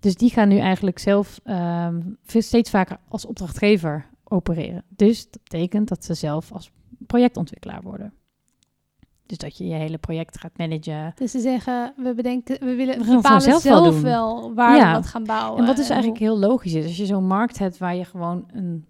Dus 0.00 0.14
die 0.14 0.30
gaan 0.30 0.48
nu 0.48 0.58
eigenlijk 0.58 0.98
zelf 0.98 1.40
ehm, 1.44 2.00
steeds 2.26 2.70
vaker 2.70 2.98
als 3.08 3.26
opdrachtgever 3.26 4.06
opereren. 4.24 4.84
Dus 4.88 5.30
dat 5.30 5.42
betekent 5.42 5.88
dat 5.88 6.04
ze 6.04 6.14
zelf 6.14 6.52
als 6.52 6.70
projectontwikkelaar 7.06 7.82
worden. 7.82 8.12
Dus 9.28 9.38
dat 9.38 9.58
je 9.58 9.66
je 9.66 9.74
hele 9.74 9.98
project 9.98 10.38
gaat 10.40 10.50
managen. 10.56 11.12
Dus 11.14 11.30
ze 11.30 11.40
zeggen, 11.40 11.92
we 11.96 12.14
bedenken, 12.14 12.56
we 12.60 12.74
willen 12.74 12.98
We 12.98 13.04
gaan 13.04 13.16
bepalen 13.16 13.40
zelf, 13.42 13.60
zelf 13.62 14.00
wel 14.00 14.54
waar 14.54 14.76
Ja. 14.76 14.86
we 14.88 14.92
wat 14.96 15.06
gaan 15.06 15.24
bouwen. 15.24 15.60
En 15.60 15.66
wat 15.66 15.76
dus 15.76 15.84
en 15.86 15.90
eigenlijk 15.92 16.20
heel 16.22 16.38
logisch 16.38 16.74
is, 16.74 16.84
als 16.84 16.96
je 16.96 17.06
zo'n 17.06 17.26
markt 17.26 17.58
hebt 17.58 17.78
waar 17.78 17.96
je 17.96 18.04
gewoon 18.04 18.44
een, 18.52 18.84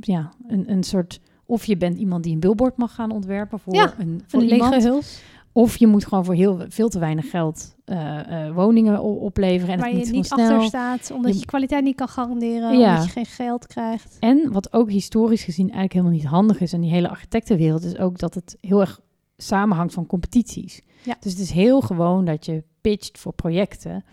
ja, 0.00 0.30
een, 0.46 0.70
een 0.70 0.82
soort... 0.82 1.20
Of 1.46 1.64
je 1.64 1.76
bent 1.76 1.98
iemand 1.98 2.22
die 2.24 2.32
een 2.34 2.40
billboard 2.40 2.76
mag 2.76 2.94
gaan 2.94 3.10
ontwerpen 3.10 3.58
voor 3.58 3.74
Ja, 3.74 3.94
een, 3.98 4.22
voor 4.26 4.40
een 4.42 4.48
iemand. 4.52 4.74
lege 4.74 4.88
huls, 4.88 5.22
Of 5.52 5.76
je 5.76 5.86
moet 5.86 6.06
gewoon 6.06 6.24
voor 6.24 6.34
heel, 6.34 6.60
veel 6.68 6.88
te 6.88 6.98
weinig 6.98 7.30
geld 7.30 7.74
eh, 7.84 8.46
eh, 8.46 8.54
woningen 8.54 9.02
opleveren. 9.02 9.74
En 9.74 9.80
waar 9.80 9.90
het 9.90 10.06
je 10.06 10.12
niet 10.12 10.26
snel. 10.26 10.50
achter 10.50 10.62
staat, 10.66 11.10
omdat 11.14 11.32
Je- 11.32 11.38
je 11.40 11.44
kwaliteit 11.46 11.84
niet 11.84 11.96
kan 11.96 12.08
garanderen, 12.08 12.78
Ja. 12.78 12.88
omdat 12.90 13.04
je 13.04 13.10
geen 13.10 13.26
geld 13.26 13.66
krijgt. 13.66 14.16
En 14.20 14.52
wat 14.52 14.72
ook 14.72 14.90
historisch 14.90 15.42
gezien 15.44 15.64
eigenlijk 15.64 15.92
helemaal 15.92 16.14
niet 16.16 16.24
handig 16.26 16.60
is 16.60 16.72
in 16.72 16.80
die 16.80 16.90
hele 16.90 17.08
architectenwereld, 17.08 17.84
is 17.84 17.98
ook 17.98 18.18
dat 18.18 18.34
het 18.34 18.56
heel 18.60 18.80
erg 18.80 19.00
samenhangt 19.42 19.94
van 19.94 20.06
competities. 20.06 20.82
Ja. 21.02 21.16
Dus 21.20 21.32
het 21.32 21.40
is 21.40 21.50
heel 21.50 21.80
gewoon 21.80 22.24
dat 22.24 22.46
je 22.46 22.62
pitcht 22.80 23.18
voor 23.18 23.32
projecten. 23.32 24.04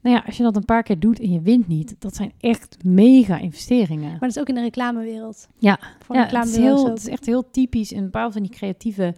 Nou 0.00 0.16
ja, 0.16 0.22
als 0.26 0.36
je 0.36 0.42
dat 0.42 0.56
een 0.56 0.64
paar 0.64 0.82
keer 0.82 0.98
doet 0.98 1.20
en 1.20 1.32
je 1.32 1.40
wint 1.40 1.68
niet, 1.68 1.96
dat 1.98 2.16
zijn 2.16 2.32
echt 2.40 2.84
mega 2.84 3.38
investeringen. 3.38 4.10
Maar 4.10 4.20
dat 4.20 4.30
is 4.30 4.38
ook 4.38 4.48
in 4.48 4.54
de 4.54 4.60
reclamewereld. 4.60 5.48
Ja. 5.58 5.78
Voor 6.04 6.16
ja, 6.16 6.26
het 6.26 6.48
is, 6.48 6.56
heel, 6.56 6.88
het 6.88 6.98
is 6.98 7.08
echt 7.08 7.26
heel 7.26 7.50
typisch 7.50 7.92
in 7.92 8.02
bepaalde 8.02 8.32
van 8.32 8.42
die 8.42 8.50
creatieve 8.50 9.14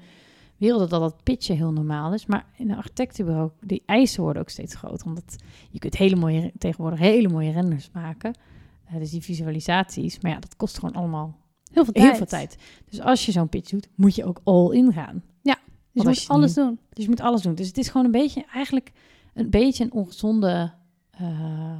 werelden 0.56 0.88
dat 0.88 1.00
dat 1.00 1.22
pitchen 1.22 1.56
heel 1.56 1.72
normaal 1.72 2.14
is. 2.14 2.26
Maar 2.26 2.46
in 2.56 2.70
een 2.70 2.76
architectenbureau, 2.76 3.50
die 3.60 3.82
eisen 3.86 4.22
worden 4.22 4.42
ook 4.42 4.48
steeds 4.48 4.74
groter. 4.74 5.06
Omdat 5.06 5.36
je 5.70 5.78
kunt 5.78 5.96
hele 5.96 6.16
mooie, 6.16 6.52
tegenwoordig 6.58 6.98
hele 6.98 7.28
mooie 7.28 7.52
renders 7.52 7.90
maken. 7.92 8.38
Eh, 8.84 8.98
dus 8.98 9.10
die 9.10 9.22
visualisaties. 9.22 10.20
Maar 10.20 10.32
ja, 10.32 10.38
dat 10.38 10.56
kost 10.56 10.78
gewoon 10.78 10.94
allemaal 10.94 11.36
Heel 11.72 11.84
veel 11.84 11.92
tijd. 11.92 12.06
heel 12.06 12.16
veel 12.16 12.26
tijd. 12.26 12.56
Dus 12.90 13.00
als 13.00 13.26
je 13.26 13.32
zo'n 13.32 13.48
pitch 13.48 13.70
doet, 13.70 13.88
moet 13.94 14.14
je 14.14 14.24
ook 14.24 14.40
all 14.44 14.70
in 14.70 14.92
gaan. 14.92 15.22
Dus 15.94 16.02
je 16.02 16.08
moet 16.08 16.28
alles 16.28 16.54
doen. 16.54 16.78
Dus 16.92 17.04
je 17.04 17.10
moet 17.10 17.20
alles 17.20 17.42
doen. 17.42 17.54
Dus 17.54 17.66
het 17.66 17.78
is 17.78 17.88
gewoon 17.88 18.04
een 18.04 18.12
beetje, 18.12 18.44
eigenlijk 18.52 18.92
een 19.34 19.50
beetje 19.50 19.84
een 19.84 19.92
ongezonde 19.92 20.72
eh, 21.10 21.78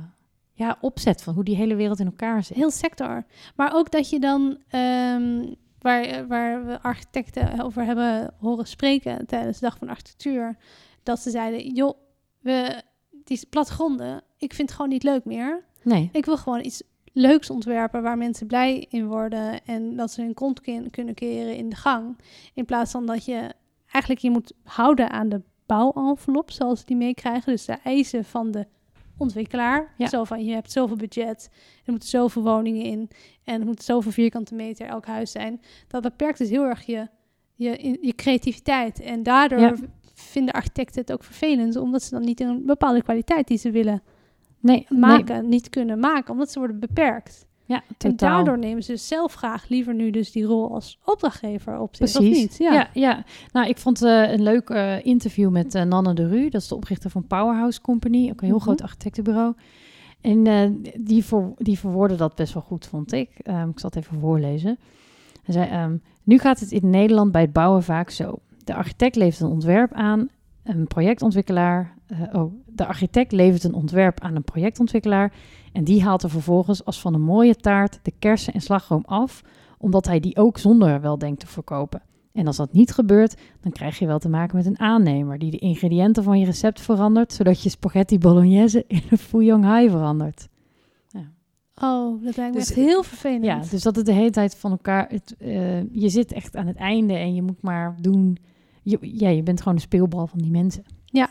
ja, 0.53 0.79
opzet 0.81 1.23
van 1.23 1.35
hoe 1.35 1.45
die 1.45 1.57
hele 1.57 1.75
wereld 1.75 2.01
in 2.01 2.07
elkaar 2.07 2.45
zit. 2.45 2.57
Heel 2.57 2.71
sector. 2.71 3.25
Maar 3.57 3.75
ook 3.75 3.91
dat 3.91 4.11
je 4.11 4.21
dan, 4.21 4.59
ehm, 4.69 5.53
waar, 5.79 6.27
waar 6.27 6.67
we 6.67 6.81
architecten 6.83 7.61
over 7.65 7.85
hebben 7.85 8.35
horen 8.39 8.67
spreken 8.67 9.27
tijdens 9.27 9.59
de 9.59 9.67
Dag 9.67 9.79
van 9.79 9.89
Architectuur, 9.89 10.57
dat 11.03 11.21
ze 11.21 11.31
zeiden, 11.31 11.75
joh, 11.75 11.99
we, 12.41 12.83
die 13.25 13.47
plattegronden, 13.51 14.23
ik 14.39 14.55
vind 14.55 14.69
het 14.69 14.77
gewoon 14.77 14.91
niet 14.91 15.03
leuk 15.03 15.25
meer. 15.25 15.65
Nee, 15.83 16.09
Ik 16.13 16.25
wil 16.25 16.37
gewoon 16.37 16.65
iets 16.65 16.83
leuks 17.13 17.51
ontwerpen 17.51 18.03
waar 18.03 18.19
mensen 18.19 18.47
blij 18.47 18.87
in 18.89 19.07
worden 19.07 19.65
en 19.65 19.97
dat 19.97 20.11
ze 20.11 20.23
hun 20.23 20.35
kont 20.35 20.61
kunnen 20.91 21.15
keren 21.15 21.57
in 21.57 21.69
de 21.69 21.77
gang. 21.77 22.19
In 22.55 22.65
plaats 22.65 22.91
van 22.91 23.07
dat 23.07 23.25
je 23.25 23.55
eigenlijk 23.95 24.25
je 24.25 24.31
moet 24.31 24.53
houden 24.65 25.11
aan 25.11 25.29
de 25.29 25.41
bouwenvelop 25.67 26.51
zoals 26.51 26.85
die 26.85 26.97
meekrijgen. 26.97 27.53
Dus 27.53 27.65
de 27.65 27.73
eisen 27.85 28.25
van 28.25 28.51
de 28.51 28.67
ontwikkelaar. 29.17 29.95
Ja. 29.97 30.07
Zo 30.09 30.25
van 30.25 30.45
je 30.45 30.53
hebt 30.53 30.73
zoveel 30.73 30.97
budget, 30.97 31.49
er 31.85 31.91
moeten 31.91 32.09
zoveel 32.09 32.43
woningen 32.43 32.83
in 32.85 33.11
en 33.45 33.61
er 33.61 33.67
moeten 33.67 33.85
zoveel 33.85 34.13
vierkante 34.13 34.55
meter 34.55 34.87
elk 34.87 35.07
huis 35.07 35.31
zijn. 35.31 35.61
Dat 35.89 36.03
beperkt 36.03 36.39
dus 36.39 36.49
heel 36.49 36.65
erg 36.65 36.83
je, 36.87 37.09
je, 37.55 37.77
in- 37.77 37.99
je 38.01 38.15
creativiteit. 38.15 39.01
En 39.01 39.23
daardoor 39.23 39.59
Ja. 39.61 39.75
vinden 40.15 40.55
architecten 40.55 41.01
het 41.01 41.13
ook 41.13 41.25
vervelend, 41.25 41.77
omdat 41.77 42.03
ze 42.03 42.11
dan 42.11 42.25
niet 42.25 42.41
een 42.41 42.67
bepaalde 42.67 43.03
kwaliteit 43.03 43.49
die 43.49 43.59
ze 43.59 43.71
willen 43.71 44.03
nee, 44.61 44.87
maken, 44.89 45.49
niet 45.49 45.71
kunnen 45.71 45.99
maken, 45.99 46.33
omdat 46.33 46.51
ze 46.51 46.59
worden 46.59 46.79
beperkt. 46.81 47.47
Ja, 47.67 47.77
En 47.77 47.95
totaal. 47.97 48.35
daardoor 48.35 48.59
nemen 48.59 48.83
ze 48.83 48.97
zelf 48.97 49.35
graag 49.35 49.69
liever 49.69 49.95
nu 49.95 50.11
dus 50.11 50.33
die 50.33 50.45
rol 50.45 50.71
als 50.75 50.99
opdrachtgever 51.05 51.79
op 51.79 51.97
zich, 51.97 52.13
Precies. 52.13 52.33
of 52.37 52.41
niet? 52.43 52.57
Ja. 52.59 52.73
Ja. 52.73 52.89
Ja, 52.93 53.25
Nou, 53.53 53.69
ik 53.69 53.79
vond 53.79 54.03
eh, 54.03 54.31
een 54.33 54.43
leuk 54.43 54.69
eh, 54.71 55.05
interview 55.07 55.51
met 55.51 55.75
eh, 55.75 55.83
Nanne 55.83 56.15
de 56.15 56.29
Ru. 56.29 56.49
Dat 56.49 56.61
is 56.61 56.69
de 56.69 56.75
oprichter 56.75 57.11
van 57.11 57.27
Powerhouse 57.27 57.81
Company. 57.81 58.31
Ook 58.31 58.41
een 58.41 58.47
heel 58.47 58.55
Mhm. 58.57 58.65
groot 58.65 58.83
architectenbureau. 58.83 59.55
En 60.21 60.43
die, 60.99 61.25
die 61.59 61.79
verwoordde 61.79 62.17
dat 62.17 62.35
best 62.35 62.55
wel 62.55 62.63
goed, 62.63 62.87
vond 62.87 63.13
ik. 63.13 63.31
Ehm, 63.43 63.69
ik 63.69 63.79
zal 63.79 63.91
het 63.95 63.99
even 64.05 64.21
voorlezen. 64.21 64.79
Hij 65.43 65.55
zei, 65.55 65.71
ehm, 65.71 65.97
nu 66.23 66.39
gaat 66.39 66.61
het 66.61 66.73
in 66.73 66.91
Nederland 66.91 67.33
bij 67.33 67.41
het 67.43 67.53
bouwen 67.53 67.83
vaak 67.83 68.11
zo. 68.11 68.39
De 68.65 68.75
architect 68.75 69.17
levert 69.17 69.41
een 69.41 69.49
ontwerp 69.51 69.93
aan, 69.93 70.29
een 70.65 70.87
projectontwikkelaar... 70.87 71.95
eh, 72.07 72.21
oh, 72.33 72.53
de 72.67 72.87
architect 72.87 73.33
levert 73.33 73.65
een 73.65 73.75
ontwerp 73.75 74.21
aan 74.21 74.37
een 74.37 74.45
projectontwikkelaar... 74.45 75.33
en 75.73 75.85
die 75.85 76.03
haalt 76.03 76.23
er 76.23 76.31
vervolgens 76.31 76.85
als 76.85 77.01
van 77.01 77.15
een 77.15 77.23
mooie 77.23 77.57
taart 77.57 77.99
de 78.03 78.13
kersen 78.19 78.53
en 78.53 78.61
slagroom 78.61 79.03
af... 79.07 79.43
omdat 79.79 80.07
hij 80.07 80.21
die 80.21 80.37
ook 80.37 80.59
zonder 80.59 81.01
wel 81.01 81.19
denkt 81.19 81.41
te 81.41 81.47
verkopen. 81.47 82.03
En 82.33 82.47
als 82.47 82.57
dat 82.57 82.73
niet 82.73 82.93
gebeurt, 82.93 83.41
dan 83.61 83.73
krijg 83.73 83.99
je 83.99 84.07
wel 84.07 84.19
te 84.19 84.29
maken 84.29 84.57
met 84.57 84.67
een 84.67 84.79
aannemer... 84.79 85.39
die 85.39 85.51
de 85.51 85.59
ingrediënten 85.59 86.23
van 86.23 86.39
je 86.39 86.45
recept 86.45 86.81
verandert... 86.81 87.33
zodat 87.33 87.63
je 87.63 87.69
spaghetti 87.69 88.19
bolognese 88.19 88.85
in 88.87 89.03
een 89.11 89.19
fouillon 89.19 89.63
hai 89.63 89.91
verandert. 89.91 90.49
Oh, 91.83 92.25
dat 92.25 92.37
lijkt 92.37 92.55
me 92.55 92.61
Dus- 92.61 92.69
echt 92.71 92.79
heel 92.79 93.03
vervelend. 93.03 93.45
Ja, 93.45 93.61
dus 93.71 93.83
dat 93.83 93.97
het 93.97 94.07
de 94.07 94.13
hele 94.13 94.31
tijd 94.31 94.57
van 94.57 94.71
elkaar... 94.71 95.09
Het, 95.09 95.35
eh, 95.39 95.93
je 95.93 96.09
zit 96.09 96.33
echt 96.33 96.57
aan 96.57 96.67
het 96.67 96.77
einde 96.77 97.15
en 97.15 97.35
je 97.35 97.43
moet 97.43 97.63
maar 97.63 97.97
doen... 98.01 98.39
Je, 98.85 98.99
ja, 99.01 99.29
je 99.29 99.43
bent 99.43 99.59
gewoon 99.59 99.75
een 99.75 99.81
speelbal 99.81 100.27
van 100.27 100.39
die 100.39 100.51
mensen. 100.51 100.85
Ja. 101.05 101.31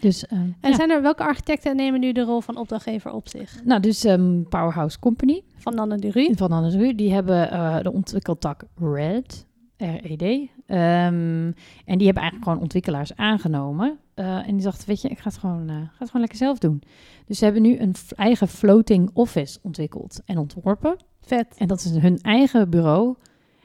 Dus, 0.00 0.26
eh, 0.26 0.38
En 0.38 0.56
ja. 0.60 0.74
zijn 0.74 0.90
er 0.90 1.02
welke 1.02 1.22
architecten 1.24 1.76
nemen 1.76 2.00
nu 2.00 2.12
de 2.12 2.22
rol 2.22 2.40
van 2.40 2.56
opdrachtgever 2.56 3.12
op 3.12 3.28
zich? 3.28 3.64
Nou, 3.64 3.80
dus 3.80 4.04
ehm, 4.04 4.42
Powerhouse 4.42 4.98
Company 4.98 5.42
Van 5.56 5.74
Nanne 5.74 5.96
de 5.98 6.10
Ru. 6.10 6.34
van 6.34 6.52
Anne 6.52 6.70
Ru, 6.70 6.94
die 6.94 7.12
hebben 7.12 7.50
eh, 7.50 7.80
de 7.82 7.92
ontwikkeltak 7.92 8.64
RED, 8.80 9.46
R-E-D. 9.76 10.22
ehm, 10.66 11.52
en 11.84 11.98
die 11.98 12.04
hebben 12.04 12.22
eigenlijk 12.22 12.44
gewoon 12.44 12.60
ontwikkelaars 12.60 13.16
aangenomen. 13.16 13.98
Eh, 14.14 14.48
en 14.48 14.54
die 14.56 14.64
dachten, 14.64 14.88
weet 14.88 15.02
je, 15.02 15.08
ik 15.08 15.18
ga 15.18 15.28
het, 15.28 15.38
gewoon, 15.38 15.68
ga 15.68 15.74
het 15.98 16.06
gewoon 16.06 16.20
lekker 16.20 16.38
zelf 16.38 16.58
doen. 16.58 16.82
Dus 17.26 17.38
ze 17.38 17.44
hebben 17.44 17.62
nu 17.62 17.78
een 17.78 17.94
eigen 18.16 18.48
floating 18.48 19.10
office 19.12 19.58
ontwikkeld 19.62 20.20
en 20.24 20.38
ontworpen. 20.38 20.96
Vet. 21.20 21.54
En 21.58 21.66
dat 21.66 21.78
is 21.84 21.96
hun 21.96 22.18
eigen 22.18 22.70
bureau. 22.70 23.16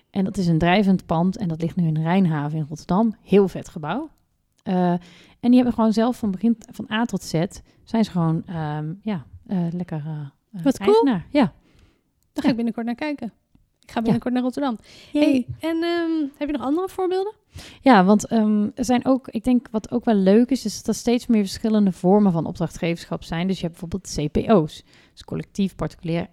En 0.10 0.24
dat 0.24 0.38
is 0.38 0.48
een 0.48 0.58
drijvend 0.58 1.06
pand. 1.06 1.38
En 1.38 1.48
dat 1.48 1.62
ligt 1.62 1.76
nu 1.76 1.88
in 1.88 2.02
Rijnhaven 2.02 2.58
in 2.58 2.66
Rotterdam. 2.70 3.16
Heel 3.22 3.48
vet 3.48 3.70
gebouw. 3.70 4.10
Eh, 4.64 4.92
en 4.92 5.00
die 5.40 5.56
hebben 5.56 5.74
gewoon 5.74 5.94
zelf 5.94 6.18
van 6.18 6.32
begin 6.32 6.58
van 6.72 6.92
A 6.92 7.06
tot 7.06 7.24
Z... 7.24 7.34
zijn 7.84 8.04
ze 8.04 8.12
gewoon 8.12 8.44
ehm, 8.46 8.94
ja, 9.02 9.26
eh, 9.48 9.68
lekker 9.72 10.04
eh, 10.06 10.64
Wat 10.64 10.78
cool. 10.78 10.94
eigenaar. 10.94 11.26
Ja. 11.30 11.54
Daar 12.34 12.44
ga 12.44 12.50
ik 12.50 12.56
binnenkort 12.56 12.86
naar 12.86 12.96
kijken. 12.96 13.34
Ik 13.82 13.92
ga 13.92 14.02
binnenkort 14.02 14.34
naar 14.34 14.44
Rotterdam. 14.44 14.78
Hey, 15.12 15.48
en 15.60 15.84
ehm, 15.84 16.28
heb 16.38 16.48
je 16.50 16.58
nog 16.58 16.62
andere 16.62 16.90
voorbeelden? 16.90 17.34
Ja, 17.82 18.04
want 18.04 18.28
ehm, 18.28 18.68
er 18.76 18.86
zijn 18.86 19.06
ook, 19.06 19.28
ik 19.28 19.44
denk 19.44 19.68
wat 19.72 19.92
ook 19.92 20.06
wel 20.06 20.16
leuk 20.16 20.50
is, 20.50 20.66
is 20.66 20.78
dat 20.78 20.88
er 20.88 21.02
steeds 21.02 21.28
meer 21.28 21.42
verschillende 21.42 21.92
vormen 21.92 22.32
van 22.32 22.46
opdrachtgeverschap 22.46 23.24
zijn. 23.24 23.48
Dus 23.48 23.60
je 23.60 23.68
hebt 23.68 23.80
bijvoorbeeld 23.80 24.16
CPO's, 24.16 24.84
dus 25.12 25.24
collectief 25.24 25.76
particulier 25.76 26.28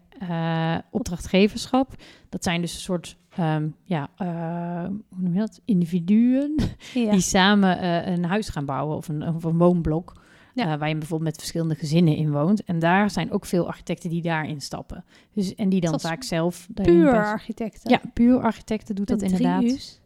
opdrachtgeverschap. 0.91 1.95
Dat 2.29 2.45
zijn 2.45 2.61
dus 2.61 2.75
een 2.75 2.81
soort, 2.81 3.17
ehm, 3.37 3.69
ja, 3.83 4.09
eh, 4.17 4.85
hoe 5.09 5.23
noem 5.23 5.33
je 5.33 5.39
dat? 5.39 5.61
Individuen 5.65 6.55
Ja. 6.95 7.11
die 7.11 7.21
samen 7.21 7.79
eh, 7.79 8.13
een 8.15 8.25
huis 8.25 8.49
gaan 8.49 8.65
bouwen 8.65 8.97
of 8.97 9.09
een, 9.09 9.23
of 9.35 9.45
een 9.45 9.59
woonblok. 9.59 10.13
Ja. 10.55 10.73
eh, 10.73 10.79
waar 10.79 10.89
je 10.89 10.97
bijvoorbeeld 10.97 11.31
met 11.31 11.39
verschillende 11.39 11.75
gezinnen 11.75 12.17
in 12.17 12.33
woont. 12.33 12.65
En 12.65 12.79
daar 12.79 13.11
zijn 13.11 13.33
ook 13.33 13.47
veel 13.47 13.67
architecten 13.67 14.11
die 14.11 14.23
daarin 14.23 14.61
stappen. 14.61 15.05
Dus, 15.33 15.55
en 15.55 15.69
die 15.69 15.81
dan 15.81 16.01
vaak 16.01 16.23
zelf... 16.23 16.69
Puur 16.75 17.05
best- 17.05 17.17
architecten. 17.17 17.91
Ja, 17.91 18.01
puur 18.13 18.41
architecten 18.41 18.95
doet 18.95 19.09
dat 19.09 19.21
Met 19.21 19.31
inderdaad. 19.31 19.63
U's. 19.63 20.01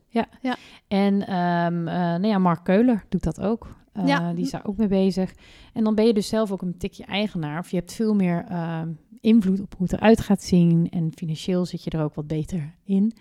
En 0.88 1.26
ehm, 1.26 1.88
eh, 1.88 1.94
nou 1.94 2.26
ja, 2.26 2.38
Mark 2.38 2.64
Keuler 2.64 3.04
doet 3.08 3.22
dat 3.22 3.40
ook. 3.40 3.78
Ja. 4.04 4.32
Die 4.32 4.44
is 4.44 4.50
daar 4.50 4.64
ook 4.66 4.76
mee 4.76 4.88
bezig. 4.88 5.32
En 5.72 5.84
dan 5.84 5.94
ben 5.94 6.06
je 6.06 6.14
dus 6.14 6.28
zelf 6.28 6.50
ook 6.52 6.62
een 6.62 6.78
tikje 6.78 7.04
eigenaar. 7.04 7.58
Of 7.58 7.70
je 7.70 7.76
hebt 7.76 7.92
veel 7.92 8.14
meer 8.14 8.44
ehm, 8.48 8.88
invloed 9.20 9.60
op 9.60 9.74
hoe 9.76 9.86
het 9.86 9.92
eruit 9.96 10.20
gaat 10.20 10.42
zien. 10.42 10.88
En 10.90 11.12
financieel 11.14 11.66
zit 11.66 11.84
je 11.84 11.90
er 11.90 12.02
ook 12.02 12.14
wat 12.14 12.26
beter 12.26 12.74
in. 12.84 13.12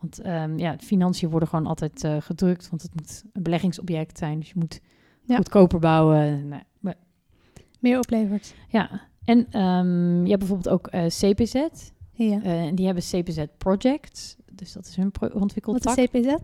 Want 0.00 0.20
ehm, 0.20 0.58
ja, 0.58 0.76
financiën 0.78 1.30
worden 1.30 1.48
gewoon 1.48 1.66
altijd 1.66 2.04
eh, 2.04 2.16
gedrukt. 2.20 2.68
Want 2.70 2.82
het 2.82 2.94
moet 2.94 3.22
een 3.32 3.42
beleggingsobject 3.42 4.18
zijn. 4.18 4.38
Dus 4.38 4.48
je 4.48 4.54
moet 4.58 4.80
Ja. 5.24 5.36
goedkoper 5.36 5.78
bouwen. 5.78 6.48
Nee, 6.48 6.60
maar- 6.80 6.94
Meer 7.80 7.98
oplevert. 7.98 8.54
ja, 8.68 9.00
en 9.24 9.46
ehm, 9.50 10.22
je 10.22 10.28
hebt 10.28 10.38
bijvoorbeeld 10.38 10.68
ook 10.68 10.86
eh, 10.86 11.06
CPZ. 11.06 11.54
Ja. 12.12 12.42
Eh, 12.42 12.62
en 12.62 12.74
die 12.74 12.84
hebben 12.86 13.02
CPZ 13.04 13.44
Projects. 13.58 14.36
Dus 14.52 14.72
dat 14.72 14.86
is 14.86 14.96
hun 14.96 15.10
pro- 15.10 15.38
Wat 15.60 15.86
is 15.86 15.94
CPZ? 15.94 16.34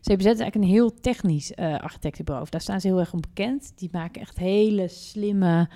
CPZ 0.00 0.10
is 0.10 0.24
eigenlijk 0.24 0.54
een 0.54 0.62
heel 0.62 0.94
technisch 0.94 1.52
eh 1.54 1.74
architectenbureau. 1.78 2.46
Daar 2.50 2.60
staan 2.60 2.80
ze 2.80 2.86
heel 2.86 2.98
erg 2.98 3.12
onbekend. 3.12 3.72
Die 3.74 3.88
maken 3.92 4.20
echt 4.20 4.38
hele 4.38 4.88
slimme, 4.88 5.68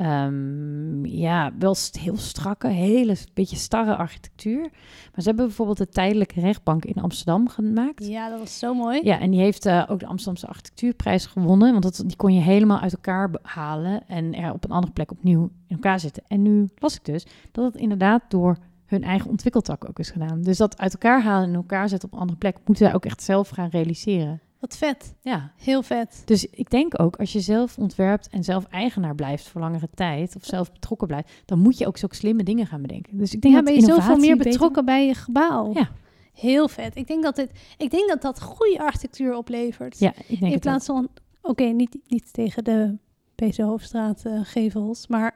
ehm, 0.00 1.04
ja, 1.04 1.52
wel 1.58 1.76
heel 2.00 2.16
strakke, 2.16 2.68
hele 2.68 3.16
beetje 3.34 3.56
starre 3.56 3.96
architectuur. 3.96 4.60
Maar 4.60 5.22
ze 5.22 5.28
hebben 5.28 5.46
bijvoorbeeld 5.46 5.78
de 5.78 5.88
tijdelijke 5.88 6.40
rechtbank 6.40 6.84
in 6.84 7.02
Amsterdam 7.02 7.48
gemaakt. 7.48 8.06
Ja, 8.06 8.28
dat 8.28 8.38
was 8.38 8.58
zo 8.58 8.74
mooi. 8.74 9.00
Ja, 9.02 9.18
en 9.20 9.30
die 9.30 9.40
heeft 9.40 9.66
eh, 9.66 9.84
ook 9.88 10.00
de 10.00 10.06
Amsterdamse 10.06 10.46
architectuurprijs 10.46 11.26
gewonnen. 11.26 11.70
Want 11.70 11.82
dat, 11.82 12.02
die 12.06 12.16
kon 12.16 12.34
je 12.34 12.40
helemaal 12.40 12.80
uit 12.80 12.92
elkaar 12.92 13.30
halen 13.42 14.08
en 14.08 14.34
er 14.34 14.52
op 14.52 14.64
een 14.64 14.70
andere 14.70 14.92
plek 14.92 15.10
opnieuw 15.10 15.42
in 15.42 15.76
elkaar 15.76 16.00
zetten. 16.00 16.22
En 16.28 16.42
nu 16.42 16.68
las 16.76 16.96
ik 16.96 17.04
dus 17.04 17.26
dat 17.52 17.64
het 17.64 17.82
inderdaad 17.82 18.22
door 18.28 18.56
hun 18.86 19.02
eigen 19.02 19.30
ontwikkeltak 19.30 19.88
ook 19.88 19.98
is 19.98 20.10
gedaan. 20.10 20.42
Dus 20.42 20.56
dat 20.56 20.78
uit 20.78 20.92
elkaar 20.92 21.22
halen 21.22 21.42
en 21.42 21.48
in 21.48 21.54
elkaar 21.54 21.88
zetten 21.88 22.08
op 22.08 22.14
een 22.14 22.20
andere 22.20 22.38
plek, 22.38 22.56
moeten 22.56 22.86
zij 22.86 22.94
ook 22.94 23.04
echt 23.04 23.22
zelf 23.22 23.48
gaan 23.48 23.68
realiseren. 23.68 24.40
Wat 24.60 24.76
vet. 24.76 25.14
Ja. 25.20 25.52
Heel 25.56 25.82
vet. 25.82 26.22
Dus 26.24 26.46
ik 26.46 26.70
denk 26.70 27.00
ook, 27.00 27.16
als 27.16 27.32
je 27.32 27.40
zelf 27.40 27.78
ontwerpt 27.78 28.28
en 28.28 28.44
zelf 28.44 28.64
eigenaar 28.64 29.14
blijft 29.14 29.48
voor 29.48 29.60
langere 29.60 29.88
tijd, 29.94 30.36
of 30.36 30.44
zelf 30.44 30.72
betrokken 30.72 31.06
blijft, 31.06 31.42
dan 31.44 31.58
moet 31.58 31.78
je 31.78 31.86
ook 31.86 31.96
zulke 31.96 32.14
slimme 32.14 32.42
dingen 32.42 32.66
gaan 32.66 32.82
bedenken. 32.82 33.18
Dus 33.18 33.34
ik 33.34 33.40
denk 33.40 33.54
Ja, 33.54 33.60
dat 33.60 33.72
ben 33.72 33.80
je 33.80 33.86
zoveel 33.92 34.16
meer 34.16 34.36
beter- 34.36 34.50
betrokken 34.52 34.84
bij 34.84 35.06
je 35.06 35.14
gebouw. 35.14 35.70
Ja. 35.74 35.88
Heel 36.32 36.68
vet. 36.68 36.96
Ik 36.96 37.06
denk 37.06 37.22
dat, 37.22 37.36
dit, 37.36 37.50
ik 37.78 37.90
denk 37.90 38.08
dat 38.08 38.22
dat 38.22 38.42
goede 38.42 38.78
architectuur 38.78 39.34
oplevert. 39.36 39.98
Ja, 39.98 40.12
ik 40.26 40.40
denk 40.40 40.52
In 40.52 40.58
plaats 40.58 40.86
van, 40.86 41.08
oké, 41.42 41.64
niet, 41.64 41.98
niet 42.06 42.32
tegen 42.32 42.64
de 42.64 42.96
PC 43.34 43.56
Hoofdstraat 43.56 44.24
eh, 44.24 44.40
gevels, 44.42 45.06
maar 45.06 45.34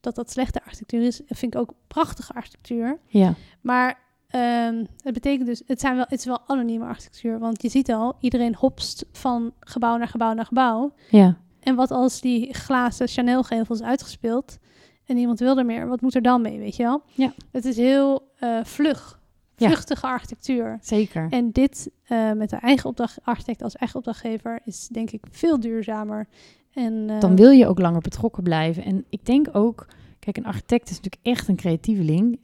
dat 0.00 0.14
dat 0.14 0.30
slechte 0.30 0.64
architectuur 0.64 1.02
is, 1.02 1.20
vind 1.26 1.54
ik 1.54 1.60
ook 1.60 1.72
prachtige 1.88 2.32
architectuur. 2.32 2.98
Ja, 3.06 3.34
Maar 3.60 3.98
ehm, 4.32 4.84
het 5.02 5.14
betekent 5.14 5.46
dus, 5.46 5.62
het, 5.66 5.80
zijn 5.80 5.94
wel, 5.94 6.04
het 6.08 6.18
is 6.18 6.24
wel 6.24 6.40
anonieme 6.46 6.84
architectuur, 6.84 7.38
want 7.38 7.62
je 7.62 7.68
ziet 7.68 7.90
al, 7.92 8.16
iedereen 8.20 8.54
hopst 8.54 9.04
van 9.12 9.52
gebouw 9.60 9.96
naar 9.96 10.08
gebouw 10.08 10.32
naar 10.32 10.46
gebouw. 10.46 10.92
ja, 11.10 11.36
En 11.60 11.74
wat 11.74 11.90
als 11.90 12.20
die 12.20 12.54
glazen 12.54 13.08
Chanel-gevel 13.08 13.74
is 13.74 13.82
uitgespeeld 13.82 14.58
en 15.06 15.14
niemand 15.16 15.38
wil 15.38 15.58
er 15.58 15.66
meer? 15.66 15.88
Wat 15.88 16.00
moet 16.00 16.14
er 16.14 16.22
dan 16.22 16.42
mee, 16.42 16.58
weet 16.58 16.76
je 16.76 16.82
wel? 16.82 17.02
Ja. 17.14 17.32
Het 17.52 17.64
is 17.64 17.76
heel 17.76 18.28
eh, 18.38 18.58
vlug, 18.64 19.20
Ja. 19.56 19.66
vluchtige 19.68 20.06
architectuur. 20.06 20.78
zeker. 20.82 21.26
En 21.30 21.50
dit 21.50 21.90
eh, 22.04 22.32
met 22.32 22.50
de 22.50 22.56
eigen 22.56 22.88
opdracht, 22.88 23.18
architect 23.22 23.62
als 23.62 23.76
eigen 23.76 23.98
opdrachtgever 23.98 24.60
is 24.64 24.88
denk 24.88 25.10
ik 25.10 25.24
veel 25.30 25.60
duurzamer. 25.60 26.26
En, 26.72 27.04
eh, 27.10 27.20
dan 27.20 27.36
wil 27.36 27.50
je 27.50 27.66
ook 27.66 27.78
langer 27.78 28.00
betrokken 28.00 28.42
blijven. 28.42 28.84
En 28.84 29.04
ik 29.08 29.26
denk 29.26 29.48
ook, 29.52 29.86
kijk, 30.18 30.36
een 30.36 30.46
architect 30.46 30.90
is 30.90 30.96
natuurlijk 31.00 31.22
echt 31.36 31.48
een 31.48 31.56
creatieveling. 31.56 32.38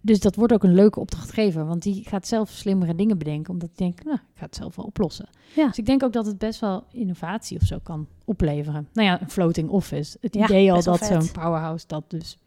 Dus 0.00 0.20
dat 0.20 0.34
wordt 0.34 0.52
ook 0.52 0.62
een 0.62 0.74
leuke 0.74 1.00
opdrachtgever, 1.00 1.66
want 1.66 1.82
die 1.82 2.04
gaat 2.08 2.26
zelf 2.26 2.50
slimmere 2.50 2.94
dingen 2.94 3.18
bedenken, 3.18 3.52
omdat 3.52 3.68
hij 3.74 3.86
denkt, 3.86 4.04
nou, 4.04 4.16
ik 4.16 4.38
ga 4.38 4.44
het 4.44 4.56
zelf 4.56 4.76
wel 4.76 4.84
oplossen. 4.84 5.28
Ja. 5.54 5.66
Dus 5.66 5.78
ik 5.78 5.86
denk 5.86 6.02
ook 6.02 6.12
dat 6.12 6.26
het 6.26 6.38
best 6.38 6.60
wel 6.60 6.84
innovatie 6.92 7.58
of 7.60 7.66
zo 7.66 7.78
kan 7.82 8.06
opleveren. 8.24 8.88
Nou 8.92 9.08
ja, 9.08 9.20
een 9.20 9.30
floating 9.30 9.68
office. 9.68 10.16
Het 10.20 10.34
Ja, 10.34 10.44
idee 10.44 10.72
al 10.72 10.82
dat 10.82 11.04
zo'n 11.04 11.30
powerhouse 11.32 11.86
dat 11.86 12.04
dus, 12.10 12.38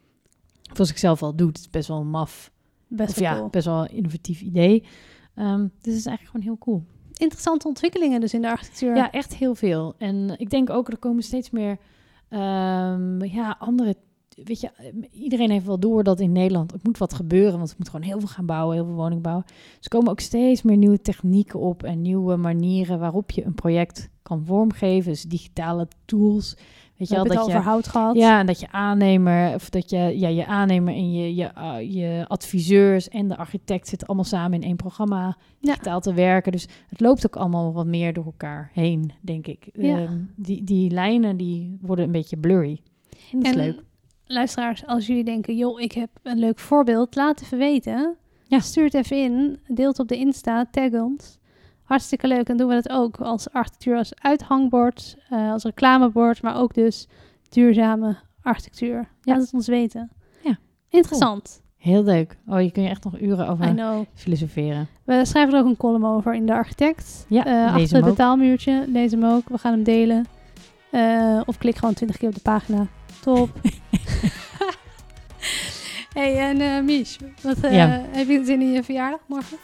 voor 0.74 0.86
zichzelf 0.86 1.24
al 1.24 1.36
doet, 1.36 1.58
is 1.58 1.70
best 1.70 1.88
wel 1.88 2.00
een 2.00 2.10
maf. 2.10 2.52
best 2.88 3.10
Of 3.10 3.16
wel 3.16 3.30
ja, 3.32 3.38
cool. 3.38 3.50
best 3.50 3.66
wel 3.66 3.82
een 3.82 3.92
innovatief 3.92 4.42
idee. 4.42 4.84
Ehm, 5.36 5.60
dus 5.60 5.70
het 5.72 5.86
is 5.86 6.06
eigenlijk 6.06 6.26
gewoon 6.26 6.46
heel 6.46 6.58
cool. 6.58 6.84
Interessante 7.14 7.68
ontwikkelingen 7.68 8.22
dus 8.22 8.34
in 8.34 8.42
de 8.42 8.50
architectuur. 8.50 8.96
Ja, 8.96 9.12
echt 9.12 9.36
heel 9.36 9.56
veel. 9.56 9.96
En 9.98 10.34
ik 10.38 10.50
denk 10.50 10.70
ook, 10.70 10.88
er 10.88 10.98
komen 10.98 11.24
steeds 11.24 11.50
meer 11.50 11.78
ehm, 12.30 13.24
ja, 13.24 13.56
andere... 13.60 13.96
Weet 14.44 14.62
je, 14.62 14.70
iedereen 15.12 15.50
heeft 15.52 15.66
wel 15.66 15.80
door 15.80 16.04
dat 16.04 16.20
in 16.20 16.32
Nederland... 16.32 16.72
Het 16.72 16.84
moet 16.84 16.98
wat 16.98 17.14
gebeuren, 17.14 17.58
want 17.58 17.70
we 17.70 17.76
moeten 17.78 17.94
gewoon 17.96 18.10
heel 18.10 18.20
veel 18.20 18.36
gaan 18.36 18.46
bouwen. 18.46 18.76
Heel 18.76 18.86
veel 18.86 18.96
woning 18.96 19.22
bouwen. 19.22 19.46
Dus 19.48 19.78
er 19.80 19.90
komen 19.90 20.12
ook 20.12 20.20
steeds 20.20 20.62
meer 20.62 20.78
nieuwe 20.78 21.02
technieken 21.02 21.60
op... 21.60 21.84
en 21.84 22.02
nieuwe 22.02 22.36
manieren 22.36 23.00
waarop 23.00 23.32
je 23.32 23.46
een 23.46 23.56
project 23.56 24.10
kan 24.22 24.46
vormgeven. 24.46 25.12
Dus 25.12 25.24
digitale 25.24 25.88
tools. 26.06 26.56
Weet 27.02 27.10
we 27.10 27.16
je 27.16 27.22
hebben 27.22 27.36
dat 27.36 27.46
het 27.46 27.54
je... 27.54 27.58
over 27.58 27.72
hout 27.72 27.88
gehad. 27.88 28.16
Ja, 28.16 28.40
en 28.40 28.46
dat 28.46 28.60
je 28.60 28.72
aannemer, 28.72 29.54
of 29.54 29.70
dat 29.70 29.90
je, 29.90 29.98
ja, 29.98 30.28
je 30.28 30.46
aannemer 30.46 30.94
en 30.94 31.12
je, 31.14 31.36
je, 31.36 31.56
ah, 31.56 31.92
je 31.92 32.26
adviseurs 32.28 33.10
en 33.10 33.28
de 33.28 33.38
architect 33.38 33.88
zitten 33.88 34.08
allemaal 34.08 34.26
samen 34.26 34.62
in 34.62 34.68
één 34.68 34.76
programma 34.76 35.26
Ja. 35.26 35.36
digitaal 35.60 36.00
te 36.02 36.14
werken. 36.14 36.52
Dus 36.52 36.68
het 36.90 37.00
loopt 37.00 37.26
ook 37.26 37.36
allemaal 37.36 37.74
wat 37.74 37.86
meer 37.86 38.14
door 38.14 38.26
elkaar 38.26 38.70
heen, 38.74 39.12
denk 39.22 39.48
ik. 39.48 39.70
Ja. 39.74 39.98
Ehm, 39.98 40.18
die, 40.36 40.64
die 40.64 40.90
lijnen 40.92 41.38
die 41.38 41.78
worden 41.82 42.06
een 42.06 42.12
beetje 42.12 42.38
blurry. 42.38 42.82
En 43.32 43.40
dat 43.40 43.48
is 43.48 43.52
En 43.52 43.66
leuk. 43.66 43.84
Luisteraars, 44.34 44.86
als 44.86 45.08
jullie 45.08 45.24
denken, 45.24 45.56
joh, 45.56 45.80
ik 45.82 45.92
heb 45.92 46.10
een 46.24 46.40
leuk 46.40 46.60
voorbeeld, 46.60 47.16
laat 47.16 47.42
even 47.42 47.58
weten. 47.58 48.16
Ja. 48.48 48.60
Stuur 48.60 48.84
het 48.84 48.94
even 48.94 49.18
in, 49.18 49.60
deel 49.68 49.88
het 49.88 50.00
op 50.00 50.08
de 50.08 50.16
Insta, 50.18 50.66
tag 50.72 50.92
ons. 50.92 51.40
Hartstikke 51.84 52.28
leuk. 52.28 52.50
En 52.50 52.58
doen 52.58 52.68
we 52.68 52.74
dat 52.74 52.90
ook 52.90 53.18
als 53.18 53.50
architectuur, 53.52 53.98
als 53.98 54.14
uithangbord, 54.22 55.18
eh, 55.30 55.52
als 55.52 55.64
reclamebord, 55.64 56.42
maar 56.42 56.56
ook 56.58 56.74
dus 56.74 57.08
duurzame 57.50 58.16
architectuur. 58.42 58.96
Ja. 59.22 59.34
Laat 59.34 59.42
het 59.42 59.54
ons 59.54 59.68
weten. 59.68 60.12
Ja. 60.44 60.58
Interessant. 60.90 61.62
Heel 61.78 62.04
leuk. 62.04 62.38
Oh, 62.48 62.62
je 62.62 62.72
kun 62.72 62.84
je 62.84 62.90
echt 62.90 63.04
nog 63.04 63.20
uren 63.20 63.48
over 63.48 63.76
filosoferen. 64.14 64.88
We 65.04 65.26
schrijven 65.26 65.54
er 65.54 65.60
ook 65.60 65.66
een 65.66 65.78
column 65.78 66.06
over 66.06 66.34
in 66.34 66.46
de 66.46 66.54
architect. 66.54 67.26
Ja, 67.30 67.46
Eh, 67.46 67.76
lees 67.76 67.82
achter 67.84 67.98
het 67.98 68.06
betaalmuurtje. 68.06 68.86
Lees 68.88 69.12
hem 69.12 69.26
ook. 69.26 69.50
We 69.50 69.58
gaan 69.58 69.72
hem 69.72 69.84
delen. 69.84 70.26
Eh, 70.92 71.42
of 71.46 71.58
klik 71.58 71.76
gewoon 71.76 71.94
20 71.94 72.18
keer 72.18 72.28
op 72.30 72.36
de 72.36 72.42
pagina. 72.42 72.88
Top. 73.22 73.50
hey, 76.14 76.50
en 76.50 76.62
eh 76.62 76.84
Mies, 76.84 77.18
wat, 77.42 77.58
eh, 77.60 77.76
Ja. 77.76 78.02
heb 78.12 78.28
je 78.28 78.44
zin 78.46 78.62
in 78.62 78.72
je 78.72 78.84
verjaardag 78.84 79.20
morgen? 79.28 79.58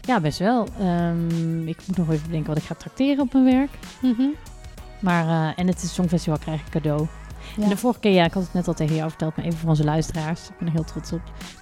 Ja, 0.00 0.20
best 0.20 0.38
wel. 0.38 0.66
Ehm, 0.78 1.68
ik 1.68 1.78
moet 1.86 1.96
nog 1.96 2.10
even 2.10 2.26
bedenken 2.26 2.48
wat 2.48 2.56
ik 2.58 2.64
ga 2.68 2.74
trakteren 2.74 3.20
op 3.24 3.32
mijn 3.32 3.44
werk. 3.44 3.70
Mhm. 4.02 4.26
Maar, 5.00 5.26
eh, 5.26 5.58
en 5.58 5.66
het 5.66 5.82
is 5.82 5.94
Songfestival 5.94 6.38
krijg 6.38 6.60
ik 6.60 6.68
cadeau. 6.70 7.06
Ja. 7.56 7.62
En 7.62 7.68
de 7.68 7.76
vorige 7.76 8.00
keer, 8.00 8.12
ja, 8.12 8.24
ik 8.24 8.32
had 8.32 8.42
het 8.42 8.52
net 8.52 8.68
al 8.68 8.74
tegen 8.74 8.94
jou 8.96 9.08
verteld, 9.08 9.36
maar 9.36 9.44
even 9.44 9.58
voor 9.58 9.68
onze 9.68 9.84
luisteraars. 9.84 10.48
Ik 10.48 10.58
ben 10.58 10.66
er 10.66 10.72
heel 10.74 10.84
trots 10.84 11.12
op. 11.12 11.20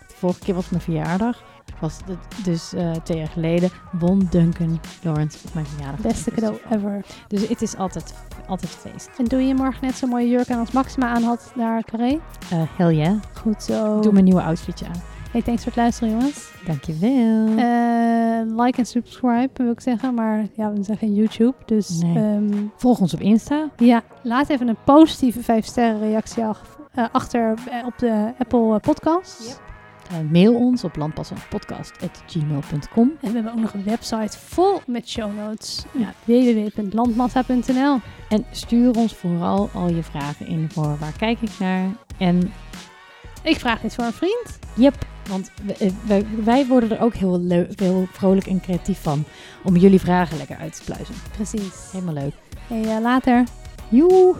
De 0.09 0.15
vorige 0.17 0.39
keer 0.41 0.55
was 0.55 0.69
mijn 0.69 0.83
verjaardag. 0.83 1.43
Was 1.81 1.99
het 2.07 2.45
dus 2.45 2.73
eh, 2.75 2.91
twee 2.91 3.19
jaar 3.19 3.29
geleden. 3.29 3.71
Won 3.93 4.27
Duncan 4.31 4.81
Lawrence 5.03 5.39
op 5.47 5.55
mijn 5.55 5.67
verjaardag. 5.67 6.01
Beste 6.01 6.31
cadeau 6.31 6.57
ever. 6.71 7.05
Dus 7.29 7.49
het 7.49 7.63
is 7.63 7.77
altijd, 7.77 8.15
altijd 8.49 8.71
feest. 8.71 9.11
En 9.19 9.25
doe 9.25 9.47
je 9.47 9.55
morgen 9.55 9.85
net 9.87 9.95
zo'n 9.95 10.09
mooie 10.09 10.29
jurk 10.29 10.51
aan 10.51 10.59
als 10.59 10.71
Maxima 10.71 11.07
aan 11.09 11.23
had 11.23 11.53
naar 11.55 11.83
Carré? 11.85 12.19
Eh 12.51 12.63
hell 12.77 12.95
yeah. 12.95 13.15
Goed 13.41 13.63
zo. 13.63 14.01
Doe 14.01 14.13
mijn 14.13 14.25
nieuwe 14.25 14.43
outfitje 14.43 14.87
aan. 14.87 15.01
Hey, 15.31 15.43
thanks 15.43 15.63
voor 15.63 15.73
het 15.73 15.81
luisteren 15.81 16.11
jongens. 16.11 16.51
Dankjewel. 16.67 17.47
Eh, 17.47 18.65
like 18.65 18.79
en 18.79 18.87
subscribe 18.87 19.63
wil 19.63 19.71
ik 19.73 19.81
zeggen, 19.81 20.15
maar 20.15 20.47
ja, 20.57 20.73
we 20.73 20.83
zijn 20.83 20.99
geen 20.99 21.15
YouTube. 21.15 21.55
Dus 21.67 21.89
Nee. 22.03 22.17
ehm, 22.17 22.53
Volg 22.77 23.01
ons 23.01 23.15
op 23.15 23.21
Insta. 23.21 23.69
Ja, 23.77 24.03
laat 24.23 24.49
even 24.49 24.69
een 24.69 24.77
positieve 24.85 25.43
5 25.43 25.65
sterren 25.67 26.01
reactie 26.01 26.45
af, 26.45 26.79
achter 27.13 27.55
op 27.87 27.99
de 27.99 28.33
Apple 28.39 28.81
podcast. 28.81 29.61
Eh, 30.11 30.17
mail 30.31 30.55
ons 30.55 30.85
op 30.85 30.97
landpassenpodcast.gmail.com. 30.97 33.13
En 33.21 33.29
we 33.29 33.35
hebben 33.35 33.53
ook 33.53 33.59
nog 33.61 33.75
een 33.75 33.85
website 33.85 34.39
vol 34.39 34.81
met 34.87 35.09
show 35.09 35.37
notes. 35.37 35.85
Ja. 35.93 36.13
www.landmassa.nl 36.25 37.99
En 38.29 38.45
stuur 38.51 38.97
ons 38.97 39.15
vooral 39.15 39.71
al 39.73 39.89
je 39.89 40.03
vragen 40.03 40.47
in 40.47 40.69
voor 40.73 40.97
waar 40.99 41.13
kijk 41.19 41.41
ik 41.41 41.51
naar. 41.59 41.89
En 42.19 42.53
Ik 43.43 43.59
vraag 43.59 43.85
iets 43.85 43.95
voor 43.95 44.05
een 44.05 44.13
vriend. 44.13 44.59
Yep, 44.75 44.95
want 45.29 45.51
eh, 45.79 45.91
wij, 46.07 46.27
wij 46.45 46.67
worden 46.67 46.91
er 46.91 47.01
ook 47.03 47.15
heel, 47.15 47.41
leu- 47.41 47.69
heel 47.77 48.07
vrolijk 48.13 48.47
en 48.47 48.61
creatief 48.61 49.03
van 49.03 49.25
om 49.63 49.77
jullie 49.77 50.01
vragen 50.01 50.37
lekker 50.37 50.57
uit 50.57 50.77
te 50.77 50.83
pluizen. 50.85 51.15
Precies. 51.37 51.89
Helemaal 51.93 52.15
leuk. 52.15 52.35
Hey, 52.67 52.83
eh, 52.97 53.01
later. 53.03 53.45
Joe! 53.89 54.35